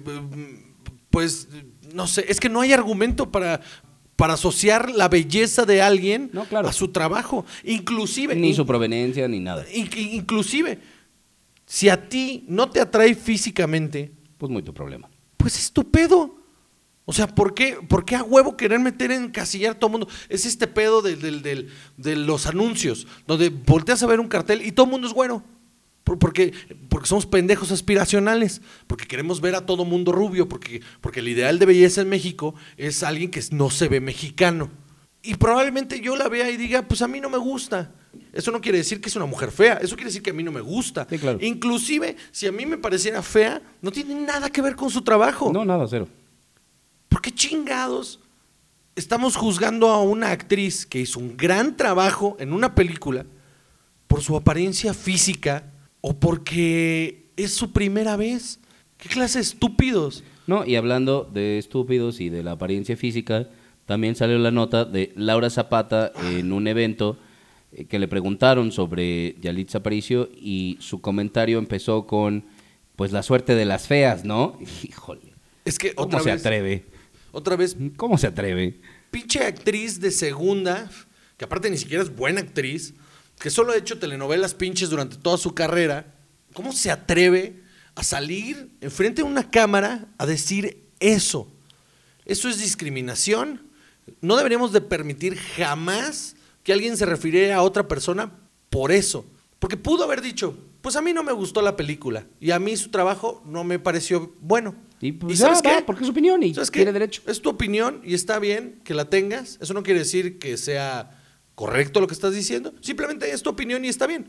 pues, 1.09 1.47
no 1.95 2.05
sé, 2.05 2.25
es 2.29 2.39
que 2.39 2.47
no 2.47 2.61
hay 2.61 2.73
argumento 2.73 3.31
para, 3.31 3.61
para 4.15 4.33
asociar 4.35 4.91
la 4.91 5.09
belleza 5.09 5.65
de 5.65 5.81
alguien 5.81 6.29
No, 6.31 6.45
claro. 6.45 6.67
a 6.67 6.73
su 6.73 6.89
trabajo. 6.89 7.43
Inclusive, 7.63 8.35
Ni 8.35 8.53
su 8.53 8.67
proveniencia, 8.67 9.27
ni 9.27 9.39
nada. 9.39 9.65
in- 9.73 9.89
inclusive, 9.95 10.77
si 11.65 11.89
a 11.89 12.07
ti 12.07 12.45
no 12.47 12.69
te 12.69 12.81
atrae 12.81 13.15
físicamente, 13.15 14.11
Pues 14.37 14.51
muy 14.51 14.61
tu 14.61 14.75
problema. 14.75 15.09
pues 15.37 15.57
es 15.57 15.71
tu 15.71 15.89
pedo. 15.89 16.36
O 17.09 17.13
sea, 17.13 17.25
¿por 17.27 17.53
qué, 17.53 17.77
por 17.87 18.03
qué 18.03 18.17
a 18.17 18.23
huevo 18.23 18.57
querer 18.57 18.79
meter 18.81 19.11
en 19.11 19.29
casillar 19.31 19.75
todo 19.75 19.87
el 19.87 19.91
mundo? 19.93 20.07
Es 20.27 20.45
este 20.45 20.67
pedo 20.67 21.01
del- 21.01 21.21
del- 21.21 21.41
del- 21.41 21.69
de 21.95 22.15
los 22.17 22.47
anuncios, 22.47 23.07
donde 23.25 23.47
volteas 23.49 24.03
a 24.03 24.07
ver 24.07 24.19
un 24.19 24.27
cartel 24.27 24.61
y 24.65 24.73
todo 24.73 24.87
el 24.87 24.91
mundo 24.91 25.07
es 25.07 25.13
güero. 25.13 25.41
Por- 26.03 26.19
Porque, 26.19 26.51
porque 26.89 27.07
somos 27.07 27.25
pendejos 27.25 27.71
aspiracionales, 27.71 28.61
porque 28.87 29.05
queremos 29.07 29.39
ver 29.39 29.55
a 29.55 29.65
todo 29.65 29.85
mundo 29.85 30.11
rubio, 30.11 30.49
porque, 30.49 30.81
porque 30.99 31.21
el 31.21 31.29
ideal 31.29 31.59
de 31.59 31.65
belleza 31.65 32.01
en 32.01 32.09
México 32.09 32.55
es 32.75 33.03
alguien 33.03 33.31
que 33.31 33.41
no 33.51 33.69
se 33.69 33.87
ve 33.87 34.01
mexicano. 34.01 34.69
Y 35.23 35.35
probablemente 35.35 35.99
yo 36.01 36.15
la 36.17 36.27
vea 36.29 36.49
y 36.51 36.57
diga, 36.57 36.81
pues 36.83 37.01
a 37.01 37.07
mí 37.07 37.19
no 37.21 37.29
me 37.29 37.37
gusta. 37.37 37.93
Eso 38.33 38.51
no 38.51 38.59
quiere 38.61 38.79
decir 38.79 38.99
que 39.01 39.07
es 39.09 39.15
una 39.15 39.25
mujer 39.25 39.51
fea, 39.51 39.75
eso 39.81 39.95
quiere 39.95 40.09
decir 40.09 40.21
que 40.23 40.29
a 40.31 40.33
mí 40.33 40.43
no 40.43 40.51
me 40.51 40.61
gusta. 40.61 41.07
Sí, 41.09 41.17
claro. 41.19 41.39
Inclusive, 41.41 42.15
si 42.31 42.47
a 42.47 42.51
mí 42.51 42.65
me 42.65 42.77
pareciera 42.77 43.21
fea, 43.21 43.61
no 43.81 43.91
tiene 43.91 44.13
nada 44.15 44.49
que 44.49 44.61
ver 44.61 44.75
con 44.75 44.89
su 44.89 45.01
trabajo. 45.01 45.51
No, 45.53 45.63
nada, 45.65 45.85
cero. 45.89 46.07
¿Por 47.09 47.21
qué 47.21 47.31
chingados 47.31 48.19
estamos 48.95 49.35
juzgando 49.35 49.89
a 49.89 50.01
una 50.01 50.31
actriz 50.31 50.85
que 50.85 50.99
hizo 50.99 51.19
un 51.19 51.37
gran 51.37 51.77
trabajo 51.77 52.35
en 52.39 52.53
una 52.53 52.75
película 52.75 53.25
por 54.07 54.21
su 54.21 54.35
apariencia 54.35 54.93
física 54.93 55.71
o 56.01 56.19
porque 56.19 57.29
es 57.37 57.53
su 57.53 57.71
primera 57.71 58.15
vez? 58.15 58.59
¿Qué 58.97 59.09
clase 59.09 59.39
de 59.39 59.43
estúpidos? 59.43 60.23
No, 60.47 60.65
y 60.65 60.75
hablando 60.75 61.29
de 61.31 61.57
estúpidos 61.57 62.19
y 62.19 62.29
de 62.29 62.41
la 62.43 62.53
apariencia 62.53 62.97
física, 62.97 63.47
también 63.85 64.15
salió 64.15 64.37
la 64.39 64.51
nota 64.51 64.85
de 64.85 65.13
Laura 65.15 65.49
Zapata 65.49 66.11
en 66.23 66.51
un 66.51 66.67
evento 66.67 67.17
eh, 67.71 67.85
que 67.85 67.99
le 67.99 68.07
preguntaron 68.07 68.71
sobre 68.71 69.35
Yalitza 69.41 69.79
Aparicio 69.79 70.29
y 70.35 70.77
su 70.79 71.01
comentario 71.01 71.59
empezó 71.59 72.07
con, 72.07 72.45
pues 72.95 73.11
la 73.11 73.23
suerte 73.23 73.55
de 73.55 73.65
las 73.65 73.87
feas, 73.87 74.25
¿no? 74.25 74.57
Híjole, 74.83 75.33
Es 75.65 75.77
que 75.77 75.93
¿cómo 75.93 76.07
otra 76.07 76.19
se 76.21 76.31
vez, 76.31 76.39
atreve? 76.41 76.85
Otra 77.37 77.55
vez, 77.55 77.77
¿Cómo 77.97 78.17
se 78.17 78.27
atreve? 78.27 78.81
pinche 79.11 79.43
actriz 79.43 79.99
de 79.99 80.09
segunda, 80.09 80.89
que 81.37 81.45
aparte 81.45 81.69
ni 81.69 81.77
siquiera 81.77 82.03
es 82.03 82.15
buena 82.15 82.41
actriz, 82.41 82.95
que 83.39 83.51
solo 83.51 83.73
ha 83.73 83.77
hecho 83.77 83.99
telenovelas 83.99 84.55
pinches 84.55 84.89
durante 84.89 85.17
toda 85.17 85.37
su 85.37 85.53
carrera, 85.53 86.15
¿cómo 86.53 86.73
se 86.73 86.89
atreve 86.89 87.61
a 87.93 88.03
salir 88.03 88.71
enfrente 88.81 89.21
de 89.21 89.27
una 89.27 89.49
cámara 89.51 90.07
a 90.17 90.25
decir 90.25 90.83
eso? 90.99 91.47
Eso 92.25 92.49
es 92.49 92.59
discriminación. 92.59 93.61
No 94.19 94.35
deberíamos 94.35 94.73
de 94.73 94.81
permitir 94.81 95.37
jamás 95.37 96.35
que 96.63 96.73
alguien 96.73 96.97
se 96.97 97.05
refiriera 97.05 97.57
a 97.57 97.61
otra 97.61 97.87
persona 97.87 98.31
por 98.71 98.91
eso. 98.91 99.25
Porque 99.59 99.77
pudo 99.77 100.03
haber 100.03 100.21
dicho, 100.21 100.57
pues 100.81 100.95
a 100.95 101.01
mí 101.01 101.13
no 101.13 101.23
me 101.23 101.31
gustó 101.33 101.61
la 101.61 101.75
película 101.75 102.25
y 102.39 102.49
a 102.49 102.59
mí 102.59 102.75
su 102.75 102.89
trabajo 102.89 103.43
no 103.45 103.63
me 103.63 103.77
pareció 103.77 104.33
bueno. 104.41 104.86
Y 104.99 105.11
pues 105.11 105.33
¿Y 105.33 105.35
ya, 105.37 105.45
sabes 105.47 105.61
qué? 105.61 105.83
porque 105.85 106.01
es 106.01 106.07
su 106.07 106.11
opinión 106.11 106.41
y 106.43 106.53
¿Sabes 106.53 106.71
qué? 106.71 106.79
tiene 106.79 106.91
derecho. 106.93 107.21
Es 107.27 107.41
tu 107.41 107.49
opinión 107.49 108.01
y 108.03 108.13
está 108.13 108.39
bien 108.39 108.79
que 108.83 108.93
la 108.93 109.09
tengas. 109.09 109.57
Eso 109.61 109.73
no 109.73 109.83
quiere 109.83 109.99
decir 109.99 110.39
que 110.39 110.57
sea 110.57 111.21
correcto 111.55 111.99
lo 112.01 112.07
que 112.07 112.13
estás 112.13 112.33
diciendo. 112.33 112.73
Simplemente 112.81 113.29
es 113.31 113.41
tu 113.43 113.49
opinión 113.49 113.85
y 113.85 113.89
está 113.89 114.07
bien. 114.07 114.27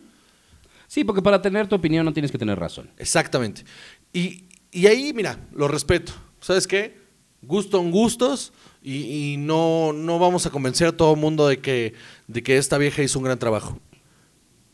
Sí, 0.86 1.04
porque 1.04 1.22
para 1.22 1.40
tener 1.42 1.68
tu 1.68 1.76
opinión 1.76 2.04
no 2.04 2.12
tienes 2.12 2.30
que 2.32 2.38
tener 2.38 2.58
razón. 2.58 2.90
Exactamente. 2.98 3.64
Y, 4.12 4.44
y 4.70 4.86
ahí, 4.86 5.12
mira, 5.14 5.38
lo 5.52 5.68
respeto. 5.68 6.12
¿Sabes 6.40 6.66
qué? 6.66 6.98
Gusto 7.42 7.80
en 7.80 7.90
gustos 7.90 8.52
y, 8.82 9.32
y 9.32 9.36
no, 9.36 9.92
no 9.92 10.18
vamos 10.18 10.46
a 10.46 10.50
convencer 10.50 10.88
a 10.88 10.96
todo 10.96 11.14
el 11.14 11.20
mundo 11.20 11.46
de 11.48 11.60
que, 11.60 11.94
de 12.26 12.42
que 12.42 12.56
esta 12.58 12.78
vieja 12.78 13.02
hizo 13.02 13.18
un 13.18 13.24
gran 13.26 13.38
trabajo. 13.38 13.78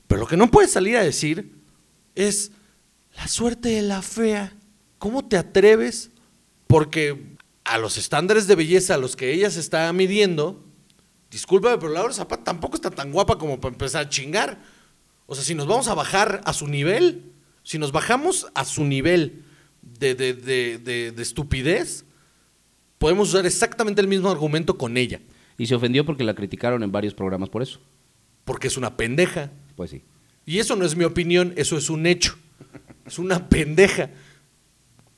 Pero 0.06 0.20
lo 0.20 0.26
que 0.26 0.36
no 0.36 0.50
puedes 0.50 0.70
salir 0.72 0.96
a 0.96 1.02
decir 1.02 1.52
es 2.14 2.52
la 3.16 3.28
suerte 3.28 3.70
de 3.70 3.82
la 3.82 4.02
fea. 4.02 4.52
¿Cómo 5.04 5.22
te 5.22 5.36
atreves? 5.36 6.12
Porque 6.66 7.36
a 7.64 7.76
los 7.76 7.98
estándares 7.98 8.46
de 8.46 8.54
belleza 8.54 8.94
a 8.94 8.96
los 8.96 9.16
que 9.16 9.34
ella 9.34 9.50
se 9.50 9.60
está 9.60 9.92
midiendo, 9.92 10.64
discúlpame, 11.30 11.76
pero 11.76 11.92
Laura 11.92 12.14
Zapata 12.14 12.42
tampoco 12.44 12.76
está 12.76 12.90
tan 12.90 13.12
guapa 13.12 13.36
como 13.36 13.60
para 13.60 13.74
empezar 13.74 14.06
a 14.06 14.08
chingar. 14.08 14.62
O 15.26 15.34
sea, 15.34 15.44
si 15.44 15.54
nos 15.54 15.66
vamos 15.66 15.88
a 15.88 15.94
bajar 15.94 16.40
a 16.46 16.54
su 16.54 16.68
nivel, 16.68 17.32
si 17.64 17.78
nos 17.78 17.92
bajamos 17.92 18.46
a 18.54 18.64
su 18.64 18.82
nivel 18.84 19.42
de, 19.82 20.14
de- 20.14 20.32
de- 20.32 20.78
de- 20.78 21.12
de 21.12 21.22
estupidez, 21.22 22.06
podemos 22.96 23.28
usar 23.28 23.44
exactamente 23.44 24.00
el 24.00 24.08
mismo 24.08 24.30
argumento 24.30 24.78
con 24.78 24.96
ella. 24.96 25.20
Y 25.58 25.66
se 25.66 25.74
ofendió 25.74 26.06
porque 26.06 26.24
la 26.24 26.34
criticaron 26.34 26.82
en 26.82 26.92
varios 26.92 27.12
programas 27.12 27.50
por 27.50 27.60
eso. 27.60 27.78
Porque 28.46 28.68
es 28.68 28.78
una 28.78 28.96
pendeja. 28.96 29.50
Pues 29.76 29.90
sí. 29.90 30.00
Y 30.46 30.60
eso 30.60 30.76
no 30.76 30.86
es 30.86 30.96
mi 30.96 31.04
opinión, 31.04 31.52
eso 31.56 31.76
es 31.76 31.90
un 31.90 32.06
hecho. 32.06 32.38
Es 33.04 33.18
una 33.18 33.50
pendeja. 33.50 34.08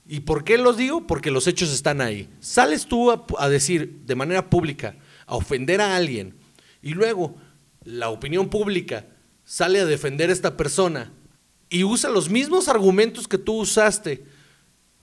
¿Y 0.08 0.20
por 0.20 0.44
qué 0.44 0.58
los 0.58 0.76
digo? 0.76 1.06
Porque 1.06 1.30
los 1.30 1.46
hechos 1.46 1.72
están 1.72 2.00
ahí. 2.00 2.28
Sales 2.40 2.86
tú 2.86 3.10
a, 3.10 3.24
a 3.38 3.48
decir 3.48 4.00
de 4.06 4.14
manera 4.14 4.48
pública, 4.48 4.96
a 5.26 5.36
ofender 5.36 5.80
a 5.80 5.96
alguien, 5.96 6.34
y 6.82 6.90
luego 6.90 7.36
la 7.84 8.10
opinión 8.10 8.48
pública 8.48 9.06
sale 9.44 9.80
a 9.80 9.84
defender 9.84 10.30
a 10.30 10.32
esta 10.32 10.56
persona 10.56 11.12
y 11.68 11.84
usa 11.84 12.10
los 12.10 12.30
mismos 12.30 12.68
argumentos 12.68 13.26
que 13.26 13.38
tú 13.38 13.60
usaste 13.60 14.24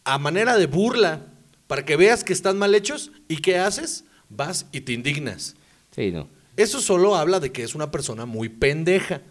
a 0.04 0.18
manera 0.18 0.58
de 0.58 0.68
burla 0.68 1.28
para 1.68 1.86
que 1.86 1.96
veas 1.96 2.24
que 2.24 2.34
están 2.34 2.58
mal 2.58 2.76
hechos, 2.76 3.12
¿y 3.28 3.38
qué 3.38 3.58
haces? 3.58 4.06
Vas 4.30 4.66
y 4.72 4.82
te 4.82 4.94
indignas. 4.94 5.56
Sí, 5.96 6.12
no. 6.12 6.28
Eso 6.56 6.82
solo 6.82 7.16
habla 7.16 7.40
de 7.40 7.52
que 7.52 7.64
es 7.64 7.74
una 7.74 7.90
persona 7.90 8.26
muy 8.26 8.50
pendeja. 8.50 9.22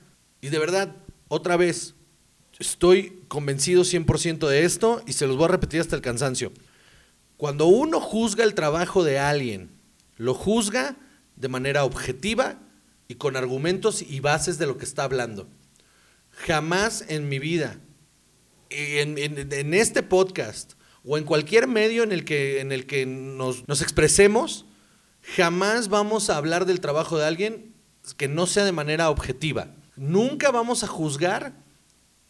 Y 0.41 0.49
de 0.49 0.59
verdad, 0.59 0.97
otra 1.29 1.57
vez, 1.57 1.95
estoy 2.63 3.21
convencido 3.29 3.83
100% 3.83 4.49
de 4.49 4.65
esto 4.65 5.03
y 5.07 5.13
se 5.13 5.27
los 5.27 5.37
voy 5.37 5.47
a 5.47 5.49
repetir 5.49 5.81
hasta 5.81 5.97
el 5.97 6.03
cansancio. 6.03 6.53
Cuando 7.37 7.67
uno 7.67 8.01
juzga 8.01 8.45
el 8.45 8.55
trabajo 8.55 9.03
de 9.03 9.19
alguien, 9.19 9.71
lo 10.17 10.33
juzga 10.33 10.97
de 11.35 11.49
manera 11.49 11.85
objetiva 11.85 12.61
y 13.09 13.17
con 13.17 13.37
argumentos 13.37 14.01
y 14.01 14.21
bases 14.21 14.59
de 14.59 14.67
lo 14.67 14.79
que 14.79 14.85
está 14.85 15.03
hablando. 15.03 15.49
Jamás 16.31 17.05
en 17.09 17.29
mi 17.29 17.41
vida, 17.41 17.81
en, 18.71 19.75
este 19.75 20.05
podcast 20.05 20.75
o 21.05 21.19
en 21.19 21.25
cualquier 21.25 21.67
medio 21.67 22.05
en 22.05 22.13
el 22.13 22.25
que, 22.25 22.61
en 22.61 22.71
el 22.71 22.87
que 22.87 23.07
nos 23.07 23.83
expresemos, 23.83 24.67
jamás 25.35 25.89
vamos 25.89 26.31
a 26.31 26.37
hablar 26.37 26.65
del 26.65 26.81
trabajo 26.81 27.19
de 27.19 27.27
alguien 27.27 27.75
que 28.17 28.29
no 28.29 28.47
sea 28.47 28.65
de 28.65 28.73
manera 28.73 29.11
objetiva. 29.11 29.75
Nunca 29.97 30.53
vamos 30.53 30.85
a 30.85 30.87
juzgar 30.87 31.62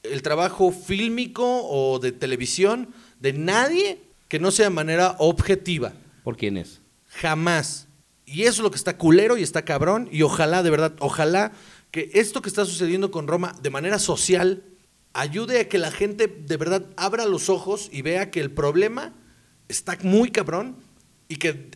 el 0.03 0.23
trabajo 0.23 0.73
fílmico 0.73 1.63
o 1.69 1.99
de 1.99 2.13
televisión 2.13 2.89
de 3.21 3.33
nadie 3.33 4.03
que 4.29 4.39
no 4.39 4.51
sea 4.51 4.67
de 4.67 4.75
manera 4.75 5.17
objetiva. 5.19 5.93
¿Por 6.25 6.37
quién 6.37 6.57
es? 6.57 6.81
Jamás. 7.09 7.87
Y 8.27 8.43
eso 8.43 8.51
es 8.51 8.59
lo 8.61 8.71
que 8.71 8.77
está 8.77 8.97
culero 8.97 9.37
y 9.37 9.43
está 9.43 9.65
cabrón. 9.65 10.09
Y 10.11 10.23
ojalá, 10.23 10.63
de 10.63 10.71
verdad, 10.71 10.95
ojalá 11.01 11.53
que 11.91 12.11
esto 12.15 12.43
que 12.43 12.49
está 12.49 12.65
sucediendo 12.65 13.11
con 13.11 13.29
Roma 13.29 13.55
de 13.63 13.71
manera 13.71 13.99
social 13.99 14.65
ayude 15.13 15.61
a 15.61 15.69
que 15.69 15.79
la 15.79 15.91
gente 15.91 16.27
de 16.27 16.57
verdad 16.57 16.87
abra 16.97 17.27
los 17.27 17.49
ojos 17.51 17.91
y 17.93 18.03
vea 18.03 18.31
que 18.31 18.41
el 18.41 18.51
problema 18.51 19.13
está 19.69 19.99
muy 20.03 20.31
cabrón 20.31 20.77
y 21.29 21.37
que 21.37 21.71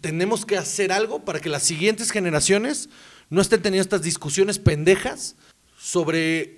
tenemos 0.00 0.46
que 0.46 0.56
hacer 0.56 0.92
algo 0.92 1.24
para 1.24 1.40
que 1.40 1.48
las 1.48 1.64
siguientes 1.64 2.12
generaciones 2.12 2.88
no 3.28 3.40
estén 3.40 3.62
teniendo 3.62 3.82
estas 3.82 4.02
discusiones 4.02 4.58
pendejas 4.58 5.34
sobre 5.76 6.55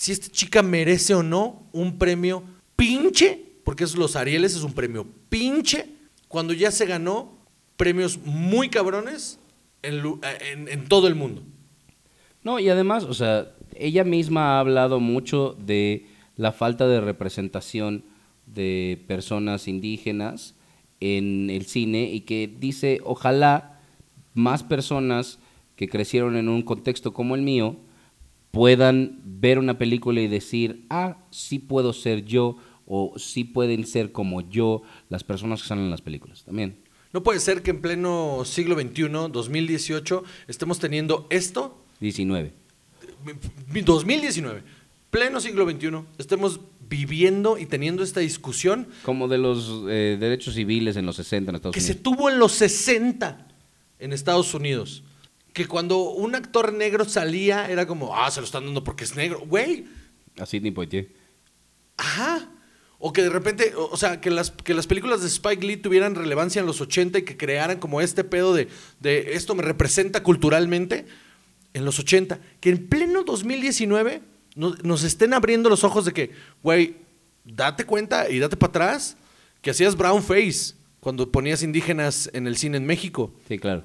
si 0.00 0.12
esta 0.12 0.28
chica 0.28 0.62
merece 0.62 1.12
o 1.12 1.22
no 1.22 1.66
un 1.72 1.98
premio 1.98 2.42
pinche, 2.74 3.38
porque 3.64 3.84
es 3.84 3.94
los 3.96 4.16
Arieles, 4.16 4.56
es 4.56 4.62
un 4.62 4.72
premio 4.72 5.06
pinche, 5.28 5.88
cuando 6.26 6.54
ya 6.54 6.70
se 6.70 6.86
ganó 6.86 7.36
premios 7.76 8.18
muy 8.24 8.70
cabrones 8.70 9.38
en, 9.82 10.88
todo 10.88 11.06
el 11.06 11.16
mundo. 11.16 11.42
No, 12.42 12.58
y 12.58 12.70
además, 12.70 13.04
o 13.04 13.12
sea, 13.12 13.52
ella 13.76 14.02
misma 14.02 14.56
ha 14.56 14.60
hablado 14.60 15.00
mucho 15.00 15.54
de 15.60 16.06
la 16.34 16.52
falta 16.52 16.88
de 16.88 17.02
representación 17.02 18.02
de 18.46 19.04
personas 19.06 19.68
indígenas 19.68 20.54
en 21.00 21.50
el 21.50 21.66
cine 21.66 22.04
y 22.04 22.20
que 22.22 22.50
dice, 22.58 23.02
ojalá 23.04 23.78
más 24.32 24.62
personas 24.62 25.38
que 25.76 25.90
crecieron 25.90 26.36
en 26.36 26.48
un 26.48 26.62
contexto 26.62 27.12
como 27.12 27.34
el 27.34 27.42
mío 27.42 27.76
puedan 28.50 29.20
ver 29.24 29.58
una 29.58 29.78
película 29.78 30.20
y 30.20 30.28
decir, 30.28 30.84
ah, 30.90 31.18
sí 31.30 31.58
puedo 31.58 31.92
ser 31.92 32.24
yo 32.24 32.56
o 32.86 33.14
sí 33.18 33.44
pueden 33.44 33.86
ser 33.86 34.12
como 34.12 34.40
yo 34.40 34.82
las 35.08 35.22
personas 35.22 35.62
que 35.62 35.68
salen 35.68 35.84
en 35.84 35.90
las 35.90 36.02
películas 36.02 36.42
también. 36.44 36.76
No 37.12 37.22
puede 37.22 37.40
ser 37.40 37.62
que 37.62 37.70
en 37.70 37.80
pleno 37.80 38.42
siglo 38.44 38.78
XXI, 38.80 39.08
2018, 39.32 40.24
estemos 40.48 40.78
teniendo 40.78 41.26
esto 41.30 41.76
19. 42.00 42.52
2019, 43.84 44.62
pleno 45.10 45.40
siglo 45.40 45.68
XXI, 45.70 45.88
estemos 46.18 46.60
viviendo 46.88 47.58
y 47.58 47.66
teniendo 47.66 48.02
esta 48.02 48.20
discusión 48.20 48.88
Como 49.04 49.28
de 49.28 49.38
los 49.38 49.84
eh, 49.88 50.16
derechos 50.18 50.54
civiles 50.54 50.96
en 50.96 51.06
los 51.06 51.16
60 51.16 51.50
en 51.50 51.56
Estados 51.56 51.74
que 51.74 51.80
se 51.80 51.92
Unidos. 51.92 52.02
tuvo 52.02 52.30
en 52.30 52.38
los 52.38 52.52
60 52.52 53.46
en 54.00 54.12
Estados 54.12 54.54
Unidos. 54.54 55.04
Que 55.52 55.66
cuando 55.66 55.98
un 56.10 56.34
actor 56.34 56.72
negro 56.72 57.04
salía 57.04 57.68
era 57.70 57.86
como, 57.86 58.14
ah, 58.16 58.30
se 58.30 58.40
lo 58.40 58.46
están 58.46 58.64
dando 58.64 58.84
porque 58.84 59.04
es 59.04 59.16
negro. 59.16 59.40
Güey, 59.46 59.86
A 60.38 60.46
Sidney 60.46 60.70
Poitier. 60.70 61.08
ajá. 61.96 62.48
O 63.02 63.14
que 63.14 63.22
de 63.22 63.30
repente, 63.30 63.72
o 63.76 63.88
o 63.90 63.96
sea, 63.96 64.20
que 64.20 64.30
las, 64.30 64.50
que 64.50 64.74
las 64.74 64.86
películas 64.86 65.22
de 65.22 65.26
Spike 65.28 65.64
Lee 65.66 65.78
tuvieran 65.78 66.14
relevancia 66.14 66.60
en 66.60 66.66
los 66.66 66.82
80 66.82 67.20
y 67.20 67.22
que 67.22 67.38
crearan 67.38 67.78
como 67.78 68.02
este 68.02 68.24
pedo 68.24 68.52
de, 68.52 68.68
de 69.00 69.32
esto 69.32 69.54
me 69.54 69.62
representa 69.62 70.22
culturalmente 70.22 71.06
en 71.72 71.86
los 71.86 71.98
80. 71.98 72.38
Que 72.60 72.68
en 72.68 72.88
pleno 72.88 73.22
2019 73.24 74.20
nos, 74.54 74.84
nos 74.84 75.02
estén 75.02 75.32
abriendo 75.32 75.70
los 75.70 75.82
ojos 75.82 76.04
de 76.04 76.12
que, 76.12 76.30
güey, 76.62 76.96
date 77.46 77.84
cuenta 77.86 78.28
y 78.28 78.38
date 78.38 78.58
para 78.58 78.68
atrás 78.68 79.16
que 79.62 79.70
hacías 79.70 79.96
brown 79.96 80.22
face 80.22 80.74
cuando 81.00 81.32
ponías 81.32 81.62
indígenas 81.62 82.28
en 82.34 82.46
el 82.46 82.58
cine 82.58 82.76
en 82.76 82.84
México. 82.84 83.32
Sí, 83.48 83.58
claro. 83.58 83.84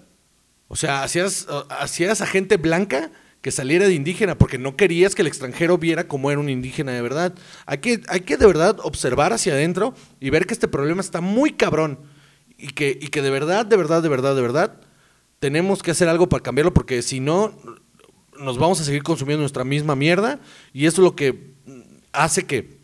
O 0.67 0.75
sea, 0.75 1.03
hacías, 1.03 1.47
hacías 1.69 2.21
a 2.21 2.27
gente 2.27 2.57
blanca 2.57 3.11
que 3.41 3.51
saliera 3.51 3.87
de 3.87 3.93
indígena 3.93 4.37
porque 4.37 4.57
no 4.57 4.75
querías 4.75 5.13
que 5.13 5.21
el 5.21 5.27
extranjero 5.27 5.77
viera 5.77 6.07
cómo 6.07 6.31
era 6.31 6.39
un 6.39 6.49
indígena 6.49 6.93
de 6.93 7.01
verdad. 7.03 7.35
Hay 7.67 7.77
que, 7.77 8.01
hay 8.07 8.21
que 8.21 8.37
de 8.37 8.47
verdad 8.47 8.77
observar 8.81 9.33
hacia 9.33 9.53
adentro 9.53 9.93
y 10.19 10.31
ver 10.31 10.47
que 10.47 10.53
este 10.55 10.67
problema 10.67 11.01
está 11.01 11.21
muy 11.21 11.51
cabrón 11.51 11.99
y 12.57 12.69
que, 12.69 12.97
y 12.99 13.09
que 13.09 13.21
de 13.21 13.29
verdad, 13.29 13.65
de 13.65 13.77
verdad, 13.77 14.01
de 14.01 14.09
verdad, 14.09 14.35
de 14.35 14.41
verdad, 14.41 14.81
tenemos 15.37 15.83
que 15.83 15.91
hacer 15.91 16.09
algo 16.09 16.27
para 16.27 16.41
cambiarlo 16.41 16.73
porque 16.73 17.03
si 17.03 17.19
no, 17.19 17.55
nos 18.39 18.57
vamos 18.57 18.81
a 18.81 18.83
seguir 18.83 19.03
consumiendo 19.03 19.41
nuestra 19.41 19.63
misma 19.63 19.95
mierda 19.95 20.39
y 20.73 20.87
eso 20.87 21.01
es 21.01 21.05
lo 21.05 21.15
que 21.15 21.53
hace 22.13 22.47
que, 22.47 22.79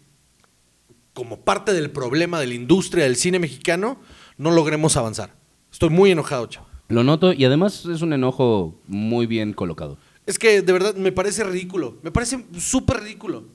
como 1.14 1.42
parte 1.42 1.74
del 1.74 1.90
problema 1.90 2.40
de 2.40 2.46
la 2.46 2.54
industria 2.54 3.06
del 3.06 3.16
cine 3.16 3.40
mexicano, 3.40 4.00
no 4.38 4.52
logremos 4.52 4.96
avanzar. 4.96 5.34
Estoy 5.72 5.90
muy 5.90 6.12
enojado, 6.12 6.46
chavo. 6.46 6.71
Lo 6.92 7.04
noto 7.04 7.34
y 7.34 7.46
además 7.46 7.86
es 7.86 8.02
un 8.02 8.14
enojo 8.14 8.80
muy 8.88 9.26
bien 9.26 9.54
colocado. 9.54 9.98
Es 10.26 10.38
que 10.38 10.62
de 10.62 10.74
verdad 10.74 10.96
me 10.96 11.12
parece 11.12 11.44
ridículo. 11.44 11.98
Me 12.04 12.12
parece 12.12 12.44
súper 12.58 13.02
ridículo. 13.02 13.46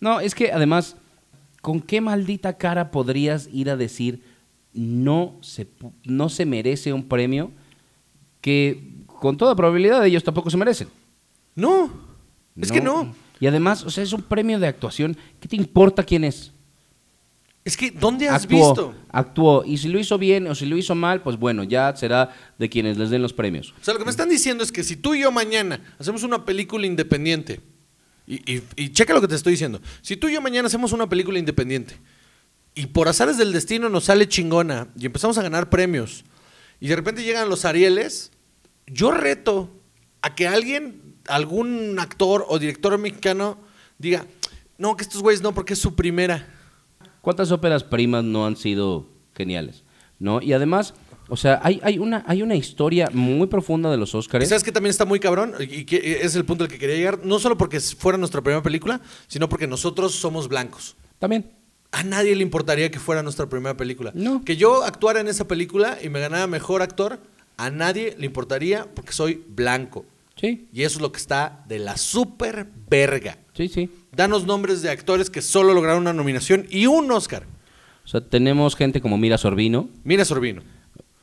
No, 0.00 0.20
es 0.20 0.34
que 0.34 0.52
además, 0.52 0.96
¿con 1.62 1.80
qué 1.80 2.00
maldita 2.00 2.56
cara 2.56 2.90
podrías 2.90 3.48
ir 3.52 3.70
a 3.70 3.76
decir 3.76 4.22
no 4.72 5.36
se, 5.40 5.68
no 6.04 6.28
se 6.28 6.46
merece 6.46 6.92
un 6.92 7.08
premio 7.08 7.50
que 8.40 9.04
con 9.06 9.36
toda 9.36 9.54
probabilidad 9.54 10.04
ellos 10.04 10.24
tampoco 10.24 10.50
se 10.50 10.56
merecen? 10.56 10.88
No, 11.54 11.90
es 12.60 12.72
que 12.72 12.80
no. 12.80 13.14
Y 13.40 13.46
además, 13.46 13.84
o 13.84 13.90
sea, 13.90 14.04
es 14.04 14.12
un 14.12 14.22
premio 14.22 14.58
de 14.58 14.66
actuación. 14.66 15.16
¿Qué 15.40 15.48
te 15.48 15.56
importa 15.56 16.02
quién 16.02 16.24
es? 16.24 16.52
Es 17.64 17.76
que, 17.76 17.90
¿dónde 17.90 18.28
has 18.28 18.44
actuó, 18.44 18.68
visto? 18.68 18.94
Actuó. 19.10 19.64
Y 19.66 19.76
si 19.76 19.88
lo 19.88 19.98
hizo 19.98 20.16
bien 20.18 20.46
o 20.46 20.54
si 20.54 20.64
lo 20.66 20.76
hizo 20.78 20.94
mal, 20.94 21.22
pues 21.22 21.36
bueno, 21.36 21.62
ya 21.62 21.94
será 21.94 22.34
de 22.58 22.68
quienes 22.70 22.96
les 22.96 23.10
den 23.10 23.20
los 23.20 23.32
premios. 23.34 23.74
O 23.80 23.84
sea, 23.84 23.92
lo 23.92 23.98
que 23.98 24.06
me 24.06 24.10
están 24.10 24.28
diciendo 24.30 24.64
es 24.64 24.72
que 24.72 24.82
si 24.82 24.96
tú 24.96 25.14
y 25.14 25.20
yo 25.20 25.30
mañana 25.30 25.80
hacemos 25.98 26.22
una 26.22 26.44
película 26.46 26.86
independiente, 26.86 27.60
y, 28.26 28.36
y- 28.56 28.62
y 28.76 28.88
checa 28.92 29.12
lo 29.12 29.20
que 29.20 29.28
te 29.28 29.34
estoy 29.34 29.52
diciendo, 29.52 29.80
si 30.00 30.16
tú 30.16 30.28
y 30.28 30.34
yo 30.34 30.40
mañana 30.40 30.68
hacemos 30.68 30.92
una 30.92 31.08
película 31.08 31.38
independiente, 31.38 31.96
y 32.74 32.86
por 32.86 33.08
azares 33.08 33.36
del 33.36 33.52
destino 33.52 33.88
nos 33.90 34.04
sale 34.04 34.26
chingona, 34.26 34.88
y 34.98 35.04
empezamos 35.06 35.36
a 35.36 35.42
ganar 35.42 35.68
premios, 35.68 36.24
y 36.80 36.88
de 36.88 36.96
repente 36.96 37.22
llegan 37.24 37.48
los 37.50 37.66
Arieles, 37.66 38.30
yo 38.86 39.10
reto 39.10 39.70
a 40.22 40.34
que 40.34 40.48
alguien, 40.48 41.16
algún 41.26 41.98
actor 41.98 42.46
o 42.48 42.58
director 42.58 42.96
mexicano, 42.96 43.58
diga, 43.98 44.24
no, 44.78 44.96
que 44.96 45.02
estos 45.02 45.20
güeyes 45.20 45.42
no, 45.42 45.52
porque 45.52 45.74
es 45.74 45.78
su 45.78 45.94
primera. 45.94 46.48
¿Cuántas 47.20 47.50
óperas 47.52 47.84
primas 47.84 48.24
no 48.24 48.46
han 48.46 48.56
sido 48.56 49.08
geniales? 49.34 49.84
¿No? 50.18 50.42
Y 50.42 50.52
además, 50.52 50.94
o 51.28 51.36
sea, 51.36 51.60
hay, 51.62 51.80
hay, 51.82 51.98
una, 51.98 52.24
hay 52.26 52.42
una 52.42 52.56
historia 52.56 53.08
muy 53.12 53.46
profunda 53.46 53.90
de 53.90 53.96
los 53.96 54.12
¿Y 54.14 54.16
Óscares. 54.16 54.48
¿Sabes 54.48 54.64
que 54.64 54.72
también 54.72 54.90
está 54.90 55.04
muy 55.04 55.20
cabrón? 55.20 55.54
Y 55.60 55.84
que 55.84 56.20
es 56.22 56.34
el 56.34 56.44
punto 56.44 56.64
al 56.64 56.70
que 56.70 56.78
quería 56.78 56.96
llegar. 56.96 57.24
No 57.24 57.38
solo 57.38 57.56
porque 57.56 57.80
fuera 57.80 58.18
nuestra 58.18 58.42
primera 58.42 58.62
película, 58.62 59.00
sino 59.28 59.48
porque 59.48 59.66
nosotros 59.66 60.14
somos 60.14 60.48
blancos. 60.48 60.96
También. 61.18 61.50
A 61.92 62.02
nadie 62.02 62.34
le 62.34 62.42
importaría 62.42 62.90
que 62.90 62.98
fuera 62.98 63.22
nuestra 63.22 63.48
primera 63.48 63.76
película. 63.76 64.12
No. 64.14 64.44
Que 64.44 64.56
yo 64.56 64.84
actuara 64.84 65.20
en 65.20 65.28
esa 65.28 65.46
película 65.46 65.98
y 66.02 66.08
me 66.08 66.20
ganara 66.20 66.46
mejor 66.46 66.82
actor, 66.82 67.20
a 67.56 67.70
nadie 67.70 68.14
le 68.18 68.26
importaría 68.26 68.86
porque 68.94 69.12
soy 69.12 69.44
blanco. 69.48 70.04
Sí, 70.36 70.68
Y 70.72 70.84
eso 70.84 70.98
es 70.98 71.02
lo 71.02 71.12
que 71.12 71.18
está 71.18 71.64
de 71.68 71.78
la 71.78 71.96
super 71.96 72.66
verga. 72.88 73.36
Sí, 73.68 73.68
sí. 73.68 73.90
Danos 74.12 74.46
nombres 74.46 74.82
de 74.82 74.90
actores 74.90 75.30
que 75.30 75.42
solo 75.42 75.74
lograron 75.74 76.02
una 76.02 76.12
nominación 76.12 76.66
y 76.70 76.86
un 76.86 77.10
Oscar. 77.10 77.44
O 78.04 78.08
sea, 78.08 78.20
tenemos 78.20 78.74
gente 78.76 79.00
como 79.00 79.18
Mira 79.18 79.38
Sorbino, 79.38 79.88
Mira 80.04 80.24
Sorbino. 80.24 80.62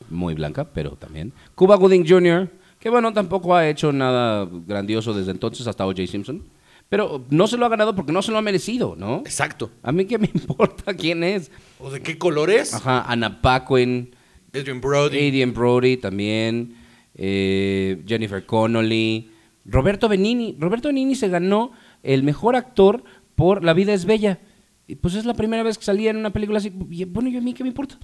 muy 0.08 0.34
blanca, 0.34 0.64
pero 0.72 0.92
también. 0.92 1.32
Cuba 1.54 1.76
Gooding 1.76 2.06
Jr., 2.08 2.48
que 2.78 2.90
bueno, 2.90 3.12
tampoco 3.12 3.54
ha 3.56 3.68
hecho 3.68 3.92
nada 3.92 4.48
grandioso 4.66 5.12
desde 5.12 5.32
entonces 5.32 5.66
hasta 5.66 5.84
O.J. 5.84 6.06
Simpson. 6.06 6.44
Pero 6.88 7.24
no 7.28 7.46
se 7.46 7.58
lo 7.58 7.66
ha 7.66 7.68
ganado 7.68 7.94
porque 7.94 8.12
no 8.12 8.22
se 8.22 8.30
lo 8.32 8.38
ha 8.38 8.42
merecido, 8.42 8.94
¿no? 8.96 9.18
Exacto. 9.18 9.70
A 9.82 9.92
mí 9.92 10.06
qué 10.06 10.16
me 10.16 10.30
importa 10.34 10.94
quién 10.94 11.22
es. 11.24 11.50
¿O 11.80 11.90
de 11.90 12.00
qué 12.00 12.16
color 12.16 12.50
es? 12.50 12.72
Ajá, 12.72 13.02
Anna 13.02 13.42
Paquin, 13.42 14.14
Adrian 14.54 14.80
Brody. 14.80 15.18
Adrian 15.28 15.52
Brody 15.52 15.98
también, 15.98 16.76
eh, 17.14 18.00
Jennifer 18.06 18.46
Connolly, 18.46 19.30
Roberto 19.66 20.08
Benini. 20.08 20.56
Roberto 20.58 20.88
Benini 20.88 21.14
se 21.14 21.28
ganó 21.28 21.72
el 22.02 22.22
mejor 22.22 22.56
actor 22.56 23.04
por 23.34 23.62
La 23.64 23.72
vida 23.72 23.94
es 23.94 24.04
bella. 24.04 24.40
Y 24.86 24.96
pues 24.96 25.14
es 25.14 25.24
la 25.24 25.34
primera 25.34 25.62
vez 25.62 25.78
que 25.78 25.84
salía 25.84 26.10
en 26.10 26.16
una 26.16 26.32
película 26.32 26.58
así. 26.58 26.72
Y, 26.90 27.04
Bueno, 27.04 27.28
¿y 27.28 27.36
a 27.36 27.40
mí 27.40 27.54
qué 27.54 27.62
me 27.62 27.68
importa? 27.68 27.98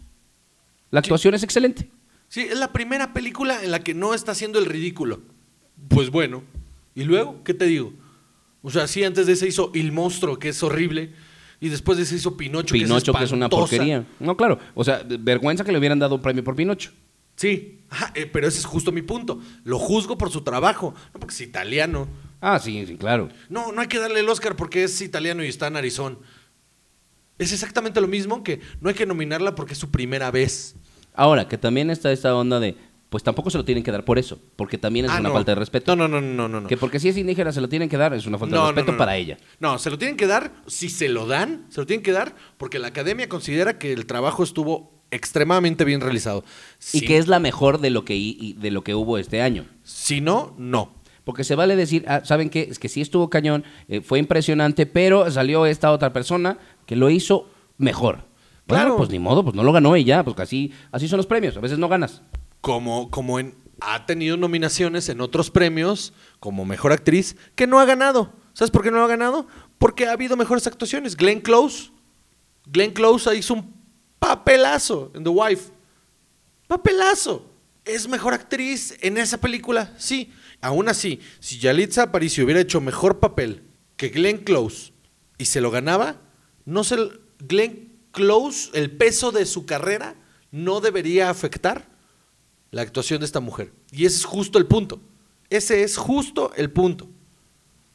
La 0.91 1.01
actuación 1.01 1.35
es 1.35 1.43
excelente. 1.43 1.91
Sí, 2.29 2.43
es 2.43 2.59
la 2.59 2.73
primera 2.73 3.13
película 3.13 3.63
en 3.63 3.71
la 3.71 3.81
que 3.81 3.95
no 3.95 4.15
está 4.15 4.33
haciendo 4.33 4.59
el 4.59 4.67
ridículo. 4.67 5.23
Pues 5.89 6.11
bueno. 6.11 6.43
¿Y 6.95 7.05
luego? 7.05 7.43
¿Qué 7.43 7.55
te 7.55 7.65
digo? 7.65 7.93
O 8.63 8.71
sea, 8.71 8.87
sí, 8.87 9.03
antes 9.03 9.27
de 9.27 9.33
ese 9.33 9.49
hizo 9.49 9.71
El 9.75 9.93
Monstruo, 9.93 10.39
que 10.39 10.51
es 10.51 10.63
horrible. 10.63 11.13
Y 11.61 11.69
después 11.69 11.97
de 11.97 12.05
ese 12.05 12.17
hizo 12.17 12.37
Pinocho, 12.37 12.75
Pinocho, 12.75 13.13
que 13.13 13.19
que 13.19 13.25
es, 13.25 13.31
es 13.31 13.33
una 13.33 13.49
porquería. 13.49 14.07
No, 14.21 14.37
claro. 14.37 14.59
O 14.75 14.85
sea, 14.85 15.03
vergüenza 15.07 15.65
que 15.65 15.73
le 15.73 15.79
hubieran 15.79 15.99
dado 15.99 16.17
un 16.17 16.23
premio 16.23 16.45
por 16.45 16.55
Pinocho. 16.55 16.91
Sí, 17.37 17.81
Ajá, 17.91 18.11
eh, 18.17 18.27
pero 18.27 18.49
ese 18.49 18.59
es 18.59 18.65
justo 18.65 18.91
mi 18.91 19.03
punto. 19.03 19.41
Lo 19.63 19.79
juzgo 19.79 20.19
por 20.19 20.31
su 20.31 20.43
trabajo, 20.43 20.95
no 21.13 21.21
porque 21.21 21.35
es 21.35 21.41
italiano. 21.43 22.09
Ah, 22.41 22.59
sí, 22.59 22.85
sí, 22.87 22.97
claro. 22.97 23.29
No, 23.49 23.71
no 23.73 23.81
hay 23.81 23.87
que 23.87 23.99
darle 24.01 24.21
el 24.21 24.29
Oscar 24.29 24.57
porque 24.57 24.83
es 24.85 25.01
italiano 25.01 25.45
y 25.45 25.49
está 25.49 25.69
en 25.69 25.77
Arizona. 25.77 26.17
Es 27.39 27.53
exactamente 27.53 28.01
lo 28.01 28.07
mismo 28.09 28.43
que 28.45 28.61
no 28.81 28.89
hay 28.89 28.95
que 28.95 29.07
nominarla 29.07 29.55
porque 29.55 29.73
es 29.73 29.79
su 29.79 29.91
primera 29.91 30.31
vez. 30.31 30.77
Ahora, 31.15 31.49
que 31.49 31.59
también 31.59 31.91
está 31.91 32.11
esta 32.13 32.35
onda 32.35 32.59
de, 32.61 32.77
pues 33.11 33.23
tampoco 33.23 33.51
se 33.51 33.59
lo 33.59 33.65
tienen 33.65 33.83
que 33.85 33.91
dar 33.93 34.05
por 34.05 34.19
eso, 34.19 34.41
porque 34.57 34.79
también 34.79 35.07
es 35.07 35.13
Ah, 35.13 35.21
una 35.21 35.29
no. 35.31 35.35
falta 35.35 35.53
de 35.53 35.57
respeto. 35.57 35.95
No, 35.97 36.07
no, 36.09 36.21
no, 36.21 36.33
no, 36.33 36.49
no. 36.49 36.61
no. 36.63 36.69
Que 36.69 36.77
porque 36.77 36.99
si 37.01 37.09
es 37.09 37.17
indígena 37.17 37.53
se 37.53 37.61
lo 37.61 37.69
tienen 37.69 37.89
que 37.89 37.97
dar, 37.97 38.15
es 38.15 38.27
una 38.27 38.39
falta 38.39 38.55
No, 38.57 38.63
de 38.67 38.73
respeto 38.73 38.87
no, 38.87 38.93
no. 38.93 38.99
para 38.99 39.17
ella. 39.17 39.37
No, 39.61 39.79
se 39.79 39.91
lo 39.91 39.99
tienen 39.99 40.17
que 40.17 40.27
dar, 40.27 40.53
si 40.67 40.89
se 40.89 41.09
lo 41.09 41.27
dan, 41.27 41.67
se 41.71 41.81
lo 41.81 41.87
tienen 41.87 42.03
que 42.03 42.13
dar 42.13 42.35
porque 42.57 42.79
la 42.79 42.89
academia 42.89 43.29
considera 43.29 43.79
que 43.79 43.93
el 43.93 44.07
trabajo 44.07 44.43
estuvo 44.45 44.94
extremadamente 45.15 45.85
bien 45.85 46.01
realizado. 46.01 46.45
Y 46.93 47.03
que 47.03 47.19
es 47.19 47.29
la 47.29 47.39
mejor 47.39 47.81
de 47.81 47.91
lo 47.91 48.05
que, 48.05 48.55
de 48.59 48.71
lo 48.71 48.83
que 48.83 48.95
hubo 48.95 49.17
este 49.19 49.41
año. 49.41 49.67
Si 49.83 50.21
no, 50.21 50.55
no. 50.59 50.93
Porque 51.25 51.45
se 51.45 51.55
vale 51.55 51.77
decir, 51.77 52.05
ah, 52.07 52.23
¿saben 52.25 52.51
qué? 52.51 52.69
Es 52.71 52.79
que 52.79 52.89
sí 52.89 53.01
estuvo 53.01 53.31
cañón, 53.31 53.65
eh, 53.89 54.03
fue 54.03 54.19
impresionante, 54.19 54.85
pero 54.85 55.31
salió 55.31 55.65
esta 55.65 55.91
otra 55.91 56.13
persona 56.13 56.59
que 56.85 56.97
lo 56.97 57.09
hizo 57.09 57.49
mejor. 57.79 58.27
Claro. 58.67 58.97
Pues 58.97 59.11
ni 59.11 59.19
modo, 59.19 59.43
pues 59.43 59.57
no 59.57 59.63
lo 59.63 59.73
ganó 59.73 59.97
y 59.97 60.05
ya, 60.05 60.23
pues 60.23 60.39
así, 60.39 60.73
así 60.91 61.09
son 61.09 61.17
los 61.19 61.27
premios, 61.27 61.57
a 61.57 61.61
veces 61.61 61.79
no 61.79 61.89
ganas. 61.89 62.23
Como, 62.61 63.11
como 63.11 63.39
en, 63.39 63.55
ha 63.81 64.07
tenido 64.07 64.37
nominaciones 64.37 65.09
en 65.09 65.21
otros 65.21 65.51
premios 65.51 66.13
como 66.41 66.65
mejor 66.65 66.93
actriz 66.93 67.37
que 67.55 67.67
no 67.67 67.81
ha 67.81 67.85
ganado. 67.85 68.33
¿Sabes 68.53 68.71
por 68.71 68.83
qué 68.83 68.91
no 68.91 69.03
ha 69.03 69.09
ganado? 69.09 69.47
Porque 69.79 70.07
ha 70.07 70.13
habido 70.13 70.37
mejores 70.37 70.67
actuaciones. 70.67 71.17
Glenn 71.17 71.41
Close. 71.41 71.91
Glenn 72.67 72.93
Close 72.93 73.35
hizo 73.37 73.55
un 73.55 73.84
papelazo 74.25 75.11
en 75.15 75.23
The 75.23 75.31
Wife. 75.31 75.71
Papelazo. 76.67 77.51
¿Es 77.85 78.09
mejor 78.09 78.33
actriz 78.33 78.97
en 79.03 79.19
esa 79.19 79.39
película? 79.39 79.93
Sí. 79.99 80.33
Aún 80.63 80.89
así, 80.89 81.21
si 81.41 81.59
Yalitza 81.59 82.05
Aparicio 82.05 82.45
hubiera 82.45 82.61
hecho 82.61 82.81
mejor 82.81 83.21
papel 83.21 83.63
que 83.99 84.09
Glenn 84.09 84.39
Close 84.39 84.93
y 85.37 85.45
se 85.45 85.61
lo 85.61 85.71
ganaba, 85.71 86.23
no 86.65 86.85
se, 86.85 86.97
Glenn 87.39 87.93
Close, 88.13 88.71
el 88.73 88.91
peso 88.91 89.31
de 89.31 89.45
su 89.45 89.67
carrera 89.67 90.15
no 90.51 90.81
debería 90.81 91.29
afectar 91.29 91.87
la 92.71 92.81
actuación 92.81 93.21
de 93.21 93.27
esta 93.27 93.41
mujer. 93.41 93.73
Y 93.93 94.07
ese 94.07 94.17
es 94.17 94.25
justo 94.25 94.59
el 94.59 94.65
punto. 94.65 95.03
Ese 95.51 95.83
es 95.83 95.99
justo 95.99 96.51
el 96.57 96.71
punto. 96.71 97.09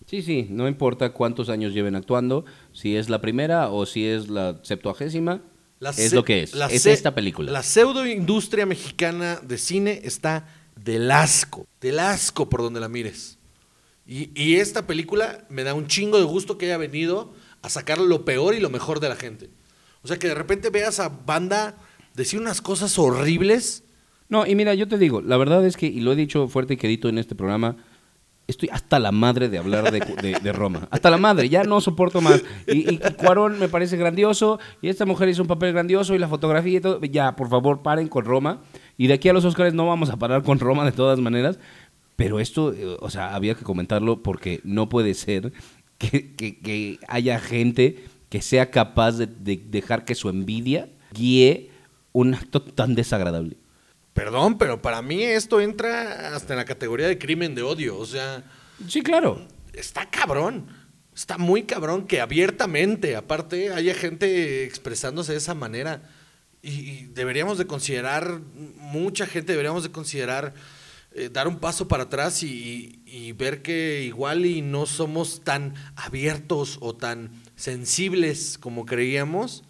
Sí, 0.05 0.21
sí, 0.21 0.45
no 0.51 0.67
importa 0.67 1.11
cuántos 1.11 1.49
años 1.49 1.73
lleven 1.73 1.95
actuando, 1.95 2.45
si 2.71 2.95
es 2.97 3.09
la 3.09 3.19
primera 3.19 3.69
o 3.69 3.87
si 3.87 4.05
es 4.05 4.29
la 4.29 4.59
septuagésima, 4.63 5.41
La 5.79 5.91
es 5.91 6.13
lo 6.13 6.25
que 6.25 6.43
es. 6.43 6.53
la 6.53 6.67
es 6.67 6.85
esta 6.85 7.15
película. 7.15 7.51
La 7.51 7.63
pseudoindustria 7.63 8.65
mexicana 8.65 9.39
de 9.41 9.57
cine 9.57 10.01
está 10.03 10.47
del 10.75 11.09
asco, 11.09 11.67
del 11.79 11.99
asco 11.99 12.49
por 12.49 12.61
donde 12.61 12.79
la 12.79 12.89
mires. 12.89 13.37
Y, 14.05 14.31
y 14.35 14.55
esta 14.55 14.87
película 14.87 15.45
me 15.49 15.63
da 15.63 15.73
un 15.73 15.87
chingo 15.87 16.17
de 16.17 16.25
gusto 16.25 16.57
que 16.57 16.65
haya 16.65 16.77
venido 16.77 17.33
a 17.61 17.69
sacar 17.69 17.99
lo 17.99 18.25
peor 18.25 18.55
y 18.55 18.59
lo 18.59 18.69
mejor 18.69 18.99
de 18.99 19.09
la 19.09 19.15
gente. 19.15 19.49
O 20.01 20.07
sea, 20.07 20.17
que 20.17 20.27
de 20.27 20.35
repente 20.35 20.69
veas 20.69 20.99
a 20.99 21.09
banda 21.09 21.77
decir 22.13 22.39
unas 22.39 22.61
cosas 22.61 22.97
horribles. 22.97 23.83
No, 24.27 24.45
y 24.45 24.55
mira, 24.55 24.73
yo 24.73 24.87
te 24.87 24.97
digo, 24.97 25.21
la 25.21 25.37
verdad 25.37 25.65
es 25.65 25.77
que, 25.77 25.87
y 25.87 26.01
lo 26.01 26.13
he 26.13 26.15
dicho 26.15 26.47
fuerte 26.47 26.75
y 26.75 26.77
quedito 26.77 27.09
en 27.09 27.17
este 27.17 27.35
programa, 27.35 27.77
estoy 28.51 28.69
hasta 28.71 28.99
la 28.99 29.11
madre 29.11 29.49
de 29.49 29.57
hablar 29.57 29.91
de, 29.91 29.99
de- 30.41 30.53
Roma. 30.53 30.87
Hasta 30.91 31.09
la 31.09 31.17
madre, 31.17 31.49
ya 31.49 31.63
no 31.63 31.79
soporto 31.81 32.21
más. 32.21 32.43
Y, 32.67 32.93
y 32.93 32.97
Cuarón 33.17 33.59
me 33.59 33.67
parece 33.69 33.97
grandioso, 33.97 34.59
y 34.81 34.89
esta 34.89 35.05
mujer 35.05 35.29
hizo 35.29 35.41
un 35.41 35.47
papel 35.47 35.71
grandioso, 35.73 36.15
y 36.15 36.19
la 36.19 36.27
fotografía 36.27 36.77
y 36.77 36.81
todo. 36.81 36.99
Ya, 37.01 37.35
por 37.35 37.49
favor, 37.49 37.81
paren 37.81 38.07
con 38.07 38.25
Roma. 38.25 38.61
Y 38.97 39.07
de 39.07 39.13
aquí 39.13 39.29
a 39.29 39.33
los 39.33 39.45
Oscars 39.45 39.73
no 39.73 39.87
vamos 39.87 40.09
a 40.09 40.17
parar 40.17 40.43
con 40.43 40.59
Roma 40.59 40.85
de 40.85 40.91
todas 40.91 41.19
maneras. 41.19 41.59
Pero 42.15 42.39
esto, 42.39 42.73
eh, 42.73 42.97
o 42.99 43.09
sea, 43.09 43.33
había 43.35 43.55
que 43.55 43.63
comentarlo 43.63 44.21
porque 44.23 44.59
no 44.63 44.89
puede 44.89 45.13
ser 45.13 45.53
que, 45.97 46.35
que- 46.35 46.59
que 46.59 46.99
haya 47.07 47.39
gente 47.39 48.03
que 48.29 48.41
sea 48.41 48.69
capaz 48.71 49.13
de, 49.13 49.25
de 49.27 49.61
dejar 49.69 50.05
que 50.05 50.15
su 50.15 50.29
envidia 50.29 50.89
guíe 51.13 51.71
un 52.11 52.33
acto 52.33 52.61
tan 52.61 52.93
desagradable. 52.95 53.57
Perdón, 54.13 54.57
pero 54.57 54.81
para 54.81 55.01
mí 55.01 55.23
esto 55.23 55.61
entra 55.61 56.35
hasta 56.35 56.53
en 56.53 56.57
la 56.57 56.65
categoría 56.65 57.07
de 57.07 57.17
crimen 57.17 57.55
de 57.55 57.61
odio. 57.61 57.97
O 57.97 58.05
sea, 58.05 58.43
Sí, 58.87 59.01
claro. 59.01 59.45
está 59.73 60.09
cabrón. 60.09 60.67
Está 61.15 61.37
muy 61.37 61.63
cabrón 61.63 62.07
que 62.07 62.21
abiertamente, 62.21 63.15
aparte, 63.15 63.73
haya 63.73 63.93
gente 63.93 64.63
expresándose 64.63 65.33
de 65.33 65.37
esa 65.37 65.53
manera. 65.53 66.03
Y, 66.61 67.05
deberíamos 67.07 67.57
de 67.57 67.67
considerar, 67.67 68.39
mucha 68.77 69.25
gente 69.25 69.51
deberíamos 69.51 69.83
de 69.83 69.91
considerar 69.91 70.53
eh, 71.13 71.29
dar 71.31 71.47
un 71.47 71.59
paso 71.59 71.87
para 71.87 72.03
atrás 72.03 72.43
y, 72.43 73.01
y 73.05 73.31
ver 73.33 73.61
que 73.61 74.03
igual 74.03 74.45
y 74.45 74.61
no 74.61 74.85
somos 74.85 75.41
tan 75.43 75.73
abiertos 75.95 76.77
o 76.81 76.95
tan 76.95 77.31
sensibles 77.55 78.57
como 78.57 78.85
creíamos. 78.85 79.63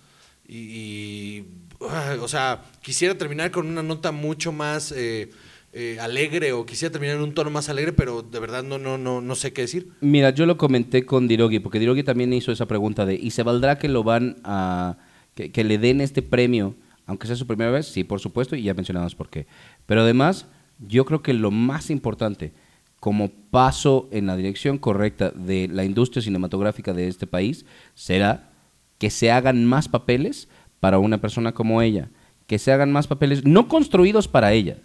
Y, 0.48 0.58
y, 0.58 1.48
ah, 1.82 2.18
o 2.22 2.28
sea, 2.28 2.64
quisiera 2.90 3.16
terminar 3.16 3.52
con 3.52 3.68
una 3.68 3.84
nota 3.84 4.12
mucho 4.12 4.52
más 4.52 4.92
eh, 4.92 5.30
eh, 5.74 6.00
alegre 6.02 6.54
o 6.54 6.66
quisiera 6.66 6.92
terminar 6.92 7.18
en 7.18 7.22
un 7.22 7.36
tono 7.36 7.52
más 7.52 7.70
alegre, 7.70 7.94
pero 7.94 8.24
de 8.24 8.40
verdad 8.40 8.64
no, 8.64 8.80
no, 8.80 8.98
no, 8.98 9.22
no 9.22 9.36
sé 9.36 9.54
qué 9.54 9.62
decir. 9.62 9.92
Mira, 10.02 10.32
yo 10.32 10.48
lo 10.48 10.58
comenté 10.58 11.06
con 11.06 11.28
Dirogi, 11.28 11.60
porque 11.60 11.78
Dirogi 11.78 12.02
también 12.02 12.34
hizo 12.34 12.52
esa 12.52 12.66
pregunta 12.66 13.06
de, 13.06 13.14
¿y 13.14 13.30
se 13.30 13.44
valdrá 13.44 13.78
que 13.78 13.90
lo 13.90 14.02
van 14.02 14.38
a, 14.44 14.98
que, 15.36 15.52
que 15.52 15.64
le 15.64 15.78
den 15.78 16.02
este 16.02 16.24
premio, 16.24 16.74
aunque 17.06 17.28
sea 17.28 17.36
su 17.36 17.46
primera 17.46 17.70
vez? 17.70 17.86
Sí, 17.86 18.04
por 18.04 18.20
supuesto, 18.22 18.56
y 18.56 18.64
ya 18.64 18.74
mencionamos 18.74 19.14
por 19.14 19.30
qué. 19.30 19.46
Pero 19.86 20.02
además, 20.02 20.48
yo 20.80 21.06
creo 21.06 21.22
que 21.22 21.36
lo 21.36 21.52
más 21.52 21.92
importante, 21.92 22.54
como 23.00 23.30
paso 23.52 24.10
en 24.12 24.26
la 24.26 24.36
dirección 24.36 24.80
correcta 24.80 25.30
de 25.30 25.68
la 25.68 25.84
industria 25.84 26.24
cinematográfica 26.24 26.92
de 26.94 27.08
este 27.08 27.28
país, 27.28 27.68
será 27.94 28.50
que 28.98 29.12
se 29.12 29.30
hagan 29.30 29.64
más 29.64 29.88
papeles 29.88 30.50
para 30.80 30.98
una 30.98 31.22
persona 31.22 31.52
como 31.52 31.84
ella, 31.84 32.10
que 32.50 32.58
se 32.58 32.72
hagan 32.72 32.92
más 32.92 33.06
papeles 33.06 33.46
no 33.46 33.68
construidos 33.68 34.28
para 34.28 34.54
ella, 34.54 34.78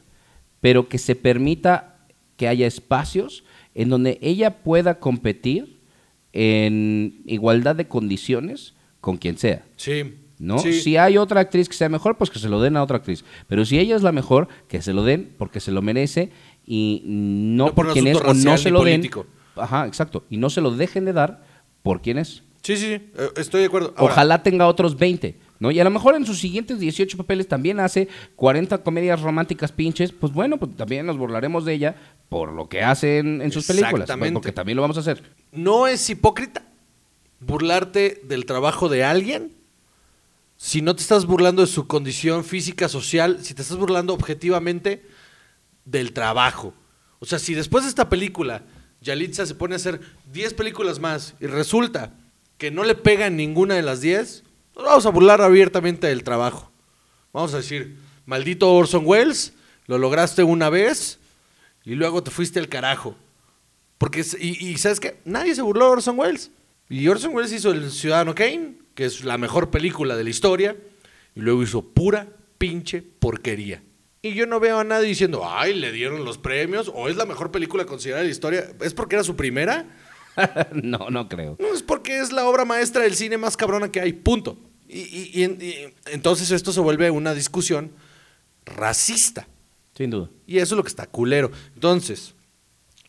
pero 0.60 0.86
que 0.90 0.98
se 0.98 1.16
permita 1.16 1.96
que 2.36 2.46
haya 2.46 2.66
espacios 2.66 3.42
en 3.74 3.88
donde 3.88 4.18
ella 4.20 4.62
pueda 4.62 5.00
competir 5.00 5.80
en 6.34 7.22
igualdad 7.24 7.74
de 7.74 7.88
condiciones 7.88 8.74
con 9.00 9.16
quien 9.16 9.38
sea. 9.38 9.64
Sí. 9.76 10.14
¿no? 10.38 10.58
Sí. 10.58 10.74
Si 10.74 10.98
hay 10.98 11.16
otra 11.16 11.40
actriz 11.40 11.70
que 11.70 11.74
sea 11.74 11.88
mejor, 11.88 12.18
pues 12.18 12.28
que 12.28 12.38
se 12.38 12.50
lo 12.50 12.60
den 12.60 12.76
a 12.76 12.82
otra 12.82 12.98
actriz. 12.98 13.24
Pero 13.48 13.64
si 13.64 13.78
ella 13.78 13.96
es 13.96 14.02
la 14.02 14.12
mejor, 14.12 14.48
que 14.68 14.82
se 14.82 14.92
lo 14.92 15.02
den 15.02 15.32
porque 15.38 15.58
se 15.58 15.72
lo 15.72 15.80
merece 15.80 16.32
y 16.66 17.02
no, 17.06 17.68
No 17.68 17.74
por 17.74 17.94
quién 17.94 18.08
es, 18.08 18.18
o 18.18 18.34
no 18.34 18.58
se 18.58 18.70
lo 18.70 18.84
den. 18.84 19.00
político. 19.00 19.24
Ajá, 19.56 19.86
exacto. 19.86 20.24
Y 20.28 20.36
no 20.36 20.50
se 20.50 20.60
lo 20.60 20.70
dejen 20.70 21.06
de 21.06 21.14
dar 21.14 21.46
por 21.82 22.02
quién 22.02 22.18
es. 22.18 22.42
Sí, 22.62 22.76
sí, 22.76 22.86
sí, 22.86 22.92
eh, 22.92 23.28
estoy 23.36 23.60
de 23.60 23.66
acuerdo. 23.68 23.94
Ahora, 23.96 24.12
Ojalá 24.12 24.42
tenga 24.42 24.66
otros 24.66 24.98
20, 24.98 25.38
¿no? 25.64 25.70
Y 25.70 25.80
a 25.80 25.84
lo 25.84 25.90
mejor 25.90 26.14
en 26.14 26.26
sus 26.26 26.38
siguientes 26.38 26.78
18 26.78 27.16
papeles 27.16 27.48
también 27.48 27.80
hace 27.80 28.08
40 28.36 28.82
comedias 28.82 29.20
románticas 29.20 29.72
pinches. 29.72 30.12
Pues 30.12 30.32
bueno, 30.32 30.58
pues 30.58 30.76
también 30.76 31.06
nos 31.06 31.16
burlaremos 31.16 31.64
de 31.64 31.72
ella 31.72 31.96
por 32.28 32.52
lo 32.52 32.68
que 32.68 32.82
hace 32.82 33.18
en, 33.18 33.40
en 33.40 33.50
sus 33.50 33.66
películas. 33.66 34.02
Exactamente. 34.02 34.34
Porque 34.34 34.52
también 34.52 34.76
lo 34.76 34.82
vamos 34.82 34.98
a 34.98 35.00
hacer. 35.00 35.22
¿No 35.52 35.86
es 35.86 36.08
hipócrita 36.10 36.62
burlarte 37.40 38.20
del 38.24 38.44
trabajo 38.44 38.88
de 38.88 39.04
alguien? 39.04 39.52
Si 40.56 40.82
no 40.82 40.94
te 40.94 41.02
estás 41.02 41.24
burlando 41.26 41.62
de 41.62 41.68
su 41.68 41.86
condición 41.86 42.44
física, 42.44 42.88
social, 42.88 43.38
si 43.42 43.54
te 43.54 43.62
estás 43.62 43.78
burlando 43.78 44.12
objetivamente 44.12 45.02
del 45.84 46.12
trabajo. 46.12 46.74
O 47.18 47.26
sea, 47.26 47.38
si 47.38 47.54
después 47.54 47.84
de 47.84 47.88
esta 47.88 48.08
película 48.08 48.62
Yalitza 49.00 49.46
se 49.46 49.54
pone 49.54 49.74
a 49.74 49.76
hacer 49.76 50.00
10 50.32 50.54
películas 50.54 50.98
más 51.00 51.34
y 51.40 51.46
resulta 51.46 52.14
que 52.58 52.70
no 52.70 52.84
le 52.84 52.94
pega 52.94 53.26
en 53.26 53.36
ninguna 53.36 53.74
de 53.74 53.82
las 53.82 54.00
10, 54.00 54.44
Nos 54.76 54.84
vamos 54.84 55.06
a 55.06 55.10
burlar 55.10 55.40
abiertamente 55.40 56.06
del 56.06 56.24
trabajo. 56.24 56.70
Vamos 57.32 57.54
a 57.54 57.58
decir, 57.58 57.96
maldito 58.26 58.72
Orson 58.72 59.02
Welles, 59.06 59.54
lo 59.86 59.98
lograste 59.98 60.42
una 60.42 60.70
vez 60.70 61.18
y 61.84 61.94
luego 61.94 62.22
te 62.22 62.30
fuiste 62.30 62.58
al 62.58 62.68
carajo. 62.68 63.16
Porque, 63.98 64.24
y, 64.40 64.68
y 64.68 64.78
¿sabes 64.78 65.00
qué? 65.00 65.18
Nadie 65.24 65.54
se 65.54 65.62
burló 65.62 65.86
de 65.86 65.90
Orson 65.92 66.18
Welles. 66.18 66.50
Y 66.88 67.08
Orson 67.08 67.34
Welles 67.34 67.52
hizo 67.52 67.70
El 67.70 67.90
Ciudadano 67.90 68.34
Kane, 68.34 68.74
que 68.94 69.04
es 69.04 69.24
la 69.24 69.38
mejor 69.38 69.70
película 69.70 70.16
de 70.16 70.24
la 70.24 70.30
historia, 70.30 70.76
y 71.34 71.40
luego 71.40 71.62
hizo 71.62 71.82
pura 71.82 72.28
pinche 72.58 73.02
porquería. 73.02 73.82
Y 74.22 74.34
yo 74.34 74.46
no 74.46 74.58
veo 74.58 74.78
a 74.78 74.84
nadie 74.84 75.08
diciendo, 75.08 75.42
ay, 75.46 75.74
le 75.74 75.92
dieron 75.92 76.24
los 76.24 76.38
premios, 76.38 76.90
o 76.94 77.08
es 77.08 77.16
la 77.16 77.26
mejor 77.26 77.50
película 77.50 77.84
considerada 77.84 78.22
de 78.22 78.28
la 78.28 78.32
historia. 78.32 78.70
¿Es 78.80 78.94
porque 78.94 79.16
era 79.16 79.24
su 79.24 79.36
primera? 79.36 79.86
no, 80.72 81.10
no 81.10 81.28
creo. 81.28 81.56
No, 81.60 81.68
es 81.74 81.82
porque 81.82 82.18
es 82.20 82.32
la 82.32 82.46
obra 82.46 82.64
maestra 82.64 83.02
del 83.02 83.14
cine 83.14 83.38
más 83.38 83.56
cabrona 83.56 83.90
que 83.90 84.00
hay, 84.00 84.12
punto. 84.12 84.58
Y, 84.88 85.00
y- 85.00 85.30
y 85.34 85.42
en- 85.44 85.58
y 85.60 85.74
entonces 86.12 86.50
esto 86.50 86.72
se 86.72 86.80
vuelve 86.80 87.10
una 87.10 87.34
discusión 87.34 87.92
racista. 88.64 89.46
Sin 89.96 90.10
duda. 90.10 90.28
Y 90.46 90.58
eso 90.58 90.74
es 90.74 90.76
lo 90.76 90.82
que 90.82 90.88
está 90.88 91.06
culero. 91.06 91.50
Entonces, 91.74 92.34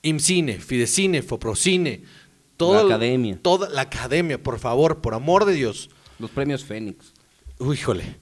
IMCINE, 0.04 0.60
Fidecine, 0.60 1.22
Foprocine, 1.24 2.04
toda 2.58 2.82
La 2.84 2.96
academia. 2.96 3.40
Toda 3.42 3.70
la 3.70 3.82
academia, 3.82 4.42
por 4.42 4.60
favor, 4.60 5.02
por 5.02 5.14
amor 5.14 5.46
de 5.46 5.54
Dios. 5.54 5.90
Los 6.20 6.30
premios 6.32 6.64
Fénix. 6.64 7.14
Uy, 7.60 7.76
híjole. 7.76 8.18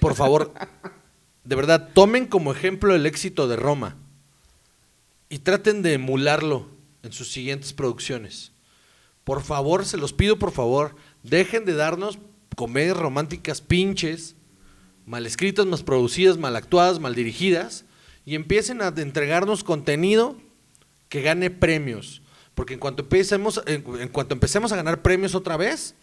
Por 0.00 0.14
favor, 0.14 0.52
de 1.44 1.54
verdad, 1.54 1.90
tomen 1.94 2.26
como 2.26 2.50
ejemplo 2.52 2.94
el 2.94 3.06
éxito 3.06 3.46
de 3.46 3.56
Roma 3.56 3.96
y 5.28 5.38
traten 5.38 5.82
de 5.82 5.92
emularlo 5.94 6.66
en 7.04 7.12
sus 7.12 7.30
siguientes 7.30 7.72
producciones. 7.72 8.52
Por 9.24 9.42
favor, 9.42 9.84
se 9.86 9.96
los 9.96 10.12
pido, 10.12 10.38
por 10.38 10.52
favor, 10.52 10.96
dejen 11.22 11.64
de 11.64 11.74
darnos 11.74 12.18
comedias 12.56 12.96
románticas 12.96 13.60
pinches, 13.60 14.36
mal 15.06 15.26
escritas, 15.26 15.66
mal 15.66 15.82
producidas, 15.84 16.36
mal 16.38 16.56
actuadas, 16.56 17.00
mal 17.00 17.14
dirigidas, 17.14 17.84
y 18.26 18.34
empiecen 18.34 18.82
a 18.82 18.88
entregarnos 18.88 19.64
contenido 19.64 20.36
que 21.08 21.22
gane 21.22 21.50
premios. 21.50 22.22
Porque 22.54 22.74
en 22.74 22.80
cuanto 22.80 23.02
empecemos, 23.02 23.60
en, 23.66 23.82
cuanto 24.08 24.34
empecemos 24.34 24.72
a 24.72 24.76
ganar 24.76 25.02
premios 25.02 25.34
otra 25.34 25.56
vez, 25.56 25.94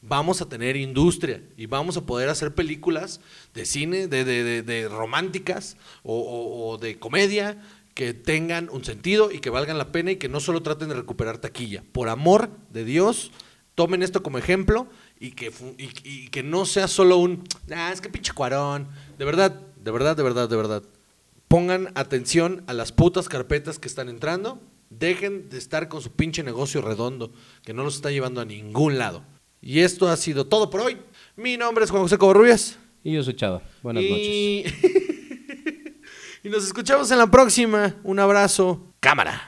vamos 0.00 0.40
a 0.40 0.48
tener 0.48 0.76
industria 0.76 1.42
y 1.56 1.66
vamos 1.66 1.96
a 1.96 2.06
poder 2.06 2.28
hacer 2.28 2.54
películas 2.54 3.20
de 3.54 3.66
cine, 3.66 4.06
de, 4.08 4.24
de- 4.24 4.62
de- 4.62 4.88
románticas 4.88 5.76
o 6.02 6.78
de 6.80 6.98
comedia 6.98 7.62
que 7.94 8.14
tengan 8.14 8.68
un 8.70 8.84
sentido 8.84 9.30
y 9.30 9.38
que 9.38 9.50
valgan 9.50 9.78
la 9.78 9.92
pena 9.92 10.12
y 10.12 10.16
que 10.16 10.28
no 10.28 10.40
solo 10.40 10.62
traten 10.62 10.88
de 10.88 10.94
recuperar 10.94 11.38
taquilla. 11.38 11.82
Por 11.92 12.08
amor 12.08 12.50
de 12.70 12.84
Dios, 12.84 13.30
tomen 13.74 14.02
esto 14.02 14.22
como 14.22 14.38
ejemplo 14.38 14.86
y 15.20 15.32
que, 15.32 15.52
y 15.78 16.28
que 16.28 16.42
no 16.42 16.64
sea 16.64 16.88
solo 16.88 17.18
un, 17.18 17.44
ah, 17.74 17.90
es 17.92 18.00
que 18.00 18.08
pinche 18.08 18.32
cuarón. 18.32 18.88
De 19.18 19.24
verdad, 19.24 19.60
de 19.82 19.90
verdad, 19.90 20.16
de 20.16 20.22
verdad, 20.22 20.48
de 20.48 20.56
verdad. 20.56 20.82
Pongan 21.48 21.92
atención 21.94 22.64
a 22.66 22.72
las 22.72 22.92
putas 22.92 23.28
carpetas 23.28 23.78
que 23.78 23.88
están 23.88 24.08
entrando. 24.08 24.60
Dejen 24.88 25.48
de 25.48 25.58
estar 25.58 25.88
con 25.88 26.02
su 26.02 26.12
pinche 26.12 26.42
negocio 26.42 26.82
redondo, 26.82 27.32
que 27.62 27.72
no 27.72 27.82
los 27.82 27.96
está 27.96 28.10
llevando 28.10 28.40
a 28.40 28.44
ningún 28.44 28.98
lado. 28.98 29.24
Y 29.60 29.80
esto 29.80 30.08
ha 30.08 30.16
sido 30.16 30.46
todo 30.46 30.70
por 30.70 30.80
hoy. 30.80 30.98
Mi 31.36 31.56
nombre 31.56 31.84
es 31.84 31.90
Juan 31.90 32.02
José 32.02 32.18
Covarrubias. 32.18 32.78
Y 33.04 33.12
yo 33.12 33.22
soy 33.22 33.34
Chava. 33.34 33.62
Buenas 33.82 34.04
noches. 34.04 34.74
y... 36.42 36.48
nos 36.48 36.64
escuchamos 36.64 37.10
en 37.10 37.18
la 37.18 37.26
próxima. 37.26 37.94
Un 38.02 38.18
abrazo. 38.18 38.94
Cámara. 39.00 39.46